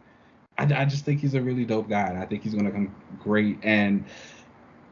I, 0.58 0.64
I 0.64 0.84
just 0.84 1.04
think 1.04 1.20
he's 1.20 1.34
a 1.34 1.40
really 1.40 1.64
dope 1.64 1.88
guy, 1.88 2.08
and 2.08 2.18
I 2.18 2.26
think 2.26 2.42
he's 2.42 2.54
gonna 2.54 2.70
come 2.70 2.94
great. 3.18 3.58
And 3.62 4.04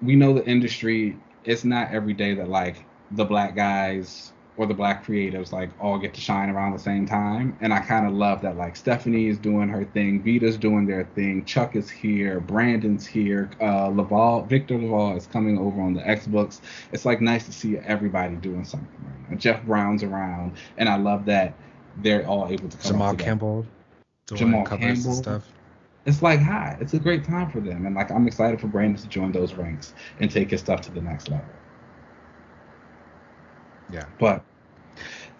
we 0.02 0.16
know 0.16 0.32
the 0.32 0.44
industry. 0.46 1.16
It's 1.44 1.64
not 1.64 1.90
every 1.92 2.14
day 2.14 2.34
that 2.34 2.48
like 2.48 2.84
the 3.12 3.24
black 3.24 3.56
guys 3.56 4.32
or 4.58 4.66
the 4.66 4.74
black 4.74 5.06
creatives 5.06 5.52
like 5.52 5.70
all 5.80 5.98
get 5.98 6.12
to 6.12 6.20
shine 6.20 6.50
around 6.50 6.72
the 6.72 6.78
same 6.78 7.06
time. 7.06 7.56
And 7.60 7.72
I 7.72 7.78
kind 7.78 8.06
of 8.06 8.12
love 8.12 8.42
that 8.42 8.56
like 8.56 8.74
Stephanie 8.74 9.28
is 9.28 9.38
doing 9.38 9.68
her 9.68 9.84
thing, 9.84 10.20
Vita's 10.20 10.58
doing 10.58 10.84
their 10.84 11.04
thing, 11.14 11.44
Chuck 11.44 11.76
is 11.76 11.88
here, 11.88 12.40
Brandon's 12.40 13.06
here, 13.06 13.50
uh, 13.62 13.88
LaValle, 13.88 14.46
Victor 14.46 14.76
LaValle 14.76 15.16
is 15.16 15.26
coming 15.28 15.58
over 15.58 15.80
on 15.80 15.94
the 15.94 16.06
X 16.06 16.26
books. 16.26 16.60
It's 16.92 17.04
like 17.04 17.20
nice 17.20 17.46
to 17.46 17.52
see 17.52 17.78
everybody 17.78 18.34
doing 18.34 18.64
something 18.64 18.88
right 19.04 19.30
now. 19.30 19.36
Jeff 19.36 19.62
Brown's 19.62 20.02
around, 20.02 20.56
and 20.76 20.88
I 20.88 20.96
love 20.96 21.24
that 21.26 21.54
they're 22.02 22.26
all 22.26 22.48
able 22.48 22.68
to 22.68 22.76
come 22.76 22.92
Jamal. 22.92 23.14
Campbell 23.14 23.66
Jamal 24.26 24.66
Campbell. 24.66 25.12
stuff. 25.12 25.44
It's 26.06 26.22
like 26.22 26.40
hi, 26.40 26.76
it's 26.80 26.94
a 26.94 26.98
great 26.98 27.24
time 27.24 27.50
for 27.50 27.60
them, 27.60 27.86
and 27.86 27.94
like 27.94 28.10
I'm 28.10 28.26
excited 28.26 28.60
for 28.60 28.66
Brandon 28.66 29.00
to 29.02 29.08
join 29.08 29.32
those 29.32 29.54
ranks 29.54 29.94
and 30.20 30.30
take 30.30 30.50
his 30.50 30.60
stuff 30.60 30.80
to 30.82 30.92
the 30.92 31.00
next 31.00 31.28
level. 31.28 31.44
Yeah. 33.92 34.04
But 34.18 34.44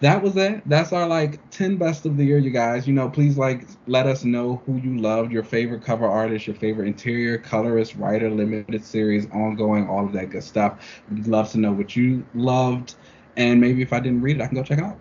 that 0.01 0.21
was 0.21 0.37
it. 0.37 0.61
That's 0.65 0.93
our 0.93 1.07
like 1.07 1.49
10 1.49 1.77
best 1.77 2.05
of 2.05 2.17
the 2.17 2.23
year, 2.23 2.37
you 2.37 2.51
guys. 2.51 2.87
You 2.87 2.93
know, 2.93 3.09
please 3.09 3.37
like 3.37 3.67
let 3.87 4.07
us 4.07 4.23
know 4.23 4.61
who 4.65 4.77
you 4.77 4.97
loved, 4.97 5.31
your 5.31 5.43
favorite 5.43 5.83
cover 5.83 6.07
artist, 6.07 6.47
your 6.47 6.55
favorite 6.55 6.87
interior, 6.87 7.37
colorist, 7.37 7.95
writer, 7.95 8.29
limited 8.29 8.83
series, 8.83 9.29
ongoing, 9.31 9.87
all 9.87 10.05
of 10.05 10.13
that 10.13 10.29
good 10.29 10.43
stuff. 10.43 11.01
We'd 11.11 11.27
love 11.27 11.51
to 11.51 11.57
know 11.57 11.71
what 11.71 11.95
you 11.95 12.25
loved, 12.33 12.95
and 13.35 13.59
maybe 13.59 13.81
if 13.81 13.91
I 13.91 13.99
didn't 13.99 14.21
read 14.21 14.37
it, 14.37 14.41
I 14.41 14.47
can 14.47 14.55
go 14.55 14.63
check 14.63 14.77
it 14.77 14.83
out. 14.83 14.99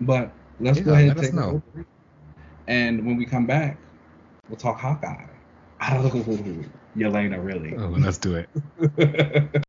But 0.00 0.32
let's 0.60 0.80
go 0.80 0.92
ahead 0.92 1.08
and 1.08 1.20
take 1.20 1.34
know. 1.34 1.62
over. 1.74 1.86
And 2.66 3.04
when 3.06 3.16
we 3.16 3.26
come 3.26 3.46
back, 3.46 3.78
we'll 4.48 4.56
talk 4.56 4.80
Hawkeye. 4.80 5.26
Oh, 5.86 6.08
Yelena, 6.96 7.44
really. 7.44 7.76
Oh, 7.76 7.88
let's 7.88 8.16
do 8.16 8.36
it. 8.36 8.48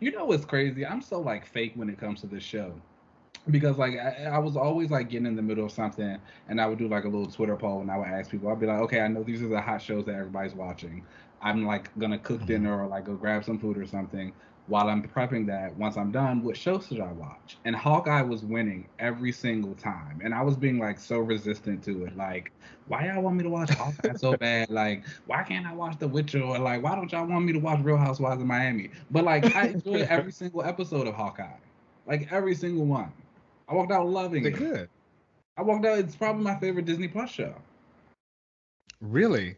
You 0.00 0.12
know 0.12 0.26
what's 0.26 0.44
crazy? 0.44 0.86
I'm 0.86 1.02
so 1.02 1.20
like 1.20 1.44
fake 1.44 1.72
when 1.74 1.90
it 1.90 1.98
comes 1.98 2.20
to 2.20 2.28
this 2.28 2.44
show. 2.44 2.72
Because 3.50 3.78
like 3.78 3.94
I, 3.98 4.24
I 4.32 4.38
was 4.38 4.56
always 4.56 4.90
like 4.90 5.08
getting 5.10 5.26
in 5.26 5.36
the 5.36 5.42
middle 5.42 5.64
of 5.66 5.72
something 5.72 6.18
and 6.48 6.60
I 6.60 6.66
would 6.66 6.78
do 6.78 6.88
like 6.88 7.04
a 7.04 7.08
little 7.08 7.30
Twitter 7.30 7.56
poll 7.56 7.80
and 7.80 7.90
I 7.90 7.96
would 7.98 8.08
ask 8.08 8.30
people, 8.30 8.48
I'd 8.50 8.60
be 8.60 8.66
like, 8.66 8.80
okay, 8.80 9.00
I 9.00 9.08
know 9.08 9.22
these 9.22 9.42
are 9.42 9.48
the 9.48 9.60
hot 9.60 9.80
shows 9.82 10.04
that 10.06 10.14
everybody's 10.14 10.54
watching. 10.54 11.04
I'm 11.40 11.64
like 11.66 11.96
gonna 11.98 12.18
cook 12.18 12.42
Mhm. 12.42 12.46
dinner 12.46 12.80
or 12.82 12.86
like 12.88 13.04
go 13.04 13.14
grab 13.16 13.44
some 13.44 13.58
food 13.58 13.78
or 13.78 13.86
something. 13.86 14.32
While 14.66 14.88
I'm 14.90 15.02
prepping 15.02 15.46
that, 15.46 15.74
once 15.76 15.96
I'm 15.96 16.10
done, 16.12 16.42
what 16.42 16.56
shows 16.56 16.86
should 16.88 17.00
I 17.00 17.12
watch? 17.12 17.58
And 17.64 17.74
Hawkeye 17.74 18.20
was 18.22 18.44
winning 18.44 18.88
every 18.98 19.32
single 19.32 19.74
time. 19.74 20.20
And 20.22 20.34
I 20.34 20.42
was 20.42 20.56
being 20.56 20.78
like 20.78 20.98
so 20.98 21.18
resistant 21.20 21.82
to 21.84 22.04
it. 22.04 22.16
Like, 22.16 22.52
why 22.86 23.06
y'all 23.06 23.22
want 23.22 23.36
me 23.36 23.44
to 23.44 23.48
watch 23.50 23.70
Hawkeye 23.70 24.12
so 24.14 24.34
bad? 24.36 24.68
Like, 24.70 25.06
why 25.26 25.42
can't 25.42 25.66
I 25.66 25.72
watch 25.74 25.98
The 25.98 26.08
Witcher? 26.08 26.42
Or 26.42 26.58
like, 26.58 26.82
why 26.82 26.94
don't 26.94 27.10
y'all 27.12 27.26
want 27.26 27.44
me 27.46 27.52
to 27.54 27.58
watch 27.58 27.80
Real 27.82 27.96
Housewives 27.96 28.40
of 28.42 28.46
Miami? 28.46 28.90
But 29.10 29.24
like, 29.24 29.48
I 29.54 29.68
enjoyed 29.68 30.02
every 30.02 30.32
single 30.32 30.62
episode 30.62 31.06
of 31.06 31.14
Hawkeye. 31.14 31.58
Like 32.06 32.30
every 32.32 32.54
single 32.54 32.86
one. 32.86 33.12
I 33.68 33.74
walked 33.74 33.92
out 33.92 34.08
loving 34.08 34.42
They're 34.42 34.52
it. 34.52 34.58
good. 34.58 34.88
I 35.56 35.62
walked 35.62 35.84
out. 35.84 35.98
It's 35.98 36.16
probably 36.16 36.42
my 36.44 36.58
favorite 36.58 36.86
Disney 36.86 37.08
Plus 37.08 37.30
show. 37.30 37.54
Really? 39.00 39.56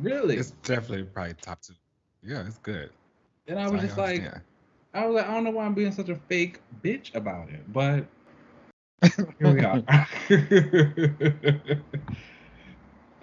Really. 0.00 0.36
It's 0.36 0.52
definitely 0.62 1.04
probably 1.04 1.34
top 1.40 1.60
two. 1.62 1.74
Yeah, 2.22 2.46
it's 2.46 2.58
good. 2.58 2.90
and 3.48 3.58
I 3.58 3.66
So 3.66 3.72
was 3.72 3.82
just 3.82 3.98
like. 3.98 4.22
I 4.92 5.06
was 5.06 5.14
like, 5.16 5.28
I 5.28 5.34
don't 5.34 5.44
know 5.44 5.50
why 5.50 5.64
I'm 5.64 5.74
being 5.74 5.92
such 5.92 6.08
a 6.08 6.16
fake 6.28 6.60
bitch 6.82 7.14
about 7.14 7.48
it, 7.48 7.72
but 7.72 8.06
here 9.38 9.54
we 9.54 9.60
are. 9.60 9.82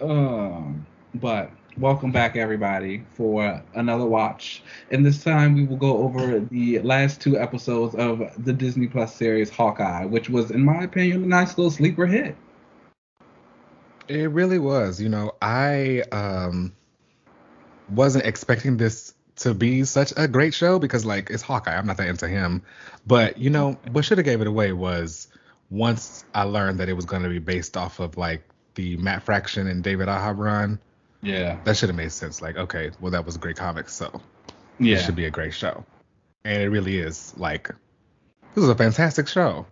um, 0.00 0.86
but 1.14 1.50
welcome 1.78 2.10
back, 2.10 2.36
everybody, 2.36 3.04
for 3.12 3.62
another 3.74 4.04
watch. 4.04 4.62
And 4.90 5.06
this 5.06 5.22
time 5.22 5.54
we 5.54 5.64
will 5.64 5.76
go 5.76 5.98
over 5.98 6.40
the 6.40 6.80
last 6.80 7.20
two 7.20 7.38
episodes 7.38 7.94
of 7.94 8.22
the 8.44 8.52
Disney 8.52 8.88
Plus 8.88 9.14
series 9.14 9.50
Hawkeye, 9.50 10.04
which 10.04 10.28
was, 10.28 10.50
in 10.50 10.64
my 10.64 10.82
opinion, 10.82 11.24
a 11.24 11.26
nice 11.26 11.56
little 11.56 11.70
sleeper 11.70 12.06
hit. 12.06 12.36
It 14.08 14.30
really 14.30 14.58
was. 14.58 15.00
You 15.00 15.08
know, 15.08 15.32
I 15.40 16.02
um 16.12 16.74
wasn't 17.90 18.26
expecting 18.26 18.76
this 18.76 19.14
to 19.36 19.54
be 19.54 19.84
such 19.84 20.12
a 20.16 20.26
great 20.26 20.54
show 20.54 20.78
because 20.78 21.04
like 21.04 21.30
it's 21.30 21.42
Hawkeye. 21.42 21.76
I'm 21.76 21.86
not 21.86 21.98
that 21.98 22.08
into 22.08 22.26
him. 22.26 22.62
But 23.06 23.38
you 23.38 23.50
know, 23.50 23.78
what 23.92 24.04
should 24.04 24.18
have 24.18 24.24
gave 24.24 24.40
it 24.40 24.46
away 24.46 24.72
was 24.72 25.28
once 25.70 26.24
I 26.34 26.42
learned 26.44 26.80
that 26.80 26.88
it 26.88 26.94
was 26.94 27.04
going 27.04 27.22
to 27.22 27.28
be 27.28 27.38
based 27.38 27.76
off 27.76 28.00
of 28.00 28.16
like 28.16 28.42
the 28.74 28.96
Matt 28.96 29.22
Fraction 29.22 29.66
and 29.66 29.82
David 29.82 30.08
Aja 30.08 30.32
run, 30.32 30.80
Yeah. 31.20 31.58
that 31.64 31.76
should 31.76 31.88
have 31.88 31.96
made 31.96 32.12
sense. 32.12 32.40
Like, 32.40 32.56
okay, 32.56 32.90
well 33.00 33.10
that 33.12 33.24
was 33.24 33.36
a 33.36 33.38
great 33.38 33.56
comic, 33.56 33.88
so 33.88 34.20
it 34.78 34.98
should 34.98 35.16
be 35.16 35.26
a 35.26 35.30
great 35.30 35.54
show. 35.54 35.84
And 36.44 36.62
it 36.62 36.68
really 36.68 36.98
is. 36.98 37.34
Like, 37.36 37.68
this 38.54 38.62
was 38.62 38.68
a 38.68 38.74
fantastic 38.74 39.28
show. 39.28 39.66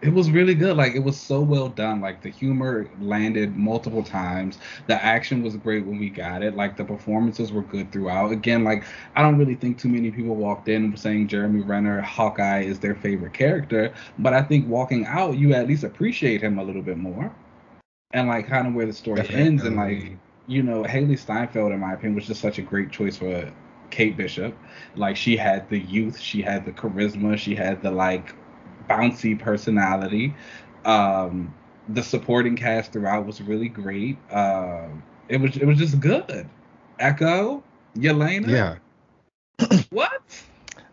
It 0.00 0.12
was 0.12 0.30
really 0.30 0.54
good. 0.54 0.76
Like 0.76 0.94
it 0.94 1.00
was 1.00 1.20
so 1.20 1.40
well 1.40 1.68
done. 1.68 2.00
Like 2.00 2.22
the 2.22 2.28
humor 2.28 2.88
landed 3.00 3.56
multiple 3.56 4.02
times. 4.02 4.58
The 4.86 5.02
action 5.02 5.42
was 5.42 5.56
great 5.56 5.84
when 5.84 5.98
we 5.98 6.08
got 6.08 6.42
it. 6.42 6.54
Like 6.54 6.76
the 6.76 6.84
performances 6.84 7.50
were 7.50 7.62
good 7.62 7.90
throughout. 7.90 8.30
Again, 8.30 8.62
like 8.62 8.84
I 9.16 9.22
don't 9.22 9.38
really 9.38 9.56
think 9.56 9.78
too 9.78 9.88
many 9.88 10.12
people 10.12 10.36
walked 10.36 10.68
in 10.68 10.96
saying 10.96 11.28
Jeremy 11.28 11.62
Renner, 11.62 12.00
Hawkeye 12.00 12.60
is 12.60 12.78
their 12.78 12.94
favorite 12.94 13.32
character. 13.32 13.92
But 14.20 14.34
I 14.34 14.42
think 14.42 14.68
walking 14.68 15.04
out, 15.04 15.36
you 15.36 15.52
at 15.52 15.66
least 15.66 15.82
appreciate 15.82 16.42
him 16.42 16.58
a 16.58 16.62
little 16.62 16.82
bit 16.82 16.96
more. 16.96 17.34
And 18.12 18.28
like 18.28 18.46
kind 18.46 18.68
of 18.68 18.74
where 18.74 18.86
the 18.86 18.92
story 18.92 19.28
ends 19.30 19.64
and 19.64 19.76
like 19.76 19.98
Definitely. 19.98 20.18
You 20.48 20.62
know, 20.62 20.82
Hailee 20.82 21.18
Steinfeld, 21.18 21.72
in 21.72 21.78
my 21.78 21.92
opinion, 21.92 22.16
was 22.16 22.26
just 22.26 22.40
such 22.40 22.58
a 22.58 22.62
great 22.62 22.90
choice 22.90 23.16
for 23.16 23.52
Kate 23.90 24.16
Bishop. 24.16 24.56
Like 24.96 25.16
she 25.16 25.36
had 25.36 25.68
the 25.68 25.78
youth, 25.78 26.18
she 26.18 26.42
had 26.42 26.64
the 26.64 26.72
charisma, 26.72 27.38
she 27.38 27.54
had 27.54 27.82
the 27.82 27.90
like 27.90 28.34
bouncy 28.88 29.38
personality. 29.38 30.34
Um, 30.84 31.54
the 31.88 32.02
supporting 32.02 32.56
cast 32.56 32.92
throughout 32.92 33.26
was 33.26 33.40
really 33.40 33.68
great. 33.68 34.18
Um, 34.32 35.02
it 35.28 35.40
was 35.40 35.56
it 35.56 35.66
was 35.66 35.78
just 35.78 36.00
good. 36.00 36.48
Echo, 36.98 37.62
Yelena, 37.94 38.48
yeah. 38.48 39.78
what? 39.90 40.22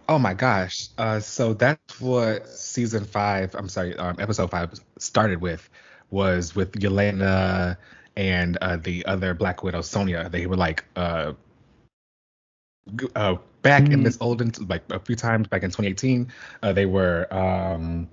Oh 0.08 0.20
my 0.20 0.34
gosh. 0.34 0.90
Uh, 0.98 1.20
so 1.20 1.54
that's 1.54 2.00
what 2.00 2.48
season 2.48 3.06
five, 3.06 3.56
I'm 3.56 3.70
sorry, 3.70 3.96
um, 3.98 4.16
episode 4.20 4.52
five 4.52 4.80
started 5.00 5.42
with, 5.42 5.68
was 6.12 6.56
with 6.56 6.74
Yelena 6.74 7.78
and 8.16 8.58
uh, 8.58 8.78
the 8.78 9.06
other 9.06 9.34
Black 9.34 9.64
Widow, 9.64 9.82
Sonya. 9.82 10.30
They 10.30 10.46
were 10.46 10.56
like 10.56 10.86
uh, 10.96 11.34
uh, 13.16 13.36
back 13.62 13.84
mm-hmm. 13.84 13.94
in 13.94 14.04
this 14.04 14.18
olden, 14.22 14.52
like 14.68 14.84
a 14.92 15.00
few 15.00 15.16
times 15.16 15.48
back 15.48 15.64
in 15.64 15.70
2018, 15.70 16.32
uh, 16.64 16.74
they 16.74 16.86
were 16.86 17.28
um, 17.34 18.08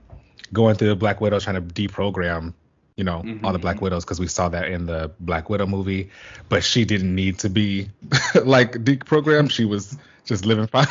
going 0.53 0.77
through 0.77 0.89
the 0.89 0.97
Black 0.97 1.21
Widow 1.21 1.41
trying 1.41 1.57
to 1.57 1.63
deprogram 1.63 2.55
you 2.97 3.05
know, 3.05 3.23
mm-hmm. 3.23 3.45
all 3.45 3.53
the 3.53 3.59
Black 3.59 3.77
mm-hmm. 3.77 3.85
Widows 3.87 4.05
because 4.05 4.21
we 4.21 4.27
saw 4.27 4.49
that 4.51 4.69
in 4.69 4.87
the 4.87 5.11
Black 5.21 5.49
Widow 5.49 5.67
movie. 5.67 6.11
But 6.49 6.63
she 6.63 6.85
didn't 6.85 7.15
need 7.15 7.39
to 7.41 7.49
be 7.49 7.89
like 8.45 8.73
deprogrammed. 8.73 9.51
She 9.51 9.65
was 9.65 9.97
just 10.25 10.45
living 10.45 10.67
fine 10.69 10.87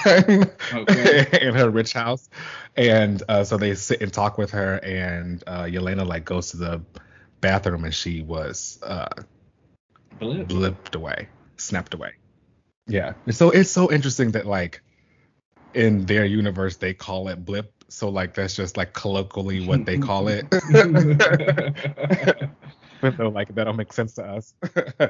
okay. 0.73 1.27
in 1.41 1.53
her 1.53 1.69
rich 1.69 1.93
house. 1.93 2.29
And 2.75 3.21
uh, 3.29 3.43
so 3.43 3.57
they 3.57 3.75
sit 3.75 4.01
and 4.01 4.11
talk 4.11 4.37
with 4.37 4.51
her, 4.51 4.75
and 4.77 5.43
uh, 5.47 5.63
Yelena 5.63 6.05
like 6.05 6.25
goes 6.25 6.51
to 6.51 6.57
the 6.57 6.81
bathroom, 7.41 7.83
and 7.83 7.93
she 7.93 8.21
was 8.21 8.79
uh, 8.83 9.09
blipped. 10.19 10.47
blipped 10.47 10.95
away, 10.95 11.27
snapped 11.57 11.93
away. 11.93 12.13
Yeah. 12.87 13.13
So 13.31 13.49
it's 13.49 13.71
so 13.71 13.91
interesting 13.91 14.31
that 14.31 14.45
like 14.45 14.81
in 15.73 16.05
their 16.05 16.25
universe 16.25 16.77
they 16.77 16.93
call 16.93 17.29
it 17.29 17.45
blip 17.45 17.81
so 17.91 18.09
like 18.09 18.33
that's 18.33 18.55
just 18.55 18.77
like 18.77 18.93
colloquially 18.93 19.67
what 19.67 19.85
they 19.85 19.97
call 19.97 20.29
it. 20.29 20.49
but 23.01 23.17
though 23.17 23.27
like 23.27 23.53
that'll 23.53 23.73
make 23.73 23.91
sense 23.91 24.13
to 24.13 24.23
us. 24.23 24.53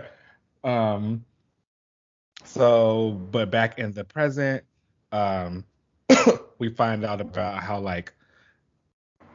um 0.64 1.24
so 2.44 3.12
but 3.12 3.52
back 3.52 3.78
in 3.78 3.91
the 3.91 4.03
present, 4.03 4.64
um 5.12 5.64
we 6.58 6.70
find 6.70 7.06
out 7.06 7.22
about 7.22 7.62
how 7.62 7.80
like 7.80 8.14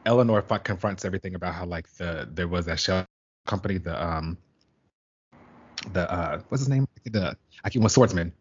Eleanor 0.07 0.41
confronts 0.41 1.05
everything 1.05 1.35
about 1.35 1.53
how 1.53 1.65
like 1.65 1.87
the 1.93 2.27
there 2.31 2.47
was 2.47 2.65
that 2.65 2.79
shell 2.79 3.05
company, 3.45 3.77
the 3.77 4.03
um 4.03 4.37
the 5.93 6.11
uh 6.11 6.41
what's 6.49 6.61
his 6.61 6.69
name? 6.69 6.87
The 7.05 7.37
I 7.63 7.69
keep 7.69 7.87
swordsman. 7.89 8.31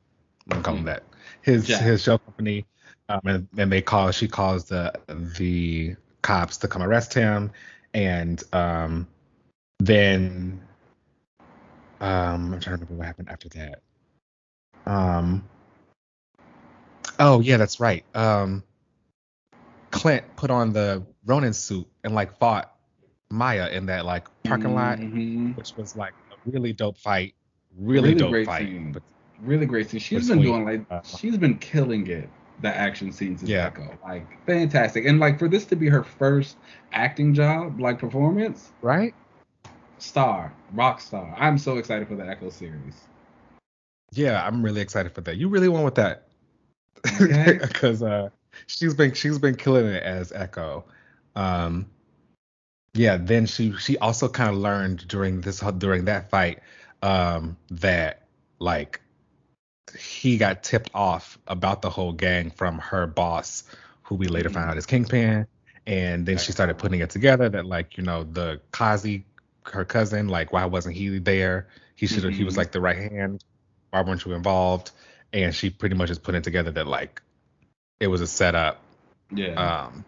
I'm 0.51 0.63
calling 0.63 0.81
mm-hmm. 0.81 0.87
that. 0.87 1.03
His 1.43 1.69
yeah. 1.69 1.79
his 1.79 2.03
shell 2.03 2.19
company 2.19 2.65
um, 3.09 3.21
and, 3.25 3.49
and 3.57 3.73
they 3.73 3.83
call 3.83 4.11
she 4.11 4.29
calls 4.29 4.65
the 4.65 4.93
the 5.39 5.97
cops 6.23 6.57
to 6.59 6.69
come 6.69 6.83
arrest 6.83 7.15
him, 7.15 7.51
and 7.95 8.43
um, 8.53 9.07
then 9.79 10.61
um, 12.01 12.53
I'm 12.55 12.61
trying 12.61 12.61
to 12.61 12.71
remember 12.71 12.95
what 12.95 13.07
happened 13.07 13.29
after 13.29 13.49
that. 13.51 13.83
Um, 14.87 15.45
oh 17.19 17.41
yeah, 17.41 17.57
that's 17.57 17.81
right. 17.81 18.05
Um, 18.15 18.63
Clint 19.97 20.25
put 20.37 20.51
on 20.51 20.73
the 20.73 21.05
Ronin 21.25 21.53
suit 21.53 21.87
and 22.05 22.15
like 22.15 22.39
fought 22.39 22.75
Maya 23.31 23.69
in 23.71 23.87
that 23.87 24.05
like 24.05 24.29
parking 24.45 24.75
lot, 24.75 24.99
mm-hmm. 24.99 25.53
which 25.53 25.75
was 25.77 25.97
like 25.97 26.13
a 26.33 26.51
really 26.51 26.73
dope 26.73 26.99
fight. 26.99 27.35
Really, 27.77 28.15
really 28.15 28.43
dope 28.43 28.47
fight. 28.47 28.93
But, 28.93 29.03
really 29.41 29.67
great 29.67 29.91
scene. 29.91 30.01
She's 30.01 30.29
been 30.29 30.43
doing 30.43 30.65
like 30.65 30.87
uh, 30.91 31.03
she's 31.03 31.37
been 31.37 31.59
killing 31.59 32.07
it 32.07 32.29
the 32.63 32.75
action 32.75 33.13
scenes 33.13 33.43
in 33.43 33.49
yeah. 33.49 33.67
Echo. 33.67 33.99
Like 34.03 34.47
fantastic. 34.47 35.07
And 35.07 35.21
like 35.21 35.39
for 35.39 35.49
this 35.49 35.65
to 35.67 35.77
be 35.77 35.89
her 35.89 36.03
first 36.03 36.57
acting 36.93 37.35
job, 37.35 37.81
like 37.81 37.99
performance, 37.99 38.73
right? 38.83 39.15
Star, 39.99 40.53
rock 40.73 41.01
star. 41.01 41.35
I'm 41.39 41.59
so 41.59 41.79
excited 41.79 42.09
for 42.09 42.17
the 42.17 42.27
Echo 42.27 42.51
series. 42.51 42.95
Yeah, 44.13 44.47
I'm 44.47 44.63
really 44.63 44.81
excited 44.81 45.13
for 45.13 45.21
that. 45.23 45.37
You 45.37 45.49
really 45.49 45.69
went 45.69 45.85
with 45.85 45.97
that. 45.97 46.29
Okay. 47.21 47.59
Because 47.63 48.03
uh 48.03 48.31
she's 48.67 48.95
been 48.95 49.15
she's 49.15 49.39
been 49.39 49.57
killing 49.57 49.87
it 49.87 50.03
as 50.03 50.33
Echo. 50.33 50.85
Um 51.35 51.87
yeah, 52.95 53.19
then 53.19 53.47
she 53.47 53.73
she 53.77 53.99
also 53.99 54.29
kind 54.29 54.51
of 54.51 54.57
learned 54.57 55.07
during 55.09 55.41
this 55.41 55.61
during 55.79 56.07
that 56.07 56.31
fight 56.31 56.61
um 57.03 57.57
that 57.71 58.27
like 58.59 59.01
he 59.99 60.37
got 60.37 60.63
tipped 60.63 60.91
off 60.95 61.39
about 61.47 61.83
the 61.83 61.91
whole 61.91 62.13
gang 62.13 62.51
from 62.51 62.79
her 62.79 63.07
boss, 63.07 63.65
who 64.03 64.15
we 64.15 64.27
later 64.27 64.51
found 64.51 64.71
out 64.71 64.77
is 64.77 64.87
Kingpin. 64.87 65.47
And 65.87 66.27
then 66.27 66.39
she 66.39 66.51
started 66.53 66.79
putting 66.79 67.01
it 67.01 67.11
together 67.11 67.49
that 67.49 67.65
like, 67.65 67.97
you 67.97 68.03
know, 68.03 68.25
the 68.25 68.61
Kazi, 68.73 69.25
her 69.65 69.85
cousin, 69.85 70.29
like 70.29 70.53
why 70.53 70.65
wasn't 70.65 70.97
he 70.97 71.19
there? 71.19 71.69
He 71.95 72.07
should 72.07 72.25
mm-hmm. 72.25 72.31
he 72.31 72.45
was 72.45 72.55
mm-hmm. 72.55 72.59
like 72.59 72.73
the 72.73 72.81
right 72.81 73.13
hand. 73.13 73.45
Why 73.91 74.03
weren't 74.03 74.25
you 74.25 74.33
involved? 74.33 74.91
And 75.33 75.55
she 75.55 75.71
pretty 75.71 75.95
much 75.95 76.11
is 76.11 76.19
putting 76.19 76.43
together 76.43 76.71
that 76.73 76.87
like 76.87 77.23
it 78.01 78.09
was 78.09 78.21
a 78.21 78.27
setup. 78.27 78.81
Yeah. 79.31 79.55
Um 79.55 80.05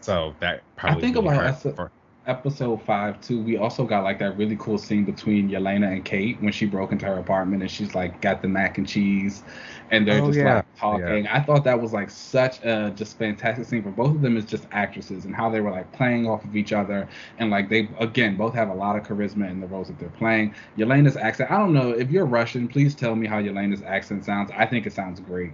so 0.00 0.34
that 0.40 0.62
probably 0.76 0.98
I 0.98 1.00
think 1.00 1.16
about 1.16 1.62
for, 1.62 1.90
episode 2.26 2.82
five 2.82 3.20
too, 3.20 3.40
we 3.40 3.56
also 3.56 3.84
got 3.84 4.04
like 4.04 4.18
that 4.18 4.36
really 4.36 4.56
cool 4.56 4.78
scene 4.78 5.04
between 5.04 5.48
Yelena 5.48 5.92
and 5.92 6.04
Kate 6.04 6.40
when 6.40 6.52
she 6.52 6.66
broke 6.66 6.92
into 6.92 7.06
her 7.06 7.18
apartment 7.18 7.62
and 7.62 7.70
she's 7.70 7.94
like 7.94 8.20
got 8.20 8.42
the 8.42 8.48
mac 8.48 8.78
and 8.78 8.88
cheese 8.88 9.42
and 9.90 10.06
they're 10.06 10.22
oh, 10.22 10.26
just 10.26 10.38
yeah. 10.38 10.56
like 10.56 10.76
talking. 10.76 11.24
Yeah. 11.24 11.36
I 11.36 11.40
thought 11.40 11.64
that 11.64 11.80
was 11.80 11.92
like 11.92 12.10
such 12.10 12.62
a 12.64 12.92
just 12.96 13.18
fantastic 13.18 13.66
scene 13.66 13.82
for 13.82 13.90
both 13.90 14.14
of 14.14 14.22
them 14.22 14.36
as 14.36 14.44
just 14.44 14.66
actresses 14.72 15.24
and 15.24 15.34
how 15.34 15.50
they 15.50 15.60
were 15.60 15.70
like 15.70 15.90
playing 15.92 16.26
off 16.26 16.44
of 16.44 16.56
each 16.56 16.72
other 16.72 17.08
and 17.38 17.50
like 17.50 17.68
they 17.68 17.88
again 17.98 18.36
both 18.36 18.54
have 18.54 18.68
a 18.68 18.74
lot 18.74 18.96
of 18.96 19.02
charisma 19.06 19.50
in 19.50 19.60
the 19.60 19.66
roles 19.66 19.88
that 19.88 19.98
they're 19.98 20.08
playing. 20.10 20.54
Yelena's 20.78 21.16
accent, 21.16 21.50
I 21.50 21.58
don't 21.58 21.72
know 21.72 21.90
if 21.90 22.10
you're 22.10 22.26
Russian, 22.26 22.68
please 22.68 22.94
tell 22.94 23.14
me 23.14 23.26
how 23.26 23.40
Yelena's 23.40 23.82
accent 23.82 24.24
sounds. 24.24 24.50
I 24.56 24.66
think 24.66 24.86
it 24.86 24.92
sounds 24.92 25.20
great 25.20 25.52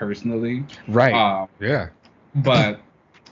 personally. 0.00 0.64
Right. 0.88 1.12
Um, 1.12 1.48
yeah. 1.60 1.90
But 2.34 2.80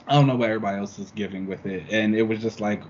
I 0.07 0.13
don't 0.13 0.27
know 0.27 0.35
what 0.35 0.49
everybody 0.49 0.77
else 0.77 0.99
is 0.99 1.11
giving 1.11 1.47
with 1.47 1.65
it, 1.65 1.83
and 1.91 2.15
it 2.15 2.21
was 2.21 2.39
just 2.39 2.61
like 2.61 2.83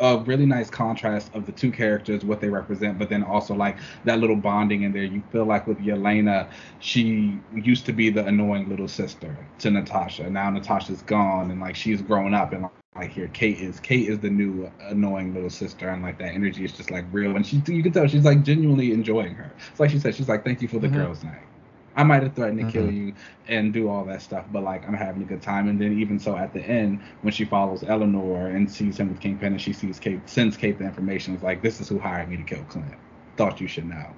a 0.00 0.18
really 0.18 0.46
nice 0.46 0.70
contrast 0.70 1.30
of 1.34 1.44
the 1.44 1.52
two 1.52 1.72
characters, 1.72 2.24
what 2.24 2.40
they 2.40 2.48
represent, 2.48 2.98
but 2.98 3.08
then 3.08 3.22
also 3.22 3.54
like 3.54 3.76
that 4.04 4.20
little 4.20 4.36
bonding 4.36 4.82
in 4.82 4.92
there. 4.92 5.04
You 5.04 5.22
feel 5.32 5.44
like 5.44 5.66
with 5.66 5.78
Yelena, 5.78 6.48
she 6.78 7.38
used 7.54 7.84
to 7.86 7.92
be 7.92 8.08
the 8.10 8.24
annoying 8.24 8.68
little 8.68 8.88
sister 8.88 9.36
to 9.58 9.70
Natasha. 9.70 10.30
Now 10.30 10.48
Natasha's 10.50 11.02
gone, 11.02 11.50
and 11.50 11.60
like 11.60 11.76
she's 11.76 12.00
grown 12.00 12.32
up, 12.32 12.52
and 12.52 12.66
like 12.94 13.10
here 13.10 13.28
Kate 13.28 13.58
is 13.58 13.80
Kate 13.80 14.08
is 14.08 14.20
the 14.20 14.30
new 14.30 14.70
annoying 14.80 15.34
little 15.34 15.50
sister, 15.50 15.88
and 15.88 16.02
like 16.02 16.18
that 16.18 16.32
energy 16.32 16.64
is 16.64 16.72
just 16.72 16.90
like 16.90 17.04
real, 17.12 17.36
and 17.36 17.46
she 17.46 17.60
you 17.66 17.82
can 17.82 17.92
tell 17.92 18.06
she's 18.06 18.24
like 18.24 18.44
genuinely 18.44 18.92
enjoying 18.92 19.34
her. 19.34 19.52
It's 19.70 19.80
like 19.80 19.90
she 19.90 19.98
said, 19.98 20.14
she's 20.14 20.28
like, 20.28 20.44
thank 20.44 20.62
you 20.62 20.68
for 20.68 20.78
the 20.78 20.86
mm-hmm. 20.86 20.96
girls' 20.96 21.24
night. 21.24 21.42
I 21.98 22.04
might 22.04 22.22
have 22.22 22.34
threatened 22.34 22.58
to 22.60 22.64
mm-hmm. 22.64 22.72
kill 22.72 22.90
you 22.92 23.12
and 23.48 23.72
do 23.72 23.88
all 23.88 24.04
that 24.04 24.22
stuff, 24.22 24.46
but 24.52 24.62
like 24.62 24.86
I'm 24.86 24.94
having 24.94 25.20
a 25.20 25.24
good 25.24 25.42
time. 25.42 25.68
And 25.68 25.80
then 25.80 25.98
even 25.98 26.20
so, 26.20 26.36
at 26.36 26.54
the 26.54 26.60
end, 26.60 27.00
when 27.22 27.32
she 27.32 27.44
follows 27.44 27.82
Eleanor 27.82 28.46
and 28.46 28.70
sees 28.70 28.98
him 28.98 29.08
with 29.08 29.20
Kingpin, 29.20 29.54
and 29.54 29.60
she 29.60 29.72
sees 29.72 29.98
Kate, 29.98 30.20
sends 30.26 30.56
Kate 30.56 30.78
the 30.78 30.84
information, 30.84 31.34
it's 31.34 31.42
like 31.42 31.60
this 31.60 31.80
is 31.80 31.88
who 31.88 31.98
hired 31.98 32.28
me 32.28 32.36
to 32.36 32.44
kill 32.44 32.62
Clint. 32.64 32.94
Thought 33.36 33.60
you 33.60 33.66
should 33.66 33.86
know. 33.86 34.14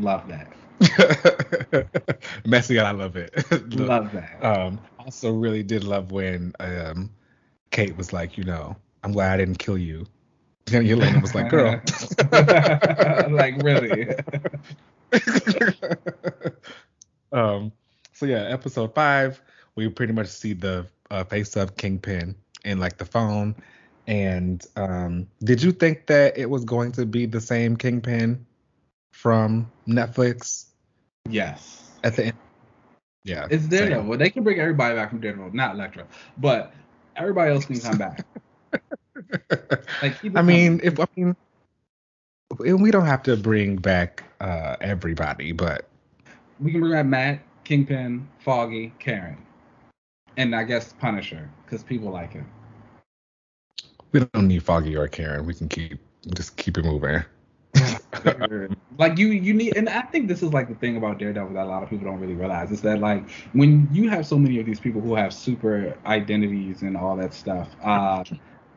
Love 0.00 0.24
that. 0.26 1.86
Messy, 2.44 2.80
I 2.80 2.90
love 2.90 3.14
it. 3.14 3.32
love 3.76 4.10
that. 4.12 4.44
Um, 4.44 4.80
also 4.98 5.32
really 5.32 5.62
did 5.62 5.84
love 5.84 6.10
when 6.10 6.52
um, 6.58 7.10
Kate 7.70 7.96
was 7.96 8.12
like, 8.12 8.36
you 8.36 8.42
know, 8.42 8.74
I'm 9.04 9.12
glad 9.12 9.34
I 9.34 9.36
didn't 9.36 9.60
kill 9.60 9.78
you. 9.78 10.04
And 10.70 10.86
Yelena 10.86 11.22
was 11.22 11.34
like, 11.34 11.48
girl. 11.48 11.80
like 13.32 13.56
really. 13.62 14.06
Um, 17.32 17.72
so 18.12 18.26
yeah, 18.26 18.42
episode 18.42 18.94
five, 18.94 19.40
we 19.76 19.88
pretty 19.88 20.12
much 20.12 20.28
see 20.28 20.52
the 20.52 20.86
uh, 21.10 21.24
face 21.24 21.56
of 21.56 21.76
Kingpin 21.76 22.34
in 22.64 22.78
like 22.78 22.98
the 22.98 23.04
phone. 23.04 23.54
And 24.06 24.64
um, 24.76 25.26
did 25.44 25.62
you 25.62 25.70
think 25.70 26.06
that 26.06 26.36
it 26.36 26.48
was 26.48 26.64
going 26.64 26.92
to 26.92 27.06
be 27.06 27.26
the 27.26 27.40
same 27.40 27.76
Kingpin 27.76 28.44
from 29.12 29.70
Netflix? 29.86 30.66
Yes. 31.28 31.90
At 32.02 32.16
the 32.16 32.26
end. 32.26 32.36
Yeah. 33.24 33.46
It's 33.50 33.66
Daredevil. 33.66 34.04
Well, 34.04 34.18
they 34.18 34.30
can 34.30 34.44
bring 34.44 34.58
everybody 34.58 34.94
back 34.94 35.10
from 35.10 35.20
Daredevil, 35.20 35.50
not 35.52 35.74
Elektra, 35.74 36.06
but 36.38 36.72
everybody 37.16 37.52
else 37.52 37.66
can 37.66 37.78
come 37.80 37.98
back. 37.98 38.24
like, 40.02 40.16
I 40.34 40.42
mean, 40.42 40.80
if 40.82 40.98
I 40.98 41.06
mean, 41.14 41.36
we 42.58 42.90
don't 42.90 43.06
have 43.06 43.22
to 43.24 43.36
bring 43.36 43.76
back 43.76 44.24
uh, 44.40 44.76
everybody, 44.80 45.52
but 45.52 45.88
we 46.60 46.72
can 46.72 46.80
bring 46.80 46.92
back 46.92 47.06
Matt, 47.06 47.40
Kingpin, 47.64 48.28
Foggy, 48.38 48.92
Karen, 48.98 49.36
and 50.36 50.54
I 50.54 50.64
guess 50.64 50.92
Punisher 50.94 51.48
because 51.64 51.82
people 51.82 52.10
like 52.10 52.32
him. 52.32 52.50
We 54.12 54.20
don't 54.32 54.48
need 54.48 54.62
Foggy 54.62 54.96
or 54.96 55.06
Karen. 55.08 55.44
We 55.44 55.54
can 55.54 55.68
keep 55.68 55.98
just 56.34 56.56
keep 56.56 56.78
it 56.78 56.84
moving. 56.84 57.22
like 58.98 59.18
you 59.18 59.28
you 59.28 59.52
need 59.52 59.76
and 59.76 59.88
I 59.88 60.00
think 60.02 60.26
this 60.26 60.42
is 60.42 60.52
like 60.52 60.68
the 60.68 60.74
thing 60.74 60.96
about 60.96 61.18
Daredevil 61.18 61.52
that 61.54 61.66
a 61.66 61.68
lot 61.68 61.82
of 61.82 61.90
people 61.90 62.06
don't 62.06 62.18
really 62.18 62.34
realize 62.34 62.70
is 62.70 62.80
that 62.82 62.98
like 62.98 63.28
when 63.52 63.86
you 63.92 64.08
have 64.08 64.26
so 64.26 64.38
many 64.38 64.58
of 64.58 64.66
these 64.66 64.80
people 64.80 65.00
who 65.00 65.14
have 65.14 65.34
super 65.34 65.94
identities 66.06 66.82
and 66.82 66.96
all 66.96 67.14
that 67.16 67.34
stuff, 67.34 67.68
uh 67.84 68.24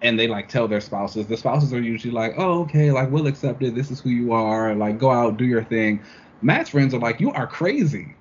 and 0.03 0.19
they 0.19 0.27
like 0.27 0.49
tell 0.49 0.67
their 0.67 0.81
spouses, 0.81 1.27
the 1.27 1.37
spouses 1.37 1.73
are 1.73 1.81
usually 1.81 2.11
like, 2.11 2.33
Oh, 2.37 2.61
okay, 2.63 2.91
like 2.91 3.09
we'll 3.09 3.27
accept 3.27 3.63
it, 3.63 3.73
this 3.73 3.91
is 3.91 4.01
who 4.01 4.09
you 4.09 4.33
are, 4.33 4.75
like 4.75 4.99
go 4.99 5.09
out, 5.09 5.37
do 5.37 5.45
your 5.45 5.63
thing. 5.63 6.01
Matt's 6.41 6.69
friends 6.69 6.93
are 6.93 6.99
like, 6.99 7.19
you 7.19 7.31
are 7.31 7.47
crazy. 7.47 8.15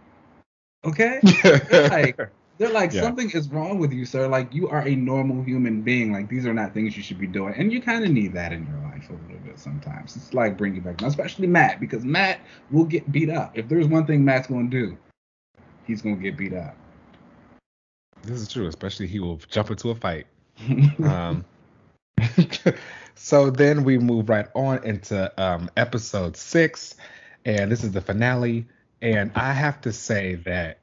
Okay? 0.85 1.21
they're 1.43 1.89
like 1.89 2.19
they're 2.59 2.71
like 2.71 2.93
Yeah. 2.93 3.01
something 3.03 3.31
is 3.31 3.49
wrong 3.49 3.79
with 3.79 3.93
you, 3.93 4.05
sir. 4.05 4.29
Like 4.29 4.53
you 4.55 4.69
are 4.69 4.87
a 4.87 4.95
normal 4.95 5.43
human 5.43 5.83
being. 5.83 6.13
Like 6.13 6.29
these 6.29 6.47
are 6.47 6.55
not 6.55 6.75
things 6.75 6.97
you 6.97 7.03
should 7.03 7.19
be 7.19 7.27
doing. 7.27 7.55
And 7.57 7.73
you 7.73 7.81
kind 7.81 8.05
of 8.05 8.11
need 8.11 8.33
that 8.35 8.53
in 8.53 8.67
your 8.67 8.79
life 8.91 9.09
a 9.09 9.13
little 9.13 9.39
bit 9.45 9.59
sometimes. 9.59 10.17
It's 10.17 10.35
like 10.35 10.57
bringing 10.57 10.81
back, 10.83 11.01
especially 11.03 11.47
Matt, 11.47 11.81
because 11.81 12.05
Matt 12.05 12.41
will 12.71 12.85
get 12.85 13.11
beat 13.11 13.31
up. 13.31 13.57
If 13.57 13.69
there's 13.69 13.87
one 13.89 14.07
thing 14.07 14.25
Matt's 14.25 14.47
gonna 14.49 14.69
do, 14.69 14.97
he's 15.87 16.03
gonna 16.03 16.17
get 16.17 16.37
beat 16.37 16.53
up. 16.53 16.77
This 18.23 18.41
is 18.41 18.49
true, 18.49 18.67
especially 18.67 19.07
he 19.07 19.21
will 19.21 19.39
jump 19.49 19.71
into 19.71 19.91
a 19.91 19.95
fight. 19.95 20.27
Um, 21.03 21.45
so 23.15 23.51
then 23.51 23.85
we 23.85 23.97
move 23.99 24.29
right 24.29 24.47
on 24.55 24.85
into 24.85 25.33
um, 25.43 25.71
episode 25.79 26.37
six, 26.37 26.97
and 27.45 27.71
this 27.71 27.85
is 27.85 27.93
the 27.93 28.01
finale. 28.01 28.67
And 29.03 29.33
I 29.35 29.53
have 29.53 29.81
to 29.83 29.93
say 29.93 30.35
that 30.37 30.79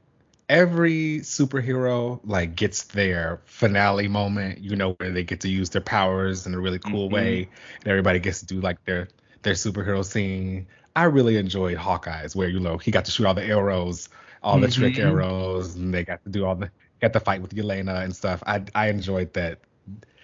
every 0.49 1.19
superhero 1.19 2.19
like 2.23 2.55
gets 2.55 2.83
their 2.85 3.41
finale 3.45 4.07
moment, 4.07 4.59
you 4.59 4.75
know, 4.75 4.93
where 4.93 5.11
they 5.11 5.23
get 5.23 5.41
to 5.41 5.49
use 5.49 5.69
their 5.69 5.81
powers 5.81 6.47
in 6.47 6.53
a 6.53 6.59
really 6.59 6.79
cool 6.79 7.09
Mhm. 7.09 7.11
way, 7.11 7.49
and 7.83 7.87
everybody 7.87 8.19
gets 8.19 8.39
to 8.39 8.45
do 8.45 8.61
like 8.61 8.83
their 8.85 9.07
their 9.43 9.53
superhero 9.53 10.03
scene. 10.03 10.67
I 10.95 11.03
really 11.03 11.37
enjoyed 11.37 11.77
Hawkeye's, 11.77 12.35
where 12.35 12.49
you 12.49 12.59
know 12.59 12.77
he 12.77 12.91
got 12.91 13.05
to 13.05 13.11
shoot 13.11 13.25
all 13.25 13.35
the 13.35 13.43
arrows, 13.45 14.09
all 14.41 14.59
the 14.59 14.67
trick 14.67 14.95
Mhm. 14.95 15.03
arrows, 15.03 15.75
and 15.75 15.93
they 15.93 16.03
got 16.03 16.23
to 16.23 16.29
do 16.29 16.45
all 16.45 16.55
the 16.55 16.71
got 17.01 17.13
the 17.13 17.19
fight 17.19 17.41
with 17.41 17.53
Yelena 17.53 18.03
and 18.03 18.15
stuff. 18.15 18.41
I 18.47 18.63
I 18.73 18.87
enjoyed 18.89 19.33
that. 19.33 19.59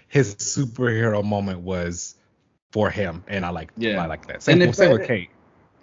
His 0.07 0.35
superhero 0.35 1.23
moment 1.23 1.59
was 1.61 2.15
for 2.71 2.89
him, 2.89 3.23
and 3.27 3.45
I 3.45 3.49
like 3.49 3.71
Yeah. 3.77 4.01
I 4.01 4.05
like 4.07 4.25
that. 4.27 4.41
Same, 4.41 4.61
And 4.61 4.75
same 4.75 4.91
with 4.91 5.05
Kate. 5.07 5.29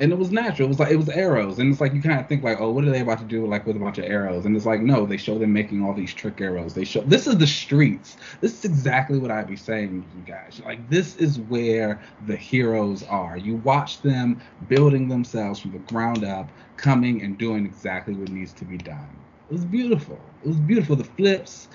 And 0.00 0.12
it 0.12 0.18
was 0.18 0.32
natural. 0.32 0.66
It 0.66 0.68
was 0.70 0.80
like 0.80 0.90
it 0.90 0.96
was 0.96 1.10
arrows, 1.10 1.58
and 1.58 1.70
it's 1.70 1.80
like 1.80 1.92
you 1.92 2.00
kind 2.00 2.18
of 2.18 2.26
think 2.26 2.42
like, 2.42 2.58
oh, 2.58 2.70
what 2.70 2.84
are 2.84 2.90
they 2.90 3.00
about 3.00 3.18
to 3.18 3.24
do 3.24 3.46
like 3.46 3.66
with 3.66 3.76
a 3.76 3.78
bunch 3.78 3.98
of 3.98 4.04
arrows? 4.06 4.46
And 4.46 4.56
it's 4.56 4.64
like, 4.64 4.80
no, 4.80 5.04
they 5.04 5.18
show 5.18 5.38
them 5.38 5.52
making 5.52 5.84
all 5.84 5.92
these 5.92 6.14
trick 6.14 6.40
arrows. 6.40 6.72
They 6.72 6.84
show 6.84 7.02
this 7.02 7.26
is 7.26 7.36
the 7.36 7.46
streets. 7.46 8.16
This 8.40 8.58
is 8.58 8.64
exactly 8.64 9.18
what 9.18 9.30
I'd 9.30 9.46
be 9.46 9.56
saying, 9.56 10.04
you 10.16 10.22
guys. 10.32 10.60
Like 10.64 10.88
this 10.88 11.16
is 11.16 11.38
where 11.38 12.00
the 12.26 12.36
heroes 12.36 13.02
are. 13.04 13.36
You 13.36 13.56
watch 13.56 14.00
them 14.00 14.40
building 14.68 15.06
themselves 15.06 15.60
from 15.60 15.72
the 15.72 15.78
ground 15.80 16.24
up, 16.24 16.48
coming 16.78 17.22
and 17.22 17.36
doing 17.36 17.66
exactly 17.66 18.14
what 18.14 18.30
needs 18.30 18.54
to 18.54 18.64
be 18.64 18.78
done. 18.78 19.08
It 19.50 19.52
was 19.52 19.66
beautiful. 19.66 20.18
It 20.42 20.48
was 20.48 20.56
beautiful. 20.56 20.96
The 20.96 21.04
flips, 21.04 21.68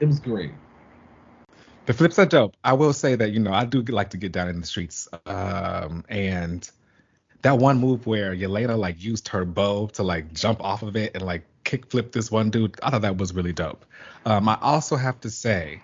it 0.00 0.06
was 0.06 0.18
great. 0.18 0.52
The 1.84 1.92
flips 1.92 2.18
are 2.18 2.26
dope. 2.26 2.56
I 2.64 2.72
will 2.72 2.94
say 2.94 3.16
that 3.16 3.32
you 3.32 3.38
know 3.38 3.52
I 3.52 3.66
do 3.66 3.82
like 3.82 4.10
to 4.10 4.16
get 4.16 4.32
down 4.32 4.48
in 4.48 4.60
the 4.60 4.66
streets, 4.66 5.08
um, 5.26 6.04
and 6.08 6.68
that 7.42 7.58
one 7.58 7.78
move 7.78 8.06
where 8.06 8.34
Yelena 8.34 8.78
like 8.78 9.02
used 9.02 9.28
her 9.28 9.44
bow 9.44 9.86
to 9.88 10.02
like 10.02 10.32
jump 10.32 10.62
off 10.62 10.82
of 10.82 10.96
it 10.96 11.12
and 11.14 11.24
like 11.24 11.44
kickflip 11.64 12.12
this 12.12 12.30
one 12.30 12.50
dude. 12.50 12.78
I 12.82 12.90
thought 12.90 13.02
that 13.02 13.16
was 13.18 13.34
really 13.34 13.52
dope. 13.52 13.84
Um, 14.24 14.48
I 14.48 14.58
also 14.60 14.96
have 14.96 15.20
to 15.20 15.30
say 15.30 15.80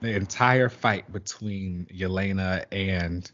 the 0.00 0.14
entire 0.14 0.68
fight 0.68 1.10
between 1.12 1.86
Yelena 1.94 2.64
and 2.72 3.30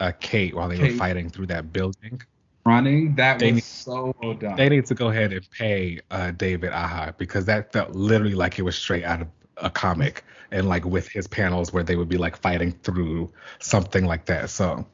uh, 0.00 0.12
Kate 0.18 0.54
while 0.54 0.68
they 0.68 0.78
were 0.78 0.90
fighting 0.98 1.30
through 1.30 1.46
that 1.46 1.72
building. 1.72 2.20
Running, 2.64 3.14
that 3.14 3.38
They 3.38 3.46
was 3.52 3.54
need- 3.56 3.62
so 3.64 4.14
well 4.20 4.34
done. 4.34 4.56
They 4.56 4.68
need 4.68 4.86
to 4.86 4.94
go 4.94 5.08
ahead 5.08 5.32
and 5.32 5.48
pay 5.50 6.00
uh, 6.10 6.32
David 6.32 6.72
Aja 6.72 7.14
because 7.16 7.44
that 7.46 7.72
felt 7.72 7.90
literally 7.92 8.34
like 8.34 8.58
it 8.58 8.62
was 8.62 8.76
straight 8.76 9.04
out 9.04 9.22
of 9.22 9.28
a 9.58 9.70
comic 9.70 10.24
and 10.50 10.68
like 10.68 10.84
with 10.84 11.08
his 11.08 11.26
panels 11.26 11.72
where 11.72 11.82
they 11.82 11.96
would 11.96 12.08
be 12.08 12.18
like 12.18 12.36
fighting 12.36 12.72
through 12.82 13.32
something 13.60 14.04
like 14.04 14.26
that. 14.26 14.50
So 14.50 14.86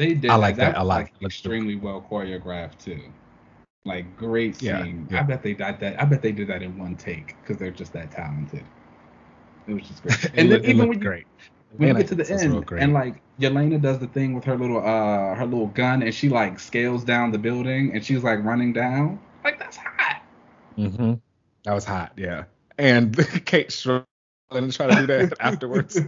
They 0.00 0.14
did. 0.14 0.30
I 0.30 0.36
like 0.36 0.56
that 0.56 0.78
a 0.78 0.84
lot. 0.84 1.10
Like, 1.10 1.12
extremely 1.22 1.76
well 1.76 2.06
choreographed 2.10 2.78
too. 2.80 3.02
Like 3.84 4.16
great 4.16 4.56
Yeah, 4.60 4.86
scene. 4.86 5.10
yeah. 5.10 5.20
I 5.20 5.24
bet 5.24 5.42
they 5.42 5.54
did 5.54 5.80
that. 5.80 6.00
I 6.00 6.06
bet 6.06 6.22
they 6.22 6.32
did 6.32 6.48
that 6.48 6.62
in 6.62 6.78
one 6.78 6.96
take 6.96 7.36
because 7.42 7.58
they're 7.58 7.70
just 7.70 7.92
that 7.94 8.10
talented. 8.10 8.64
It 9.68 9.74
was 9.74 9.88
just 9.88 10.02
great. 10.02 10.18
And 10.36 10.50
looked, 10.50 10.66
even 10.66 10.88
when 10.88 11.02
you, 11.02 11.08
great. 11.08 11.26
when 11.76 11.90
you 11.90 11.96
get 11.96 12.08
to 12.08 12.16
the 12.16 12.24
think 12.24 12.28
this 12.28 12.46
was 12.46 12.46
real 12.46 12.62
end, 12.62 12.66
and 12.78 12.94
like 12.94 13.22
Yelena 13.40 13.80
does 13.82 13.98
the 14.00 14.08
thing 14.08 14.34
with 14.34 14.44
her 14.44 14.58
little 14.58 14.78
uh 14.78 15.34
her 15.36 15.46
little 15.46 15.68
gun, 15.68 16.02
and 16.02 16.14
she 16.14 16.30
like 16.30 16.60
scales 16.60 17.04
down 17.04 17.32
the 17.32 17.38
building, 17.38 17.92
and 17.94 18.04
she's 18.04 18.24
like 18.24 18.44
running 18.44 18.72
down. 18.72 19.20
Like 19.44 19.58
that's 19.58 19.78
hot. 19.78 20.22
hmm 20.76 21.14
That 21.64 21.74
was 21.74 21.84
hot, 21.86 22.12
yeah. 22.16 22.44
And 22.78 23.16
Kate 23.46 23.72
struggling 23.72 24.06
to 24.52 24.72
try 24.72 24.86
to 24.88 24.96
do 24.96 25.06
that 25.06 25.32
afterwards. 25.40 25.96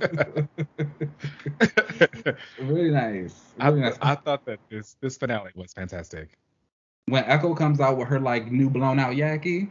really 2.58 2.90
nice. 2.90 3.40
I, 3.60 3.68
Really 3.68 3.80
nice. 3.82 3.96
I 4.02 4.14
thought 4.16 4.44
that 4.46 4.58
this 4.70 4.96
this 5.00 5.16
finale 5.16 5.50
was 5.54 5.72
fantastic. 5.72 6.30
when 7.06 7.24
Echo 7.24 7.54
comes 7.54 7.80
out 7.80 7.96
with 7.98 8.08
her 8.08 8.20
like 8.20 8.50
new 8.50 8.68
blown 8.70 8.98
out 8.98 9.12
yaki, 9.14 9.68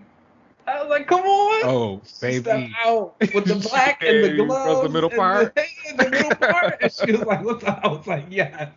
I 0.67 0.81
was 0.81 0.89
like, 0.89 1.07
come 1.07 1.21
on. 1.21 1.65
Oh, 1.65 2.01
She 2.05 2.13
stepped 2.13 2.45
baby. 2.45 2.73
out 2.85 3.15
with 3.33 3.45
the 3.45 3.55
black 3.69 4.01
and 4.03 4.23
the 4.23 4.29
Yeah, 4.29 4.33
you 4.35 4.45
gloves. 4.45 4.81
the 4.81 4.89
middle 4.89 5.09
part. 5.09 5.55
The, 5.55 5.63
and 5.89 5.99
the 5.99 6.09
middle 6.09 6.35
part. 6.35 6.77
And 6.81 6.91
she 6.91 7.11
was 7.11 7.21
like, 7.21 7.43
what's 7.43 7.63
up? 7.63 7.79
I 7.83 7.87
was 7.89 8.07
like, 8.07 8.25
yes. 8.29 8.71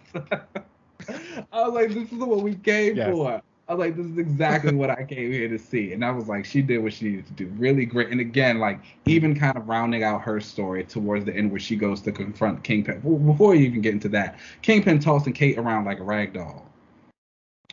I 1.52 1.62
was 1.68 1.74
like, 1.74 1.90
this 1.90 2.10
is 2.10 2.18
what 2.18 2.40
we 2.40 2.54
came 2.56 2.96
Yes. 2.96 3.12
for. 3.14 3.42
I 3.66 3.74
was 3.74 3.86
like, 3.86 3.96
this 3.96 4.06
is 4.06 4.18
exactly 4.18 4.74
what 4.74 4.90
I 4.90 5.04
came 5.04 5.32
here 5.32 5.48
to 5.48 5.58
see. 5.58 5.94
And 5.94 6.04
I 6.04 6.10
was 6.10 6.28
like, 6.28 6.44
she 6.44 6.60
did 6.60 6.78
what 6.78 6.92
she 6.92 7.06
needed 7.06 7.26
to 7.28 7.32
do. 7.32 7.46
Really 7.56 7.86
great. 7.86 8.10
And 8.10 8.20
again, 8.20 8.58
like, 8.58 8.78
even 9.06 9.38
kind 9.38 9.56
of 9.56 9.66
rounding 9.66 10.02
out 10.02 10.20
her 10.20 10.38
story 10.38 10.84
towards 10.84 11.24
the 11.24 11.34
end 11.34 11.50
where 11.50 11.60
she 11.60 11.74
goes 11.74 12.02
to 12.02 12.12
confront 12.12 12.62
Kingpin. 12.62 13.00
Well, 13.02 13.18
before 13.18 13.54
you 13.54 13.66
even 13.66 13.80
get 13.80 13.94
into 13.94 14.10
that, 14.10 14.38
Kingpin 14.60 14.98
tossing 14.98 15.32
Kate 15.32 15.56
around 15.56 15.86
like 15.86 15.98
a 15.98 16.04
rag 16.04 16.34
doll. 16.34 16.66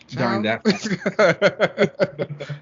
During 0.08 0.44
that. 0.44 0.62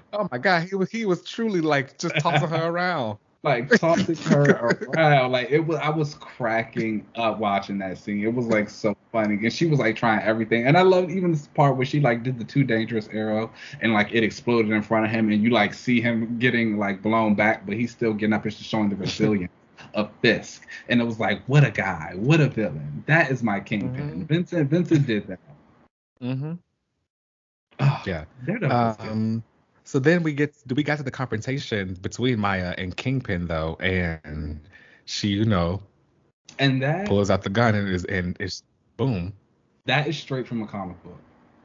oh 0.12 0.28
my 0.30 0.38
god, 0.38 0.68
he 0.68 0.76
was 0.76 0.88
he 0.88 1.04
was 1.04 1.24
truly 1.24 1.60
like 1.60 1.98
just 1.98 2.16
tossing 2.18 2.48
her 2.48 2.66
around. 2.68 3.18
Like 3.42 3.68
tossing 3.80 4.16
her 4.16 4.76
around. 4.94 5.32
Like 5.32 5.50
it 5.50 5.60
was, 5.60 5.78
I 5.78 5.88
was 5.88 6.14
cracking 6.14 7.06
up 7.16 7.38
watching 7.38 7.78
that 7.78 7.98
scene. 7.98 8.22
It 8.22 8.34
was 8.34 8.46
like 8.46 8.68
so 8.68 8.96
funny, 9.12 9.34
and 9.34 9.52
she 9.52 9.66
was 9.66 9.78
like 9.78 9.96
trying 9.96 10.20
everything. 10.22 10.66
And 10.66 10.76
I 10.76 10.82
loved 10.82 11.10
even 11.10 11.32
this 11.32 11.46
part 11.48 11.76
where 11.76 11.86
she 11.86 12.00
like 12.00 12.22
did 12.22 12.38
the 12.38 12.44
too 12.44 12.64
dangerous 12.64 13.08
arrow, 13.12 13.50
and 13.80 13.92
like 13.92 14.12
it 14.12 14.22
exploded 14.24 14.70
in 14.70 14.82
front 14.82 15.06
of 15.06 15.10
him, 15.10 15.30
and 15.30 15.42
you 15.42 15.50
like 15.50 15.72
see 15.74 16.00
him 16.00 16.38
getting 16.38 16.78
like 16.78 17.02
blown 17.02 17.34
back, 17.34 17.64
but 17.66 17.76
he's 17.76 17.92
still 17.92 18.12
getting 18.12 18.34
up. 18.34 18.44
and 18.44 18.52
showing 18.52 18.88
the 18.90 18.96
resilience 18.96 19.52
of 19.94 20.10
Fisk, 20.20 20.66
and 20.88 21.00
it 21.00 21.04
was 21.04 21.18
like, 21.18 21.42
what 21.46 21.64
a 21.64 21.70
guy, 21.70 22.12
what 22.16 22.40
a 22.40 22.48
villain. 22.48 23.02
That 23.06 23.30
is 23.30 23.42
my 23.42 23.60
kingpin. 23.60 24.24
Mhm. 24.24 24.28
Vincent, 24.28 24.68
Vincent 24.70 25.06
did 25.06 25.26
that. 25.28 25.38
Mm-hmm. 26.22 26.52
Oh, 27.80 28.02
Yeah. 28.06 28.24
Daredevil 28.44 28.76
was 28.76 28.96
good. 28.98 29.08
Um. 29.08 29.42
So 29.90 29.98
then 29.98 30.22
we 30.22 30.34
get 30.34 30.54
we 30.72 30.84
got 30.84 30.98
to 30.98 31.02
the 31.02 31.10
confrontation 31.10 31.94
between 31.94 32.38
Maya 32.38 32.76
and 32.78 32.96
Kingpin 32.96 33.48
though, 33.48 33.76
and 33.80 34.60
she 35.04 35.26
you 35.30 35.44
know 35.44 35.82
and 36.60 36.80
that 36.80 37.08
pulls 37.08 37.28
out 37.28 37.42
the 37.42 37.50
gun 37.50 37.74
and 37.74 37.88
is 37.88 38.04
and 38.04 38.36
it's 38.38 38.62
boom. 38.96 39.32
that 39.86 40.06
is 40.06 40.16
straight 40.16 40.46
from 40.46 40.62
a 40.62 40.66
comic 40.68 41.02
book. 41.02 41.18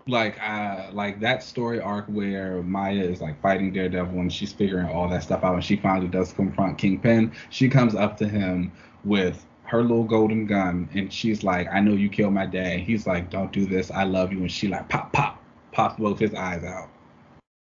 Like 0.07 0.41
uh 0.41 0.89
like 0.91 1.19
that 1.19 1.43
story 1.43 1.79
arc 1.79 2.07
where 2.07 2.63
Maya 2.63 2.95
is 2.95 3.21
like 3.21 3.39
fighting 3.43 3.71
Daredevil 3.71 4.19
and 4.19 4.33
she's 4.33 4.51
figuring 4.51 4.87
all 4.87 5.07
that 5.09 5.21
stuff 5.21 5.43
out 5.43 5.53
and 5.53 5.63
she 5.63 5.75
finally 5.75 6.07
does 6.07 6.33
confront 6.33 6.79
Kingpin. 6.79 7.31
She 7.51 7.69
comes 7.69 7.93
up 7.93 8.17
to 8.17 8.27
him 8.27 8.71
with 9.03 9.45
her 9.65 9.83
little 9.83 10.03
golden 10.03 10.47
gun 10.47 10.89
and 10.95 11.13
she's 11.13 11.43
like, 11.43 11.67
I 11.71 11.79
know 11.79 11.93
you 11.93 12.09
killed 12.09 12.33
my 12.33 12.47
dad. 12.47 12.79
He's 12.79 13.05
like, 13.05 13.29
Don't 13.29 13.51
do 13.51 13.67
this, 13.67 13.91
I 13.91 14.03
love 14.03 14.33
you 14.33 14.39
and 14.39 14.51
she 14.51 14.67
like 14.67 14.89
pop 14.89 15.13
pop 15.13 15.43
pops 15.71 15.99
both 15.99 16.17
his 16.17 16.33
eyes 16.33 16.63
out. 16.63 16.89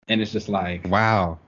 And 0.08 0.20
it's 0.20 0.32
just 0.32 0.48
like 0.48 0.90
Wow. 0.90 1.38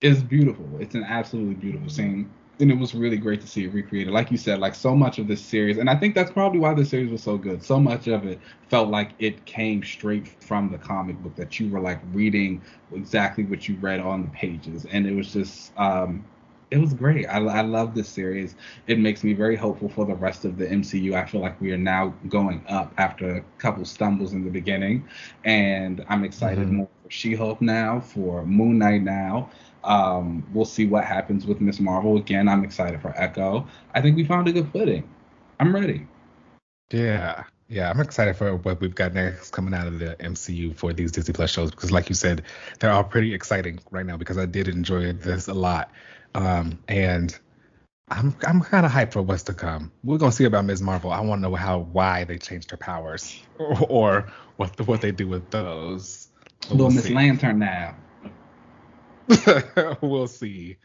it's 0.00 0.22
beautiful. 0.22 0.66
It's 0.80 0.94
an 0.94 1.04
absolutely 1.04 1.54
beautiful 1.54 1.88
scene. 1.88 2.30
And 2.60 2.70
it 2.70 2.78
was 2.78 2.94
really 2.94 3.16
great 3.16 3.40
to 3.40 3.46
see 3.48 3.64
it 3.64 3.72
recreated. 3.72 4.12
Like 4.12 4.30
you 4.30 4.36
said, 4.36 4.60
like 4.60 4.74
so 4.74 4.94
much 4.94 5.18
of 5.18 5.26
this 5.26 5.40
series, 5.40 5.78
and 5.78 5.88
I 5.90 5.96
think 5.96 6.14
that's 6.14 6.30
probably 6.30 6.60
why 6.60 6.74
the 6.74 6.84
series 6.84 7.10
was 7.10 7.22
so 7.22 7.36
good. 7.36 7.62
So 7.62 7.80
much 7.80 8.06
of 8.08 8.24
it 8.26 8.38
felt 8.68 8.88
like 8.88 9.12
it 9.18 9.44
came 9.46 9.82
straight 9.82 10.28
from 10.28 10.70
the 10.70 10.78
comic 10.78 11.20
book 11.22 11.34
that 11.36 11.58
you 11.58 11.68
were 11.70 11.80
like 11.80 12.00
reading 12.12 12.62
exactly 12.92 13.44
what 13.44 13.68
you 13.68 13.76
read 13.80 14.00
on 14.00 14.22
the 14.22 14.28
pages. 14.28 14.84
And 14.86 15.06
it 15.06 15.14
was 15.14 15.32
just, 15.32 15.72
um, 15.78 16.24
it 16.70 16.78
was 16.78 16.94
great. 16.94 17.26
I, 17.26 17.38
I 17.38 17.62
love 17.62 17.94
this 17.94 18.08
series. 18.08 18.54
It 18.86 18.98
makes 18.98 19.24
me 19.24 19.32
very 19.34 19.56
hopeful 19.56 19.88
for 19.88 20.06
the 20.06 20.14
rest 20.14 20.44
of 20.44 20.56
the 20.56 20.70
MCU. 20.70 21.14
I 21.16 21.24
feel 21.26 21.40
like 21.40 21.60
we 21.60 21.72
are 21.72 21.78
now 21.78 22.14
going 22.28 22.64
up 22.68 22.92
after 22.98 23.36
a 23.36 23.40
couple 23.58 23.84
stumbles 23.84 24.32
in 24.34 24.44
the 24.44 24.50
beginning. 24.50 25.04
And 25.44 26.04
I'm 26.08 26.24
excited 26.24 26.70
Mhm. 26.70 26.72
more 26.72 26.88
She 27.12 27.34
Hulk 27.34 27.60
now, 27.60 28.00
for 28.00 28.44
Moon 28.46 28.78
Knight 28.78 29.02
now. 29.02 29.50
Um, 29.84 30.46
we'll 30.54 30.64
see 30.64 30.86
what 30.86 31.04
happens 31.04 31.44
with 31.44 31.60
Miss 31.60 31.78
Marvel. 31.78 32.16
Again, 32.16 32.48
I'm 32.48 32.64
excited 32.64 33.02
for 33.02 33.12
Echo. 33.20 33.66
I 33.94 34.00
think 34.00 34.16
we 34.16 34.24
found 34.24 34.48
a 34.48 34.52
good 34.52 34.72
footing. 34.72 35.08
I'm 35.60 35.74
ready. 35.74 36.06
Yeah. 36.90 37.44
Yeah, 37.68 37.90
I'm 37.90 38.00
excited 38.00 38.36
for 38.36 38.56
what 38.56 38.80
we've 38.80 38.94
got 38.94 39.12
next 39.12 39.50
coming 39.50 39.74
out 39.74 39.86
of 39.86 39.98
the 39.98 40.16
MCU 40.20 40.74
for 40.76 40.92
these 40.92 41.12
Disney 41.12 41.32
Plus 41.32 41.50
shows 41.50 41.70
because, 41.70 41.90
like 41.90 42.08
you 42.08 42.14
said, 42.14 42.42
they're 42.80 42.90
all 42.90 43.04
pretty 43.04 43.34
exciting 43.34 43.78
right 43.90 44.04
now 44.04 44.16
because 44.16 44.38
I 44.38 44.46
did 44.46 44.68
enjoy 44.68 45.12
this 45.12 45.48
a 45.48 45.54
lot, 45.54 45.90
um, 46.34 46.78
and 46.88 47.38
I'm 48.08 48.36
I'm 48.46 48.60
kind 48.60 48.84
of 48.84 48.92
hyped 48.92 49.12
for 49.12 49.22
what's 49.22 49.42
to 49.44 49.54
come. 49.54 49.90
We're 50.04 50.18
gonna 50.18 50.32
see 50.32 50.44
about 50.44 50.66
Ms. 50.66 50.82
Marvel. 50.82 51.12
I 51.12 51.20
want 51.20 51.38
to 51.42 51.48
know 51.48 51.54
how 51.54 51.78
why 51.78 52.24
they 52.24 52.36
changed 52.36 52.70
her 52.72 52.76
powers 52.76 53.42
or, 53.58 53.78
or 53.88 54.32
what 54.56 54.76
the, 54.76 54.84
what 54.84 55.00
they 55.00 55.12
do 55.12 55.26
with 55.26 55.50
those. 55.50 56.28
Little 56.70 56.86
we'll 56.86 56.90
Miss. 56.90 57.10
Lantern 57.10 57.58
now. 57.58 57.94
we'll 60.00 60.26
see. 60.26 60.76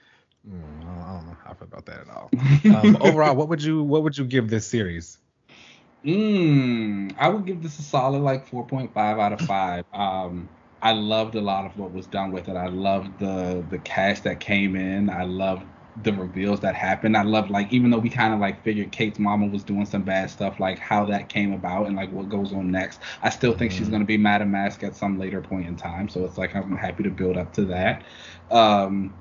Mm, 0.47 0.81
I 0.83 1.13
don't 1.13 1.27
know 1.27 1.37
how 1.43 1.51
I 1.51 1.53
feel 1.53 1.67
about 1.67 1.85
that 1.85 2.01
at 2.01 2.09
all. 2.09 2.31
Um, 2.65 2.97
overall, 3.01 3.35
what 3.35 3.49
would 3.49 3.61
you 3.61 3.83
what 3.83 4.03
would 4.03 4.17
you 4.17 4.25
give 4.25 4.49
this 4.49 4.67
series? 4.67 5.17
Mm, 6.05 7.15
I 7.17 7.29
would 7.29 7.45
give 7.45 7.61
this 7.61 7.79
a 7.79 7.81
solid 7.81 8.21
like 8.21 8.49
4.5 8.49 8.95
out 8.95 9.33
of 9.33 9.41
5. 9.41 9.83
Um, 9.93 10.47
I 10.81 10.93
loved 10.93 11.35
a 11.35 11.41
lot 11.41 11.65
of 11.65 11.77
what 11.77 11.91
was 11.91 12.05
done 12.05 12.31
with 12.31 12.47
it. 12.47 12.55
I 12.55 12.67
loved 12.67 13.19
the 13.19 13.65
the 13.69 13.79
cast 13.79 14.23
that 14.23 14.39
came 14.39 14.75
in. 14.75 15.09
I 15.09 15.23
loved 15.23 15.63
the 16.03 16.13
reveals 16.13 16.59
that 16.59 16.75
happened. 16.75 17.17
I 17.17 17.23
love 17.23 17.49
like 17.49 17.71
even 17.73 17.89
though 17.89 17.97
we 17.97 18.09
kind 18.09 18.33
of 18.33 18.39
like 18.39 18.63
figured 18.63 18.91
Kate's 18.91 19.19
mama 19.19 19.47
was 19.47 19.63
doing 19.63 19.85
some 19.85 20.03
bad 20.03 20.29
stuff, 20.29 20.59
like 20.59 20.79
how 20.79 21.05
that 21.05 21.29
came 21.29 21.53
about 21.53 21.87
and 21.87 21.95
like 21.95 22.11
what 22.11 22.29
goes 22.29 22.53
on 22.53 22.71
next. 22.71 22.99
I 23.23 23.29
still 23.29 23.53
think 23.53 23.71
mm-hmm. 23.71 23.79
she's 23.79 23.89
gonna 23.89 24.05
be 24.05 24.17
Madame 24.17 24.51
Masque 24.51 24.83
at 24.83 24.95
some 24.95 25.17
later 25.17 25.41
point 25.41 25.67
in 25.67 25.75
time. 25.75 26.09
So 26.09 26.23
it's 26.25 26.37
like 26.37 26.55
I'm 26.55 26.75
happy 26.75 27.03
to 27.03 27.09
build 27.09 27.37
up 27.37 27.53
to 27.53 27.65
that. 27.65 28.03
Um, 28.51 29.13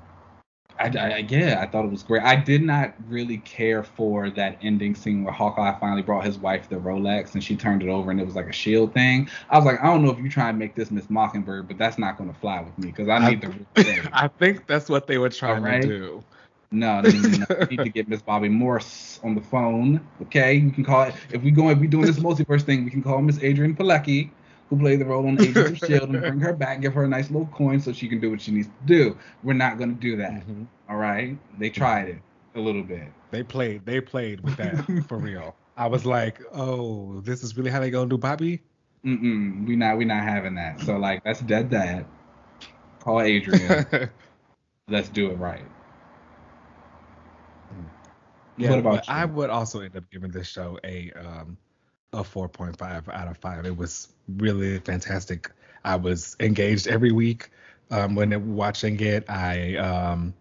I, 0.79 0.89
I, 0.89 1.17
yeah, 1.27 1.59
I 1.61 1.65
thought 1.65 1.85
it 1.85 1.91
was 1.91 2.03
great. 2.03 2.23
I 2.23 2.35
did 2.35 2.61
not 2.61 2.93
really 3.07 3.37
care 3.39 3.83
for 3.83 4.29
that 4.31 4.57
ending 4.61 4.93
scene 4.93 5.23
where 5.23 5.33
Hawkeye 5.33 5.77
finally 5.79 6.03
brought 6.03 6.23
his 6.23 6.37
wife 6.37 6.69
the 6.69 6.75
Rolex 6.75 7.33
and 7.33 7.43
she 7.43 7.55
turned 7.55 7.81
it 7.81 7.89
over 7.89 8.11
and 8.11 8.19
it 8.19 8.25
was 8.25 8.35
like 8.35 8.47
a 8.47 8.53
shield 8.53 8.93
thing. 8.93 9.27
I 9.49 9.57
was 9.57 9.65
like, 9.65 9.81
I 9.81 9.85
don't 9.85 10.03
know 10.03 10.11
if 10.11 10.19
you 10.19 10.29
try 10.29 10.49
and 10.49 10.59
make 10.59 10.75
this 10.75 10.91
Miss 10.91 11.09
Mockingbird, 11.09 11.67
but 11.67 11.79
that's 11.79 11.97
not 11.97 12.17
going 12.17 12.31
to 12.31 12.39
fly 12.39 12.61
with 12.61 12.77
me 12.77 12.91
because 12.91 13.09
I 13.09 13.29
need 13.29 13.43
I, 13.43 13.81
the. 13.81 14.09
I 14.13 14.27
think 14.27 14.67
that's 14.67 14.87
what 14.87 15.07
they 15.07 15.17
were 15.17 15.29
trying 15.29 15.63
right? 15.63 15.81
to 15.81 15.87
do. 15.87 16.23
No, 16.71 17.01
no, 17.01 17.09
no, 17.09 17.45
no. 17.49 17.65
need 17.69 17.77
to 17.77 17.89
get 17.89 18.09
Miss 18.09 18.21
Bobby 18.21 18.49
Morse 18.49 19.19
on 19.23 19.35
the 19.35 19.41
phone. 19.41 20.05
Okay, 20.23 20.59
we 20.59 20.71
can 20.71 20.83
call 20.83 21.03
it 21.03 21.15
if 21.31 21.41
we 21.41 21.51
go 21.51 21.69
if 21.69 21.77
we 21.77 21.87
doing 21.87 22.05
this 22.05 22.19
multiverse 22.19 22.63
thing, 22.63 22.83
we 22.83 22.91
can 22.91 23.01
call 23.01 23.21
Miss 23.21 23.37
Adrianne 23.37 23.77
Palicki, 23.77 24.31
who 24.69 24.77
played 24.77 24.99
the 24.99 25.05
role 25.05 25.25
on 25.27 25.39
Agents 25.41 25.81
of 25.81 25.89
Shield 25.89 26.09
and 26.09 26.19
bring 26.19 26.39
her 26.39 26.53
back, 26.53 26.81
give 26.81 26.93
her 26.93 27.05
a 27.05 27.07
nice 27.07 27.31
little 27.31 27.47
coin 27.47 27.79
so 27.79 27.93
she 27.93 28.09
can 28.09 28.19
do 28.19 28.29
what 28.29 28.41
she 28.41 28.51
needs 28.51 28.67
to 28.67 28.85
do. 28.85 29.17
We're 29.43 29.53
not 29.53 29.77
going 29.77 29.95
to 29.95 30.01
do 30.01 30.17
that. 30.17 30.31
Mm-hmm. 30.31 30.63
All 30.89 30.97
right? 30.97 31.37
They 31.57 31.69
tried 31.69 32.09
it 32.09 32.21
a 32.55 32.59
little 32.59 32.83
bit. 32.83 33.07
They 33.31 33.43
played. 33.43 33.85
They 33.85 34.01
played 34.01 34.41
with 34.41 34.57
that 34.57 34.85
for 35.07 35.17
real. 35.17 35.55
I 35.77 35.87
was 35.87 36.05
like, 36.05 36.41
oh, 36.53 37.21
this 37.21 37.43
is 37.43 37.55
really 37.55 37.69
how 37.69 37.79
they 37.79 37.91
gonna 37.91 38.09
do 38.09 38.17
Bobby? 38.17 38.61
Mm-mm. 39.05 39.67
We 39.67 39.75
not 39.75 39.97
we 39.97 40.05
not 40.05 40.23
having 40.23 40.55
that. 40.55 40.81
So 40.81 40.97
like, 40.97 41.23
that's 41.23 41.39
dead. 41.41 41.69
That 41.69 42.05
call 42.99 43.21
Adrian. 43.21 44.09
Let's 44.89 45.09
do 45.09 45.29
it 45.29 45.35
right. 45.35 45.63
Yeah, 48.57 48.71
what 48.71 48.79
about 48.79 49.07
you? 49.07 49.13
I 49.13 49.25
would 49.25 49.49
also 49.49 49.81
end 49.81 49.95
up 49.95 50.09
giving 50.11 50.31
this 50.31 50.47
show 50.47 50.79
a 50.83 51.11
um 51.13 51.57
a 52.13 52.23
4.5 52.23 53.13
out 53.13 53.27
of 53.27 53.37
5. 53.37 53.65
It 53.65 53.77
was 53.77 54.09
really 54.37 54.79
fantastic. 54.79 55.51
I 55.83 55.95
was 55.95 56.35
engaged 56.39 56.87
every 56.87 57.11
week 57.11 57.49
um, 57.91 58.15
when 58.15 58.55
watching 58.55 58.99
it. 58.99 59.29
I 59.29 59.75
um, 59.75 60.33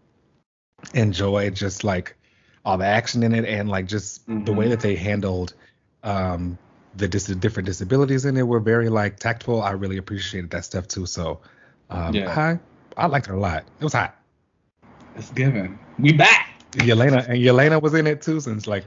enjoyed 0.95 1.55
just 1.55 1.85
like 1.85 2.17
all 2.65 2.79
the 2.79 2.87
action 2.87 3.23
in 3.23 3.35
it 3.35 3.45
and 3.45 3.69
like 3.69 3.87
just 3.87 4.27
mm-hmm. 4.29 4.45
the 4.45 4.53
way 4.53 4.65
mm-hmm. 4.65 4.71
that 4.73 4.81
they 4.81 4.97
handled 4.97 5.55
um, 6.03 6.59
the 6.97 7.07
dis- 7.07 7.27
different 7.27 7.67
disabilities 7.67 8.25
in 8.25 8.37
it 8.37 8.47
were 8.47 8.61
very 8.61 8.89
like 8.89 9.19
tactful. 9.19 9.63
I 9.63 9.73
really 9.73 9.99
appreciated 9.99 10.51
that 10.51 10.65
stuff 10.65 10.89
too. 10.89 11.07
So 11.07 11.41
um, 11.91 12.15
yeah. 12.15 12.59
I 12.97 13.03
I 13.03 13.07
liked 13.07 13.29
it 13.29 13.35
a 13.35 13.39
lot. 13.39 13.65
It 13.81 13.85
was 13.85 13.93
hot. 13.93 14.17
It's 15.17 15.31
given. 15.31 15.79
We 15.99 16.13
back. 16.13 16.56
Yelena 16.77 17.29
and 17.29 17.39
Yelena 17.39 17.81
was 17.81 17.95
in 17.95 18.07
it 18.07 18.23
too, 18.23 18.41
since 18.41 18.67
like 18.67 18.85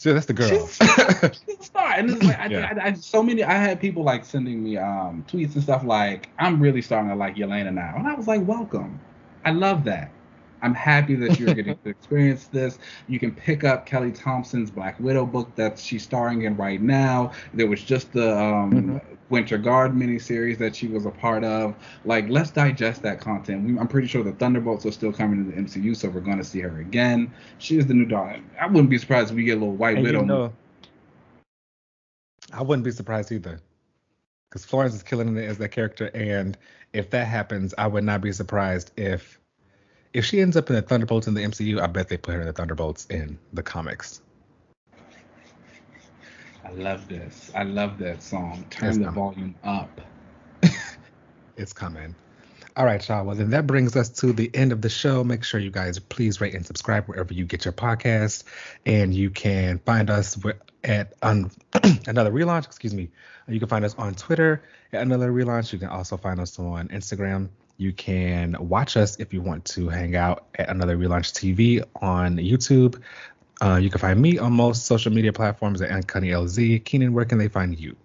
so 0.00 0.14
that's 0.14 0.24
the 0.24 0.32
girl. 0.32 0.48
She's, 0.48 0.76
she's 0.76 1.60
a 1.60 1.62
star. 1.62 1.92
And 1.92 2.10
it's 2.10 2.22
like 2.22 2.38
I, 2.38 2.46
yeah. 2.46 2.74
I, 2.82 2.86
I, 2.88 2.92
so 2.94 3.22
many. 3.22 3.44
I 3.44 3.52
had 3.52 3.78
people 3.80 4.02
like 4.02 4.24
sending 4.24 4.64
me 4.64 4.78
um, 4.78 5.24
tweets 5.28 5.54
and 5.54 5.62
stuff 5.62 5.84
like, 5.84 6.30
"I'm 6.38 6.58
really 6.58 6.80
starting 6.80 7.10
to 7.10 7.16
like 7.16 7.36
Yelena 7.36 7.72
now," 7.72 7.96
and 7.96 8.08
I 8.08 8.14
was 8.14 8.26
like, 8.26 8.40
"Welcome." 8.46 8.98
I 9.44 9.50
love 9.50 9.84
that. 9.84 10.10
I'm 10.62 10.74
happy 10.74 11.14
that 11.16 11.38
you're 11.38 11.54
getting 11.54 11.76
to 11.76 11.88
experience 11.88 12.46
this. 12.46 12.78
You 13.08 13.18
can 13.18 13.34
pick 13.34 13.64
up 13.64 13.86
Kelly 13.86 14.12
Thompson's 14.12 14.70
Black 14.70 14.98
Widow 15.00 15.26
book 15.26 15.54
that 15.56 15.78
she's 15.78 16.02
starring 16.02 16.42
in 16.42 16.56
right 16.56 16.80
now. 16.80 17.32
There 17.54 17.66
was 17.66 17.82
just 17.82 18.12
the 18.12 18.38
um, 18.38 18.72
mm-hmm. 18.72 19.14
Winter 19.30 19.58
Guard 19.58 19.92
miniseries 19.92 20.58
that 20.58 20.76
she 20.76 20.88
was 20.88 21.06
a 21.06 21.10
part 21.10 21.44
of. 21.44 21.74
Like, 22.04 22.28
let's 22.28 22.50
digest 22.50 23.02
that 23.02 23.20
content. 23.20 23.64
We, 23.64 23.78
I'm 23.78 23.88
pretty 23.88 24.08
sure 24.08 24.22
the 24.22 24.32
Thunderbolts 24.32 24.84
are 24.86 24.92
still 24.92 25.12
coming 25.12 25.44
to 25.44 25.50
the 25.50 25.62
MCU, 25.62 25.96
so 25.96 26.08
we're 26.08 26.20
going 26.20 26.38
to 26.38 26.44
see 26.44 26.60
her 26.60 26.80
again. 26.80 27.32
She 27.58 27.78
is 27.78 27.86
the 27.86 27.94
new 27.94 28.06
dog. 28.06 28.40
I 28.60 28.66
wouldn't 28.66 28.90
be 28.90 28.98
surprised 28.98 29.30
if 29.30 29.36
we 29.36 29.44
get 29.44 29.56
a 29.56 29.60
little 29.60 29.74
White 29.74 29.96
and 29.96 30.04
Widow. 30.04 30.20
You 30.20 30.26
know, 30.26 30.52
I 32.52 32.62
wouldn't 32.62 32.84
be 32.84 32.90
surprised 32.90 33.32
either. 33.32 33.60
Because 34.48 34.64
Florence 34.64 34.94
is 34.94 35.04
killing 35.04 35.36
it 35.36 35.44
as 35.44 35.58
that 35.58 35.68
character, 35.68 36.10
and 36.12 36.58
if 36.92 37.10
that 37.10 37.26
happens, 37.26 37.72
I 37.78 37.86
would 37.86 38.02
not 38.02 38.20
be 38.20 38.32
surprised 38.32 38.90
if 38.96 39.39
if 40.12 40.24
she 40.24 40.40
ends 40.40 40.56
up 40.56 40.68
in 40.70 40.76
the 40.76 40.82
Thunderbolts 40.82 41.26
in 41.26 41.34
the 41.34 41.42
MCU, 41.42 41.80
I 41.80 41.86
bet 41.86 42.08
they 42.08 42.16
put 42.16 42.34
her 42.34 42.40
in 42.40 42.46
the 42.46 42.52
Thunderbolts 42.52 43.06
in 43.06 43.38
the 43.52 43.62
comics. 43.62 44.20
I 46.64 46.72
love 46.72 47.08
this. 47.08 47.50
I 47.54 47.64
love 47.64 47.98
that 47.98 48.22
song. 48.22 48.64
Turn 48.70 48.88
it's 48.90 48.98
the 48.98 49.04
coming. 49.04 49.14
volume 49.14 49.54
up. 49.64 50.00
it's 51.56 51.72
coming. 51.72 52.14
All 52.76 52.84
right, 52.84 53.06
y'all. 53.08 53.24
Well, 53.24 53.34
then 53.34 53.50
that 53.50 53.66
brings 53.66 53.96
us 53.96 54.08
to 54.20 54.32
the 54.32 54.50
end 54.54 54.70
of 54.70 54.80
the 54.80 54.88
show. 54.88 55.24
Make 55.24 55.42
sure 55.42 55.58
you 55.58 55.70
guys 55.70 55.98
please 55.98 56.40
rate 56.40 56.54
and 56.54 56.64
subscribe 56.64 57.06
wherever 57.06 57.34
you 57.34 57.44
get 57.44 57.64
your 57.64 57.72
podcast. 57.72 58.44
And 58.86 59.12
you 59.12 59.30
can 59.30 59.78
find 59.80 60.08
us 60.10 60.38
at 60.84 61.14
um, 61.22 61.50
another 62.06 62.30
relaunch. 62.30 62.66
Excuse 62.66 62.94
me. 62.94 63.10
You 63.48 63.58
can 63.58 63.68
find 63.68 63.84
us 63.84 63.96
on 63.96 64.14
Twitter 64.14 64.62
at 64.92 65.02
another 65.02 65.32
relaunch. 65.32 65.72
You 65.72 65.80
can 65.80 65.88
also 65.88 66.16
find 66.16 66.38
us 66.38 66.58
on 66.58 66.88
Instagram 66.88 67.48
you 67.80 67.92
can 67.94 68.54
watch 68.60 68.96
us 68.98 69.18
if 69.18 69.32
you 69.32 69.40
want 69.40 69.64
to 69.64 69.88
hang 69.88 70.14
out 70.14 70.44
at 70.56 70.68
another 70.68 70.98
relaunch 70.98 71.32
TV 71.32 71.82
on 72.02 72.36
YouTube. 72.36 73.00
Uh, 73.62 73.76
you 73.76 73.88
can 73.88 73.98
find 73.98 74.20
me 74.20 74.38
on 74.38 74.52
most 74.52 74.84
social 74.84 75.10
media 75.10 75.32
platforms 75.32 75.80
at 75.80 75.90
Uncanny 75.90 76.28
LZ. 76.28 76.84
Keenan, 76.84 77.14
where 77.14 77.24
can 77.24 77.38
they 77.38 77.48
find 77.48 77.78
you? 77.78 77.96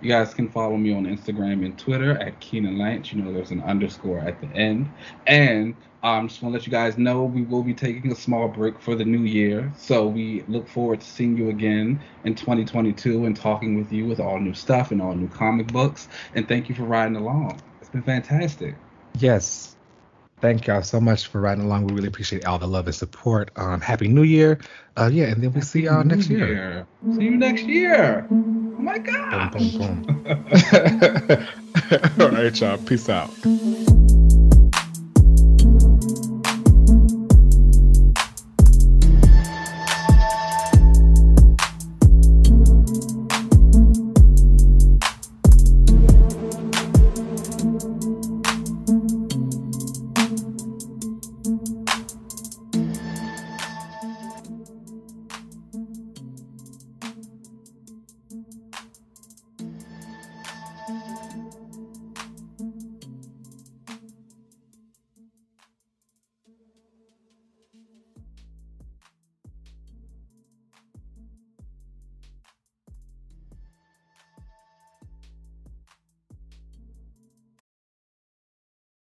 You 0.00 0.08
guys 0.08 0.34
can 0.34 0.48
follow 0.50 0.76
me 0.76 0.92
on 0.92 1.04
Instagram 1.04 1.64
and 1.64 1.78
Twitter 1.78 2.20
at 2.20 2.40
Keenan 2.40 2.78
Lynch. 2.78 3.12
You 3.12 3.22
know, 3.22 3.32
there's 3.32 3.52
an 3.52 3.62
underscore 3.62 4.18
at 4.18 4.40
the 4.40 4.48
end. 4.48 4.88
And 5.28 5.76
I'm 6.02 6.22
um, 6.22 6.28
just 6.28 6.42
want 6.42 6.52
to 6.52 6.58
let 6.58 6.66
you 6.66 6.72
guys 6.72 6.98
know 6.98 7.22
we 7.22 7.42
will 7.42 7.62
be 7.62 7.74
taking 7.74 8.10
a 8.10 8.16
small 8.16 8.48
break 8.48 8.80
for 8.80 8.96
the 8.96 9.04
new 9.04 9.20
year. 9.20 9.72
So 9.76 10.08
we 10.08 10.42
look 10.48 10.66
forward 10.66 11.00
to 11.00 11.06
seeing 11.06 11.36
you 11.36 11.48
again 11.48 12.02
in 12.24 12.34
2022 12.34 13.24
and 13.24 13.36
talking 13.36 13.78
with 13.78 13.92
you 13.92 14.06
with 14.06 14.18
all 14.18 14.40
new 14.40 14.54
stuff 14.54 14.90
and 14.90 15.00
all 15.00 15.14
new 15.14 15.28
comic 15.28 15.68
books. 15.68 16.08
And 16.34 16.48
thank 16.48 16.68
you 16.68 16.74
for 16.74 16.82
riding 16.82 17.14
along. 17.14 17.60
It's 17.80 17.88
been 17.88 18.02
fantastic. 18.02 18.74
Yes. 19.18 19.76
Thank 20.40 20.66
y'all 20.66 20.82
so 20.82 21.00
much 21.00 21.28
for 21.28 21.40
riding 21.40 21.64
along. 21.64 21.86
We 21.86 21.94
really 21.94 22.08
appreciate 22.08 22.44
all 22.44 22.58
the 22.58 22.66
love 22.66 22.86
and 22.86 22.94
support. 22.94 23.52
Um, 23.54 23.80
Happy 23.80 24.08
New 24.08 24.24
Year. 24.24 24.58
Uh, 24.96 25.08
yeah, 25.12 25.26
and 25.26 25.40
then 25.40 25.52
we'll 25.52 25.62
see 25.62 25.82
y'all 25.82 26.02
next 26.02 26.28
year. 26.28 26.48
year. 26.48 26.86
See 27.14 27.24
you 27.24 27.36
next 27.36 27.62
year. 27.64 28.26
Oh 28.28 28.34
my 28.34 28.98
God. 28.98 29.52
Boom, 29.52 29.70
boom, 29.70 30.04
boom. 30.04 30.26
all 32.20 32.30
right, 32.30 32.60
y'all. 32.60 32.78
Peace 32.78 33.08
out. 33.08 33.30